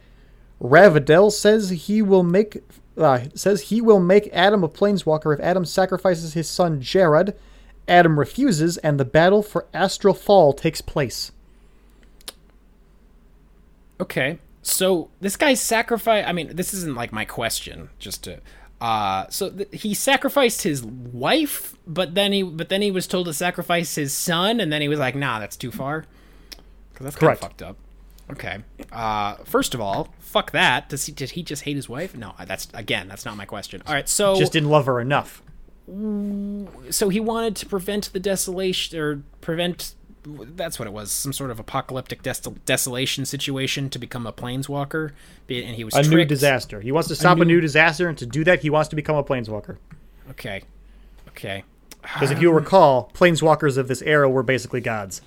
Ravidel 0.61 1.31
says 1.31 1.69
he 1.69 2.01
will 2.01 2.23
make 2.23 2.63
uh, 2.97 3.19
says 3.35 3.63
he 3.63 3.79
will 3.79 3.99
make 3.99 4.27
Adam 4.33 4.63
a 4.63 4.69
planeswalker 4.69 5.33
if 5.33 5.39
Adam 5.39 5.65
sacrifices 5.65 6.33
his 6.33 6.49
son 6.49 6.81
Jared. 6.81 7.35
Adam 7.87 8.19
refuses, 8.19 8.77
and 8.77 8.99
the 8.99 9.05
battle 9.05 9.41
for 9.41 9.65
Astral 9.73 10.13
Fall 10.13 10.53
takes 10.53 10.81
place. 10.81 11.31
Okay. 13.99 14.39
So 14.61 15.09
this 15.21 15.37
guy 15.37 15.53
sacrificed. 15.53 16.27
I 16.27 16.33
mean, 16.33 16.55
this 16.55 16.73
isn't 16.73 16.95
like 16.95 17.11
my 17.11 17.25
question. 17.25 17.89
Just 17.99 18.23
to. 18.25 18.39
Uh, 18.79 19.25
so 19.29 19.49
th- 19.49 19.69
he 19.71 19.93
sacrificed 19.93 20.61
his 20.61 20.83
wife, 20.83 21.75
but 21.87 22.13
then 22.13 22.31
he, 22.31 22.43
but 22.43 22.69
then 22.69 22.81
he 22.81 22.91
was 22.91 23.07
told 23.07 23.25
to 23.25 23.33
sacrifice 23.33 23.95
his 23.95 24.13
son, 24.13 24.59
and 24.59 24.71
then 24.71 24.81
he 24.81 24.87
was 24.87 24.99
like, 24.99 25.15
"Nah, 25.15 25.39
that's 25.39 25.55
too 25.57 25.71
far." 25.71 26.05
Because 26.91 27.05
that's 27.05 27.15
kind 27.15 27.33
of 27.33 27.39
fucked 27.39 27.61
up. 27.61 27.77
Okay. 28.29 28.59
Uh, 28.91 29.35
first 29.45 29.73
of 29.73 29.81
all, 29.81 30.13
fuck 30.19 30.51
that. 30.51 30.89
Does 30.89 31.05
he? 31.05 31.11
Did 31.11 31.31
he 31.31 31.43
just 31.43 31.63
hate 31.63 31.75
his 31.75 31.87
wife? 31.89 32.15
No, 32.15 32.33
that's 32.45 32.67
again, 32.73 33.07
that's 33.07 33.25
not 33.25 33.37
my 33.37 33.45
question. 33.45 33.81
All 33.87 33.93
right. 33.93 34.07
So 34.07 34.35
Just 34.35 34.51
didn't 34.51 34.69
love 34.69 34.85
her 34.85 34.99
enough. 34.99 35.41
So 36.89 37.09
he 37.09 37.19
wanted 37.19 37.55
to 37.55 37.65
prevent 37.65 38.11
the 38.13 38.19
desolation 38.19 38.99
or 38.99 39.21
prevent 39.41 39.93
that's 40.25 40.77
what 40.77 40.85
it 40.87 40.91
was 40.93 41.09
some 41.09 41.31
sort 41.31 41.51
of 41.51 41.59
apocalyptic 41.59 42.21
des- 42.21 42.51
desolation 42.65 43.25
situation 43.25 43.89
to 43.89 43.97
become 43.97 44.27
a 44.27 44.33
planeswalker. 44.33 45.11
And 45.49 45.75
he 45.75 45.85
was 45.85 45.93
A 45.95 46.03
new 46.03 46.25
disaster. 46.25 46.81
He 46.81 46.91
wants 46.91 47.07
to 47.07 47.15
stop 47.15 47.37
a 47.37 47.45
new- 47.45 47.55
new 47.55 47.61
disaster, 47.61 48.09
and 48.09 48.17
to 48.17 48.25
do 48.25 48.43
that, 48.43 48.59
he 48.61 48.69
wants 48.69 48.89
to 48.89 48.97
become 48.97 49.15
a 49.15 49.23
planeswalker. 49.23 49.77
okay. 50.31 50.63
Okay. 51.29 51.63
Because 52.01 52.31
if 52.31 52.41
you 52.41 52.51
recall, 52.51 53.09
planeswalkers 53.13 53.77
of 53.77 53.87
this 53.87 54.01
era 54.01 54.29
were 54.29 54.43
basically 54.43 54.81
gods. 54.81 55.21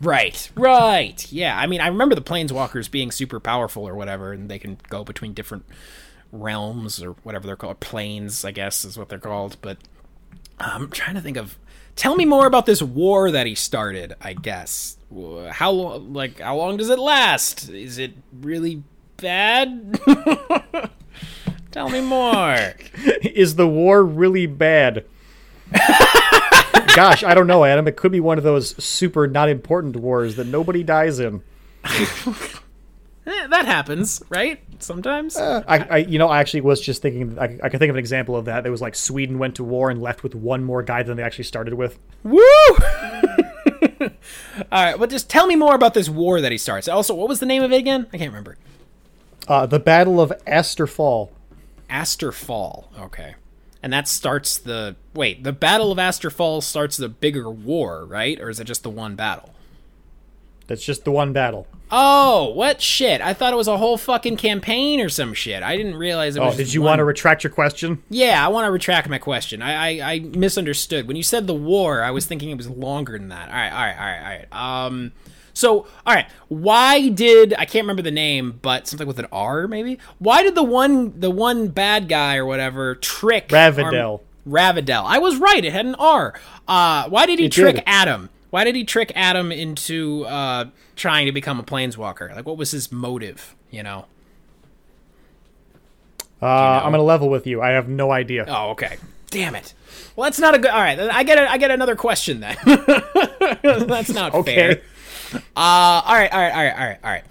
right. 0.00 0.48
Right. 0.54 1.26
Yeah. 1.32 1.58
I 1.58 1.66
mean 1.66 1.80
i 1.80 1.88
remember 1.88 2.14
the 2.14 2.20
planeswalkers 2.22 2.88
being 2.88 3.10
super 3.10 3.40
powerful 3.40 3.88
or 3.88 3.96
whatever 3.96 4.32
and 4.32 4.48
they 4.48 4.58
can 4.60 4.78
go 4.88 5.02
between 5.02 5.32
different 5.32 5.64
realms 6.32 7.02
or 7.02 7.12
whatever 7.22 7.46
they're 7.46 7.56
called 7.56 7.80
planes 7.80 8.44
i 8.44 8.50
guess 8.50 8.84
is 8.84 8.98
what 8.98 9.08
they're 9.08 9.18
called 9.18 9.56
but 9.62 9.78
i'm 10.60 10.90
trying 10.90 11.14
to 11.14 11.20
think 11.20 11.36
of 11.36 11.58
tell 11.96 12.16
me 12.16 12.24
more 12.24 12.46
about 12.46 12.66
this 12.66 12.82
war 12.82 13.30
that 13.30 13.46
he 13.46 13.54
started 13.54 14.14
i 14.20 14.32
guess 14.32 14.98
how 15.50 15.70
long, 15.70 16.12
like 16.12 16.40
how 16.40 16.56
long 16.56 16.76
does 16.76 16.90
it 16.90 16.98
last 16.98 17.68
is 17.70 17.98
it 17.98 18.12
really 18.40 18.82
bad 19.16 19.98
tell 21.70 21.88
me 21.88 22.00
more 22.00 22.74
Is 23.22 23.56
the 23.56 23.68
war 23.68 24.04
really 24.04 24.46
bad? 24.46 25.04
Gosh, 26.94 27.22
I 27.22 27.34
don't 27.34 27.46
know, 27.46 27.64
Adam. 27.64 27.86
It 27.86 27.96
could 27.96 28.12
be 28.12 28.20
one 28.20 28.38
of 28.38 28.44
those 28.44 28.82
super 28.82 29.26
not 29.26 29.48
important 29.48 29.96
wars 29.96 30.36
that 30.36 30.46
nobody 30.46 30.82
dies 30.82 31.20
in. 31.20 31.42
Eh, 33.28 33.46
that 33.48 33.66
happens 33.66 34.22
right 34.30 34.60
sometimes 34.78 35.36
I, 35.36 35.86
I, 35.90 35.96
you 35.98 36.18
know, 36.18 36.28
I 36.28 36.40
actually 36.40 36.62
was 36.62 36.80
just 36.80 37.02
thinking. 37.02 37.38
I, 37.38 37.58
I 37.62 37.68
could 37.68 37.78
think 37.78 37.90
of 37.90 37.96
an 37.96 38.00
example 38.00 38.36
of 38.36 38.46
that. 38.46 38.66
It 38.66 38.70
was 38.70 38.80
like 38.80 38.94
Sweden 38.94 39.38
went 39.38 39.56
to 39.56 39.64
war 39.64 39.90
and 39.90 40.00
left 40.00 40.22
with 40.22 40.34
one 40.34 40.64
more 40.64 40.82
guy 40.82 41.02
than 41.02 41.16
they 41.16 41.22
actually 41.22 41.44
started 41.44 41.74
with. 41.74 41.98
Woo! 42.22 42.40
All 44.00 44.84
right, 44.84 44.98
well, 44.98 45.08
just 45.08 45.28
tell 45.28 45.46
me 45.46 45.56
more 45.56 45.74
about 45.74 45.94
this 45.94 46.08
war 46.08 46.40
that 46.40 46.52
he 46.52 46.58
starts. 46.58 46.88
Also, 46.88 47.14
what 47.14 47.28
was 47.28 47.40
the 47.40 47.46
name 47.46 47.62
of 47.62 47.72
it 47.72 47.76
again? 47.76 48.06
I 48.12 48.18
can't 48.18 48.30
remember. 48.30 48.56
Uh, 49.46 49.66
the 49.66 49.78
Battle 49.80 50.20
of 50.20 50.32
Aster 50.46 50.86
Fall. 50.86 51.32
Aster 51.88 52.32
Fall. 52.32 52.90
Okay. 52.98 53.34
And 53.82 53.92
that 53.92 54.08
starts 54.08 54.58
the. 54.58 54.96
Wait, 55.14 55.44
the 55.44 55.52
Battle 55.52 55.92
of 55.92 55.98
Aster 55.98 56.30
Fall 56.30 56.60
starts 56.60 56.96
the 56.96 57.08
bigger 57.08 57.50
war, 57.50 58.04
right? 58.04 58.40
Or 58.40 58.50
is 58.50 58.60
it 58.60 58.64
just 58.64 58.82
the 58.82 58.90
one 58.90 59.14
battle? 59.14 59.54
That's 60.68 60.84
just 60.84 61.04
the 61.04 61.10
one 61.10 61.32
battle. 61.32 61.66
Oh, 61.90 62.50
what 62.50 62.82
shit? 62.82 63.20
I 63.22 63.32
thought 63.32 63.54
it 63.54 63.56
was 63.56 63.66
a 63.68 63.78
whole 63.78 63.96
fucking 63.96 64.36
campaign 64.36 65.00
or 65.00 65.08
some 65.08 65.32
shit. 65.32 65.62
I 65.62 65.74
didn't 65.76 65.96
realize 65.96 66.36
it 66.36 66.40
was. 66.40 66.44
Oh, 66.44 66.48
was. 66.50 66.56
did 66.58 66.64
just 66.64 66.74
you 66.74 66.82
one- 66.82 66.90
want 66.90 66.98
to 67.00 67.04
retract 67.04 67.42
your 67.42 67.50
question? 67.50 68.02
Yeah, 68.10 68.44
I 68.44 68.48
want 68.48 68.66
to 68.66 68.70
retract 68.70 69.08
my 69.08 69.16
question. 69.18 69.62
I, 69.62 69.98
I 69.98 70.12
I 70.12 70.18
misunderstood 70.20 71.08
when 71.08 71.16
you 71.16 71.22
said 71.22 71.46
the 71.46 71.54
war. 71.54 72.02
I 72.02 72.10
was 72.10 72.26
thinking 72.26 72.50
it 72.50 72.56
was 72.58 72.68
longer 72.68 73.18
than 73.18 73.30
that. 73.30 73.48
All 73.48 73.54
right, 73.54 73.72
all 73.72 73.78
right, 73.78 73.96
all 73.98 74.06
right, 74.06 74.20
all 74.52 74.60
right. 74.68 74.84
Um, 74.86 75.12
so 75.54 75.86
all 76.06 76.14
right, 76.14 76.26
why 76.48 77.08
did 77.08 77.54
I 77.54 77.64
can't 77.64 77.84
remember 77.84 78.02
the 78.02 78.10
name, 78.10 78.58
but 78.60 78.86
something 78.86 79.06
with 79.08 79.18
an 79.18 79.26
R 79.32 79.66
maybe? 79.66 79.98
Why 80.18 80.42
did 80.42 80.54
the 80.54 80.62
one 80.62 81.18
the 81.18 81.30
one 81.30 81.68
bad 81.68 82.06
guy 82.10 82.36
or 82.36 82.44
whatever 82.44 82.96
trick 82.96 83.48
Ravidel. 83.48 84.20
Ravidel. 84.46 85.04
I 85.06 85.18
was 85.18 85.36
right. 85.38 85.64
It 85.64 85.72
had 85.72 85.86
an 85.86 85.94
R. 85.94 86.38
Uh, 86.68 87.08
why 87.08 87.24
did 87.26 87.38
he 87.38 87.46
It 87.46 87.52
trick 87.52 87.76
did. 87.76 87.84
Adam? 87.86 88.28
Why 88.50 88.64
did 88.64 88.74
he 88.76 88.84
trick 88.84 89.12
Adam 89.14 89.52
into 89.52 90.24
uh 90.24 90.66
trying 90.96 91.26
to 91.26 91.32
become 91.32 91.58
a 91.60 91.62
planeswalker? 91.62 92.34
Like, 92.34 92.46
what 92.46 92.56
was 92.56 92.70
his 92.70 92.90
motive? 92.90 93.54
You 93.70 93.82
know. 93.82 94.06
Uh, 96.40 96.46
I'm 96.46 96.92
gonna 96.92 97.02
level 97.02 97.28
with 97.28 97.46
you. 97.46 97.60
I 97.60 97.70
have 97.70 97.88
no 97.88 98.12
idea. 98.12 98.44
Oh, 98.48 98.70
okay. 98.70 98.98
Damn 99.30 99.54
it. 99.56 99.74
Well, 100.14 100.24
that's 100.24 100.38
not 100.38 100.54
a 100.54 100.58
good. 100.58 100.70
All 100.70 100.80
right, 100.80 100.98
I 100.98 101.22
get 101.24 101.36
a, 101.38 101.50
I 101.50 101.58
get 101.58 101.70
another 101.70 101.96
question 101.96 102.40
then. 102.40 102.56
that's 103.62 104.10
not 104.10 104.34
Okay. 104.34 104.54
fair. 104.54 104.82
Uh, 105.34 105.40
all 105.56 106.14
right, 106.14 106.32
all 106.32 106.40
right, 106.40 106.52
all 106.52 106.62
right, 106.62 106.72
all 106.72 106.86
right, 106.86 106.98
all 107.04 107.10
right. 107.10 107.24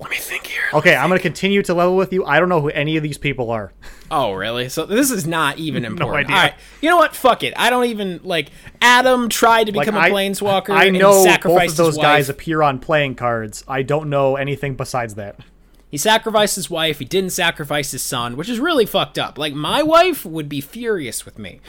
Let 0.00 0.10
me 0.10 0.16
think 0.16 0.46
here. 0.46 0.62
Okay, 0.74 0.94
I'm 0.94 1.08
gonna 1.08 1.18
continue 1.20 1.60
to 1.64 1.74
level 1.74 1.96
with 1.96 2.12
you. 2.12 2.24
I 2.24 2.38
don't 2.38 2.48
know 2.48 2.60
who 2.60 2.68
any 2.70 2.96
of 2.96 3.02
these 3.02 3.18
people 3.18 3.50
are. 3.50 3.72
Oh, 4.12 4.32
really? 4.32 4.68
So 4.68 4.86
this 4.86 5.10
is 5.10 5.26
not 5.26 5.58
even 5.58 5.84
important. 5.84 6.28
no 6.28 6.34
idea. 6.34 6.36
All 6.36 6.42
right. 6.42 6.54
You 6.80 6.88
know 6.90 6.96
what? 6.98 7.16
Fuck 7.16 7.42
it. 7.42 7.52
I 7.56 7.68
don't 7.68 7.86
even 7.86 8.20
like. 8.22 8.50
Adam 8.80 9.28
tried 9.28 9.64
to 9.64 9.72
become 9.72 9.96
a 9.96 10.00
I, 10.00 10.10
planeswalker. 10.10 10.70
I 10.70 10.84
and 10.84 10.94
he 10.94 11.02
know 11.02 11.10
both 11.10 11.24
sacrificed 11.26 11.72
of 11.72 11.76
those 11.78 11.96
guys 11.98 12.28
appear 12.28 12.62
on 12.62 12.78
playing 12.78 13.16
cards. 13.16 13.64
I 13.66 13.82
don't 13.82 14.08
know 14.08 14.36
anything 14.36 14.76
besides 14.76 15.16
that. 15.16 15.36
He 15.90 15.96
sacrificed 15.96 16.54
his 16.54 16.70
wife. 16.70 16.98
He 17.00 17.04
didn't 17.04 17.30
sacrifice 17.30 17.90
his 17.90 18.02
son, 18.02 18.36
which 18.36 18.48
is 18.48 18.60
really 18.60 18.86
fucked 18.86 19.18
up. 19.18 19.36
Like 19.36 19.54
my 19.54 19.82
wife 19.82 20.24
would 20.24 20.48
be 20.48 20.60
furious 20.60 21.24
with 21.24 21.38
me. 21.40 21.60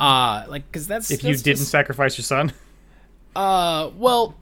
Uh, 0.00 0.44
like 0.48 0.64
because 0.66 0.86
that's 0.86 1.10
If 1.10 1.22
you 1.22 1.34
didn't 1.36 1.58
just- 1.58 1.70
sacrifice 1.70 2.16
your 2.16 2.24
son, 2.24 2.52
Uh, 3.36 3.90
well, 3.96 4.28
y- 4.28 4.36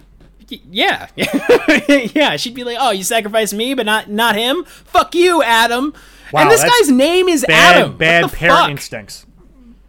yeah, 0.70 1.08
yeah. 1.16 2.36
She'd 2.36 2.54
be 2.54 2.64
like, 2.64 2.78
"Oh, 2.80 2.90
you 2.90 3.04
sacrificed 3.04 3.54
me, 3.54 3.74
but 3.74 3.86
not 3.86 4.10
not 4.10 4.36
him. 4.36 4.64
Fuck 4.64 5.14
you, 5.14 5.42
Adam." 5.42 5.94
Wow, 6.32 6.42
and 6.42 6.50
this 6.50 6.62
guy's 6.62 6.90
name 6.90 7.28
is 7.28 7.44
bad, 7.46 7.76
Adam. 7.76 7.96
Bad 7.96 8.32
parent 8.32 8.58
fuck? 8.58 8.70
instincts. 8.70 9.26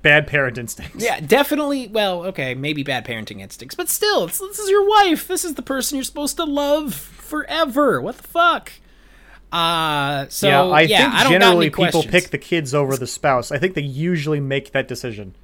Bad 0.01 0.27
parent 0.27 0.57
instincts. 0.57 1.01
Yeah, 1.01 1.21
definitely. 1.21 1.87
Well, 1.87 2.25
okay, 2.25 2.55
maybe 2.55 2.83
bad 2.83 3.05
parenting 3.05 3.39
instincts, 3.39 3.75
but 3.75 3.87
still, 3.87 4.25
it's, 4.25 4.39
this 4.39 4.59
is 4.59 4.69
your 4.69 4.87
wife. 4.87 5.27
This 5.27 5.45
is 5.45 5.53
the 5.53 5.61
person 5.61 5.95
you're 5.95 6.03
supposed 6.03 6.35
to 6.37 6.43
love 6.43 6.93
forever. 6.93 8.01
What 8.01 8.17
the 8.17 8.27
fuck? 8.27 8.73
Uh, 9.53 10.27
so 10.29 10.47
yeah, 10.47 10.63
I 10.63 10.81
yeah, 10.81 10.97
think 10.97 11.13
I 11.13 11.29
generally 11.29 11.69
people 11.69 11.85
questions. 11.85 12.11
pick 12.11 12.31
the 12.31 12.37
kids 12.39 12.73
over 12.73 12.97
the 12.97 13.07
spouse. 13.07 13.51
I 13.51 13.59
think 13.59 13.75
they 13.75 13.81
usually 13.81 14.39
make 14.39 14.71
that 14.71 14.87
decision. 14.87 15.35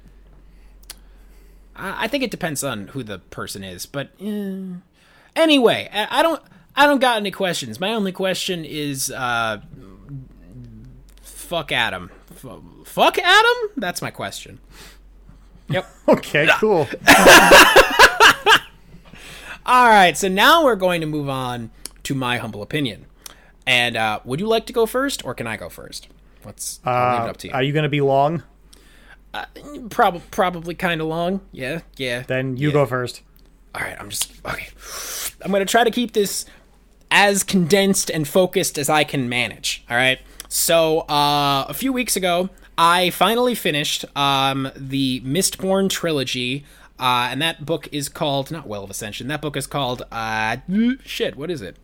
I 1.76 2.04
I 2.04 2.08
think 2.08 2.24
it 2.24 2.30
depends 2.30 2.64
on 2.64 2.88
who 2.88 3.02
the 3.02 3.20
person 3.20 3.62
is, 3.62 3.86
but 3.86 4.10
eh. 4.20 4.62
Anyway, 5.36 5.88
I 5.92 6.20
I 6.20 6.22
don't. 6.22 6.42
I 6.76 6.86
don't 6.86 7.00
got 7.00 7.16
any 7.16 7.30
questions. 7.32 7.80
My 7.80 7.92
only 7.92 8.12
question 8.12 8.64
is, 8.64 9.10
uh, 9.10 9.60
fuck 11.22 11.72
Adam. 11.72 12.10
F- 12.30 12.46
fuck 12.84 13.18
Adam? 13.18 13.56
That's 13.76 14.00
my 14.00 14.10
question. 14.10 14.60
Yep. 15.68 15.86
Okay, 16.08 16.48
cool. 16.58 16.88
All 19.66 19.88
right, 19.88 20.16
so 20.16 20.26
now 20.28 20.64
we're 20.64 20.74
going 20.76 21.00
to 21.02 21.06
move 21.06 21.28
on 21.28 21.70
to 22.04 22.14
my 22.14 22.38
humble 22.38 22.62
opinion. 22.62 23.06
And 23.66 23.96
uh, 23.96 24.20
would 24.24 24.40
you 24.40 24.46
like 24.48 24.66
to 24.66 24.72
go 24.72 24.86
first, 24.86 25.24
or 25.24 25.34
can 25.34 25.46
I 25.46 25.56
go 25.56 25.68
first? 25.68 26.08
Let's 26.44 26.80
I'll 26.84 27.12
leave 27.12 27.22
it 27.22 27.26
Uh, 27.26 27.30
up 27.30 27.36
to 27.38 27.48
you. 27.48 27.54
are 27.54 27.62
you 27.62 27.72
going 27.72 27.82
to 27.84 27.88
be 27.90 28.00
long? 28.00 28.42
Uh, 29.32 29.44
probably 29.90 30.22
probably 30.32 30.74
kind 30.74 31.00
of 31.00 31.06
long. 31.06 31.40
Yeah, 31.52 31.80
yeah. 31.96 32.22
Then 32.26 32.56
you 32.56 32.68
yeah. 32.68 32.72
go 32.74 32.86
first. 32.86 33.20
All 33.74 33.82
right, 33.82 33.96
I'm 33.98 34.10
just 34.10 34.32
okay. 34.44 34.68
I'm 35.42 35.52
gonna 35.52 35.64
try 35.64 35.84
to 35.84 35.90
keep 35.90 36.12
this 36.12 36.44
as 37.10 37.42
condensed 37.42 38.10
and 38.10 38.26
focused 38.26 38.78
as 38.78 38.88
I 38.88 39.04
can 39.04 39.28
manage. 39.28 39.84
All 39.90 39.96
right. 39.96 40.20
So 40.48 41.00
uh, 41.00 41.66
a 41.68 41.74
few 41.74 41.92
weeks 41.92 42.16
ago, 42.16 42.50
I 42.76 43.10
finally 43.10 43.54
finished 43.54 44.04
um, 44.16 44.70
the 44.76 45.20
Mistborn 45.20 45.88
trilogy. 45.90 46.64
Uh, 46.98 47.28
and 47.30 47.40
that 47.40 47.64
book 47.64 47.88
is 47.92 48.10
called 48.10 48.50
not 48.50 48.66
Well 48.66 48.84
of 48.84 48.90
Ascension. 48.90 49.28
That 49.28 49.40
book 49.40 49.56
is 49.56 49.66
called 49.66 50.02
uh, 50.12 50.58
shit. 51.02 51.34
What 51.34 51.50
is 51.50 51.62
it? 51.62 51.76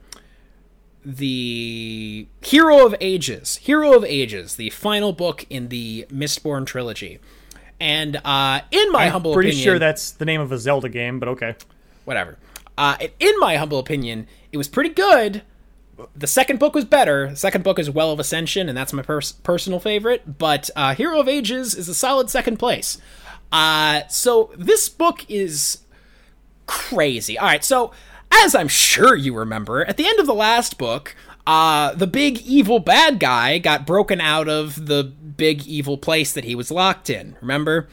The 1.02 2.26
Hero 2.42 2.84
of 2.84 2.94
Ages. 3.00 3.56
Hero 3.56 3.94
of 3.94 4.04
Ages, 4.04 4.56
the 4.56 4.68
final 4.70 5.14
book 5.14 5.46
in 5.48 5.68
the 5.68 6.04
Mistborn 6.10 6.66
trilogy. 6.66 7.18
And 7.80 8.16
uh, 8.24 8.60
in 8.70 8.92
my 8.92 9.06
I'm 9.06 9.12
humble 9.12 9.32
pretty 9.32 9.50
opinion, 9.50 9.64
sure 9.64 9.78
that's 9.78 10.10
the 10.10 10.26
name 10.26 10.42
of 10.42 10.52
a 10.52 10.58
Zelda 10.58 10.90
game, 10.90 11.18
but 11.18 11.28
okay. 11.30 11.54
Whatever. 12.06 12.38
Uh, 12.78 12.96
in 13.20 13.38
my 13.38 13.56
humble 13.56 13.78
opinion, 13.78 14.26
it 14.52 14.56
was 14.56 14.68
pretty 14.68 14.90
good. 14.90 15.42
The 16.14 16.26
second 16.26 16.58
book 16.58 16.74
was 16.74 16.84
better. 16.84 17.30
The 17.30 17.36
second 17.36 17.64
book 17.64 17.78
is 17.78 17.88
Well 17.90 18.10
of 18.12 18.20
Ascension, 18.20 18.68
and 18.68 18.76
that's 18.76 18.92
my 18.92 19.02
pers- 19.02 19.32
personal 19.32 19.80
favorite. 19.80 20.38
But 20.38 20.68
uh, 20.76 20.94
Hero 20.94 21.20
of 21.20 21.28
Ages 21.28 21.74
is 21.74 21.88
a 21.88 21.94
solid 21.94 22.28
second 22.30 22.58
place. 22.58 22.98
Uh, 23.52 24.02
so 24.08 24.50
this 24.58 24.88
book 24.88 25.24
is 25.28 25.78
crazy. 26.66 27.38
All 27.38 27.46
right, 27.46 27.64
so 27.64 27.92
as 28.30 28.54
I'm 28.54 28.68
sure 28.68 29.14
you 29.14 29.34
remember, 29.36 29.84
at 29.86 29.96
the 29.96 30.06
end 30.06 30.18
of 30.18 30.26
the 30.26 30.34
last 30.34 30.76
book, 30.78 31.14
uh, 31.46 31.94
the 31.94 32.06
big 32.06 32.40
evil 32.42 32.78
bad 32.78 33.18
guy 33.20 33.58
got 33.58 33.86
broken 33.86 34.20
out 34.20 34.48
of 34.48 34.86
the 34.86 35.04
big 35.04 35.66
evil 35.66 35.96
place 35.96 36.32
that 36.32 36.44
he 36.44 36.54
was 36.54 36.70
locked 36.70 37.08
in. 37.08 37.36
Remember? 37.40 37.88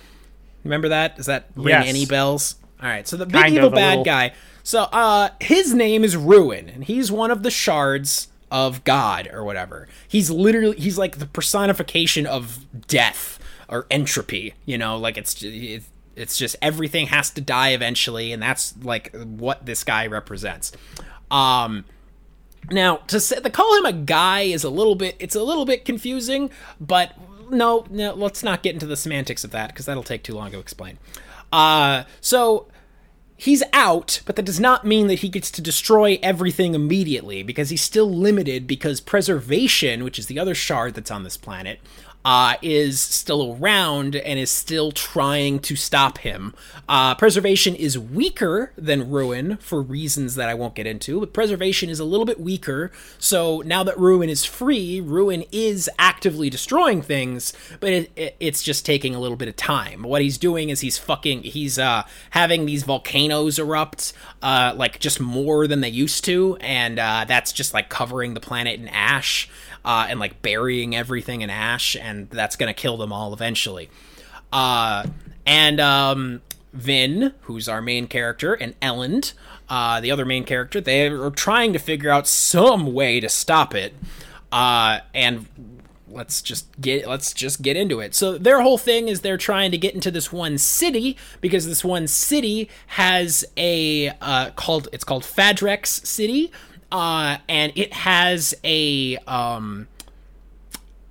Remember 0.64 0.90
that? 0.90 1.15
Does 1.18 1.27
that 1.27 1.49
ring 1.56 1.68
Yes. 1.69 1.88
any 1.88 2.06
bells? 2.06 2.56
All 2.84 2.89
right, 2.89 3.07
so 3.07 3.15
the 3.15 3.26
big 3.26 3.41
Kind 3.41 3.55
evil 3.55 3.69
bad 3.69 3.89
little. 3.99 4.03
guy. 4.03 4.34
So, 4.61 4.84
uh, 4.84 5.30
his 5.39 5.73
name 5.73 6.03
is 6.03 6.18
Ruin, 6.18 6.68
and 6.69 6.84
he's 6.84 7.10
one 7.11 7.31
of 7.31 7.41
the 7.41 7.49
shards 7.49 8.27
of 8.51 8.84
God 8.84 9.30
or 9.31 9.43
whatever. 9.45 9.88
He's 10.07 10.30
literally 10.30 10.77
he's 10.77 10.97
like 10.97 11.18
the 11.18 11.26
personification 11.26 12.26
of 12.26 12.65
death 12.88 13.39
or 13.69 13.88
entropy. 13.89 14.53
You 14.65 14.77
know, 14.77 14.97
like 14.97 15.18
it's 15.18 15.41
it's 15.41 15.88
it's 16.18 16.38
just 16.38 16.57
everything 16.61 17.07
has 17.07 17.30
to 17.31 17.41
die 17.41 17.69
eventually, 17.69 18.34
and 18.34 18.43
that's 18.43 18.73
like 18.84 19.15
what 19.15 19.65
this 19.65 19.85
guy 19.85 20.05
represents. 20.05 20.73
Um, 21.31 21.85
now 22.69 22.97
to 23.07 23.19
say 23.19 23.39
to 23.39 23.49
call 23.49 23.77
him 23.77 23.85
a 23.85 23.93
guy 23.93 24.41
is 24.41 24.64
a 24.64 24.69
little 24.69 24.95
bit 24.95 25.15
it's 25.19 25.35
a 25.35 25.43
little 25.43 25.65
bit 25.65 25.85
confusing, 25.85 26.49
but 26.81 27.14
no, 27.49 27.85
no, 27.89 28.14
let's 28.14 28.43
not 28.43 28.61
get 28.61 28.73
into 28.73 28.85
the 28.85 28.97
semantics 28.97 29.43
of 29.45 29.51
that 29.51 29.69
because 29.69 29.85
that'll 29.85 30.03
take 30.03 30.23
too 30.23 30.35
long 30.35 30.51
to 30.51 30.60
explain. 30.60 30.97
Uh, 31.51 32.03
so 32.19 32.68
he's 33.44 33.61
out, 33.74 34.22
but 34.26 34.38
that 34.38 34.45
does 34.45 34.60
not 34.60 34.86
mean 34.86 35.07
that 35.07 35.20
he 35.20 35.28
gets 35.28 35.52
to 35.52 35.61
destroy 35.61 36.18
everything 36.24 36.74
immediately 36.74 37.44
because 37.44 37.70
he's 37.70 37.82
still 37.82 38.10
limited 38.10 38.65
because 38.65 39.02
preservation, 39.02 40.03
which 40.06 40.18
is 40.18 40.28
the 40.28 40.40
other 40.40 40.56
shard 40.56 40.94
that's 40.94 41.11
on 41.11 41.24
this 41.24 41.36
planet, 41.36 41.80
uh, 42.26 42.56
is 42.62 43.00
still 43.02 43.58
around 43.60 44.16
and 44.16 44.40
is 44.40 44.52
still 44.52 44.91
trying 44.91 45.60
to 45.60 45.76
stop 45.76 46.20
him. 46.20 46.54
Uh, 46.88 47.16
preservation 47.16 47.76
is 47.76 47.98
weaker 47.98 48.72
than 48.78 49.10
Ruin 49.10 49.58
for 49.58 49.82
reasons 49.82 50.36
that 50.36 50.50
I 50.50 50.54
won't 50.54 50.76
get 50.76 50.88
into, 50.88 51.20
but 51.20 51.34
preservation 51.34 51.90
is 51.90 52.00
a 52.00 52.06
little 52.06 52.26
bit 52.26 52.40
weaker. 52.40 52.91
So 53.20 53.62
now 53.66 53.84
that 53.84 53.98
Ruin 54.00 54.30
is 54.30 54.45
free, 54.45 55.02
Ruin 55.02 55.44
is 55.52 55.90
actively 56.00 56.50
destroying 56.50 57.02
things, 57.02 57.54
but 57.80 57.90
it, 57.90 58.12
it, 58.16 58.36
it's 58.40 58.64
just 58.64 58.86
taking 58.86 59.16
a 59.16 59.20
little 59.20 59.38
bit 59.38 59.48
of 59.48 59.56
time. 59.56 60.04
What 60.04 60.22
he's 60.22 60.38
doing 60.38 60.70
is 60.70 60.80
he's 60.80 60.98
fucking, 60.98 61.44
he's 61.44 61.78
uh, 61.78 62.04
having 62.32 62.66
these 62.66 62.84
volcanoes 62.84 63.60
erupt, 63.60 64.14
uh, 64.41 64.74
like 64.76 65.00
just 65.00 65.20
more 65.20 65.68
than 65.68 65.82
they 65.82 65.90
used 65.90 66.24
to, 66.26 66.58
and 66.62 67.00
uh, 67.00 67.26
that's 67.28 67.52
just 67.52 67.74
like 67.74 67.90
covering 67.90 68.34
the 68.34 68.40
planet 68.40 68.80
in 68.80 68.88
ash 68.88 69.50
uh, 69.85 70.07
and 70.10 70.19
like 70.19 70.41
burying 70.41 70.95
everything 70.95 71.41
in 71.41 71.49
ash, 71.49 71.95
and 71.95 72.30
that's 72.30 72.55
gonna 72.55 72.73
kill 72.73 72.97
them 72.97 73.11
all 73.11 73.34
eventually. 73.34 73.89
Uh, 74.51 75.05
and 75.45 75.80
um, 75.80 76.41
Vin, 76.73 77.34
who's 77.41 77.68
our 77.68 77.81
main 77.81 78.07
character, 78.07 78.53
and 78.53 78.80
Elend, 78.80 79.34
uh, 79.69 79.99
the 80.01 80.11
other 80.11 80.26
main 80.26 80.43
character, 80.43 80.81
they 80.81 81.07
are 81.07 81.31
trying 81.31 81.73
to 81.73 81.80
figure 81.80 82.10
out 82.10 82.27
some 82.27 82.93
way 82.93 83.19
to 83.19 83.30
stop 83.30 83.73
it. 83.73 83.93
Uh, 84.51 84.99
and 85.14 85.47
let's 86.14 86.41
just 86.41 86.80
get 86.80 87.07
let's 87.07 87.34
just 87.34 87.61
get 87.61 87.76
into 87.76 87.99
it. 87.99 88.14
So 88.14 88.38
their 88.38 88.61
whole 88.61 88.77
thing 88.77 89.07
is 89.07 89.22
they're 89.22 89.38
trying 89.38 89.72
to 89.72 89.77
get 89.77 89.95
into 89.95 90.11
this 90.11 90.31
one 90.31 90.57
city 90.57 91.18
because 91.41 91.65
this 91.65 91.84
one 91.84 92.07
city 92.07 92.69
has 92.88 93.43
a 93.57 94.10
uh, 94.22 94.51
called 94.51 94.89
it's 94.93 95.03
called 95.03 95.23
Fadrex 95.23 96.05
City, 96.05 96.51
uh, 96.94 97.38
and 97.49 97.74
it 97.76 97.91
has 97.91 98.53
a 98.64 99.18
um, 99.26 99.88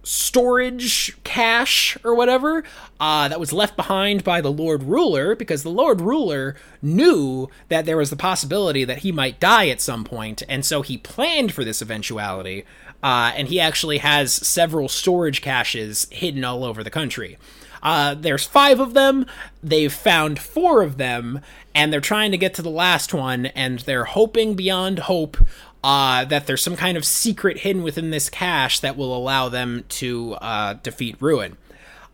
storage 0.04 1.16
cache 1.24 1.98
or 2.04 2.14
whatever 2.14 2.62
uh, 3.00 3.26
that 3.26 3.40
was 3.40 3.52
left 3.52 3.76
behind 3.76 4.22
by 4.22 4.40
the 4.40 4.52
Lord 4.52 4.84
Ruler 4.84 5.34
because 5.34 5.64
the 5.64 5.70
Lord 5.70 6.00
Ruler 6.00 6.54
knew 6.80 7.50
that 7.68 7.84
there 7.84 7.96
was 7.96 8.10
the 8.10 8.16
possibility 8.16 8.84
that 8.84 8.98
he 8.98 9.10
might 9.10 9.40
die 9.40 9.68
at 9.68 9.80
some 9.80 10.04
point, 10.04 10.44
and 10.48 10.64
so 10.64 10.82
he 10.82 10.96
planned 10.96 11.52
for 11.52 11.64
this 11.64 11.82
eventuality. 11.82 12.64
Uh, 13.02 13.32
and 13.34 13.48
he 13.48 13.58
actually 13.58 13.98
has 13.98 14.32
several 14.32 14.88
storage 14.88 15.42
caches 15.42 16.06
hidden 16.12 16.44
all 16.44 16.62
over 16.62 16.84
the 16.84 16.90
country. 16.90 17.36
Uh, 17.82 18.14
there's 18.14 18.44
five 18.44 18.78
of 18.78 18.94
them. 18.94 19.26
They've 19.60 19.92
found 19.92 20.38
four 20.38 20.82
of 20.82 20.98
them, 20.98 21.40
and 21.74 21.92
they're 21.92 22.00
trying 22.00 22.30
to 22.30 22.38
get 22.38 22.54
to 22.54 22.62
the 22.62 22.70
last 22.70 23.12
one, 23.12 23.46
and 23.46 23.80
they're 23.80 24.04
hoping 24.04 24.54
beyond 24.54 25.00
hope 25.00 25.36
uh, 25.84 26.24
that 26.26 26.46
there's 26.46 26.62
some 26.62 26.76
kind 26.76 26.96
of 26.96 27.04
secret 27.04 27.58
hidden 27.58 27.82
within 27.82 28.10
this 28.10 28.30
cache 28.30 28.80
that 28.80 28.96
will 28.96 29.16
allow 29.16 29.48
them 29.48 29.84
to 29.88 30.34
uh, 30.34 30.74
defeat 30.74 31.16
Ruin. 31.20 31.56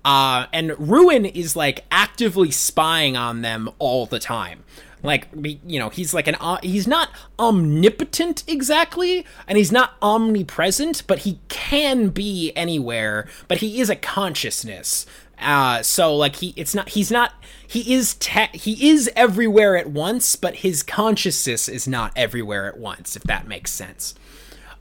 Uh, 0.05 0.47
and 0.53 0.79
Ruin 0.79 1.27
is 1.27 1.55
like 1.55 1.85
actively 1.91 2.51
spying 2.51 3.17
on 3.17 3.43
them 3.43 3.69
all 3.79 4.07
the 4.07 4.19
time. 4.19 4.65
Like, 5.03 5.29
you 5.35 5.79
know, 5.79 5.91
he's 5.91 6.13
like 6.13 6.27
an, 6.27 6.37
uh, 6.41 6.59
he's 6.63 6.89
not 6.89 7.11
omnipotent 7.39 8.43
exactly, 8.49 9.25
and 9.47 9.57
he's 9.57 9.71
not 9.71 9.95
omnipresent, 10.03 11.07
but 11.07 11.21
he 11.21 11.39
can 11.49 12.09
be 12.09 12.53
anywhere, 12.57 13.29
but 13.47 13.59
he 13.59 13.81
is 13.81 13.91
a 13.91 13.97
consciousness. 13.97 15.07
Uh, 15.41 15.83
so 15.83 16.17
like 16.17 16.37
he, 16.37 16.53
it's 16.57 16.75
not, 16.75 16.91
he's 16.91 17.11
not, 17.11 17.33
he 17.67 17.95
is, 17.95 18.15
te- 18.15 18.49
he 18.53 18.91
is 18.91 19.11
everywhere 19.15 19.77
at 19.77 19.89
once, 19.91 20.37
but 20.37 20.57
his 20.57 20.83
consciousness 20.83 21.69
is 21.69 21.87
not 21.87 22.13
everywhere 22.17 22.67
at 22.67 22.79
once, 22.79 23.15
if 23.17 23.23
that 23.25 23.47
makes 23.47 23.71
sense. 23.71 24.15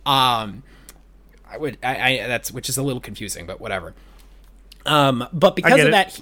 Um, 0.06 0.64
I 1.50 1.58
would, 1.58 1.78
I, 1.84 2.22
I 2.24 2.28
that's, 2.28 2.52
which 2.52 2.70
is 2.70 2.78
a 2.78 2.84
little 2.84 3.02
confusing, 3.02 3.46
but 3.46 3.62
whatever. 3.62 3.94
Um, 4.86 5.28
but 5.34 5.56
because 5.56 5.80
of 5.80 5.88
it. 5.88 5.92
that, 5.92 6.20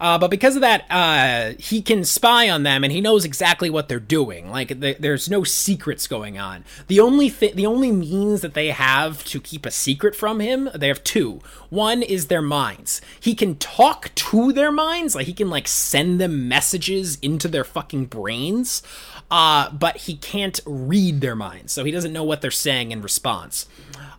uh, 0.00 0.18
but 0.18 0.30
because 0.30 0.56
of 0.56 0.62
that, 0.62 0.84
uh, 0.90 1.54
he 1.58 1.80
can 1.80 2.04
spy 2.04 2.48
on 2.50 2.62
them, 2.62 2.84
and 2.84 2.92
he 2.92 3.00
knows 3.00 3.24
exactly 3.24 3.70
what 3.70 3.88
they're 3.88 3.98
doing. 3.98 4.50
Like 4.50 4.80
th- 4.80 4.98
there's 4.98 5.30
no 5.30 5.44
secrets 5.44 6.06
going 6.06 6.38
on. 6.38 6.64
The 6.86 7.00
only 7.00 7.28
thi- 7.28 7.52
the 7.52 7.66
only 7.66 7.92
means 7.92 8.40
that 8.42 8.54
they 8.54 8.68
have 8.68 9.24
to 9.24 9.40
keep 9.40 9.64
a 9.64 9.70
secret 9.70 10.14
from 10.14 10.40
him, 10.40 10.68
they 10.74 10.88
have 10.88 11.02
two. 11.04 11.40
One 11.70 12.02
is 12.02 12.26
their 12.26 12.42
minds. 12.42 13.00
He 13.18 13.34
can 13.34 13.56
talk 13.56 14.14
to 14.14 14.52
their 14.52 14.72
minds, 14.72 15.14
like 15.14 15.26
he 15.26 15.32
can 15.32 15.50
like 15.50 15.68
send 15.68 16.20
them 16.20 16.48
messages 16.48 17.18
into 17.22 17.48
their 17.48 17.64
fucking 17.64 18.06
brains. 18.06 18.82
Uh, 19.30 19.70
but 19.70 19.96
he 19.96 20.16
can't 20.16 20.60
read 20.66 21.20
their 21.20 21.34
minds, 21.34 21.72
so 21.72 21.84
he 21.84 21.90
doesn't 21.90 22.12
know 22.12 22.22
what 22.22 22.42
they're 22.42 22.50
saying 22.50 22.92
in 22.92 23.02
response. 23.02 23.66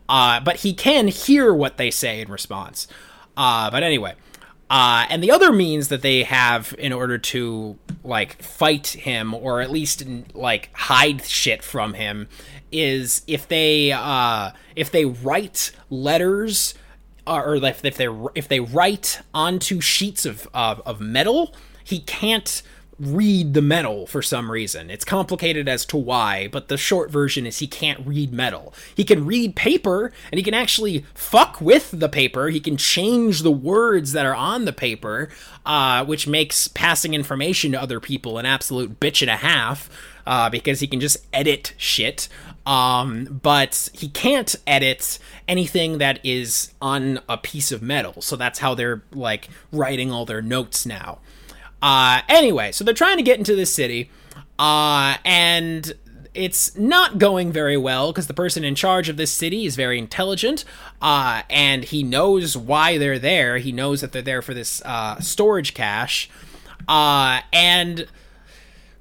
Uh, 0.10 0.40
but 0.42 0.58
he 0.58 0.74
can 0.74 1.08
hear 1.08 1.54
what 1.54 1.78
they 1.78 1.92
say 1.92 2.20
in 2.20 2.30
response. 2.30 2.88
Uh, 3.38 3.70
but 3.72 3.84
anyway, 3.84 4.16
uh, 4.70 5.06
and 5.10 5.24
the 5.24 5.32
other 5.32 5.52
means 5.52 5.88
that 5.88 6.02
they 6.02 6.24
have 6.24 6.76
in 6.78 6.92
order 6.92 7.18
to 7.18 7.78
like 8.04 8.42
fight 8.42 8.88
him 8.88 9.34
or 9.34 9.62
at 9.62 9.72
least 9.72 10.04
like 10.34 10.70
hide 10.74 11.24
shit 11.26 11.64
from 11.64 11.94
him 11.94 12.28
is 12.72 13.22
if 13.28 13.48
they 13.48 13.92
uh, 13.92 14.52
if 14.76 14.92
they 14.92 15.06
write 15.06 15.72
letters 15.90 16.74
uh, 17.26 17.42
or 17.46 17.56
if, 17.56 17.84
if 17.86 17.98
they 17.98 18.08
if 18.36 18.48
they 18.48 18.60
write 18.60 19.22
onto 19.34 19.80
sheets 19.80 20.26
of 20.26 20.48
of, 20.54 20.82
of 20.86 21.00
metal, 21.00 21.54
he 21.84 22.00
can't 22.00 22.62
read 23.00 23.54
the 23.54 23.62
metal 23.62 24.08
for 24.08 24.22
some 24.22 24.52
reason. 24.52 24.90
It's 24.90 25.06
complicated 25.06 25.68
as 25.68 25.86
to 25.88 25.98
why, 25.98 26.48
but 26.48 26.68
the 26.68 26.78
short 26.78 27.12
version 27.12 27.46
is 27.46 27.60
he 27.60 27.68
can't 27.68 28.06
read 28.06 28.34
metal. 28.34 28.74
He 28.96 29.04
can 29.04 29.26
read 29.26 29.56
paper 29.56 30.12
and 30.32 30.40
he 30.40 30.44
can 30.44 30.54
actually 30.54 31.06
fuck 31.14 31.62
with 31.62 31.92
the 31.92 32.10
paper. 32.10 32.50
He 32.50 32.60
can 32.60 32.78
change 32.78 33.42
the 33.42 33.52
words 33.52 34.14
that 34.14 34.26
are 34.26 34.36
on 34.36 34.66
the 34.66 34.74
paper, 34.74 35.30
uh, 35.66 36.06
which 36.06 36.28
makes 36.28 36.68
passing 36.68 37.14
information 37.14 37.72
to 37.74 37.82
other 37.82 38.00
people 38.00 38.38
an 38.38 38.46
absolute 38.46 39.00
bitch 39.00 39.22
and 39.22 39.32
a 39.32 39.38
half. 39.38 39.90
Uh, 40.26 40.50
because 40.50 40.82
he 40.82 40.88
can 40.88 41.00
just 41.00 41.26
edit 41.32 41.74
shit. 41.78 42.28
Um, 42.66 43.40
but 43.42 43.90
he 43.94 44.10
can't 44.10 44.54
edit 44.68 45.20
anything 45.48 46.00
that 46.00 46.20
is 46.22 46.74
on 46.82 47.22
a 47.30 47.38
piece 47.38 47.72
of 47.72 47.82
metal. 47.82 48.22
So 48.22 48.36
that's 48.36 48.60
how 48.60 48.76
they're 48.76 49.04
like 49.14 49.48
writing 49.72 50.12
all 50.12 50.26
their 50.26 50.42
notes 50.42 50.86
now. 50.86 51.20
Uh, 51.82 52.22
anyway, 52.28 52.72
so 52.72 52.84
they're 52.84 52.94
trying 52.94 53.18
to 53.18 53.24
get 53.24 53.38
into 53.38 53.56
this 53.56 53.74
city, 53.74 54.10
uh, 54.58 55.18
and 55.24 55.94
it's 56.34 56.78
not 56.78 57.18
going 57.18 57.52
very 57.52 57.78
well 57.78 58.12
because 58.12 58.28
the 58.28 58.34
person 58.34 58.64
in 58.64 58.76
charge 58.76 59.10
of 59.10 59.18
this 59.18 59.32
city 59.32 59.66
is 59.66 59.76
very 59.76 59.98
intelligent, 59.98 60.66
uh, 61.02 61.44
and 61.50 61.86
he 61.86 62.04
knows 62.04 62.56
why 62.58 62.98
they're 62.98 63.20
there. 63.20 63.58
He 63.58 63.72
knows 63.72 64.02
that 64.02 64.12
they're 64.12 64.22
there 64.22 64.42
for 64.42 64.54
this 64.54 64.82
uh, 64.86 65.20
storage 65.20 65.74
cache, 65.74 66.30
uh, 66.88 67.42
and 67.54 68.08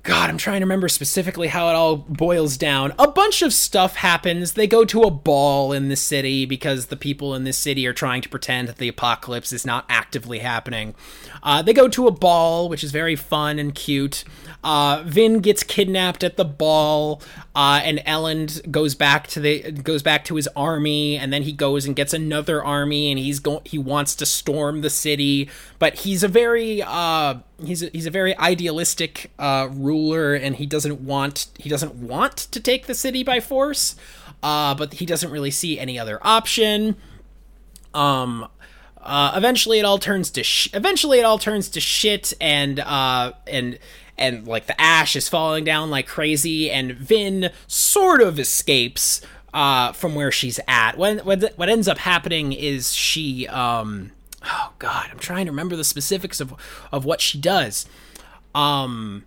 God, 0.06 0.30
I'm 0.30 0.38
trying 0.38 0.60
to 0.60 0.66
remember 0.66 0.88
specifically 0.88 1.48
how 1.48 1.68
it 1.68 1.72
all 1.72 1.96
boils 1.96 2.56
down. 2.56 2.94
A 2.96 3.08
bunch 3.08 3.42
of 3.42 3.52
stuff 3.52 3.96
happens. 3.96 4.52
They 4.52 4.68
go 4.68 4.84
to 4.84 5.02
a 5.02 5.10
ball 5.10 5.72
in 5.72 5.88
the 5.88 5.96
city 5.96 6.46
because 6.46 6.86
the 6.86 6.96
people 6.96 7.34
in 7.34 7.42
this 7.42 7.58
city 7.58 7.84
are 7.88 7.92
trying 7.92 8.22
to 8.22 8.28
pretend 8.28 8.68
that 8.68 8.76
the 8.76 8.86
apocalypse 8.86 9.52
is 9.52 9.66
not 9.66 9.84
actively 9.88 10.38
happening. 10.38 10.94
Uh, 11.42 11.60
they 11.60 11.72
go 11.72 11.88
to 11.88 12.06
a 12.06 12.12
ball, 12.12 12.68
which 12.68 12.84
is 12.84 12.92
very 12.92 13.16
fun 13.16 13.58
and 13.58 13.74
cute. 13.74 14.22
Uh, 14.66 15.04
Vin 15.06 15.38
gets 15.38 15.62
kidnapped 15.62 16.24
at 16.24 16.36
the 16.36 16.44
ball, 16.44 17.22
uh, 17.54 17.80
and 17.84 18.00
Elend 18.00 18.68
goes 18.68 18.96
back 18.96 19.28
to 19.28 19.38
the 19.38 19.70
goes 19.70 20.02
back 20.02 20.24
to 20.24 20.34
his 20.34 20.48
army, 20.56 21.16
and 21.16 21.32
then 21.32 21.44
he 21.44 21.52
goes 21.52 21.86
and 21.86 21.94
gets 21.94 22.12
another 22.12 22.64
army, 22.64 23.12
and 23.12 23.16
he's 23.16 23.38
going 23.38 23.60
he 23.64 23.78
wants 23.78 24.16
to 24.16 24.26
storm 24.26 24.80
the 24.80 24.90
city, 24.90 25.48
but 25.78 25.98
he's 26.00 26.24
a 26.24 26.28
very 26.28 26.82
uh, 26.82 27.36
he's 27.64 27.84
a, 27.84 27.90
he's 27.90 28.06
a 28.06 28.10
very 28.10 28.36
idealistic 28.38 29.30
uh, 29.38 29.68
ruler, 29.70 30.34
and 30.34 30.56
he 30.56 30.66
doesn't 30.66 31.00
want 31.00 31.46
he 31.60 31.68
doesn't 31.68 31.94
want 31.94 32.36
to 32.36 32.58
take 32.58 32.86
the 32.86 32.94
city 32.94 33.22
by 33.22 33.38
force, 33.38 33.94
uh, 34.42 34.74
but 34.74 34.94
he 34.94 35.06
doesn't 35.06 35.30
really 35.30 35.52
see 35.52 35.78
any 35.78 35.96
other 35.96 36.18
option. 36.22 36.96
Um, 37.94 38.48
uh, 39.00 39.32
eventually, 39.36 39.78
it 39.78 39.84
all 39.84 39.98
turns 39.98 40.28
to 40.32 40.42
sh- 40.42 40.70
eventually 40.74 41.20
it 41.20 41.24
all 41.24 41.38
turns 41.38 41.68
to 41.68 41.80
shit, 41.80 42.32
and 42.40 42.80
uh, 42.80 43.30
and 43.46 43.78
and 44.18 44.46
like 44.46 44.66
the 44.66 44.80
ash 44.80 45.16
is 45.16 45.28
falling 45.28 45.64
down 45.64 45.90
like 45.90 46.06
crazy, 46.06 46.70
and 46.70 46.92
Vin 46.92 47.50
sort 47.66 48.20
of 48.20 48.38
escapes 48.38 49.20
uh, 49.54 49.92
from 49.92 50.14
where 50.14 50.30
she's 50.30 50.60
at. 50.68 50.98
When 50.98 51.18
what, 51.18 51.42
what 51.56 51.68
ends 51.68 51.88
up 51.88 51.98
happening 51.98 52.52
is 52.52 52.94
she 52.94 53.46
um 53.48 54.12
oh 54.44 54.72
god, 54.78 55.08
I'm 55.10 55.18
trying 55.18 55.46
to 55.46 55.52
remember 55.52 55.76
the 55.76 55.84
specifics 55.84 56.40
of 56.40 56.54
of 56.92 57.04
what 57.04 57.20
she 57.20 57.38
does. 57.38 57.86
Um 58.54 59.24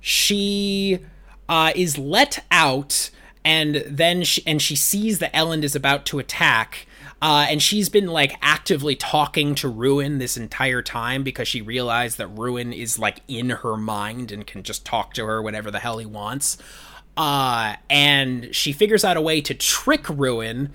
she 0.00 1.00
uh, 1.48 1.72
is 1.74 1.98
let 1.98 2.44
out 2.52 3.10
and 3.44 3.82
then 3.86 4.22
she, 4.22 4.42
and 4.46 4.62
she 4.62 4.76
sees 4.76 5.18
that 5.18 5.32
Elend 5.32 5.64
is 5.64 5.74
about 5.74 6.06
to 6.06 6.20
attack 6.20 6.85
uh, 7.22 7.46
and 7.48 7.62
she's 7.62 7.88
been 7.88 8.06
like 8.06 8.36
actively 8.42 8.94
talking 8.94 9.54
to 9.56 9.68
Ruin 9.68 10.18
this 10.18 10.36
entire 10.36 10.82
time 10.82 11.22
because 11.22 11.48
she 11.48 11.62
realized 11.62 12.18
that 12.18 12.28
Ruin 12.28 12.72
is 12.72 12.98
like 12.98 13.20
in 13.26 13.50
her 13.50 13.76
mind 13.76 14.30
and 14.30 14.46
can 14.46 14.62
just 14.62 14.84
talk 14.84 15.14
to 15.14 15.24
her 15.24 15.40
whenever 15.40 15.70
the 15.70 15.78
hell 15.78 15.98
he 15.98 16.06
wants. 16.06 16.58
Uh, 17.16 17.76
and 17.88 18.54
she 18.54 18.72
figures 18.72 19.02
out 19.04 19.16
a 19.16 19.22
way 19.22 19.40
to 19.40 19.54
trick 19.54 20.06
Ruin 20.10 20.70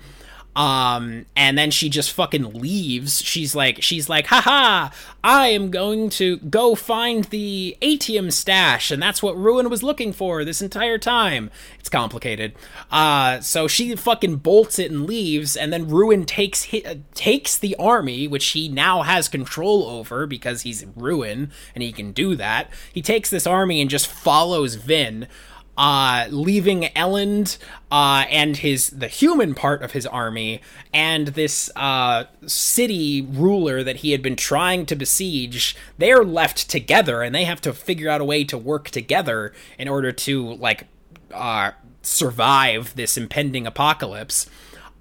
um, 0.54 1.24
and 1.34 1.56
then 1.56 1.70
she 1.70 1.88
just 1.88 2.12
fucking 2.12 2.52
leaves. 2.52 3.22
She's 3.22 3.54
like, 3.54 3.82
she's 3.82 4.08
like, 4.08 4.26
haha, 4.26 4.90
I 5.24 5.48
am 5.48 5.70
going 5.70 6.10
to 6.10 6.36
go 6.38 6.74
find 6.74 7.24
the 7.24 7.76
atium 7.80 8.30
stash, 8.30 8.90
and 8.90 9.02
that's 9.02 9.22
what 9.22 9.36
Ruin 9.36 9.70
was 9.70 9.82
looking 9.82 10.12
for 10.12 10.44
this 10.44 10.60
entire 10.60 10.98
time. 10.98 11.50
It's 11.78 11.88
complicated. 11.88 12.52
Uh, 12.90 13.40
so 13.40 13.66
she 13.66 13.96
fucking 13.96 14.36
bolts 14.36 14.78
it 14.78 14.90
and 14.90 15.06
leaves, 15.06 15.56
and 15.56 15.72
then 15.72 15.88
Ruin 15.88 16.24
takes 16.24 16.72
uh, 16.74 16.96
takes 17.14 17.56
the 17.56 17.74
army, 17.76 18.28
which 18.28 18.48
he 18.48 18.68
now 18.68 19.02
has 19.02 19.28
control 19.28 19.84
over 19.84 20.26
because 20.26 20.62
he's 20.62 20.84
Ruin 20.94 21.50
and 21.74 21.82
he 21.82 21.92
can 21.92 22.12
do 22.12 22.34
that. 22.36 22.68
He 22.92 23.00
takes 23.00 23.30
this 23.30 23.46
army 23.46 23.80
and 23.80 23.88
just 23.88 24.06
follows 24.06 24.74
Vin 24.74 25.28
uh, 25.76 26.26
leaving 26.30 26.82
Elend 26.94 27.58
uh, 27.90 28.24
and 28.30 28.58
his 28.58 28.90
the 28.90 29.08
human 29.08 29.54
part 29.54 29.82
of 29.82 29.92
his 29.92 30.06
army 30.06 30.60
and 30.92 31.28
this 31.28 31.70
uh, 31.76 32.24
city 32.46 33.22
ruler 33.22 33.82
that 33.82 33.96
he 33.96 34.12
had 34.12 34.22
been 34.22 34.36
trying 34.36 34.86
to 34.86 34.96
besiege. 34.96 35.76
They 35.98 36.12
are 36.12 36.24
left 36.24 36.68
together, 36.68 37.22
and 37.22 37.34
they 37.34 37.44
have 37.44 37.60
to 37.62 37.72
figure 37.72 38.10
out 38.10 38.20
a 38.20 38.24
way 38.24 38.44
to 38.44 38.58
work 38.58 38.90
together 38.90 39.52
in 39.78 39.88
order 39.88 40.12
to 40.12 40.54
like 40.54 40.86
uh, 41.32 41.72
survive 42.02 42.94
this 42.96 43.16
impending 43.16 43.66
apocalypse. 43.66 44.48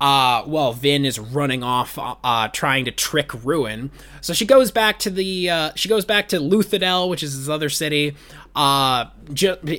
Uh, 0.01 0.43
well, 0.47 0.73
Vin 0.73 1.05
is 1.05 1.19
running 1.19 1.61
off, 1.61 1.99
uh, 1.99 2.15
uh, 2.23 2.47
trying 2.47 2.85
to 2.85 2.91
trick 2.91 3.31
Ruin. 3.45 3.91
So 4.19 4.33
she 4.33 4.47
goes 4.47 4.71
back 4.71 4.97
to 4.99 5.11
the, 5.11 5.47
uh, 5.47 5.71
she 5.75 5.87
goes 5.89 6.05
back 6.05 6.27
to 6.29 6.37
Luthadel, 6.37 7.07
which 7.07 7.21
is 7.21 7.33
his 7.33 7.47
other 7.47 7.69
city, 7.69 8.15
uh, 8.55 9.05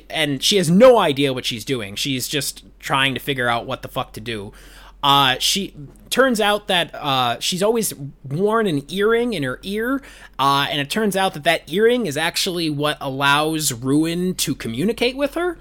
and 0.09 0.43
she 0.43 0.57
has 0.57 0.69
no 0.69 0.97
idea 0.97 1.33
what 1.33 1.45
she's 1.45 1.65
doing. 1.65 1.95
She's 1.95 2.27
just 2.27 2.65
trying 2.79 3.13
to 3.13 3.19
figure 3.19 3.47
out 3.47 3.65
what 3.65 3.81
the 3.81 3.87
fuck 3.87 4.13
to 4.13 4.21
do. 4.21 4.53
Uh, 5.03 5.35
she 5.37 5.75
turns 6.09 6.39
out 6.39 6.67
that 6.69 6.95
uh, 6.95 7.37
she's 7.39 7.61
always 7.61 7.93
worn 8.23 8.67
an 8.67 8.89
earring 8.89 9.33
in 9.33 9.43
her 9.43 9.59
ear, 9.63 10.01
uh, 10.39 10.65
and 10.69 10.79
it 10.79 10.89
turns 10.89 11.17
out 11.17 11.33
that 11.33 11.43
that 11.43 11.71
earring 11.71 12.05
is 12.05 12.15
actually 12.15 12.69
what 12.69 12.97
allows 13.01 13.73
Ruin 13.73 14.33
to 14.35 14.55
communicate 14.55 15.17
with 15.17 15.33
her. 15.33 15.57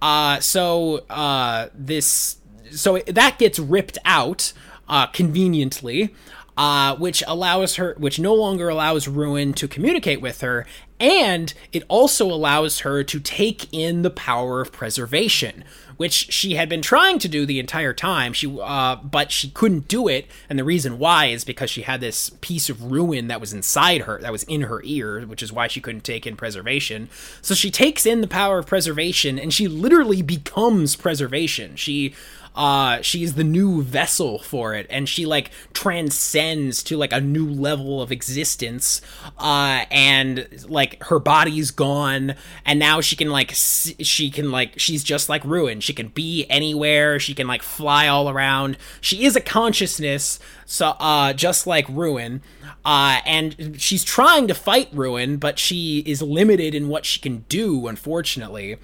Uh, 0.00 0.40
so 0.40 1.04
uh, 1.10 1.68
this 1.74 2.38
so 2.70 2.98
that 2.98 3.38
gets 3.38 3.58
ripped 3.58 3.98
out 4.04 4.52
uh, 4.88 5.06
conveniently, 5.06 6.14
uh, 6.56 6.96
which 6.96 7.22
allows 7.26 7.76
her, 7.76 7.94
which 7.98 8.18
no 8.18 8.34
longer 8.34 8.68
allows 8.68 9.08
Ruin 9.08 9.52
to 9.54 9.68
communicate 9.68 10.20
with 10.20 10.40
her, 10.40 10.66
and 10.98 11.52
it 11.72 11.84
also 11.88 12.26
allows 12.26 12.80
her 12.80 13.04
to 13.04 13.20
take 13.20 13.72
in 13.72 14.02
the 14.02 14.10
power 14.10 14.60
of 14.60 14.72
preservation, 14.72 15.64
which 15.96 16.32
she 16.32 16.54
had 16.54 16.68
been 16.68 16.82
trying 16.82 17.18
to 17.18 17.28
do 17.28 17.44
the 17.44 17.58
entire 17.60 17.92
time. 17.92 18.32
She, 18.32 18.58
uh, 18.60 18.96
but 18.96 19.30
she 19.30 19.50
couldn't 19.50 19.88
do 19.88 20.08
it, 20.08 20.26
and 20.48 20.58
the 20.58 20.64
reason 20.64 20.98
why 20.98 21.26
is 21.26 21.44
because 21.44 21.70
she 21.70 21.82
had 21.82 22.00
this 22.00 22.30
piece 22.40 22.70
of 22.70 22.90
ruin 22.90 23.28
that 23.28 23.40
was 23.40 23.52
inside 23.52 24.02
her, 24.02 24.20
that 24.20 24.32
was 24.32 24.44
in 24.44 24.62
her 24.62 24.82
ear, 24.84 25.26
which 25.26 25.42
is 25.42 25.52
why 25.52 25.66
she 25.68 25.80
couldn't 25.80 26.04
take 26.04 26.26
in 26.26 26.36
preservation. 26.36 27.08
So 27.42 27.54
she 27.54 27.70
takes 27.70 28.06
in 28.06 28.20
the 28.20 28.28
power 28.28 28.58
of 28.58 28.66
preservation, 28.66 29.38
and 29.38 29.52
she 29.52 29.68
literally 29.68 30.22
becomes 30.22 30.96
preservation. 30.96 31.76
She 31.76 32.14
uh 32.56 33.00
she's 33.02 33.34
the 33.34 33.44
new 33.44 33.82
vessel 33.82 34.38
for 34.38 34.74
it 34.74 34.86
and 34.88 35.08
she 35.08 35.26
like 35.26 35.50
transcends 35.72 36.82
to 36.82 36.96
like 36.96 37.12
a 37.12 37.20
new 37.20 37.48
level 37.48 38.00
of 38.00 38.10
existence 38.10 39.00
uh 39.38 39.84
and 39.90 40.48
like 40.68 41.02
her 41.04 41.18
body's 41.18 41.70
gone 41.70 42.34
and 42.64 42.78
now 42.78 43.00
she 43.00 43.14
can 43.14 43.30
like 43.30 43.52
she 43.52 44.30
can 44.30 44.50
like 44.50 44.78
she's 44.78 45.04
just 45.04 45.28
like 45.28 45.44
ruin. 45.44 45.80
She 45.80 45.92
can 45.92 46.08
be 46.08 46.46
anywhere. 46.48 47.18
She 47.18 47.34
can 47.34 47.46
like 47.46 47.62
fly 47.62 48.08
all 48.08 48.28
around. 48.28 48.76
She 49.00 49.24
is 49.24 49.36
a 49.36 49.40
consciousness 49.40 50.38
so 50.64 50.88
uh 50.98 51.32
just 51.32 51.66
like 51.66 51.86
ruin 51.88 52.42
uh, 52.86 53.20
and 53.26 53.74
she's 53.80 54.04
trying 54.04 54.46
to 54.46 54.54
fight 54.54 54.88
Ruin, 54.92 55.38
but 55.38 55.58
she 55.58 56.04
is 56.06 56.22
limited 56.22 56.72
in 56.72 56.86
what 56.86 57.04
she 57.04 57.18
can 57.18 57.44
do, 57.48 57.88
unfortunately. 57.88 58.76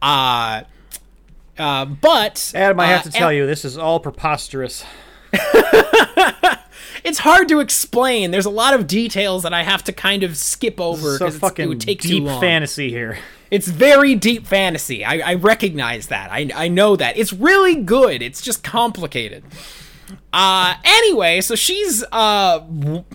Uh, 0.00 0.62
uh, 1.60 1.84
but 1.84 2.52
Adam, 2.54 2.80
I 2.80 2.86
have 2.86 3.00
uh, 3.00 3.10
to 3.10 3.10
tell 3.10 3.32
you, 3.32 3.46
this 3.46 3.64
is 3.64 3.76
all 3.76 4.00
preposterous. 4.00 4.84
it's 7.04 7.18
hard 7.18 7.48
to 7.48 7.60
explain. 7.60 8.30
There's 8.30 8.46
a 8.46 8.50
lot 8.50 8.74
of 8.74 8.86
details 8.86 9.42
that 9.42 9.52
I 9.52 9.62
have 9.62 9.84
to 9.84 9.92
kind 9.92 10.22
of 10.22 10.36
skip 10.36 10.80
over 10.80 11.16
So 11.16 11.26
because 11.26 11.38
fucking 11.38 11.64
it 11.64 11.68
would 11.68 11.80
take 11.80 12.00
deep 12.00 12.22
too 12.22 12.24
long. 12.24 12.40
fantasy 12.40 12.90
here. 12.90 13.18
It's 13.50 13.68
very 13.68 14.14
deep 14.14 14.46
fantasy. 14.46 15.04
I, 15.04 15.30
I 15.32 15.34
recognize 15.34 16.06
that. 16.06 16.30
I, 16.32 16.50
I 16.54 16.68
know 16.68 16.96
that. 16.96 17.16
It's 17.16 17.32
really 17.32 17.82
good. 17.82 18.22
It's 18.22 18.40
just 18.40 18.62
complicated. 18.62 19.44
Uh, 20.32 20.74
anyway, 20.84 21.40
so 21.40 21.54
she's 21.54 22.04
uh 22.12 22.64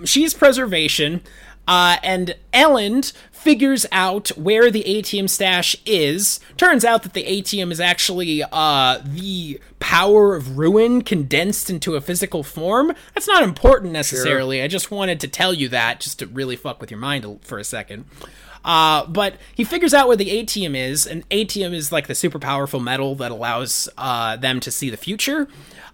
she's 0.03 0.33
preservation. 0.33 1.21
Uh, 1.67 1.97
and 2.03 2.35
Elend 2.53 3.13
figures 3.31 3.85
out 3.91 4.29
where 4.29 4.71
the 4.71 4.85
atium 4.87 5.27
stash 5.27 5.75
is. 5.85 6.39
Turns 6.57 6.83
out 6.83 7.03
that 7.03 7.13
the 7.13 7.25
atium 7.25 7.71
is 7.71 7.79
actually 7.79 8.43
uh, 8.51 8.99
the 9.03 9.59
power 9.79 10.35
of 10.35 10.57
ruin 10.57 11.03
condensed 11.03 11.69
into 11.69 11.95
a 11.95 12.01
physical 12.01 12.41
form. 12.41 12.93
That's 13.13 13.27
not 13.27 13.43
important 13.43 13.93
necessarily. 13.93 14.61
I 14.63 14.67
just 14.67 14.89
wanted 14.89 15.19
to 15.19 15.27
tell 15.27 15.53
you 15.53 15.69
that 15.69 15.99
just 15.99 16.19
to 16.19 16.27
really 16.27 16.55
fuck 16.55 16.81
with 16.81 16.89
your 16.89 16.99
mind 16.99 17.39
for 17.43 17.59
a 17.59 17.63
second. 17.63 18.05
Uh, 18.65 19.05
but 19.05 19.35
he 19.53 19.63
figures 19.63 19.93
out 19.93 20.07
where 20.07 20.17
the 20.17 20.31
atium 20.31 20.75
is, 20.75 21.05
and 21.05 21.23
atium 21.29 21.71
is 21.71 21.91
like 21.91 22.07
the 22.07 22.15
super 22.15 22.39
powerful 22.39 22.79
metal 22.79 23.13
that 23.13 23.31
allows 23.31 23.87
uh, 23.95 24.35
them 24.37 24.59
to 24.59 24.71
see 24.71 24.89
the 24.89 24.97
future. 24.97 25.47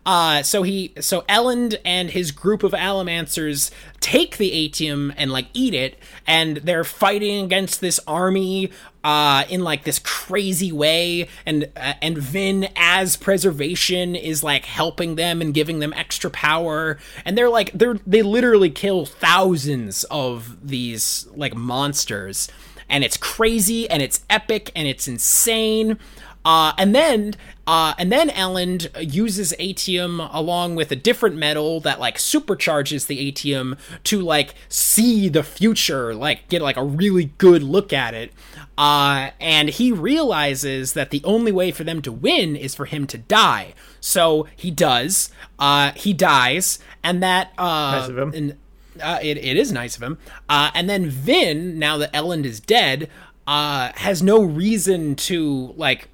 Uh, 0.05 0.41
so 0.41 0.63
he, 0.63 0.93
so 0.99 1.21
Elend 1.29 1.77
and 1.85 2.09
his 2.09 2.31
group 2.31 2.63
of 2.63 2.71
Allomancers 2.71 3.69
take 3.99 4.37
the 4.37 4.51
atium 4.51 5.13
and 5.15 5.31
like 5.31 5.47
eat 5.53 5.75
it, 5.75 5.97
and 6.25 6.57
they're 6.57 6.83
fighting 6.83 7.45
against 7.45 7.81
this 7.81 7.99
army 8.07 8.71
uh, 9.03 9.43
in 9.49 9.63
like 9.63 9.83
this 9.83 9.99
crazy 9.99 10.71
way, 10.71 11.27
and 11.45 11.69
uh, 11.75 11.93
and 12.01 12.17
Vin 12.17 12.69
as 12.75 13.15
preservation 13.15 14.15
is 14.15 14.43
like 14.43 14.65
helping 14.65 15.15
them 15.15 15.39
and 15.39 15.53
giving 15.53 15.79
them 15.79 15.93
extra 15.93 16.31
power, 16.31 16.97
and 17.23 17.37
they're 17.37 17.49
like 17.49 17.71
they're 17.73 17.99
they 18.07 18.23
literally 18.23 18.71
kill 18.71 19.05
thousands 19.05 20.03
of 20.05 20.67
these 20.67 21.27
like 21.35 21.55
monsters, 21.55 22.49
and 22.89 23.03
it's 23.03 23.17
crazy 23.17 23.87
and 23.87 24.01
it's 24.01 24.25
epic 24.31 24.71
and 24.75 24.87
it's 24.87 25.07
insane. 25.07 25.99
Uh, 26.43 26.73
and 26.79 26.95
then 26.95 27.35
uh, 27.67 27.93
and 27.97 28.11
then 28.11 28.29
Elend 28.29 28.89
uses 29.13 29.53
atium 29.59 30.19
along 30.19 30.75
with 30.75 30.91
a 30.91 30.95
different 30.95 31.35
metal 31.35 31.79
that 31.81 31.99
like 31.99 32.17
supercharges 32.17 33.07
the 33.07 33.19
atium 33.19 33.77
to 34.05 34.19
like 34.21 34.55
see 34.67 35.29
the 35.29 35.43
future, 35.43 36.13
like 36.15 36.49
get 36.49 36.61
like 36.61 36.77
a 36.77 36.83
really 36.83 37.25
good 37.37 37.61
look 37.63 37.93
at 37.93 38.13
it. 38.13 38.31
Uh, 38.77 39.29
and 39.39 39.69
he 39.69 39.91
realizes 39.91 40.93
that 40.93 41.11
the 41.11 41.21
only 41.23 41.51
way 41.51 41.71
for 41.71 41.83
them 41.83 42.01
to 42.01 42.11
win 42.11 42.55
is 42.55 42.73
for 42.73 42.85
him 42.85 43.05
to 43.07 43.17
die. 43.17 43.73
So 43.99 44.47
he 44.55 44.71
does. 44.71 45.29
Uh, 45.59 45.91
he 45.91 46.13
dies, 46.13 46.79
and 47.03 47.21
that 47.21 47.51
uh, 47.59 47.99
Nice 47.99 48.09
of 48.09 48.17
him. 48.17 48.33
and, 48.33 48.57
uh, 49.01 49.19
it, 49.21 49.37
it 49.37 49.55
is 49.55 49.71
nice 49.71 49.95
of 49.95 50.03
him. 50.03 50.17
Uh, 50.49 50.71
and 50.73 50.89
then 50.89 51.09
Vin, 51.09 51.77
now 51.77 51.97
that 51.97 52.11
Elend 52.13 52.45
is 52.45 52.59
dead, 52.59 53.07
uh, 53.45 53.91
has 53.95 54.23
no 54.23 54.41
reason 54.41 55.15
to 55.15 55.73
like 55.77 56.07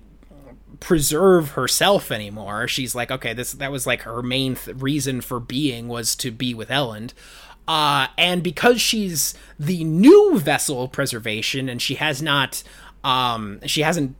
preserve 0.79 1.51
herself 1.51 2.11
anymore. 2.11 2.67
She's 2.67 2.95
like, 2.95 3.11
okay, 3.11 3.33
this 3.33 3.53
that 3.53 3.71
was 3.71 3.87
like 3.87 4.01
her 4.01 4.21
main 4.21 4.55
th- 4.55 4.77
reason 4.77 5.21
for 5.21 5.39
being 5.39 5.87
was 5.87 6.15
to 6.17 6.31
be 6.31 6.53
with 6.53 6.69
Elend. 6.69 7.13
Uh, 7.67 8.07
and 8.17 8.41
because 8.43 8.79
she's 8.79 9.33
the 9.59 9.83
new 9.83 10.39
vessel 10.39 10.83
of 10.83 10.91
preservation 10.91 11.67
and 11.67 11.81
she 11.81 11.95
has 11.95 12.21
not 12.21 12.63
um 13.03 13.59
she 13.65 13.81
hasn't 13.81 14.15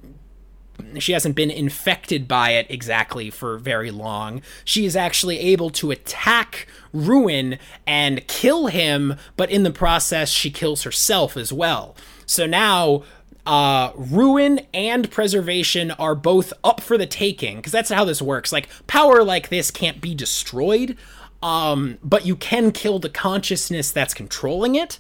she 1.00 1.12
hasn't 1.12 1.36
been 1.36 1.50
infected 1.52 2.28
by 2.28 2.52
it 2.52 2.68
exactly 2.70 3.30
for 3.30 3.58
very 3.58 3.92
long. 3.92 4.42
She 4.64 4.86
is 4.86 4.96
actually 4.96 5.40
able 5.40 5.70
to 5.72 5.92
attack 5.92 6.68
Ruin 6.94 7.58
and 7.86 8.28
kill 8.28 8.68
him, 8.68 9.16
but 9.36 9.50
in 9.50 9.64
the 9.64 9.72
process, 9.72 10.30
she 10.30 10.52
kills 10.52 10.84
herself 10.84 11.36
as 11.36 11.52
well. 11.52 11.96
So 12.26 12.46
now, 12.46 13.04
uh, 13.48 13.94
Ruin 13.96 14.60
and 14.74 15.10
Preservation 15.10 15.92
are 15.92 16.16
both 16.16 16.52
up 16.64 16.82
for 16.82 16.98
the 16.98 17.08
taking, 17.08 17.56
because 17.58 17.72
that's 17.72 17.90
how 17.90 18.06
this 18.06 18.22
works. 18.22 18.52
Like, 18.52 18.68
power 18.86 19.24
like 19.24 19.48
this 19.50 19.72
can't 19.72 20.02
be 20.02 20.14
destroyed, 20.14 20.98
um, 21.42 21.98
but 22.04 22.26
you 22.26 22.36
can 22.36 22.72
kill 22.72 23.00
the 23.00 23.10
consciousness 23.10 23.92
that's 23.92 24.14
controlling 24.14 24.76
it. 24.76 25.00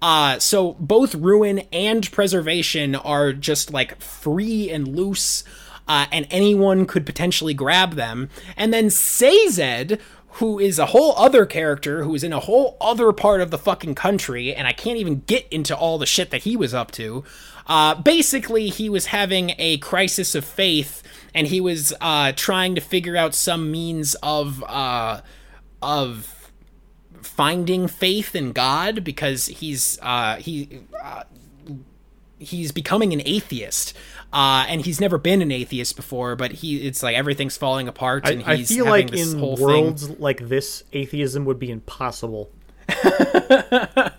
Uh, 0.00 0.38
so 0.38 0.74
both 0.78 1.14
ruin 1.16 1.62
and 1.72 2.10
preservation 2.12 2.94
are 2.94 3.32
just 3.32 3.72
like 3.72 4.00
free 4.00 4.70
and 4.70 4.96
loose, 4.96 5.42
uh, 5.88 6.06
and 6.12 6.26
anyone 6.30 6.86
could 6.86 7.04
potentially 7.04 7.52
grab 7.54 7.94
them. 7.94 8.28
And 8.56 8.72
then 8.72 8.90
Sazed, 8.90 9.98
who 10.32 10.60
is 10.60 10.78
a 10.78 10.86
whole 10.86 11.16
other 11.16 11.44
character 11.44 12.04
who 12.04 12.14
is 12.14 12.22
in 12.22 12.32
a 12.32 12.38
whole 12.38 12.76
other 12.80 13.12
part 13.12 13.40
of 13.40 13.50
the 13.50 13.58
fucking 13.58 13.96
country, 13.96 14.54
and 14.54 14.68
I 14.68 14.72
can't 14.72 14.98
even 14.98 15.22
get 15.26 15.48
into 15.50 15.76
all 15.76 15.98
the 15.98 16.06
shit 16.06 16.30
that 16.30 16.44
he 16.44 16.56
was 16.56 16.72
up 16.72 16.92
to. 16.92 17.24
Uh, 17.68 17.94
basically, 17.94 18.68
he 18.68 18.88
was 18.88 19.06
having 19.06 19.54
a 19.58 19.78
crisis 19.78 20.34
of 20.34 20.44
faith, 20.44 21.02
and 21.34 21.46
he 21.46 21.60
was 21.60 21.92
uh, 22.00 22.32
trying 22.34 22.74
to 22.74 22.80
figure 22.80 23.16
out 23.16 23.34
some 23.34 23.70
means 23.70 24.14
of 24.22 24.64
uh, 24.64 25.20
of 25.82 26.50
finding 27.20 27.86
faith 27.86 28.34
in 28.34 28.52
God 28.52 29.04
because 29.04 29.46
he's 29.46 29.98
uh, 30.00 30.36
he 30.36 30.80
uh, 31.02 31.24
he's 32.38 32.72
becoming 32.72 33.12
an 33.12 33.22
atheist. 33.24 33.96
Uh, 34.30 34.66
and 34.68 34.84
he's 34.84 35.00
never 35.00 35.16
been 35.16 35.40
an 35.40 35.50
atheist 35.50 35.96
before, 35.96 36.36
but 36.36 36.52
he 36.52 36.86
it's 36.86 37.02
like 37.02 37.16
everything's 37.16 37.56
falling 37.56 37.88
apart, 37.88 38.26
I, 38.26 38.32
and 38.32 38.44
I 38.44 38.56
he's 38.56 38.68
feel 38.68 38.84
having 38.84 39.06
like 39.06 39.10
this 39.10 39.32
in 39.32 39.38
whole 39.38 39.56
thing. 39.56 39.64
worlds 39.64 40.10
like 40.20 40.46
this, 40.48 40.84
atheism 40.92 41.46
would 41.46 41.58
be 41.58 41.70
impossible. 41.70 42.50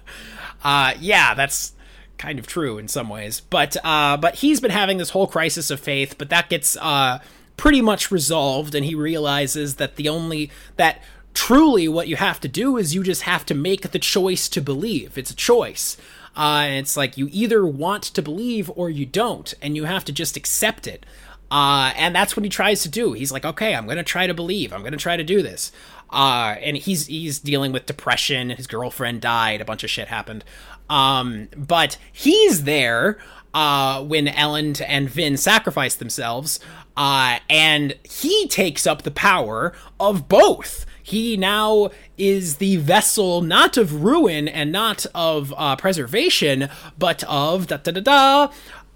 Uh, 0.63 0.93
yeah, 0.99 1.33
that's 1.33 1.73
kind 2.19 2.37
of 2.37 2.45
true 2.45 2.77
in 2.77 2.87
some 2.87 3.09
ways. 3.09 3.39
But 3.39 3.75
uh, 3.83 4.17
but 4.17 4.35
he's 4.35 4.61
been 4.61 4.69
having 4.69 4.99
this 4.99 5.09
whole 5.09 5.25
crisis 5.25 5.71
of 5.71 5.79
faith, 5.79 6.15
but 6.19 6.29
that 6.29 6.49
gets 6.49 6.77
uh, 6.77 7.19
pretty 7.57 7.81
much 7.81 8.11
resolved, 8.11 8.75
and 8.75 8.85
he 8.85 8.93
realizes 8.93 9.75
that 9.75 9.95
the 9.95 10.07
only 10.07 10.51
that 10.75 11.01
truly 11.33 11.87
what 11.87 12.07
you 12.07 12.15
have 12.17 12.39
to 12.41 12.47
do 12.47 12.77
is 12.77 12.93
you 12.93 13.03
just 13.03 13.23
have 13.23 13.45
to 13.47 13.55
make 13.55 13.89
the 13.89 13.99
choice 13.99 14.47
to 14.49 14.61
believe. 14.61 15.17
It's 15.17 15.31
a 15.31 15.35
choice. 15.35 15.97
Uh, 16.37 16.63
and 16.65 16.75
it's 16.75 16.95
like 16.95 17.17
you 17.17 17.27
either 17.31 17.65
want 17.65 18.03
to 18.03 18.21
believe 18.21 18.69
or 18.75 18.89
you 18.89 19.05
don't, 19.05 19.53
and 19.61 19.75
you 19.75 19.85
have 19.85 20.05
to 20.05 20.11
just 20.11 20.37
accept 20.37 20.85
it. 20.87 21.05
Uh, 21.51 21.91
and 21.95 22.15
that's 22.15 22.37
what 22.37 22.43
he 22.43 22.49
tries 22.49 22.83
to 22.83 22.89
do. 22.89 23.13
He's 23.13 23.31
like, 23.31 23.43
okay, 23.43 23.73
I'm 23.73 23.87
gonna 23.87 24.03
try 24.03 24.27
to 24.27 24.33
believe. 24.33 24.71
I'm 24.71 24.83
gonna 24.83 24.97
try 24.97 25.17
to 25.17 25.23
do 25.23 25.41
this. 25.41 25.71
Uh, 26.11 26.55
and 26.61 26.77
he's 26.77 27.07
he's 27.07 27.39
dealing 27.39 27.71
with 27.71 27.85
depression. 27.85 28.49
His 28.49 28.67
girlfriend 28.67 29.21
died. 29.21 29.61
A 29.61 29.65
bunch 29.65 29.83
of 29.83 29.89
shit 29.89 30.07
happened. 30.07 30.43
Um, 30.89 31.49
but 31.55 31.97
he's 32.11 32.63
there 32.63 33.19
uh, 33.53 34.03
when 34.03 34.25
Elend 34.27 34.83
and 34.87 35.09
Vin 35.09 35.37
sacrifice 35.37 35.95
themselves, 35.95 36.59
uh, 36.97 37.39
and 37.49 37.95
he 38.03 38.47
takes 38.47 38.87
up 38.87 39.03
the 39.03 39.11
power 39.11 39.73
of 39.99 40.27
both. 40.27 40.85
He 41.01 41.37
now 41.37 41.89
is 42.17 42.57
the 42.57 42.75
vessel 42.77 43.41
not 43.41 43.77
of 43.77 44.03
ruin 44.03 44.47
and 44.47 44.71
not 44.71 45.05
of 45.15 45.53
uh, 45.57 45.75
preservation, 45.75 46.69
but 46.97 47.23
of 47.23 47.67
da 47.67 47.77
da 47.77 47.91
da 47.91 48.01
da. 48.01 48.51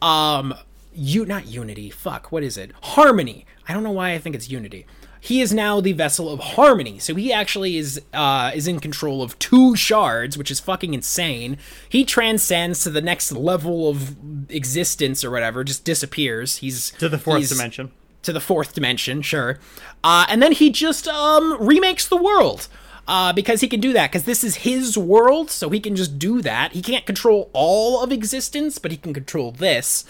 Um, 0.08 0.54
you 0.94 1.26
not 1.26 1.48
unity. 1.48 1.90
Fuck, 1.90 2.32
what 2.32 2.44
is 2.44 2.58
it? 2.58 2.72
Harmony. 2.82 3.46
I 3.68 3.74
don't 3.74 3.84
know 3.84 3.92
why 3.92 4.12
I 4.12 4.20
think 4.20 4.36
it's 4.36 4.50
unity. 4.50 4.86
He 5.24 5.40
is 5.40 5.54
now 5.54 5.80
the 5.80 5.94
vessel 5.94 6.30
of 6.30 6.40
harmony, 6.42 7.00
so 7.00 7.16
he 7.16 7.32
actually 7.32 7.78
is 7.78 8.02
uh, 8.14 8.52
is 8.54 8.68
in 8.68 8.82
control 8.82 9.22
of 9.22 9.40
two 9.40 9.74
shards, 9.74 10.38
which 10.38 10.52
is 10.52 10.60
fucking 10.60 10.94
insane. 10.94 11.58
He 11.88 12.04
transcends 12.04 12.84
to 12.84 12.90
the 12.90 13.02
next 13.02 13.32
level 13.32 13.88
of 13.88 14.18
existence 14.50 15.24
or 15.24 15.32
whatever, 15.32 15.64
just 15.64 15.86
disappears. 15.86 16.58
He's 16.58 16.92
To 17.00 17.08
the 17.08 17.18
fourth 17.18 17.48
dimension. 17.48 17.92
to 18.24 18.34
the 18.34 18.42
fourth 18.42 18.74
dimension, 18.74 19.22
sure. 19.22 19.60
Uh, 20.04 20.26
and 20.28 20.42
then 20.44 20.52
he 20.52 20.70
just 20.70 21.08
um, 21.08 21.56
remakes 21.66 22.06
the 22.06 22.18
world. 22.18 22.68
Uh, 23.06 23.34
because 23.34 23.60
he 23.60 23.68
can 23.68 23.82
do 23.82 23.92
that, 23.92 24.10
because 24.12 24.24
this 24.24 24.46
is 24.46 24.56
his 24.58 24.98
world, 24.98 25.52
so 25.52 25.70
he 25.70 25.80
can 25.82 25.94
just 25.94 26.18
do 26.18 26.42
that. 26.42 26.72
He 26.72 26.82
can't 26.82 27.06
control 27.06 27.50
all 27.52 28.02
of 28.02 28.14
existence, 28.14 28.78
but 28.78 28.92
he 28.92 28.98
can 28.98 29.14
control 29.14 29.52
this. 29.52 30.06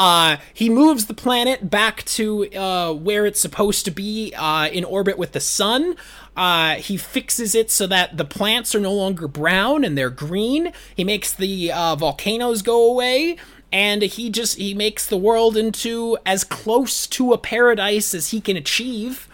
Uh, 0.00 0.38
he 0.54 0.70
moves 0.70 1.04
the 1.04 1.14
planet 1.14 1.68
back 1.68 2.02
to 2.06 2.50
uh, 2.54 2.90
where 2.90 3.26
it's 3.26 3.38
supposed 3.38 3.84
to 3.84 3.90
be 3.90 4.32
uh, 4.34 4.66
in 4.68 4.82
orbit 4.82 5.18
with 5.18 5.32
the 5.32 5.40
sun. 5.40 5.94
Uh, 6.34 6.76
he 6.76 6.96
fixes 6.96 7.54
it 7.54 7.70
so 7.70 7.86
that 7.86 8.16
the 8.16 8.24
plants 8.24 8.74
are 8.74 8.80
no 8.80 8.94
longer 8.94 9.28
brown 9.28 9.84
and 9.84 9.98
they're 9.98 10.08
green. 10.08 10.72
He 10.96 11.04
makes 11.04 11.34
the 11.34 11.70
uh, 11.70 11.96
volcanoes 11.96 12.62
go 12.62 12.90
away 12.90 13.36
and 13.70 14.00
he 14.00 14.30
just 14.30 14.56
he 14.56 14.72
makes 14.72 15.06
the 15.06 15.18
world 15.18 15.54
into 15.54 16.16
as 16.24 16.44
close 16.44 17.06
to 17.06 17.34
a 17.34 17.38
paradise 17.38 18.14
as 18.14 18.30
he 18.30 18.40
can 18.40 18.56
achieve 18.56 19.28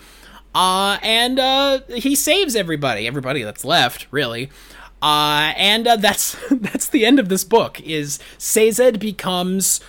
uh 0.54 0.98
and 1.02 1.38
uh 1.38 1.80
he 1.88 2.14
saves 2.14 2.54
everybody 2.54 3.06
everybody 3.06 3.42
that's 3.42 3.64
left 3.64 4.06
really 4.10 4.50
uh 5.00 5.54
and 5.56 5.86
uh, 5.88 5.96
that's 6.06 6.36
that's 6.50 6.88
the 6.88 7.06
end 7.06 7.18
of 7.18 7.30
this 7.30 7.44
book 7.44 7.80
is 7.80 8.18
Sazed 8.36 9.00
becomes 9.00 9.80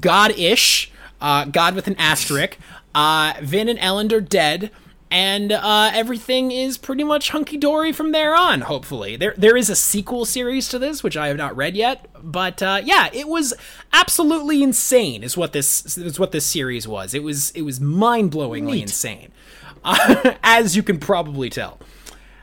god-ish 0.00 0.90
uh 1.20 1.44
god 1.46 1.74
with 1.74 1.86
an 1.86 1.96
asterisk 1.98 2.58
uh 2.94 3.34
Vin 3.42 3.68
and 3.68 3.78
Elend 3.78 4.12
are 4.12 4.20
dead 4.20 4.70
and 5.10 5.52
uh, 5.52 5.90
everything 5.94 6.50
is 6.50 6.76
pretty 6.76 7.04
much 7.04 7.30
hunky 7.30 7.56
dory 7.56 7.92
from 7.92 8.12
there 8.12 8.34
on. 8.34 8.62
Hopefully, 8.62 9.16
there 9.16 9.34
there 9.36 9.56
is 9.56 9.70
a 9.70 9.76
sequel 9.76 10.24
series 10.24 10.68
to 10.68 10.78
this, 10.78 11.02
which 11.02 11.16
I 11.16 11.28
have 11.28 11.36
not 11.36 11.56
read 11.56 11.76
yet. 11.76 12.06
But 12.22 12.62
uh, 12.62 12.82
yeah, 12.84 13.08
it 13.12 13.28
was 13.28 13.54
absolutely 13.92 14.62
insane. 14.62 15.22
Is 15.22 15.36
what 15.36 15.52
this 15.52 15.96
is 15.96 16.18
what 16.18 16.32
this 16.32 16.44
series 16.44 16.86
was. 16.86 17.14
It 17.14 17.22
was 17.22 17.50
it 17.52 17.62
was 17.62 17.80
mind 17.80 18.32
blowingly 18.32 18.82
insane, 18.82 19.32
uh, 19.82 20.34
as 20.42 20.76
you 20.76 20.82
can 20.82 20.98
probably 20.98 21.48
tell. 21.48 21.80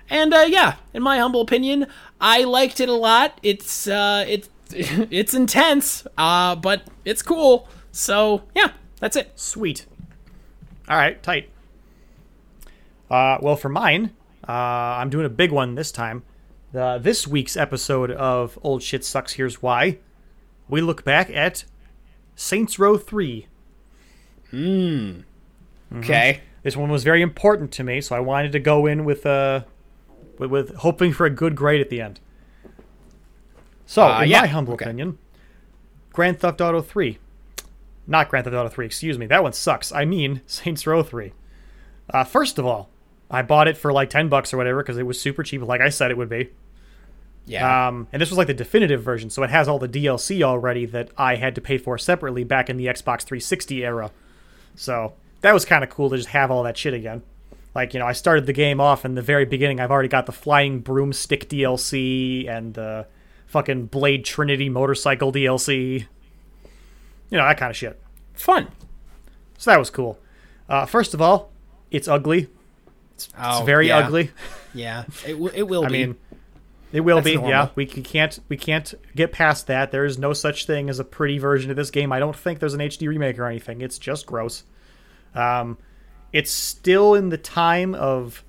And 0.10 0.34
uh, 0.34 0.45
yeah, 0.48 0.76
in 0.94 1.03
my 1.03 1.20
humble 1.20 1.41
opinion, 1.41 1.88
I 2.20 2.44
liked 2.44 2.80
it 2.80 2.90
a 2.90 2.94
lot. 2.94 3.40
It's 3.44 3.88
uh, 3.88 4.26
it's 4.28 4.49
it's 4.74 5.34
intense, 5.34 6.06
uh, 6.18 6.56
but 6.56 6.84
it's 7.04 7.22
cool. 7.22 7.68
So 7.92 8.44
yeah, 8.56 8.72
that's 9.00 9.16
it. 9.16 9.32
Sweet. 9.36 9.86
All 10.88 10.98
right, 10.98 11.22
tight. 11.22 11.50
Uh, 13.10 13.38
well, 13.42 13.56
for 13.56 13.70
mine, 13.70 14.12
uh, 14.48 14.52
I'm 14.52 15.10
doing 15.10 15.26
a 15.26 15.30
big 15.30 15.52
one 15.52 15.76
this 15.76 15.92
time. 15.92 16.24
Uh, 16.74 16.98
this 16.98 17.28
week's 17.28 17.56
episode 17.56 18.12
of 18.12 18.60
Old 18.62 18.84
Shit 18.84 19.06
Sucks. 19.06 19.34
Here's 19.34 19.62
why. 19.62 20.00
We 20.68 20.82
look 20.82 21.04
back 21.04 21.30
at 21.30 21.66
Saints 22.36 22.78
Row 22.78 22.98
Three. 22.98 23.48
Hmm. 24.52 25.22
Okay. 25.96 26.42
This 26.64 26.76
one 26.76 26.90
was 26.90 27.04
very 27.04 27.22
important 27.22 27.72
to 27.74 27.84
me, 27.84 28.02
so 28.02 28.16
I 28.16 28.20
wanted 28.20 28.52
to 28.54 28.60
go 28.60 28.88
in 28.88 29.06
with 29.06 29.26
uh, 29.26 29.62
with, 30.38 30.50
with 30.50 30.76
hoping 30.78 31.14
for 31.14 31.26
a 31.26 31.30
good 31.30 31.56
grade 31.56 31.82
at 31.82 31.90
the 31.90 32.02
end. 32.02 32.20
So, 33.86 34.03
Uh, 34.03 34.22
in 34.24 34.30
yeah, 34.30 34.41
my 34.41 34.48
humble 34.48 34.74
okay. 34.74 34.86
opinion, 34.86 35.18
Grand 36.12 36.40
Theft 36.40 36.62
Auto 36.62 36.82
3. 36.82 37.18
Not 38.07 38.30
Grand 38.30 38.45
Theft 38.45 38.56
Auto 38.56 38.70
3, 38.70 38.86
excuse 38.86 39.18
me. 39.18 39.26
That 39.26 39.44
one 39.44 39.53
sucks. 39.53 39.91
I 39.91 40.06
mean, 40.06 40.41
Saints 40.48 40.86
Row 40.88 41.03
3. 41.03 41.34
Uh, 42.10 42.24
first 42.24 42.57
of 42.60 42.66
all, 42.66 42.90
I 43.30 43.41
bought 43.41 43.68
it 43.68 43.78
for 43.78 43.91
like 43.91 44.10
10 44.10 44.30
bucks 44.30 44.53
or 44.53 44.57
whatever 44.57 44.82
because 44.84 44.98
it 44.98 45.03
was 45.07 45.20
super 45.20 45.44
cheap, 45.44 45.62
like 45.62 45.82
I 45.82 45.90
said 45.90 46.12
it 46.12 46.18
would 46.18 46.30
be. 46.30 46.52
Yeah. 47.48 47.88
Um, 47.88 48.07
and 48.12 48.22
this 48.22 48.30
was 48.30 48.38
like 48.38 48.48
the 48.48 48.53
definitive 48.56 49.03
version, 49.03 49.30
so 49.30 49.44
it 49.44 49.49
has 49.52 49.68
all 49.68 49.78
the 49.80 49.90
DLC 49.90 50.41
already 50.41 50.86
that 50.88 51.10
I 51.18 51.36
had 51.36 51.53
to 51.56 51.62
pay 51.62 51.78
for 51.78 51.98
separately 51.98 52.44
back 52.44 52.70
in 52.70 52.78
the 52.78 52.86
Xbox 52.88 53.22
360 53.22 53.84
era. 53.86 54.12
So 54.76 55.14
that 55.41 55.53
was 55.53 55.64
kind 55.66 55.84
of 55.84 55.90
cool 55.91 56.10
to 56.10 56.18
just 56.18 56.30
have 56.30 56.49
all 56.49 56.64
that 56.64 56.78
shit 56.78 56.94
again. 56.95 57.22
Like, 57.76 57.94
you 57.94 57.99
know, 57.99 58.06
I 58.07 58.14
started 58.14 58.45
the 58.45 58.53
game 58.53 58.80
off 58.80 59.06
in 59.06 59.16
the 59.16 59.22
very 59.22 59.45
beginning. 59.45 59.80
I've 59.80 59.91
already 59.91 60.07
got 60.10 60.26
the 60.26 60.32
Flying 60.32 60.82
Broomstick 60.82 61.48
DLC 61.49 62.48
and 62.49 62.74
the 62.74 63.06
fucking 63.56 63.86
Blade 63.86 64.26
Trinity 64.26 64.68
motorcycle 64.68 65.32
DLC. 65.32 66.06
You 67.30 67.38
know, 67.38 67.45
that 67.45 67.57
kind 67.57 67.69
of 67.69 67.77
shit. 67.77 67.98
Fun. 68.34 68.68
So 69.57 69.72
that 69.72 69.80
was 69.80 69.90
cool. 69.90 70.19
Uh, 70.68 70.86
first 70.86 71.14
of 71.14 71.22
all, 71.22 71.53
it's 71.90 72.10
ugly. 72.10 72.49
It's 73.14 73.30
Oh, 73.40 73.64
very 73.65 73.88
yeah. 73.88 73.99
ugly. 73.99 74.32
Yeah. 74.73 75.06
It, 75.26 75.32
w- 75.32 75.52
it 75.56 75.64
will 75.64 75.84
be. 75.84 75.88
I 75.88 75.90
be. 75.90 76.06
mean, 76.07 76.15
it 76.91 76.99
will 76.99 77.15
That's 77.15 77.27
be. 77.27 77.36
normal. 77.36 77.49
Yeah, 77.52 77.69
we, 77.76 77.86
can't 77.86 78.38
we 78.49 78.57
can't 78.57 78.94
get 79.15 79.32
past 79.32 79.68
that. 79.68 79.91
There 79.91 80.03
is 80.03 80.18
no 80.18 80.34
such 80.34 80.65
thing 80.65 80.90
as 80.90 80.99
a 80.99 81.06
pretty 81.06 81.38
version 81.38 81.72
of 81.72 81.77
this 81.77 81.91
game. 81.91 82.11
I 82.11 82.19
don't 82.19 82.36
think 82.36 82.60
there's 82.60 82.73
an 82.73 82.82
HD 82.82 83.07
remake 83.07 83.40
or 83.40 83.45
anything. 83.45 83.80
It's 83.80 83.98
just 83.98 84.26
gross. 84.26 84.65
Um, 85.34 85.77
it's 86.34 86.52
still 86.52 87.14
in 87.15 87.30
the 87.30 87.38
time 87.38 87.95
of 87.95 88.44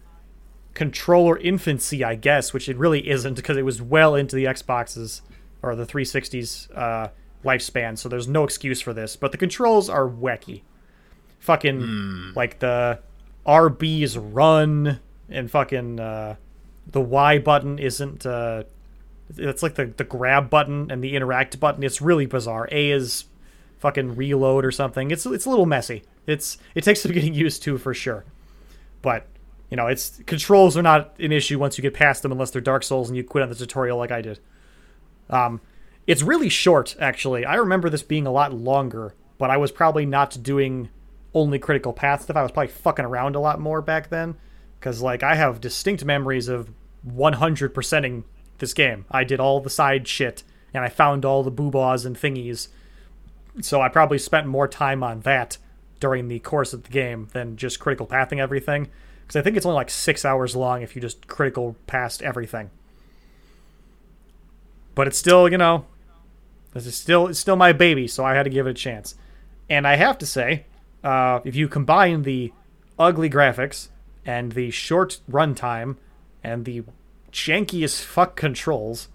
controller 0.77 1.37
infancy, 1.39 2.05
I 2.05 2.15
guess, 2.15 2.53
which 2.53 2.69
it 2.69 2.77
really 2.77 3.09
isn't 3.09 3.35
because 3.35 3.57
it 3.57 3.65
was 3.65 3.83
well 3.83 4.15
into 4.15 4.37
the 4.37 4.45
Xboxes 4.45 5.23
or 5.63 5.75
the 5.75 5.87
360s 5.87 6.69
uh, 6.77 7.09
lifespan. 7.45 7.99
So 7.99 8.09
there's 8.09 8.29
no 8.29 8.45
excuse 8.45 8.81
for 8.81 8.93
this. 8.93 9.17
But 9.17 9.33
the 9.33 9.39
controls 9.39 9.89
are 9.89 10.07
wacky. 10.09 10.63
Fucking 11.41 12.33
like 12.35 12.59
the 12.59 13.01
RB's 13.47 14.19
run 14.19 15.01
and 15.29 15.51
fucking 15.51 16.01
uh, 16.01 16.37
the 16.87 17.01
Y 17.01 17.39
button 17.39 17.79
isn't. 17.79 18.27
Uh, 18.27 18.65
it's 19.37 19.63
like 19.63 19.75
the 19.75 19.87
the 19.87 20.05
grab 20.05 20.51
button 20.51 20.91
and 20.91 21.03
the 21.03 21.15
interact 21.15 21.59
button. 21.61 21.83
It's 21.83 22.01
really 22.01 22.27
bizarre. 22.27 22.69
A 22.71 22.91
is 22.91 23.25
fucking 23.79 24.17
reload 24.17 24.65
or 24.65 24.73
something. 24.73 25.11
It's 25.11 25.25
it's 25.27 25.47
a 25.47 25.51
little 25.51 25.67
messy. 25.67 26.03
It's 26.27 26.59
it 26.75 26.85
takes 26.85 27.03
some 27.03 27.13
getting 27.19 27.35
used 27.35 27.63
to 27.65 27.79
for 27.79 27.95
sure. 27.95 28.25
But 29.03 29.27
you 29.71 29.77
know, 29.77 29.87
it's 29.87 30.21
controls 30.27 30.77
are 30.77 30.83
not 30.83 31.19
an 31.19 31.33
issue 31.33 31.59
once 31.59 31.77
you 31.77 31.83
get 31.83 31.95
past 31.95 32.23
them, 32.23 32.33
unless 32.33 32.51
they're 32.51 32.61
Dark 32.61 32.83
Souls 32.83 33.09
and 33.09 33.17
you 33.17 33.25
quit 33.25 33.43
on 33.43 33.49
the 33.49 33.55
tutorial 33.55 33.99
like 33.99 34.13
I 34.13 34.23
did. 34.23 34.39
Um, 35.29 35.61
it's 36.07 36.23
really 36.23 36.49
short 36.49 36.97
actually. 37.01 37.45
I 37.45 37.57
remember 37.57 37.91
this 37.91 38.03
being 38.03 38.27
a 38.27 38.33
lot 38.33 38.53
longer, 38.53 39.15
but 39.39 39.51
I 39.51 39.57
was 39.57 39.73
probably 39.73 40.07
not 40.07 40.43
doing 40.43 40.89
only 41.35 41.59
critical 41.59 41.93
path 41.93 42.23
stuff. 42.23 42.37
I 42.37 42.43
was 42.43 42.53
probably 42.53 42.73
fucking 42.73 43.05
around 43.05 43.35
a 43.35 43.41
lot 43.41 43.61
more 43.61 43.83
back 43.83 44.09
then, 44.09 44.37
because 44.79 45.03
like 45.03 45.23
I 45.23 45.35
have 45.35 45.61
distinct 45.61 46.05
memories 46.05 46.49
of 46.49 46.71
100%ing 47.07 48.25
this 48.59 48.73
game. 48.73 49.05
I 49.11 49.25
did 49.25 49.41
all 49.41 49.61
the 49.61 49.71
side 49.71 50.07
shit 50.09 50.43
and 50.73 50.85
I 50.85 50.89
found 50.89 51.25
all 51.25 51.43
the 51.43 51.53
boobahs 51.53 52.07
and 52.07 52.17
thingies. 52.17 52.69
So 53.61 53.81
I 53.81 53.89
probably 53.89 54.19
spent 54.19 54.47
more 54.47 54.69
time 54.69 55.03
on 55.03 55.21
that 55.21 55.59
during 55.99 56.29
the 56.29 56.39
course 56.39 56.73
of 56.73 56.85
the 56.85 56.91
game 56.91 57.29
than 57.33 57.57
just 57.57 57.81
critical 57.81 58.07
pathing 58.07 58.41
everything. 58.41 58.89
Because 59.27 59.37
I 59.37 59.43
think 59.43 59.57
it's 59.57 59.67
only 59.67 59.77
like 59.77 59.91
six 59.91 60.25
hours 60.25 60.55
long 60.55 60.83
if 60.83 60.95
you 60.95 61.03
just 61.03 61.27
critical 61.27 61.75
path 61.87 62.23
everything. 62.23 62.71
But 64.95 65.07
it's 65.09 65.19
still, 65.19 65.49
you 65.49 65.59
know, 65.59 65.85
this 66.73 66.87
is 66.87 66.95
still 66.95 67.27
it's 67.29 67.39
still 67.39 67.57
my 67.57 67.73
baby, 67.73 68.07
so 68.09 68.25
I 68.25 68.35
had 68.35 68.45
to 68.45 68.51
give 68.51 68.67
it 68.67 68.71
a 68.71 68.75
chance. 68.75 69.15
And 69.69 69.87
I 69.87 69.97
have 69.97 70.19
to 70.19 70.27
say, 70.27 70.65
uh, 71.03 71.41
if 71.45 71.55
you 71.57 71.69
combine 71.69 72.23
the 72.23 72.53
ugly 72.99 73.29
graphics 73.29 73.89
and 74.25 74.53
the 74.53 74.71
short 74.71 75.21
runtime 75.31 75.97
and 76.43 76.65
the 76.65 76.85
janky 77.33 77.83
as 77.83 78.01
fuck 78.01 78.37
controls, 78.37 79.09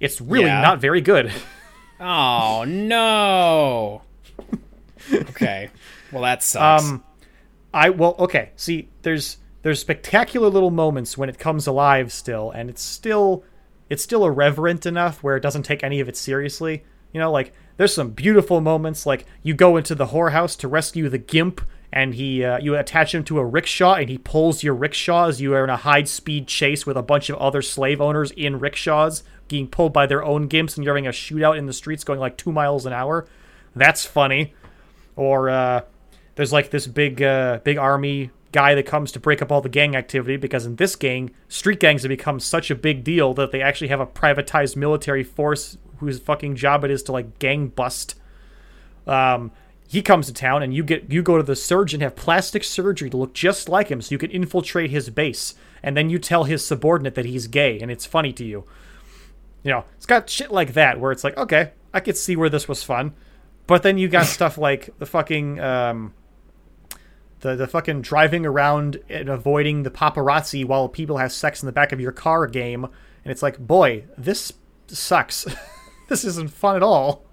it's 0.00 0.20
really 0.20 0.46
Yeah. 0.46 0.60
not 0.60 0.80
very 0.80 1.00
good. 1.00 1.32
oh 2.00 2.64
no. 2.66 4.02
okay. 5.12 5.70
Well, 6.12 6.22
that 6.22 6.42
sucks. 6.42 6.84
Um, 6.84 7.02
I 7.72 7.90
well, 7.90 8.14
okay. 8.18 8.50
See, 8.56 8.88
there's 9.02 9.38
there's 9.62 9.80
spectacular 9.80 10.48
little 10.48 10.70
moments 10.70 11.16
when 11.16 11.28
it 11.28 11.38
comes 11.38 11.66
alive 11.66 12.12
still, 12.12 12.50
and 12.50 12.68
it's 12.68 12.82
still 12.82 13.44
it's 13.88 14.02
still 14.02 14.24
irreverent 14.24 14.86
enough 14.86 15.22
where 15.22 15.36
it 15.36 15.42
doesn't 15.42 15.62
take 15.64 15.82
any 15.82 16.00
of 16.00 16.08
it 16.08 16.16
seriously. 16.16 16.84
You 17.12 17.20
know, 17.20 17.30
like 17.30 17.52
there's 17.76 17.94
some 17.94 18.10
beautiful 18.10 18.60
moments, 18.60 19.06
like 19.06 19.26
you 19.42 19.54
go 19.54 19.76
into 19.76 19.94
the 19.94 20.06
whorehouse 20.06 20.56
to 20.58 20.68
rescue 20.68 21.08
the 21.08 21.18
gimp, 21.18 21.60
and 21.92 22.14
he 22.14 22.44
uh, 22.44 22.58
you 22.58 22.74
attach 22.74 23.14
him 23.14 23.24
to 23.24 23.38
a 23.38 23.44
rickshaw, 23.44 23.94
and 23.94 24.08
he 24.08 24.18
pulls 24.18 24.62
your 24.62 24.74
rickshaw 24.74 25.28
as 25.28 25.40
you 25.40 25.54
are 25.54 25.64
in 25.64 25.70
a 25.70 25.76
high 25.76 26.04
speed 26.04 26.46
chase 26.48 26.86
with 26.86 26.96
a 26.96 27.02
bunch 27.02 27.30
of 27.30 27.36
other 27.36 27.62
slave 27.62 28.00
owners 28.00 28.30
in 28.32 28.58
rickshaws 28.58 29.22
being 29.48 29.68
pulled 29.68 29.92
by 29.92 30.06
their 30.06 30.24
own 30.24 30.48
gimps, 30.48 30.76
and 30.76 30.84
you're 30.84 30.94
having 30.94 31.06
a 31.06 31.10
shootout 31.10 31.58
in 31.58 31.66
the 31.66 31.72
streets 31.72 32.04
going 32.04 32.20
like 32.20 32.36
two 32.36 32.52
miles 32.52 32.86
an 32.86 32.92
hour. 32.92 33.26
That's 33.74 34.04
funny 34.04 34.54
or 35.16 35.50
uh, 35.50 35.82
there's 36.34 36.52
like 36.52 36.70
this 36.70 36.86
big 36.86 37.22
uh, 37.22 37.60
big 37.64 37.78
army 37.78 38.30
guy 38.52 38.74
that 38.74 38.84
comes 38.84 39.10
to 39.12 39.20
break 39.20 39.40
up 39.40 39.50
all 39.50 39.62
the 39.62 39.68
gang 39.68 39.96
activity 39.96 40.36
because 40.36 40.66
in 40.66 40.76
this 40.76 40.94
gang 40.94 41.30
street 41.48 41.80
gangs 41.80 42.02
have 42.02 42.10
become 42.10 42.38
such 42.38 42.70
a 42.70 42.74
big 42.74 43.02
deal 43.02 43.32
that 43.32 43.50
they 43.50 43.62
actually 43.62 43.88
have 43.88 44.00
a 44.00 44.06
privatized 44.06 44.76
military 44.76 45.24
force 45.24 45.78
whose 45.98 46.18
fucking 46.18 46.54
job 46.54 46.84
it 46.84 46.90
is 46.90 47.02
to 47.02 47.12
like 47.12 47.38
gang 47.38 47.68
bust. 47.68 48.16
Um, 49.06 49.50
he 49.88 50.02
comes 50.02 50.26
to 50.26 50.32
town 50.32 50.62
and 50.62 50.74
you 50.74 50.84
get 50.84 51.10
you 51.10 51.22
go 51.22 51.36
to 51.36 51.42
the 51.42 51.56
surgeon 51.56 52.00
have 52.00 52.16
plastic 52.16 52.64
surgery 52.64 53.10
to 53.10 53.16
look 53.16 53.34
just 53.34 53.68
like 53.68 53.88
him 53.88 54.00
so 54.00 54.12
you 54.12 54.18
can 54.18 54.30
infiltrate 54.30 54.90
his 54.90 55.10
base. 55.10 55.54
And 55.82 55.96
then 55.96 56.10
you 56.10 56.18
tell 56.18 56.44
his 56.44 56.64
subordinate 56.64 57.14
that 57.16 57.24
he's 57.24 57.46
gay 57.46 57.78
and 57.80 57.90
it's 57.90 58.06
funny 58.06 58.32
to 58.34 58.44
you. 58.44 58.64
You 59.62 59.70
know 59.70 59.84
it's 59.96 60.06
got 60.06 60.28
shit 60.28 60.50
like 60.50 60.74
that 60.74 60.98
where 60.98 61.12
it's 61.12 61.22
like 61.22 61.36
okay 61.36 61.70
i 61.94 62.00
could 62.00 62.16
see 62.16 62.36
where 62.36 62.50
this 62.50 62.68
was 62.68 62.82
fun. 62.82 63.14
But 63.66 63.82
then 63.82 63.96
you 63.96 64.08
got 64.08 64.26
stuff 64.38 64.58
like 64.58 64.90
the 64.98 65.06
fucking 65.06 65.60
um, 65.60 66.14
the 67.42 67.54
the 67.54 67.66
fucking 67.66 68.02
driving 68.02 68.46
around 68.46 69.00
and 69.08 69.28
avoiding 69.28 69.82
the 69.82 69.90
paparazzi 69.90 70.64
while 70.64 70.88
people 70.88 71.18
have 71.18 71.32
sex 71.32 71.62
in 71.62 71.66
the 71.66 71.72
back 71.72 71.92
of 71.92 72.00
your 72.00 72.12
car 72.12 72.46
game, 72.46 72.84
and 72.84 73.30
it's 73.30 73.42
like, 73.42 73.58
boy, 73.58 74.04
this 74.16 74.52
sucks. 74.88 75.46
this 76.08 76.24
isn't 76.24 76.50
fun 76.50 76.76
at 76.76 76.82
all. 76.82 77.24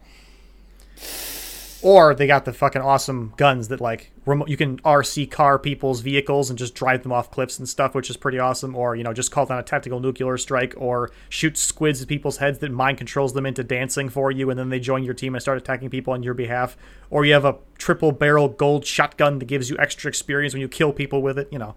Or 1.81 2.13
they 2.13 2.27
got 2.27 2.43
the 2.43 2.51
fucking 2.51 2.81
awesome 2.81 3.33
guns 3.37 3.69
that 3.69 3.79
like 3.79 4.11
remote, 4.25 4.49
you 4.49 4.57
can 4.57 4.79
RC 4.81 5.31
car 5.31 5.57
people's 5.57 6.01
vehicles 6.01 6.49
and 6.49 6.59
just 6.59 6.75
drive 6.75 7.03
them 7.03 7.13
off 7.13 7.31
cliffs 7.31 7.57
and 7.57 7.69
stuff, 7.69 7.95
which 7.95 8.09
is 8.09 8.17
pretty 8.17 8.37
awesome. 8.37 8.75
Or 8.75 8.95
you 8.95 9.03
know 9.03 9.13
just 9.13 9.31
call 9.31 9.45
down 9.45 9.59
a 9.59 9.63
tactical 9.63 9.99
nuclear 9.99 10.37
strike, 10.37 10.73
or 10.77 11.09
shoot 11.29 11.57
squids 11.57 12.01
at 12.01 12.07
people's 12.07 12.37
heads 12.37 12.59
that 12.59 12.71
mind 12.71 12.97
controls 12.97 13.33
them 13.33 13.45
into 13.45 13.63
dancing 13.63 14.09
for 14.09 14.29
you, 14.29 14.49
and 14.49 14.59
then 14.59 14.69
they 14.69 14.79
join 14.79 15.03
your 15.03 15.13
team 15.13 15.35
and 15.35 15.41
start 15.41 15.57
attacking 15.57 15.89
people 15.89 16.13
on 16.13 16.21
your 16.21 16.33
behalf. 16.33 16.75
Or 17.09 17.23
you 17.23 17.33
have 17.33 17.45
a 17.45 17.57
triple 17.77 18.11
barrel 18.11 18.49
gold 18.49 18.85
shotgun 18.85 19.39
that 19.39 19.45
gives 19.45 19.69
you 19.69 19.77
extra 19.79 20.09
experience 20.09 20.53
when 20.53 20.61
you 20.61 20.67
kill 20.67 20.91
people 20.91 21.21
with 21.21 21.39
it. 21.39 21.47
You 21.49 21.59
know 21.59 21.75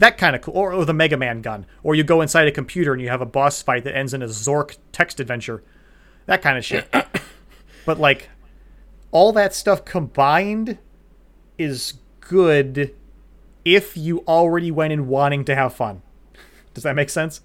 that 0.00 0.18
kind 0.18 0.34
of 0.34 0.42
cool. 0.42 0.54
Or, 0.54 0.72
or 0.72 0.84
the 0.84 0.94
Mega 0.94 1.16
Man 1.16 1.40
gun. 1.40 1.66
Or 1.82 1.94
you 1.94 2.02
go 2.02 2.20
inside 2.20 2.48
a 2.48 2.52
computer 2.52 2.92
and 2.92 3.00
you 3.00 3.08
have 3.08 3.20
a 3.20 3.26
boss 3.26 3.62
fight 3.62 3.84
that 3.84 3.96
ends 3.96 4.12
in 4.12 4.22
a 4.22 4.26
Zork 4.26 4.76
text 4.92 5.20
adventure. 5.20 5.62
That 6.26 6.42
kind 6.42 6.58
of 6.58 6.64
shit. 6.64 6.92
but 7.86 7.98
like 7.98 8.28
all 9.12 9.32
that 9.32 9.54
stuff 9.54 9.84
combined 9.84 10.78
is 11.58 11.94
good 12.20 12.94
if 13.64 13.96
you 13.96 14.20
already 14.26 14.70
went 14.70 14.92
in 14.92 15.08
wanting 15.08 15.44
to 15.44 15.54
have 15.54 15.74
fun. 15.74 16.02
Does 16.74 16.84
that 16.84 16.96
make 16.96 17.10
sense? 17.10 17.40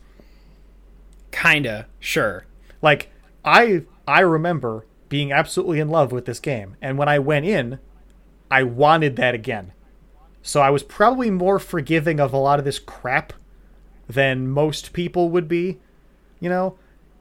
Kinda. 1.32 1.88
Sure. 2.00 2.46
Like 2.82 3.10
I 3.44 3.84
I 4.08 4.22
remember 4.22 4.86
being 5.10 5.32
absolutely 5.32 5.80
in 5.80 5.90
love 5.90 6.12
with 6.12 6.26
this 6.26 6.40
game 6.40 6.78
and 6.82 6.98
when 6.98 7.10
I 7.10 7.20
went 7.20 7.46
in 7.46 7.80
I 8.50 8.64
wanted 8.64 9.16
that 9.16 9.36
again. 9.36 9.74
So 10.42 10.62
I 10.62 10.70
was 10.70 10.84
probably 10.84 11.32
more 11.32 11.58
forgiving 11.58 12.20
of 12.20 12.32
a 12.32 12.38
lot 12.38 12.60
of 12.60 12.66
this 12.66 12.80
crap 12.80 13.34
than 14.08 14.48
most 14.48 14.94
people 14.94 15.30
would 15.30 15.48
be. 15.48 15.80
You 16.40 16.50
know, 16.50 16.78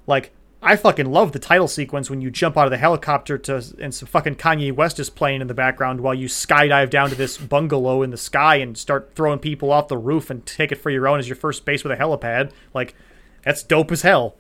like 0.07 0.33
I 0.67 0.77
fucking 0.77 1.07
love 1.11 1.33
the 1.33 1.39
title 1.39 1.69
sequence 1.69 2.09
when 2.09 2.21
you 2.23 2.31
jump 2.31 2.57
out 2.57 2.65
of 2.67 2.71
the 2.71 2.79
helicopter 2.79 3.37
to 3.39 3.63
and 3.79 3.95
some 3.95 4.09
fucking 4.09 4.37
Kanye 4.37 4.73
West 4.73 4.99
is 4.99 5.11
playing 5.11 5.41
in 5.43 5.47
the 5.47 5.55
background 5.55 6.01
while 6.01 6.15
you 6.15 6.27
skydive 6.27 6.89
down 6.91 7.11
to 7.11 7.15
this 7.15 7.37
bungalow 7.37 8.03
in 8.03 8.11
the 8.11 8.17
sky 8.17 8.57
and 8.57 8.77
start 8.79 9.13
throwing 9.15 9.39
people 9.39 9.71
off 9.71 9.89
the 9.89 9.99
roof 9.99 10.31
and 10.31 10.45
take 10.47 10.73
it 10.73 10.77
for 10.77 10.89
your 10.91 11.07
own 11.07 11.19
as 11.19 11.29
your 11.29 11.37
first 11.37 11.65
base 11.67 11.85
with 11.85 11.93
a 11.93 11.97
helipad. 12.03 12.51
Like 12.73 12.95
that's 13.45 13.63
dope 13.63 13.93
as 13.93 14.03
hell. 14.03 14.37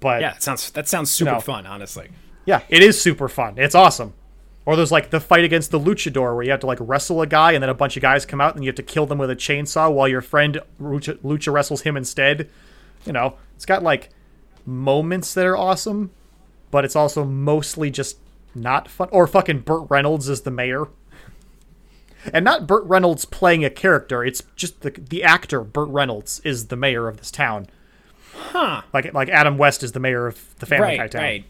But 0.00 0.20
Yeah, 0.20 0.32
that 0.34 0.42
sounds 0.44 0.70
that 0.70 0.88
sounds 0.88 1.10
super 1.10 1.32
No. 1.32 1.40
fun, 1.40 1.66
honestly. 1.66 2.08
yeah, 2.46 2.60
it 2.68 2.82
is 2.82 3.00
super 3.00 3.28
fun. 3.28 3.54
It's 3.56 3.74
awesome. 3.74 4.14
Or 4.64 4.76
there's 4.76 4.92
like 4.92 5.10
the 5.10 5.18
fight 5.18 5.44
against 5.44 5.70
the 5.72 5.80
luchador 5.80 6.34
where 6.36 6.42
you 6.44 6.50
have 6.52 6.60
to 6.60 6.66
like 6.66 6.78
wrestle 6.80 7.20
a 7.22 7.26
guy 7.26 7.52
and 7.52 7.62
then 7.62 7.70
a 7.70 7.74
bunch 7.74 7.96
of 7.96 8.02
guys 8.02 8.24
come 8.24 8.40
out 8.40 8.54
and 8.54 8.62
you 8.62 8.68
have 8.68 8.76
to 8.76 8.82
kill 8.82 9.06
them 9.06 9.18
with 9.18 9.30
a 9.30 9.34
chainsaw 9.36 9.90
while 9.92 10.06
your 10.06 10.20
friend 10.20 10.60
lucha, 10.80 11.16
lucha 11.18 11.52
wrestles 11.52 11.80
him 11.82 11.96
instead. 11.96 12.48
You 13.06 13.12
know, 13.12 13.34
it's 13.56 13.64
got 13.66 13.82
like 13.82 14.10
moments 14.68 15.34
that 15.34 15.46
are 15.46 15.56
awesome, 15.56 16.10
but 16.70 16.84
it's 16.84 16.94
also 16.94 17.24
mostly 17.24 17.90
just 17.90 18.18
not 18.54 18.88
fun. 18.88 19.08
Or 19.10 19.26
fucking 19.26 19.60
Burt 19.60 19.86
Reynolds 19.88 20.28
is 20.28 20.42
the 20.42 20.50
mayor. 20.50 20.88
And 22.32 22.44
not 22.44 22.66
Burt 22.66 22.84
Reynolds 22.84 23.24
playing 23.24 23.64
a 23.64 23.70
character, 23.70 24.24
it's 24.24 24.42
just 24.56 24.82
the 24.82 24.90
the 24.90 25.22
actor 25.22 25.62
Burt 25.62 25.88
Reynolds 25.88 26.40
is 26.44 26.66
the 26.66 26.76
mayor 26.76 27.08
of 27.08 27.16
this 27.16 27.30
town. 27.30 27.68
Huh. 28.34 28.82
Like 28.92 29.12
like 29.14 29.28
Adam 29.28 29.56
West 29.56 29.82
is 29.82 29.92
the 29.92 30.00
mayor 30.00 30.26
of 30.26 30.54
the 30.58 30.66
Family 30.66 30.96
Guy 30.96 31.02
Right, 31.02 31.10
town. 31.10 31.22
right. 31.22 31.44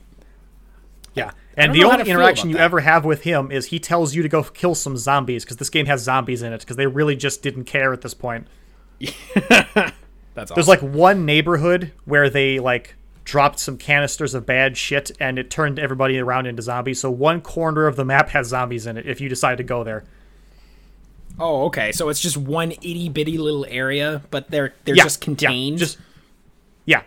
Yeah. 1.14 1.32
And 1.56 1.74
the 1.74 1.82
only 1.84 2.08
interaction 2.08 2.48
you 2.50 2.56
that. 2.56 2.62
ever 2.62 2.80
have 2.80 3.04
with 3.04 3.22
him 3.22 3.50
is 3.50 3.66
he 3.66 3.80
tells 3.80 4.14
you 4.14 4.22
to 4.22 4.28
go 4.28 4.44
kill 4.44 4.76
some 4.76 4.96
zombies 4.96 5.44
because 5.44 5.56
this 5.56 5.70
game 5.70 5.86
has 5.86 6.02
zombies 6.02 6.42
in 6.42 6.52
it 6.52 6.60
because 6.60 6.76
they 6.76 6.86
really 6.86 7.16
just 7.16 7.42
didn't 7.42 7.64
care 7.64 7.92
at 7.92 8.02
this 8.02 8.14
point. 8.14 8.46
That's 9.00 9.92
awesome. 10.36 10.54
There's 10.54 10.68
like 10.68 10.80
one 10.80 11.24
neighborhood 11.24 11.92
where 12.04 12.30
they 12.30 12.60
like 12.60 12.94
dropped 13.28 13.60
some 13.60 13.76
canisters 13.76 14.32
of 14.32 14.46
bad 14.46 14.74
shit 14.74 15.10
and 15.20 15.38
it 15.38 15.50
turned 15.50 15.78
everybody 15.78 16.18
around 16.18 16.46
into 16.46 16.62
zombies. 16.62 16.98
So 16.98 17.10
one 17.10 17.42
corner 17.42 17.86
of 17.86 17.94
the 17.94 18.04
map 18.04 18.30
has 18.30 18.46
zombies 18.48 18.86
in 18.86 18.96
it 18.96 19.06
if 19.06 19.20
you 19.20 19.28
decide 19.28 19.58
to 19.58 19.62
go 19.62 19.84
there. 19.84 20.04
Oh, 21.38 21.66
okay. 21.66 21.92
So 21.92 22.08
it's 22.08 22.20
just 22.20 22.38
one 22.38 22.72
itty 22.72 23.10
bitty 23.10 23.36
little 23.36 23.66
area, 23.68 24.22
but 24.30 24.50
they're 24.50 24.72
they're 24.84 24.96
Yeah, 24.96 25.02
just 25.04 25.20
yeah, 25.20 25.24
contained. 25.26 25.76
just 25.78 25.98
yeah. 26.86 27.02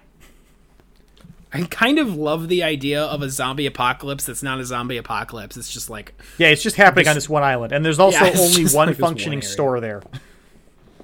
I 1.51 1.63
kind 1.63 1.97
of 1.97 2.15
love 2.15 2.49
the 2.49 2.61
idea 2.61 3.01
of 3.03 3.23
a 3.23 3.29
zombie 3.31 3.65
apocalypse 3.65 4.25
that's 4.25 4.43
not 4.43 4.59
a 4.59 4.63
zombie 4.65 4.97
apocalypse. 4.97 5.57
It's 5.57 5.73
just 5.73 5.89
like 5.89 6.13
Yeah, 6.37 6.49
it's 6.49 6.61
just 6.61 6.75
happening 6.75 7.07
on 7.07 7.15
this 7.15 7.27
one 7.29 7.41
island, 7.41 7.73
and 7.73 7.83
there's 7.83 7.97
also 7.99 8.23
Yeah, 8.25 8.37
only 8.37 8.65
one 8.65 8.89
like 8.89 8.95
this 8.97 9.01
one 9.01 9.09
functioning 9.09 9.41
store 9.41 9.79
there. 9.79 10.03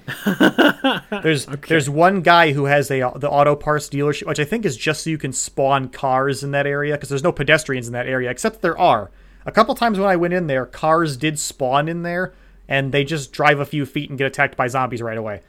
there's 1.21 1.45
there's 1.67 1.89
one 1.89 2.21
guy 2.21 2.53
who 2.53 2.65
has 2.65 2.89
a 2.89 2.99
the 3.15 3.29
auto 3.29 3.55
parts 3.55 3.89
dealership, 3.89 4.27
which 4.27 4.39
I 4.39 4.45
think 4.45 4.65
is 4.65 4.77
just 4.77 5.03
so 5.03 5.09
you 5.09 5.17
can 5.17 5.33
spawn 5.33 5.89
cars 5.89 6.43
in 6.43 6.51
that 6.51 6.65
area 6.65 6.93
because 6.95 7.09
there's 7.09 7.23
no 7.23 7.31
pedestrians 7.31 7.87
in 7.87 7.93
that 7.93 8.07
area, 8.07 8.29
except 8.29 8.61
there 8.61 8.77
are. 8.77 9.11
A 9.45 9.51
couple 9.51 9.75
times 9.75 9.99
when 9.99 10.09
I 10.09 10.15
went 10.15 10.33
in 10.33 10.47
there, 10.47 10.65
cars 10.65 11.17
did 11.17 11.39
spawn 11.39 11.87
in 11.87 12.03
there, 12.03 12.33
and 12.67 12.91
they 12.91 13.03
just 13.03 13.31
drive 13.31 13.59
a 13.59 13.65
few 13.65 13.85
feet 13.85 14.09
and 14.09 14.17
get 14.17 14.27
attacked 14.27 14.55
by 14.55 14.67
zombies 14.67 15.01
right 15.01 15.17
away. 15.17 15.41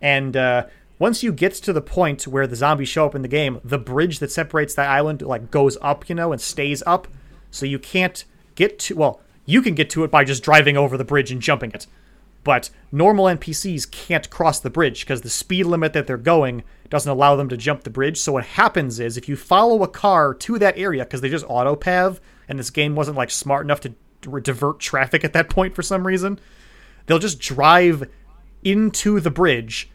And 0.00 0.36
uh, 0.36 0.66
once 0.98 1.22
you 1.22 1.32
get 1.32 1.54
to 1.54 1.72
the 1.72 1.80
point 1.80 2.26
where 2.26 2.46
the 2.46 2.56
zombies 2.56 2.88
show 2.88 3.06
up 3.06 3.14
in 3.14 3.22
the 3.22 3.28
game, 3.28 3.60
the 3.64 3.78
bridge 3.78 4.18
that 4.20 4.32
separates 4.32 4.74
that 4.74 4.88
island 4.88 5.22
like 5.22 5.50
goes 5.50 5.76
up, 5.82 6.08
you 6.08 6.14
know, 6.14 6.32
and 6.32 6.40
stays 6.40 6.82
up. 6.86 7.08
So 7.50 7.66
you 7.66 7.78
can't 7.78 8.24
get 8.54 8.78
to 8.80 8.96
well, 8.96 9.20
you 9.44 9.62
can 9.62 9.74
get 9.74 9.90
to 9.90 10.04
it 10.04 10.10
by 10.10 10.24
just 10.24 10.42
driving 10.42 10.76
over 10.76 10.96
the 10.96 11.04
bridge 11.04 11.30
and 11.30 11.40
jumping 11.40 11.72
it. 11.72 11.86
But 12.46 12.70
normal 12.92 13.24
NPCs 13.24 13.90
can't 13.90 14.30
cross 14.30 14.60
the 14.60 14.70
bridge 14.70 15.00
because 15.00 15.22
the 15.22 15.28
speed 15.28 15.64
limit 15.64 15.92
that 15.94 16.06
they're 16.06 16.16
going 16.16 16.62
doesn't 16.88 17.10
allow 17.10 17.34
them 17.34 17.48
to 17.48 17.56
jump 17.56 17.82
the 17.82 17.90
bridge. 17.90 18.20
So 18.20 18.34
what 18.34 18.44
happens 18.44 19.00
is 19.00 19.16
if 19.16 19.28
you 19.28 19.34
follow 19.34 19.82
a 19.82 19.88
car 19.88 20.32
to 20.32 20.56
that 20.60 20.78
area 20.78 21.02
because 21.02 21.22
they 21.22 21.28
just 21.28 21.44
auto 21.48 21.74
pav 21.74 22.20
and 22.48 22.56
this 22.56 22.70
game 22.70 22.94
wasn't 22.94 23.16
like 23.16 23.32
smart 23.32 23.66
enough 23.66 23.80
to 23.80 23.94
divert 24.20 24.78
traffic 24.78 25.24
at 25.24 25.32
that 25.32 25.50
point 25.50 25.74
for 25.74 25.82
some 25.82 26.06
reason, 26.06 26.38
they'll 27.06 27.18
just 27.18 27.40
drive 27.40 28.08
into 28.62 29.18
the 29.18 29.32
bridge 29.32 29.90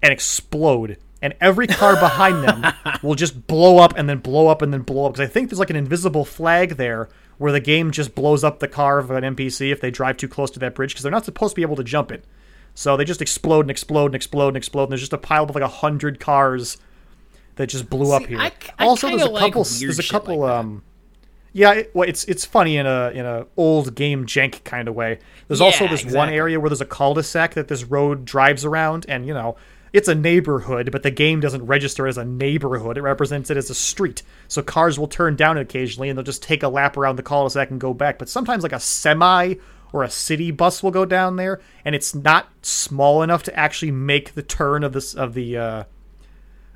and 0.00 0.12
explode. 0.12 0.98
And 1.20 1.34
every 1.40 1.66
car 1.66 1.94
behind 1.96 2.44
them 2.44 2.72
will 3.02 3.16
just 3.16 3.48
blow 3.48 3.78
up 3.78 3.94
and 3.96 4.08
then 4.08 4.18
blow 4.18 4.46
up 4.46 4.62
and 4.62 4.72
then 4.72 4.82
blow 4.82 5.06
up. 5.06 5.14
Because 5.14 5.28
I 5.28 5.32
think 5.32 5.50
there's 5.50 5.58
like 5.58 5.70
an 5.70 5.76
invisible 5.76 6.24
flag 6.24 6.76
there 6.76 7.08
where 7.38 7.52
the 7.52 7.60
game 7.60 7.90
just 7.90 8.14
blows 8.14 8.42
up 8.44 8.60
the 8.60 8.68
car 8.68 8.98
of 8.98 9.10
an 9.10 9.22
NPC 9.22 9.70
if 9.72 9.80
they 9.80 9.90
drive 9.90 10.16
too 10.16 10.28
close 10.28 10.50
to 10.52 10.58
that 10.60 10.74
bridge 10.74 10.90
because 10.92 11.02
they're 11.02 11.12
not 11.12 11.24
supposed 11.24 11.52
to 11.52 11.56
be 11.56 11.62
able 11.62 11.76
to 11.76 11.84
jump 11.84 12.10
it. 12.12 12.24
So 12.74 12.96
they 12.96 13.04
just 13.04 13.22
explode 13.22 13.60
and 13.62 13.70
explode 13.70 14.06
and 14.06 14.16
explode 14.16 14.48
and 14.48 14.56
explode. 14.56 14.84
And 14.84 14.92
there's 14.92 15.00
just 15.00 15.12
a 15.12 15.18
pile 15.18 15.44
of 15.44 15.54
like 15.54 15.64
a 15.64 15.68
hundred 15.68 16.20
cars 16.20 16.76
that 17.56 17.68
just 17.68 17.88
blew 17.88 18.12
up 18.12 18.26
here. 18.26 18.38
I- 18.38 18.52
I 18.78 18.84
also, 18.86 19.08
there's 19.08 19.22
a 19.22 19.24
kinda 19.26 19.32
like 19.40 19.52
couple. 19.52 19.64
there's 19.64 19.98
a 19.98 20.02
couple. 20.02 20.38
like 20.40 20.50
um, 20.52 20.82
yeah, 21.52 21.72
it, 21.72 21.90
well, 21.94 22.06
it's 22.06 22.24
it's 22.24 22.44
funny 22.44 22.76
in 22.76 22.86
a 22.86 23.10
in 23.14 23.24
a 23.24 23.46
old 23.56 23.94
game 23.94 24.26
jank 24.26 24.62
kind 24.64 24.88
of 24.88 24.94
way. 24.94 25.18
There's 25.48 25.62
also 25.62 25.84
Yeah, 25.84 25.90
this 25.90 26.04
one 26.04 26.28
area 26.28 26.60
where 26.60 26.68
there's 26.68 26.82
a 26.82 26.86
cul-de-sac 26.86 27.54
that 27.54 27.68
this 27.68 27.82
road 27.84 28.26
drives 28.26 28.62
around, 28.66 29.06
and 29.08 29.26
you 29.26 29.32
know 29.32 29.56
it's 29.96 30.08
a 30.08 30.14
neighborhood, 30.14 30.92
but 30.92 31.02
the 31.02 31.10
game 31.10 31.40
doesn't 31.40 31.64
register 31.64 32.06
as 32.06 32.18
a 32.18 32.24
neighborhood. 32.24 32.98
It 32.98 33.02
represents 33.02 33.48
it 33.48 33.56
as 33.56 33.70
a 33.70 33.74
street. 33.74 34.22
So 34.46 34.62
cars 34.62 34.98
will 34.98 35.08
turn 35.08 35.36
down 35.36 35.56
occasionally, 35.56 36.10
and 36.10 36.18
they'll 36.18 36.24
just 36.24 36.42
take 36.42 36.62
a 36.62 36.68
lap 36.68 36.98
around 36.98 37.16
the 37.16 37.22
cul-de-sac 37.22 37.70
and 37.70 37.80
go 37.80 37.94
back. 37.94 38.18
But 38.18 38.28
sometimes 38.28 38.62
like 38.62 38.72
a 38.72 38.80
semi 38.80 39.54
or 39.94 40.02
a 40.02 40.10
city 40.10 40.50
bus 40.50 40.82
will 40.82 40.90
go 40.90 41.06
down 41.06 41.36
there, 41.36 41.62
and 41.82 41.94
it's 41.94 42.14
not 42.14 42.48
small 42.60 43.22
enough 43.22 43.42
to 43.44 43.58
actually 43.58 43.90
make 43.90 44.34
the 44.34 44.42
turn 44.42 44.84
of 44.84 44.92
this 44.92 45.14
of 45.14 45.34
the. 45.34 45.56
Uh, 45.56 45.84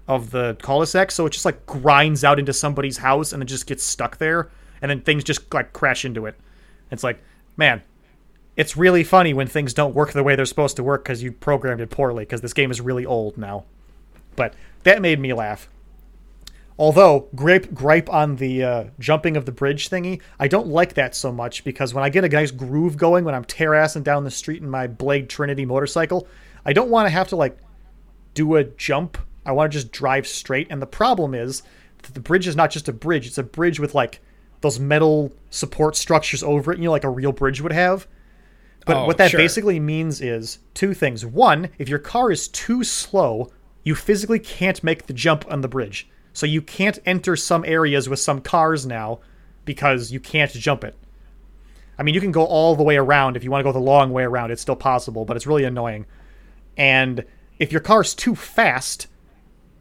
of 0.09 0.33
the 0.33 0.57
cul-de-sac, 0.61 1.13
so 1.13 1.25
it 1.27 1.31
just 1.31 1.45
like 1.45 1.67
grinds 1.67 2.25
out 2.25 2.41
into 2.41 2.53
somebody's 2.53 2.97
house 2.97 3.33
and 3.33 3.45
it 3.45 3.47
just 3.47 3.67
gets 3.69 3.85
stuck 3.85 4.17
there, 4.17 4.51
and 4.83 4.91
then 4.91 5.01
things 5.03 5.23
just 5.23 5.55
like 5.55 5.73
crash 5.73 6.05
into 6.05 6.27
it. 6.27 6.35
It's 6.91 7.05
like, 7.05 7.23
man, 7.57 7.83
it's 8.61 8.77
really 8.77 9.03
funny 9.03 9.33
when 9.33 9.47
things 9.47 9.73
don't 9.73 9.95
work 9.95 10.13
the 10.13 10.23
way 10.23 10.37
they're 10.37 10.45
supposed 10.45 10.77
to 10.77 10.83
work 10.83 11.03
because 11.03 11.23
you 11.23 11.33
programmed 11.33 11.81
it 11.81 11.89
poorly. 11.89 12.25
Because 12.25 12.43
this 12.43 12.53
game 12.53 12.71
is 12.71 12.79
really 12.79 13.07
old 13.07 13.39
now, 13.39 13.65
but 14.37 14.53
that 14.83 15.01
made 15.01 15.19
me 15.19 15.33
laugh. 15.33 15.67
Although 16.79 17.29
gripe 17.35 17.73
gripe 17.73 18.11
on 18.11 18.37
the 18.37 18.63
uh, 18.63 18.85
jumping 18.99 19.39
of 19.39 19.47
the 19.47 19.53
bridge 19.53 19.89
thingy, 19.89 20.21
I 20.39 20.47
don't 20.47 20.67
like 20.67 20.93
that 20.93 21.15
so 21.15 21.33
much 21.33 21.65
because 21.65 21.95
when 21.95 22.05
I 22.05 22.11
get 22.11 22.23
a 22.23 22.29
nice 22.29 22.51
groove 22.51 22.99
going 22.99 23.25
when 23.25 23.35
I'm 23.35 23.47
terrassing 23.47 24.05
down 24.05 24.25
the 24.25 24.31
street 24.31 24.61
in 24.61 24.69
my 24.69 24.87
Blade 24.87 25.31
Trinity 25.31 25.65
motorcycle, 25.65 26.29
I 26.63 26.75
don't 26.75 26.91
want 26.91 27.07
to 27.07 27.11
have 27.11 27.29
to 27.29 27.37
like 27.37 27.57
do 28.35 28.57
a 28.57 28.65
jump. 28.65 29.17
I 29.47 29.53
want 29.53 29.73
to 29.73 29.79
just 29.79 29.91
drive 29.91 30.27
straight. 30.27 30.67
And 30.69 30.83
the 30.83 30.87
problem 30.87 31.35
is 31.35 31.63
that 32.03 32.13
the 32.13 32.21
bridge 32.21 32.47
is 32.47 32.57
not 32.57 32.71
just 32.71 32.91
a 32.91 32.93
bridge, 32.93 33.27
it's 33.27 33.39
a 33.39 33.43
bridge 33.43 33.81
with 33.81 33.95
like 33.95 34.21
those 34.61 34.79
metal 34.79 35.33
support 35.49 35.97
structures 35.97 36.43
over 36.43 36.73
it, 36.73 36.79
you 36.79 36.85
know, 36.85 36.91
like 36.91 37.05
a 37.05 37.09
real 37.09 37.33
bridge 37.33 37.63
would 37.63 37.73
have. 37.73 38.07
But 38.87 38.97
Oh, 38.97 39.07
what 39.07 39.19
that 39.19 39.31
sure. 39.31 39.39
basically 39.39 39.79
means 39.79 40.21
is 40.21 40.59
two 40.75 40.95
things. 40.95 41.25
One, 41.27 41.69
if 41.79 41.89
your 41.89 41.99
car 41.99 42.31
is 42.31 42.49
too 42.49 42.83
slow, 42.83 43.51
you 43.85 43.95
physically 43.95 44.39
can't 44.39 44.83
make 44.83 45.07
the 45.07 45.13
jump 45.13 45.45
on 45.51 45.61
the 45.61 45.69
bridge. 45.69 46.09
So 46.33 46.47
you 46.47 46.63
can't 46.63 46.99
enter 47.05 47.37
some 47.37 47.65
areas 47.67 48.09
with 48.09 48.19
some 48.19 48.41
cars 48.41 48.87
now 48.87 49.21
because 49.65 50.13
you 50.13 50.21
can't 50.21 50.51
jump 50.53 50.85
it. 50.85 50.97
I 51.99 52.03
mean, 52.03 52.15
you 52.15 52.21
can 52.21 52.33
go 52.33 52.45
all 52.47 52.75
the 52.77 52.83
way 52.83 52.97
around 52.97 53.37
if 53.37 53.45
you 53.45 53.51
want 53.51 53.61
to 53.61 53.65
go 53.65 53.73
the 53.73 53.79
long 53.79 54.13
way 54.13 54.23
around. 54.23 54.51
It's 54.51 54.63
still 54.63 54.77
possible, 54.77 55.25
but 55.25 55.37
it's 55.37 55.47
really 55.47 55.65
annoying. 55.65 56.07
And 56.77 57.25
if 57.59 57.73
your 57.73 57.83
car's 57.83 58.15
too 58.15 58.35
fast, 58.35 59.07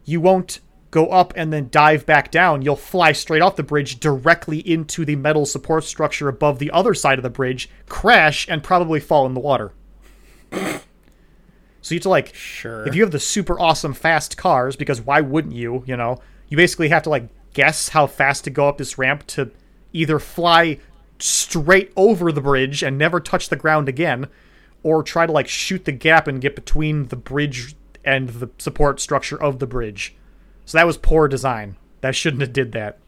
you 0.04 0.20
won't 0.20 0.60
go 0.90 1.08
up 1.08 1.32
and 1.36 1.52
then 1.52 1.68
dive 1.70 2.04
back 2.04 2.30
down. 2.30 2.62
You'll 2.62 2.76
fly 2.76 3.12
straight 3.12 3.42
off 3.42 3.56
the 3.56 3.62
bridge 3.62 4.00
directly 4.00 4.58
into 4.58 5.04
the 5.04 5.16
metal 5.16 5.46
support 5.46 5.84
structure 5.84 6.28
above 6.28 6.58
the 6.58 6.70
other 6.70 6.94
side 6.94 7.18
of 7.18 7.22
the 7.22 7.30
bridge, 7.30 7.68
crash, 7.88 8.48
and 8.48 8.62
probably 8.62 9.00
fall 9.00 9.26
in 9.26 9.34
the 9.34 9.40
water. 9.40 9.72
so 10.52 11.94
you 11.94 11.96
have 11.96 12.02
to 12.02 12.08
like 12.08 12.34
Sure. 12.34 12.86
if 12.86 12.94
you 12.94 13.02
have 13.02 13.12
the 13.12 13.20
super 13.20 13.58
awesome 13.60 13.94
fast 13.94 14.36
cars, 14.36 14.76
because 14.76 15.00
why 15.00 15.20
wouldn't 15.20 15.54
you? 15.54 15.84
You 15.86 15.96
know, 15.96 16.18
you 16.48 16.56
basically 16.56 16.88
have 16.88 17.04
to 17.04 17.10
like 17.10 17.28
guess 17.54 17.90
how 17.90 18.06
fast 18.06 18.44
to 18.44 18.50
go 18.50 18.68
up 18.68 18.78
this 18.78 18.98
ramp 18.98 19.26
to 19.28 19.50
either 19.92 20.18
fly 20.18 20.78
straight 21.18 21.92
over 21.96 22.32
the 22.32 22.40
bridge 22.40 22.82
and 22.82 22.96
never 22.96 23.20
touch 23.20 23.48
the 23.48 23.56
ground 23.56 23.88
again, 23.88 24.26
or 24.82 25.02
try 25.02 25.26
to 25.26 25.32
like 25.32 25.48
shoot 25.48 25.84
the 25.84 25.92
gap 25.92 26.26
and 26.26 26.40
get 26.40 26.54
between 26.54 27.08
the 27.08 27.16
bridge 27.16 27.74
and 28.04 28.28
the 28.30 28.50
support 28.58 28.98
structure 28.98 29.40
of 29.40 29.58
the 29.58 29.66
bridge. 29.66 30.16
So 30.70 30.78
that 30.78 30.86
was 30.86 30.98
poor 30.98 31.26
design. 31.26 31.74
That 32.00 32.14
shouldn't 32.14 32.42
have 32.42 32.52
did 32.52 32.70
that. 32.72 33.00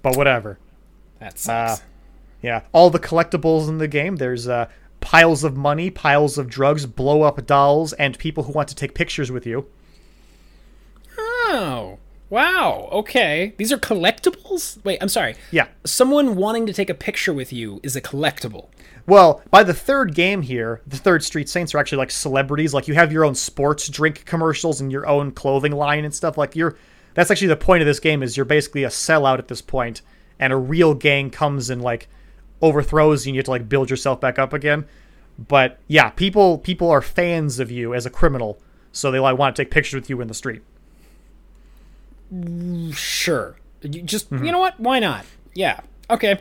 But 0.00 0.16
whatever. 0.16 0.58
that 1.18 1.38
sucks. 1.38 1.80
Uh, 1.80 1.84
yeah, 2.40 2.62
all 2.72 2.88
the 2.88 2.98
collectibles 2.98 3.68
in 3.68 3.76
the 3.76 3.86
game. 3.86 4.16
There's 4.16 4.48
uh, 4.48 4.70
piles 5.00 5.44
of 5.44 5.58
money, 5.58 5.90
piles 5.90 6.38
of 6.38 6.48
drugs, 6.48 6.86
blow 6.86 7.20
up 7.20 7.44
dolls, 7.44 7.92
and 7.92 8.18
people 8.18 8.44
who 8.44 8.52
want 8.54 8.68
to 8.68 8.74
take 8.74 8.94
pictures 8.94 9.30
with 9.30 9.44
you. 9.44 9.66
oh, 11.18 11.98
Wow. 12.30 12.88
Okay. 12.90 13.52
These 13.58 13.70
are 13.70 13.76
collectibles. 13.76 14.82
Wait, 14.86 14.96
I'm 15.02 15.10
sorry. 15.10 15.36
Yeah. 15.50 15.66
Someone 15.84 16.34
wanting 16.34 16.64
to 16.64 16.72
take 16.72 16.88
a 16.88 16.94
picture 16.94 17.34
with 17.34 17.52
you 17.52 17.80
is 17.82 17.94
a 17.94 18.00
collectible. 18.00 18.68
Well, 19.06 19.42
by 19.50 19.62
the 19.62 19.74
third 19.74 20.14
game 20.14 20.42
here, 20.42 20.80
the 20.86 20.96
third 20.96 21.22
Street 21.22 21.48
Saints 21.48 21.74
are 21.74 21.78
actually 21.78 21.98
like 21.98 22.10
celebrities. 22.10 22.72
Like 22.72 22.88
you 22.88 22.94
have 22.94 23.12
your 23.12 23.24
own 23.24 23.34
sports 23.34 23.88
drink 23.88 24.24
commercials 24.24 24.80
and 24.80 24.90
your 24.90 25.06
own 25.06 25.32
clothing 25.32 25.72
line 25.72 26.04
and 26.04 26.14
stuff. 26.14 26.38
Like 26.38 26.56
you're 26.56 26.76
that's 27.12 27.30
actually 27.30 27.48
the 27.48 27.56
point 27.56 27.82
of 27.82 27.86
this 27.86 28.00
game 28.00 28.22
is 28.22 28.36
you're 28.36 28.46
basically 28.46 28.84
a 28.84 28.88
sellout 28.88 29.38
at 29.38 29.48
this 29.48 29.60
point, 29.60 30.02
and 30.38 30.52
a 30.52 30.56
real 30.56 30.94
gang 30.94 31.30
comes 31.30 31.70
and 31.70 31.82
like 31.82 32.08
overthrows 32.62 33.26
you 33.26 33.30
and 33.30 33.34
you 33.36 33.40
have 33.40 33.44
to 33.44 33.50
like 33.50 33.68
build 33.68 33.90
yourself 33.90 34.20
back 34.20 34.38
up 34.38 34.52
again. 34.52 34.86
But 35.38 35.78
yeah, 35.86 36.10
people 36.10 36.58
people 36.58 36.90
are 36.90 37.02
fans 37.02 37.58
of 37.58 37.70
you 37.70 37.92
as 37.92 38.06
a 38.06 38.10
criminal, 38.10 38.58
so 38.90 39.10
they 39.10 39.18
like 39.18 39.36
want 39.36 39.54
to 39.54 39.62
take 39.62 39.70
pictures 39.70 40.00
with 40.00 40.10
you 40.10 40.20
in 40.20 40.28
the 40.28 40.34
street. 40.34 40.62
Sure. 42.94 43.56
You 43.82 44.02
just 44.02 44.30
you 44.30 44.38
mm-hmm. 44.38 44.46
know 44.46 44.58
what? 44.58 44.80
Why 44.80 44.98
not? 44.98 45.26
Yeah. 45.54 45.80
Okay. 46.08 46.40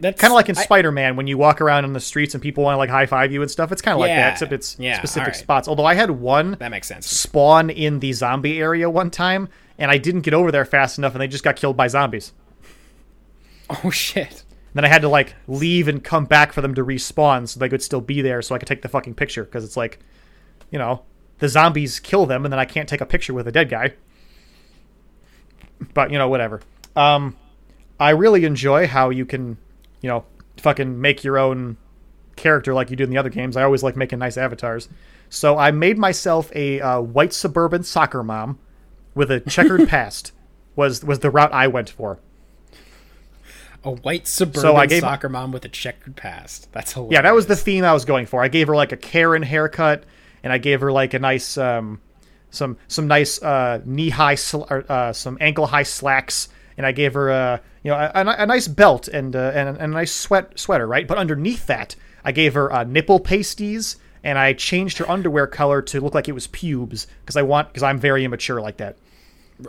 That's 0.00 0.20
Kind 0.20 0.30
of 0.32 0.36
like 0.36 0.48
in 0.48 0.54
Spider 0.54 0.92
Man 0.92 1.16
when 1.16 1.26
you 1.26 1.36
walk 1.38 1.60
around 1.60 1.84
in 1.84 1.92
the 1.92 2.00
streets 2.00 2.34
and 2.34 2.42
people 2.42 2.64
want 2.64 2.74
to 2.74 2.78
like 2.78 2.90
high 2.90 3.06
five 3.06 3.32
you 3.32 3.42
and 3.42 3.50
stuff. 3.50 3.72
It's 3.72 3.82
kind 3.82 3.94
of 3.94 4.00
like 4.00 4.10
that, 4.10 4.32
except 4.34 4.52
it's 4.52 4.76
Yeah, 4.78 4.96
specific 4.98 5.28
alright. 5.28 5.36
spots. 5.36 5.68
Although 5.68 5.84
I 5.86 5.94
had 5.94 6.10
one 6.10 6.56
that 6.60 6.70
makes 6.70 6.86
sense. 6.88 7.06
spawn 7.08 7.70
in 7.70 8.00
the 8.00 8.12
zombie 8.12 8.58
area 8.60 8.88
one 8.90 9.10
time, 9.10 9.48
and 9.78 9.90
I 9.90 9.98
didn't 9.98 10.22
get 10.22 10.34
over 10.34 10.50
there 10.52 10.64
fast 10.64 10.98
enough, 10.98 11.12
and 11.14 11.20
they 11.20 11.28
just 11.28 11.44
got 11.44 11.56
killed 11.56 11.76
by 11.76 11.88
zombies. 11.88 12.32
Oh 13.84 13.90
shit. 13.90 14.44
Then 14.74 14.84
I 14.84 14.88
had 14.88 15.02
to 15.02 15.08
like 15.08 15.34
leave 15.46 15.88
and 15.88 16.02
come 16.02 16.24
back 16.24 16.52
for 16.52 16.60
them 16.62 16.74
to 16.74 16.84
respawn, 16.84 17.46
so 17.48 17.60
they 17.60 17.68
could 17.68 17.82
still 17.82 18.00
be 18.00 18.22
there, 18.22 18.40
so 18.40 18.54
I 18.54 18.58
could 18.58 18.68
take 18.68 18.80
the 18.82 18.88
fucking 18.88 19.14
picture. 19.14 19.44
Because 19.44 19.62
it's 19.64 19.76
like, 19.76 19.98
you 20.70 20.78
know, 20.78 21.02
the 21.38 21.48
zombies 21.48 22.00
kill 22.00 22.24
them, 22.26 22.44
and 22.46 22.52
then 22.52 22.58
I 22.58 22.64
can't 22.64 22.88
take 22.88 23.00
a 23.02 23.06
picture 23.06 23.34
with 23.34 23.46
a 23.46 23.52
dead 23.52 23.68
guy. 23.68 23.92
But 25.94 26.10
you 26.10 26.18
know, 26.18 26.28
whatever. 26.28 26.60
Um, 26.96 27.36
I 28.00 28.10
really 28.10 28.44
enjoy 28.44 28.86
how 28.86 29.10
you 29.10 29.24
can, 29.26 29.58
you 30.00 30.08
know, 30.08 30.24
fucking 30.58 31.00
make 31.00 31.24
your 31.24 31.38
own 31.38 31.76
character 32.36 32.72
like 32.74 32.90
you 32.90 32.96
do 32.96 33.04
in 33.04 33.10
the 33.10 33.18
other 33.18 33.30
games. 33.30 33.56
I 33.56 33.62
always 33.62 33.82
like 33.82 33.96
making 33.96 34.18
nice 34.20 34.36
avatars. 34.36 34.88
So 35.28 35.58
I 35.58 35.70
made 35.70 35.98
myself 35.98 36.50
a 36.54 36.80
uh, 36.80 37.00
white 37.00 37.32
suburban 37.32 37.82
soccer 37.82 38.22
mom 38.22 38.58
with 39.14 39.30
a 39.30 39.40
checkered 39.40 39.88
past. 39.90 40.32
Was 40.76 41.04
was 41.04 41.18
the 41.18 41.30
route 41.30 41.52
I 41.52 41.66
went 41.66 41.90
for. 41.90 42.18
A 43.84 43.90
white 43.92 44.26
suburban 44.26 44.76
I 44.76 44.86
gave- 44.86 45.00
soccer 45.00 45.28
mom 45.28 45.52
with 45.52 45.64
a 45.64 45.68
checkered 45.68 46.16
past. 46.16 46.68
That's 46.72 46.92
hilarious. 46.92 47.12
Yeah, 47.14 47.22
that 47.22 47.34
was 47.34 47.46
the 47.46 47.56
theme 47.56 47.84
I 47.84 47.92
was 47.92 48.04
going 48.04 48.26
for. 48.26 48.42
I 48.42 48.48
gave 48.48 48.66
her 48.68 48.76
like 48.76 48.92
a 48.92 48.96
Karen 48.96 49.42
haircut, 49.42 50.04
and 50.42 50.52
I 50.52 50.58
gave 50.58 50.80
her 50.80 50.90
like 50.90 51.14
a 51.14 51.18
nice, 51.18 51.56
um, 51.56 52.00
some 52.50 52.76
some 52.88 53.06
nice 53.06 53.40
uh, 53.42 53.80
knee 53.84 54.08
high, 54.10 54.34
sl- 54.34 54.64
or, 54.68 54.84
uh, 54.88 55.12
some 55.12 55.38
ankle 55.40 55.66
high 55.66 55.84
slacks, 55.84 56.48
and 56.78 56.86
I 56.86 56.92
gave 56.92 57.12
her 57.12 57.28
a 57.28 57.60
you 57.82 57.90
know 57.90 57.98
a, 57.98 58.10
a, 58.14 58.42
a 58.42 58.46
nice 58.46 58.66
belt 58.68 59.08
and 59.08 59.36
uh, 59.36 59.52
and, 59.54 59.68
and 59.68 59.78
a 59.80 59.86
nice 59.88 60.12
sweat 60.12 60.58
sweater, 60.58 60.86
right? 60.86 61.06
But 61.06 61.18
underneath 61.18 61.66
that, 61.66 61.94
I 62.24 62.32
gave 62.32 62.54
her 62.54 62.72
uh, 62.72 62.84
nipple 62.84 63.20
pasties, 63.20 63.96
and 64.24 64.38
I 64.38 64.54
changed 64.54 64.96
her 64.98 65.10
underwear 65.10 65.46
color 65.46 65.82
to 65.82 66.00
look 66.00 66.14
like 66.14 66.28
it 66.28 66.32
was 66.32 66.46
pubes 66.46 67.06
because 67.20 67.36
I 67.36 67.42
want 67.42 67.68
because 67.68 67.82
I'm 67.82 67.98
very 67.98 68.24
immature 68.24 68.62
like 68.62 68.78
that. 68.78 68.96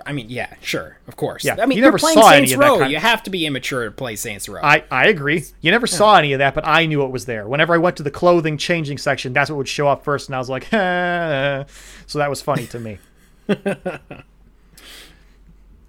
I 0.06 0.12
mean, 0.12 0.28
yeah, 0.30 0.54
sure, 0.62 1.00
of 1.08 1.16
course. 1.16 1.44
Yeah, 1.44 1.56
I 1.60 1.66
mean, 1.66 1.76
you 1.76 1.84
never 1.84 1.98
playing 1.98 2.22
saw 2.22 2.30
any 2.30 2.46
Saints 2.46 2.54
of 2.54 2.60
that 2.60 2.68
Row. 2.68 2.78
kind- 2.78 2.92
You 2.92 3.00
have 3.00 3.24
to 3.24 3.32
be 3.32 3.48
immature 3.48 3.86
to 3.86 3.92
play 3.92 4.16
Saints 4.16 4.48
Row. 4.48 4.62
I, 4.64 4.84
I 4.92 5.08
agree. 5.08 5.44
You 5.62 5.72
never 5.72 5.88
saw 5.88 6.16
any 6.16 6.32
of 6.34 6.38
that, 6.38 6.54
but 6.54 6.64
I 6.64 6.86
knew 6.86 7.02
it 7.06 7.10
was 7.10 7.26
there. 7.26 7.48
Whenever 7.48 7.74
I 7.74 7.80
went 7.80 7.98
to 7.98 8.04
the 8.04 8.12
clothing 8.12 8.56
changing 8.60 9.00
section, 9.00 9.34
that's 9.34 9.50
what 9.50 9.58
would 9.58 9.68
show 9.68 9.88
up 9.88 10.04
first, 10.04 10.30
and 10.30 10.36
I 10.36 10.38
was 10.38 10.48
like, 10.48 10.66
so 10.70 12.20
that 12.20 12.30
was 12.30 12.40
funny 12.40 12.68
to 12.68 12.80
me. 12.80 13.00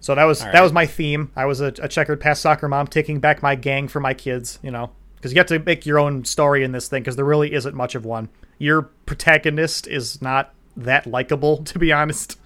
so 0.01 0.15
that 0.15 0.25
was 0.25 0.41
that 0.41 0.63
was 0.63 0.73
my 0.73 0.87
theme. 0.87 1.31
I 1.37 1.45
was 1.45 1.61
a, 1.61 1.67
a 1.81 1.89
checkered 1.89 2.21
past 2.21 2.41
soccer 2.41 2.69
mom 2.69 2.87
taking 2.87 3.21
back 3.21 3.43
my 3.43 3.55
gang 3.55 3.87
for 3.87 4.01
my 4.01 4.15
kids. 4.15 4.59
You 4.63 4.71
know, 4.71 4.91
because 5.17 5.33
you 5.33 5.39
have 5.39 5.47
to 5.49 5.59
make 5.59 5.85
your 5.85 5.99
own 5.99 6.25
story 6.25 6.65
in 6.65 6.73
this 6.73 6.89
thing 6.89 7.03
because 7.03 7.17
there 7.17 7.25
really 7.25 7.53
isn't 7.53 7.75
much 7.75 7.95
of 7.95 8.07
one. 8.07 8.31
Your 8.59 8.83
protagonist 8.83 9.87
is 9.87 10.23
not 10.23 10.55
that 10.77 11.07
likable, 11.07 11.59
to 11.65 11.79
be 11.79 11.93
honest, 11.93 12.39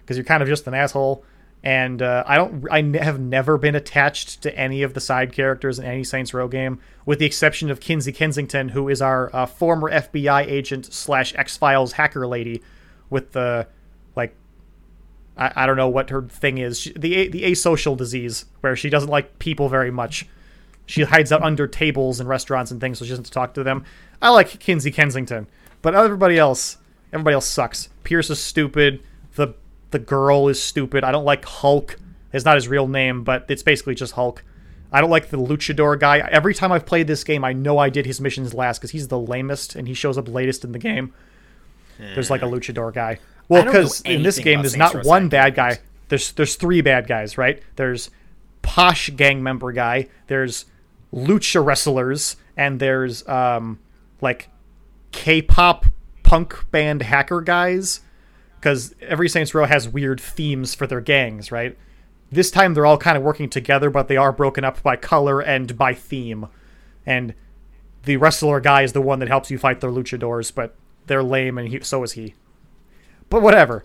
because 0.00 0.16
you're 0.16 0.24
kind 0.24 0.42
of 0.42 0.48
just 0.48 0.66
an 0.66 0.74
asshole. 0.74 1.24
And 1.62 2.00
uh, 2.00 2.24
I 2.26 2.36
don't, 2.36 2.66
I 2.70 2.82
have 3.02 3.20
never 3.20 3.58
been 3.58 3.74
attached 3.74 4.40
to 4.42 4.58
any 4.58 4.82
of 4.82 4.94
the 4.94 5.00
side 5.00 5.32
characters 5.32 5.78
in 5.78 5.84
any 5.84 6.04
Saints 6.04 6.32
Row 6.32 6.48
game, 6.48 6.80
with 7.04 7.18
the 7.18 7.26
exception 7.26 7.70
of 7.70 7.80
Kinzie 7.80 8.12
Kensington, 8.12 8.70
who 8.70 8.88
is 8.88 9.02
our 9.02 9.34
uh, 9.34 9.44
former 9.44 9.90
FBI 9.90 10.46
agent 10.46 10.86
slash 10.92 11.34
X 11.36 11.58
Files 11.58 11.92
hacker 11.92 12.26
lady, 12.26 12.62
with 13.10 13.32
the 13.32 13.66
I, 15.40 15.52
I 15.56 15.66
don't 15.66 15.76
know 15.76 15.88
what 15.88 16.10
her 16.10 16.22
thing 16.22 16.58
is. 16.58 16.78
She, 16.78 16.92
the 16.92 17.28
the 17.28 17.42
asocial 17.44 17.96
disease 17.96 18.44
where 18.60 18.76
she 18.76 18.90
doesn't 18.90 19.08
like 19.08 19.38
people 19.38 19.68
very 19.68 19.90
much. 19.90 20.26
She 20.86 21.02
hides 21.02 21.32
out 21.32 21.42
under 21.42 21.66
tables 21.66 22.20
in 22.20 22.26
restaurants 22.26 22.70
and 22.70 22.80
things, 22.80 22.98
so 22.98 23.04
she 23.04 23.10
doesn't 23.10 23.30
talk 23.30 23.54
to 23.54 23.62
them. 23.62 23.84
I 24.20 24.30
like 24.30 24.58
Kinzie 24.60 24.90
Kensington, 24.90 25.46
but 25.82 25.94
everybody 25.94 26.38
else, 26.38 26.78
everybody 27.12 27.34
else 27.34 27.46
sucks. 27.46 27.88
Pierce 28.04 28.28
is 28.30 28.38
stupid. 28.38 29.02
The 29.34 29.54
the 29.90 29.98
girl 29.98 30.48
is 30.48 30.62
stupid. 30.62 31.02
I 31.02 31.10
don't 31.10 31.24
like 31.24 31.44
Hulk. 31.44 31.98
It's 32.32 32.44
not 32.44 32.56
his 32.56 32.68
real 32.68 32.86
name, 32.86 33.24
but 33.24 33.46
it's 33.48 33.62
basically 33.62 33.94
just 33.94 34.12
Hulk. 34.12 34.44
I 34.92 35.00
don't 35.00 35.10
like 35.10 35.30
the 35.30 35.36
luchador 35.36 35.98
guy. 35.98 36.18
Every 36.18 36.52
time 36.52 36.72
I've 36.72 36.86
played 36.86 37.06
this 37.06 37.24
game, 37.24 37.44
I 37.44 37.52
know 37.52 37.78
I 37.78 37.90
did 37.90 38.06
his 38.06 38.20
missions 38.20 38.54
last 38.54 38.78
because 38.78 38.90
he's 38.90 39.08
the 39.08 39.18
lamest 39.18 39.76
and 39.76 39.86
he 39.86 39.94
shows 39.94 40.18
up 40.18 40.28
latest 40.28 40.64
in 40.64 40.72
the 40.72 40.78
game. 40.78 41.12
There's 42.14 42.30
like 42.30 42.42
a 42.42 42.46
luchador 42.46 42.92
guy. 42.92 43.18
Well, 43.50 43.62
I 43.62 43.64
don't 43.64 43.74
know 43.74 43.80
because 43.80 44.00
in 44.02 44.22
this 44.22 44.38
game, 44.38 44.62
there's 44.62 44.76
not 44.76 45.04
one 45.04 45.28
bad 45.28 45.56
guy. 45.56 45.80
There's 46.08 46.30
there's 46.32 46.54
three 46.54 46.80
bad 46.82 47.08
guys, 47.08 47.36
right? 47.36 47.60
There's 47.74 48.10
posh 48.62 49.10
gang 49.16 49.42
member 49.42 49.72
guy. 49.72 50.06
There's 50.28 50.66
lucha 51.12 51.62
wrestlers, 51.62 52.36
and 52.56 52.78
there's 52.78 53.26
um 53.28 53.80
like 54.20 54.48
K-pop 55.10 55.86
punk 56.22 56.70
band 56.70 57.02
hacker 57.02 57.40
guys. 57.40 58.00
Because 58.60 58.94
every 59.00 59.28
Saints 59.28 59.52
Row 59.54 59.64
has 59.64 59.88
weird 59.88 60.20
themes 60.20 60.74
for 60.74 60.86
their 60.86 61.00
gangs, 61.00 61.50
right? 61.50 61.76
This 62.30 62.50
time 62.50 62.74
they're 62.74 62.86
all 62.86 62.98
kind 62.98 63.16
of 63.16 63.24
working 63.24 63.48
together, 63.48 63.90
but 63.90 64.06
they 64.06 64.16
are 64.16 64.32
broken 64.32 64.64
up 64.64 64.80
by 64.82 64.94
color 64.94 65.40
and 65.40 65.76
by 65.76 65.94
theme. 65.94 66.46
And 67.04 67.34
the 68.04 68.18
wrestler 68.18 68.60
guy 68.60 68.82
is 68.82 68.92
the 68.92 69.00
one 69.00 69.18
that 69.18 69.28
helps 69.28 69.50
you 69.50 69.58
fight 69.58 69.80
the 69.80 69.88
luchadors, 69.88 70.54
but 70.54 70.76
they're 71.06 71.22
lame, 71.22 71.58
and 71.58 71.68
he, 71.68 71.80
so 71.80 72.02
is 72.04 72.12
he. 72.12 72.34
But 73.30 73.42
whatever. 73.42 73.84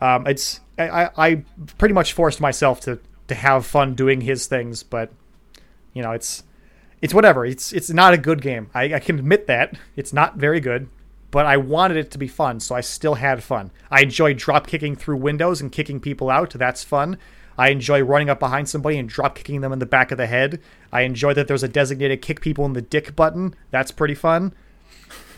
Um, 0.00 0.26
it's 0.26 0.60
I, 0.78 1.10
I, 1.16 1.44
pretty 1.76 1.94
much 1.94 2.12
forced 2.12 2.40
myself 2.40 2.80
to 2.82 3.00
to 3.26 3.34
have 3.34 3.66
fun 3.66 3.94
doing 3.94 4.20
his 4.20 4.46
things, 4.46 4.82
but 4.82 5.12
you 5.92 6.02
know 6.02 6.12
it's 6.12 6.44
it's 7.02 7.14
whatever. 7.14 7.44
It's 7.44 7.72
it's 7.72 7.90
not 7.90 8.14
a 8.14 8.18
good 8.18 8.42
game. 8.42 8.70
I, 8.74 8.94
I 8.94 8.98
can 9.00 9.18
admit 9.18 9.46
that 9.46 9.76
it's 9.96 10.12
not 10.12 10.36
very 10.36 10.60
good, 10.60 10.88
but 11.30 11.46
I 11.46 11.56
wanted 11.56 11.96
it 11.96 12.10
to 12.12 12.18
be 12.18 12.28
fun, 12.28 12.60
so 12.60 12.74
I 12.74 12.80
still 12.80 13.14
had 13.14 13.42
fun. 13.42 13.70
I 13.90 14.02
enjoy 14.02 14.34
drop 14.34 14.66
kicking 14.66 14.94
through 14.94 15.16
windows 15.16 15.60
and 15.60 15.72
kicking 15.72 16.00
people 16.00 16.30
out. 16.30 16.50
That's 16.50 16.84
fun. 16.84 17.18
I 17.56 17.70
enjoy 17.70 18.02
running 18.02 18.30
up 18.30 18.38
behind 18.38 18.68
somebody 18.68 18.98
and 18.98 19.08
drop 19.08 19.34
kicking 19.34 19.62
them 19.62 19.72
in 19.72 19.80
the 19.80 19.86
back 19.86 20.12
of 20.12 20.18
the 20.18 20.28
head. 20.28 20.60
I 20.92 21.00
enjoy 21.02 21.34
that 21.34 21.48
there's 21.48 21.64
a 21.64 21.68
designated 21.68 22.22
kick 22.22 22.40
people 22.40 22.64
in 22.66 22.74
the 22.74 22.82
dick 22.82 23.16
button. 23.16 23.56
That's 23.72 23.90
pretty 23.90 24.14
fun. 24.14 24.54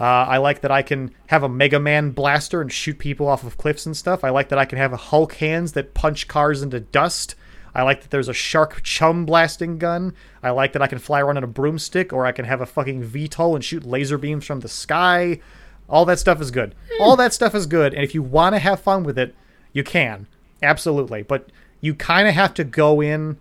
Uh, 0.01 0.05
I 0.05 0.39
like 0.39 0.61
that 0.63 0.71
I 0.71 0.83
can 0.83 1.15
have 1.27 1.43
a 1.43 1.49
Mega 1.49 1.79
Man 1.79 2.11
blaster 2.11 2.61
and 2.61 2.73
shoot 2.73 2.99
people 2.99 3.27
off 3.29 3.45
of 3.45 3.59
cliffs 3.59 3.87
and 3.87 3.97
stuff. 3.97 4.25
I 4.25 4.31
like 4.31 4.49
that 4.49 4.59
I 4.59 4.65
can 4.65 4.79
have 4.79 4.93
a 4.93 4.97
Hulk 4.97 5.35
hands 5.35 5.73
that 5.73 5.95
punch 5.95 6.29
cars 6.29 6.63
into 6.63 6.81
dust. 6.81 7.35
I 7.75 7.83
like 7.83 8.03
that 8.03 8.11
there's 8.11 8.29
a 8.29 8.35
shark 8.35 8.83
chum 8.83 9.27
blasting 9.27 9.79
gun. 9.79 10.15
I 10.43 10.51
like 10.51 10.73
that 10.73 10.83
I 10.83 10.87
can 10.87 10.99
fly 10.99 11.21
around 11.21 11.37
on 11.37 11.45
a 11.45 11.49
broomstick, 11.49 12.13
or 12.13 12.27
I 12.27 12.33
can 12.33 12.45
have 12.45 12.61
a 12.61 12.67
fucking 12.67 13.09
VTOL 13.09 13.55
and 13.55 13.65
shoot 13.65 13.85
laser 13.85 14.19
beams 14.19 14.45
from 14.45 14.61
the 14.61 14.69
sky. 14.69 15.41
All 15.89 16.05
that 16.07 16.19
stuff 16.19 16.41
is 16.41 16.51
good. 16.51 16.75
All 17.01 17.17
that 17.17 17.33
stuff 17.33 17.55
is 17.55 17.67
good, 17.67 17.95
and 17.95 18.03
if 18.03 18.15
you 18.15 18.23
want 18.23 18.55
to 18.55 18.59
have 18.59 18.81
fun 18.81 19.05
with 19.05 19.19
it, 19.19 19.35
you 19.73 19.85
can. 19.85 20.27
Absolutely. 20.63 21.23
But 21.23 21.51
you 21.81 21.95
kind 21.95 22.29
of 22.29 22.35
have 22.35 22.55
to 22.55 22.65
go 22.65 23.01
in 23.01 23.39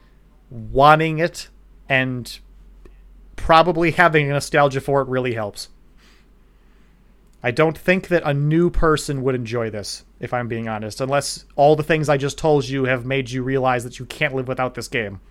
wanting 0.49 1.19
it, 1.19 1.47
and 1.87 2.39
probably 3.35 3.91
having 3.91 4.29
a 4.29 4.33
nostalgia 4.33 4.81
for 4.81 5.01
it 5.01 5.07
really 5.07 5.33
helps. 5.33 5.69
I 7.41 7.51
don't 7.51 7.77
think 7.77 8.09
that 8.09 8.23
a 8.25 8.33
new 8.33 8.69
person 8.69 9.23
would 9.23 9.35
enjoy 9.35 9.69
this, 9.69 10.03
if 10.19 10.33
I'm 10.33 10.47
being 10.47 10.67
honest, 10.67 10.99
unless 10.99 11.45
all 11.55 11.75
the 11.75 11.83
things 11.83 12.09
I 12.09 12.17
just 12.17 12.37
told 12.37 12.67
you 12.67 12.83
have 12.83 13.05
made 13.05 13.31
you 13.31 13.43
realize 13.43 13.85
that 13.85 13.97
you 13.97 14.05
can't 14.05 14.35
live 14.35 14.47
without 14.47 14.75
this 14.75 14.89
game. 14.89 15.21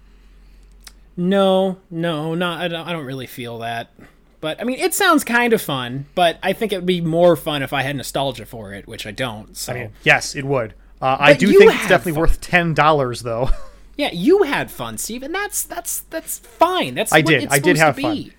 No, 1.17 1.79
no, 1.91 2.35
not. 2.35 2.61
I 2.61 2.69
don't, 2.69 2.87
I 2.87 2.93
don't 2.93 3.05
really 3.05 3.27
feel 3.27 3.59
that. 3.59 3.93
But 4.41 4.61
I 4.61 4.65
mean, 4.65 4.79
it 4.79 4.95
sounds 4.95 5.25
kind 5.25 5.53
of 5.53 5.61
fun. 5.61 6.07
But 6.15 6.39
I 6.43 6.53
think 6.53 6.73
it 6.73 6.77
would 6.77 6.87
be 6.87 7.01
more 7.01 7.37
fun 7.37 7.63
if 7.63 7.73
I 7.73 7.83
had 7.83 7.97
nostalgia 7.97 8.47
for 8.47 8.73
it, 8.73 8.87
which 8.87 9.07
I 9.07 9.11
don't. 9.11 9.57
So 9.57 9.73
I 9.73 9.77
mean, 9.77 9.93
yes, 10.05 10.37
it 10.37 10.45
would. 10.45 10.75
Uh, 11.03 11.17
I 11.19 11.35
do 11.35 11.49
think 11.49 11.75
it's 11.75 11.89
definitely 11.89 12.13
fun. 12.13 12.21
worth 12.21 12.41
ten 12.41 12.73
dollars, 12.73 13.23
though. 13.23 13.51
yeah, 13.97 14.11
you 14.13 14.45
had 14.45 14.71
fun, 14.71 14.97
Steve, 14.97 15.23
and 15.25 15.35
that's 15.35 15.65
that's 15.65 16.01
that's 16.03 16.39
fine. 16.39 16.95
That's 16.95 17.13
I 17.13 17.19
what 17.19 17.27
did. 17.27 17.43
It's 17.45 17.55
I 17.55 17.59
did 17.59 17.77
have 17.77 17.97
fun. 17.99 18.33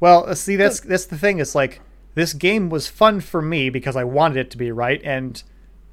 well, 0.00 0.28
uh, 0.28 0.34
see, 0.34 0.56
that's 0.56 0.80
that's 0.80 1.06
the 1.06 1.18
thing. 1.18 1.38
It's 1.40 1.54
like 1.54 1.82
this 2.16 2.32
game 2.32 2.70
was 2.70 2.88
fun 2.88 3.20
for 3.20 3.42
me 3.42 3.68
because 3.68 3.94
I 3.94 4.02
wanted 4.02 4.38
it 4.38 4.50
to 4.52 4.56
be 4.56 4.72
right, 4.72 5.00
and 5.04 5.40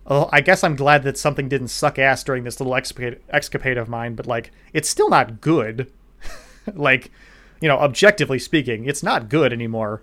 oh, 0.07 0.29
I 0.31 0.39
guess 0.39 0.63
I'm 0.63 0.77
glad 0.77 1.03
that 1.03 1.17
something 1.17 1.49
didn't 1.49 1.67
suck 1.67 1.99
ass 1.99 2.23
during 2.23 2.45
this 2.45 2.61
little 2.61 2.73
escapade, 2.75 3.19
escapade 3.29 3.77
of 3.77 3.89
mine, 3.89 4.15
but 4.15 4.25
like, 4.25 4.51
it's 4.71 4.87
still 4.87 5.09
not 5.09 5.41
good. 5.41 5.91
like, 6.73 7.11
you 7.59 7.67
know, 7.67 7.77
objectively 7.77 8.39
speaking, 8.39 8.85
it's 8.85 9.03
not 9.03 9.27
good 9.27 9.51
anymore. 9.51 10.01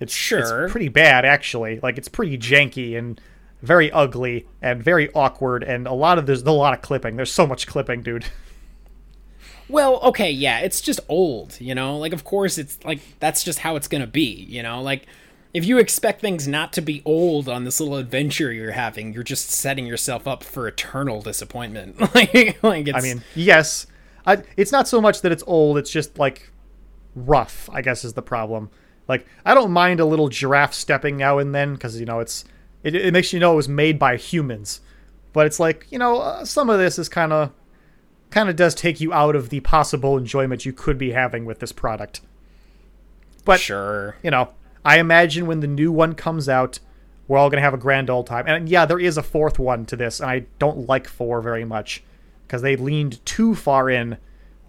It's 0.00 0.12
Sure. 0.12 0.64
it's 0.64 0.72
pretty 0.72 0.88
bad 0.88 1.24
actually. 1.24 1.78
Like, 1.80 1.98
it's 1.98 2.08
pretty 2.08 2.36
janky 2.36 2.98
and 2.98 3.20
very 3.62 3.92
ugly 3.92 4.46
and 4.60 4.82
very 4.82 5.08
awkward, 5.12 5.62
and 5.62 5.86
a 5.86 5.92
lot 5.92 6.18
of 6.18 6.26
there's 6.26 6.42
a 6.42 6.50
lot 6.50 6.74
of 6.74 6.82
clipping. 6.82 7.14
There's 7.14 7.32
so 7.32 7.46
much 7.46 7.68
clipping, 7.68 8.02
dude. 8.02 8.26
Well, 9.72 10.00
okay, 10.00 10.30
yeah, 10.30 10.58
it's 10.60 10.80
just 10.82 11.00
old, 11.08 11.58
you 11.60 11.74
know? 11.74 11.96
Like, 11.96 12.12
of 12.12 12.24
course, 12.24 12.58
it's 12.58 12.78
like, 12.84 13.00
that's 13.20 13.42
just 13.42 13.60
how 13.60 13.76
it's 13.76 13.88
gonna 13.88 14.06
be, 14.06 14.46
you 14.48 14.62
know? 14.62 14.82
Like, 14.82 15.06
if 15.54 15.66
you 15.66 15.78
expect 15.78 16.20
things 16.20 16.46
not 16.46 16.72
to 16.74 16.80
be 16.80 17.02
old 17.04 17.48
on 17.48 17.64
this 17.64 17.80
little 17.80 17.96
adventure 17.96 18.52
you're 18.52 18.72
having, 18.72 19.12
you're 19.12 19.22
just 19.22 19.50
setting 19.50 19.86
yourself 19.86 20.28
up 20.28 20.44
for 20.44 20.68
eternal 20.68 21.22
disappointment. 21.22 22.00
like, 22.14 22.62
like 22.62 22.88
it's, 22.88 22.96
I 22.96 23.00
mean, 23.00 23.22
yes, 23.34 23.86
I, 24.26 24.42
it's 24.56 24.72
not 24.72 24.88
so 24.88 25.00
much 25.00 25.22
that 25.22 25.32
it's 25.32 25.44
old; 25.46 25.78
it's 25.78 25.90
just 25.90 26.18
like 26.18 26.50
rough. 27.14 27.68
I 27.72 27.82
guess 27.82 28.04
is 28.04 28.14
the 28.14 28.22
problem. 28.22 28.70
Like, 29.08 29.26
I 29.44 29.54
don't 29.54 29.72
mind 29.72 30.00
a 30.00 30.04
little 30.04 30.28
giraffe 30.28 30.74
stepping 30.74 31.16
now 31.16 31.38
and 31.38 31.54
then 31.54 31.74
because 31.74 31.98
you 31.98 32.06
know 32.06 32.20
it's 32.20 32.44
it, 32.82 32.94
it 32.94 33.12
makes 33.12 33.32
you 33.32 33.40
know 33.40 33.52
it 33.52 33.56
was 33.56 33.68
made 33.68 33.98
by 33.98 34.16
humans. 34.16 34.80
But 35.32 35.46
it's 35.46 35.60
like 35.60 35.86
you 35.90 35.98
know 35.98 36.18
uh, 36.20 36.44
some 36.44 36.70
of 36.70 36.78
this 36.78 36.98
is 36.98 37.08
kind 37.08 37.32
of 37.32 37.52
kind 38.32 38.48
of 38.48 38.56
does 38.56 38.74
take 38.74 39.00
you 39.00 39.12
out 39.12 39.36
of 39.36 39.50
the 39.50 39.60
possible 39.60 40.16
enjoyment 40.16 40.66
you 40.66 40.72
could 40.72 40.98
be 40.98 41.12
having 41.12 41.44
with 41.44 41.60
this 41.60 41.72
product. 41.72 42.20
But 43.44 43.60
sure. 43.60 44.16
you 44.22 44.30
know, 44.30 44.50
I 44.84 44.98
imagine 44.98 45.46
when 45.46 45.60
the 45.60 45.66
new 45.66 45.92
one 45.92 46.14
comes 46.14 46.48
out, 46.48 46.78
we're 47.28 47.38
all 47.38 47.50
gonna 47.50 47.62
have 47.62 47.74
a 47.74 47.78
grand 47.78 48.10
old 48.10 48.26
time. 48.26 48.46
And 48.46 48.68
yeah, 48.68 48.86
there 48.86 48.98
is 48.98 49.16
a 49.16 49.22
fourth 49.22 49.58
one 49.58 49.86
to 49.86 49.96
this, 49.96 50.20
and 50.20 50.30
I 50.30 50.46
don't 50.58 50.88
like 50.88 51.06
four 51.06 51.40
very 51.40 51.64
much 51.64 52.02
because 52.46 52.62
they 52.62 52.76
leaned 52.76 53.24
too 53.24 53.54
far 53.54 53.88
in 53.88 54.18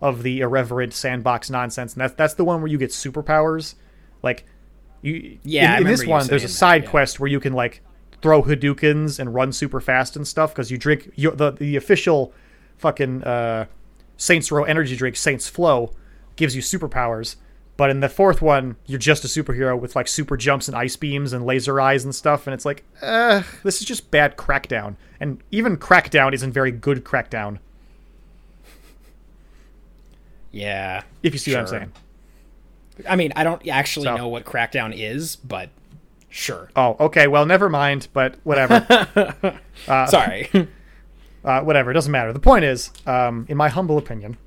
of 0.02 0.22
the 0.24 0.42
irreverent 0.42 0.94
sandbox 0.94 1.50
nonsense, 1.50 1.94
and 1.94 2.02
that's 2.02 2.14
that's 2.14 2.34
the 2.34 2.46
one 2.46 2.62
where 2.62 2.70
you 2.70 2.78
get 2.78 2.92
superpowers. 2.92 3.76
Like, 4.22 4.46
you 5.02 5.38
Yeah, 5.44 5.76
in, 5.76 5.84
in 5.84 5.88
this 5.88 6.06
one, 6.06 6.28
there's 6.28 6.44
a 6.44 6.48
saying 6.48 6.52
that, 6.52 6.58
side 6.58 6.84
yeah. 6.84 6.90
quest 6.90 7.20
where 7.20 7.30
you 7.30 7.40
can 7.40 7.54
like 7.54 7.82
throw 8.22 8.44
Hadoukens 8.44 9.20
and 9.20 9.34
run 9.34 9.52
super 9.52 9.80
fast 9.80 10.16
and 10.16 10.28
stuff 10.28 10.54
because 10.54 10.72
you 10.72 10.78
drink 10.78 11.12
you, 11.16 11.32
the 11.32 11.52
the 11.52 11.76
official 11.76 12.34
fucking 12.84 13.24
uh, 13.24 13.66
Saints 14.18 14.52
Row 14.52 14.66
energy 14.66 14.96
drink, 14.98 15.16
Saints 15.16 15.48
Flow, 15.48 15.92
gives 16.36 16.54
you 16.56 16.62
superpowers. 16.62 17.38
But 17.78 17.90
in 17.90 18.02
the 18.02 18.10
fourth 18.10 18.42
one, 18.42 18.76
you're 18.86 19.00
just 19.00 19.24
a 19.24 19.28
superhero 19.28 19.80
with 19.80 19.96
like 19.96 20.08
super 20.08 20.38
jumps 20.38 20.68
and 20.68 20.78
ice 20.78 20.96
beams 20.96 21.34
and 21.34 21.44
laser 21.46 21.82
eyes 21.82 22.04
and 22.04 22.14
stuff, 22.14 22.46
and 22.46 22.54
it's 22.54 22.66
like, 22.66 22.84
uh, 23.02 23.42
this 23.64 23.80
is 23.82 23.88
just 23.88 24.12
bad 24.12 24.36
Crackdown. 24.38 24.96
And 25.20 25.42
even 25.50 25.78
Crackdown 25.78 26.34
isn't 26.34 26.52
very 26.52 26.72
good 26.72 27.04
Crackdown, 27.04 27.58
Yeah. 30.52 31.02
if 31.24 31.34
you 31.34 31.40
see 31.40 31.52
what 31.52 31.62
I'm 31.62 31.68
saying. 31.68 31.92
I 33.10 33.16
mean, 33.16 33.34
I 33.36 33.44
don't 33.44 33.66
actually 33.68 34.04
So- 34.06 34.18
know 34.18 34.28
what 34.28 34.46
Crackdown 34.46 34.94
is, 34.96 35.36
but 35.38 35.70
sure. 36.30 36.70
Oh, 36.76 36.96
okay, 37.00 37.28
well, 37.28 37.46
never 37.48 37.70
mind, 37.70 38.08
but 38.14 38.36
whatever. 38.44 38.86
Sorry. 40.10 40.50
uh, 41.44 41.62
whatever, 41.62 41.92
it 41.92 41.94
doesn't 41.94 42.12
matter. 42.12 42.32
The 42.34 42.40
point 42.40 42.66
is, 42.66 42.92
um, 43.06 43.46
in 43.50 43.58
my 43.58 43.70
humble 43.70 43.98
opinion, 43.98 44.38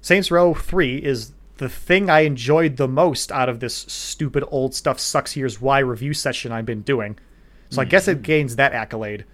Saints 0.00 0.30
Row 0.30 0.54
3 0.54 0.98
is 0.98 1.32
the 1.58 1.68
thing 1.68 2.08
I 2.08 2.20
enjoyed 2.20 2.76
the 2.78 2.88
most 2.88 3.30
out 3.30 3.48
of 3.48 3.60
this 3.60 3.74
stupid 3.74 4.44
old 4.50 4.74
stuff 4.74 4.98
sucks 4.98 5.32
here's 5.32 5.60
why 5.60 5.78
review 5.80 6.14
session 6.14 6.52
I've 6.52 6.64
been 6.66 6.82
doing. 6.82 7.18
So 7.68 7.80
I 7.82 7.84
guess 7.84 8.08
it 8.08 8.22
gains 8.22 8.56
that 8.56 8.72
accolade. 8.72 9.24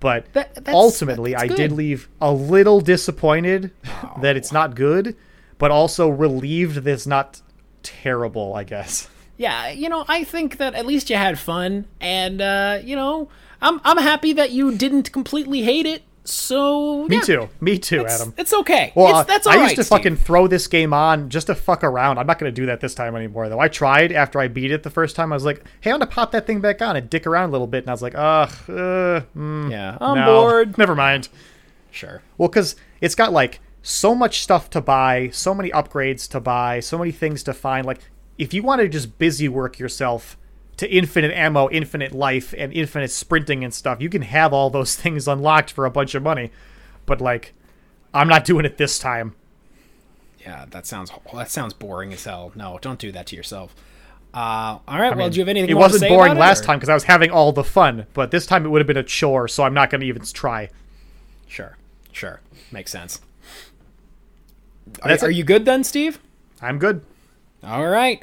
But. 0.00 0.32
That- 0.32 0.68
ultimately, 0.68 1.34
I 1.34 1.46
did 1.48 1.72
leave 1.72 2.08
a 2.20 2.32
little 2.32 2.80
disappointed 2.80 3.70
Oh. 3.86 4.18
that 4.22 4.36
it's 4.36 4.52
not 4.52 4.74
good, 4.74 5.16
but 5.58 5.70
also 5.70 6.08
relieved 6.08 6.76
that 6.76 6.86
it's 6.90 7.06
not 7.06 7.40
terrible, 7.82 8.54
I 8.54 8.64
guess. 8.64 9.08
yeah, 9.36 9.68
you 9.70 9.88
know, 9.88 10.04
I 10.08 10.24
think 10.24 10.58
that 10.58 10.74
at 10.74 10.86
least 10.86 11.10
you 11.10 11.16
had 11.16 11.38
fun, 11.38 11.86
and 12.00 12.40
uh, 12.40 12.78
you 12.82 12.94
know, 12.96 13.28
I'm 13.60 13.80
I'm 13.84 13.98
happy 13.98 14.32
that 14.34 14.52
you 14.52 14.72
didn't 14.76 15.12
completely 15.12 15.62
hate 15.62 15.86
it. 15.86 16.02
So 16.28 17.06
Me 17.08 17.16
yeah, 17.16 17.22
too. 17.22 17.48
Me 17.60 17.78
too, 17.78 18.02
It's, 18.02 18.20
Adam. 18.20 18.34
it's 18.36 18.52
okay. 18.52 18.92
Well, 18.94 19.08
it's, 19.08 19.18
uh, 19.18 19.22
that's 19.24 19.46
all 19.46 19.52
I 19.52 19.56
right. 19.56 19.62
used 19.64 19.76
to 19.76 19.84
Steve. 19.84 19.96
fucking 19.98 20.16
throw 20.16 20.46
this 20.48 20.66
game 20.66 20.92
on 20.92 21.28
just 21.30 21.46
to 21.46 21.54
fuck 21.54 21.84
around. 21.84 22.18
I'm 22.18 22.26
not 22.26 22.38
going 22.38 22.52
to 22.52 22.60
do 22.60 22.66
that 22.66 22.80
this 22.80 22.94
time 22.94 23.14
anymore, 23.16 23.48
though. 23.48 23.60
I 23.60 23.68
tried 23.68 24.12
after 24.12 24.40
I 24.40 24.48
beat 24.48 24.70
it 24.70 24.82
the 24.82 24.90
first 24.90 25.14
time. 25.16 25.32
I 25.32 25.36
was 25.36 25.44
like, 25.44 25.62
"Hey, 25.80 25.90
I'm 25.90 25.98
going 25.98 26.08
to 26.08 26.14
pop 26.14 26.32
that 26.32 26.46
thing 26.46 26.60
back 26.60 26.82
on 26.82 26.96
and 26.96 27.08
dick 27.08 27.26
around 27.26 27.50
a 27.50 27.52
little 27.52 27.66
bit," 27.66 27.84
and 27.84 27.90
I 27.90 27.92
was 27.92 28.02
like, 28.02 28.14
"Ugh, 28.16 28.50
uh, 28.68 29.20
mm, 29.36 29.70
Yeah, 29.70 29.96
I'm 30.00 30.16
no. 30.18 30.26
bored. 30.26 30.76
Never 30.78 30.94
mind." 30.94 31.28
Sure. 31.90 32.22
Well, 32.38 32.48
because 32.48 32.76
it's 33.00 33.14
got 33.14 33.32
like 33.32 33.60
so 33.82 34.14
much 34.14 34.42
stuff 34.42 34.68
to 34.70 34.80
buy, 34.80 35.30
so 35.32 35.54
many 35.54 35.70
upgrades 35.70 36.28
to 36.30 36.40
buy, 36.40 36.80
so 36.80 36.98
many 36.98 37.12
things 37.12 37.42
to 37.44 37.54
find. 37.54 37.86
Like, 37.86 38.00
if 38.36 38.52
you 38.52 38.62
want 38.62 38.80
to 38.80 38.88
just 38.88 39.16
busy 39.18 39.48
work 39.48 39.78
yourself 39.78 40.36
to 40.76 40.90
infinite 40.90 41.32
ammo, 41.32 41.68
infinite 41.70 42.12
life, 42.12 42.54
and 42.56 42.72
infinite 42.72 43.10
sprinting 43.10 43.64
and 43.64 43.72
stuff, 43.72 44.00
you 44.00 44.08
can 44.08 44.22
have 44.22 44.52
all 44.52 44.70
those 44.70 44.94
things 44.96 45.26
unlocked 45.26 45.70
for 45.70 45.86
a 45.86 45.90
bunch 45.90 46.14
of 46.14 46.22
money. 46.22 46.50
But 47.06 47.20
like, 47.20 47.54
I'm 48.12 48.28
not 48.28 48.44
doing 48.44 48.64
it 48.64 48.76
this 48.78 48.98
time. 48.98 49.34
Yeah, 50.40 50.66
that 50.70 50.86
sounds 50.86 51.10
that 51.34 51.50
sounds 51.50 51.74
boring 51.74 52.12
as 52.12 52.24
hell. 52.24 52.52
No, 52.54 52.78
don't 52.80 53.00
do 53.00 53.10
that 53.12 53.26
to 53.28 53.36
yourself. 53.36 53.74
Uh, 54.32 54.78
all 54.86 55.00
right. 55.00 55.10
well, 55.10 55.26
mean, 55.26 55.30
do 55.30 55.36
you 55.38 55.40
have 55.40 55.48
anything? 55.48 55.70
It 55.70 55.74
wasn't 55.74 56.08
boring 56.08 56.36
last 56.36 56.62
it, 56.62 56.66
time 56.66 56.78
because 56.78 56.88
I 56.88 56.94
was 56.94 57.04
having 57.04 57.30
all 57.30 57.52
the 57.52 57.64
fun, 57.64 58.06
but 58.12 58.30
this 58.30 58.46
time 58.46 58.64
it 58.64 58.68
would 58.68 58.80
have 58.80 58.86
been 58.86 58.96
a 58.96 59.02
chore, 59.02 59.48
so 59.48 59.64
I'm 59.64 59.74
not 59.74 59.90
going 59.90 60.02
to 60.02 60.06
even 60.06 60.22
try. 60.22 60.70
Sure, 61.48 61.76
sure, 62.12 62.40
makes 62.70 62.92
sense. 62.92 63.20
Are, 65.02 65.10
are 65.22 65.30
you 65.30 65.42
good 65.42 65.64
then, 65.64 65.84
Steve? 65.84 66.20
I'm 66.60 66.78
good. 66.78 67.04
All 67.64 67.88
right. 67.88 68.22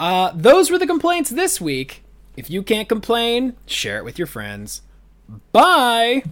Uh, 0.00 0.32
those 0.34 0.70
were 0.70 0.78
the 0.78 0.86
complaints 0.86 1.28
this 1.28 1.60
week. 1.60 2.02
If 2.34 2.48
you 2.48 2.62
can't 2.62 2.88
complain, 2.88 3.54
share 3.66 3.98
it 3.98 4.04
with 4.04 4.18
your 4.18 4.26
friends. 4.26 4.80
Bye. 5.52 6.24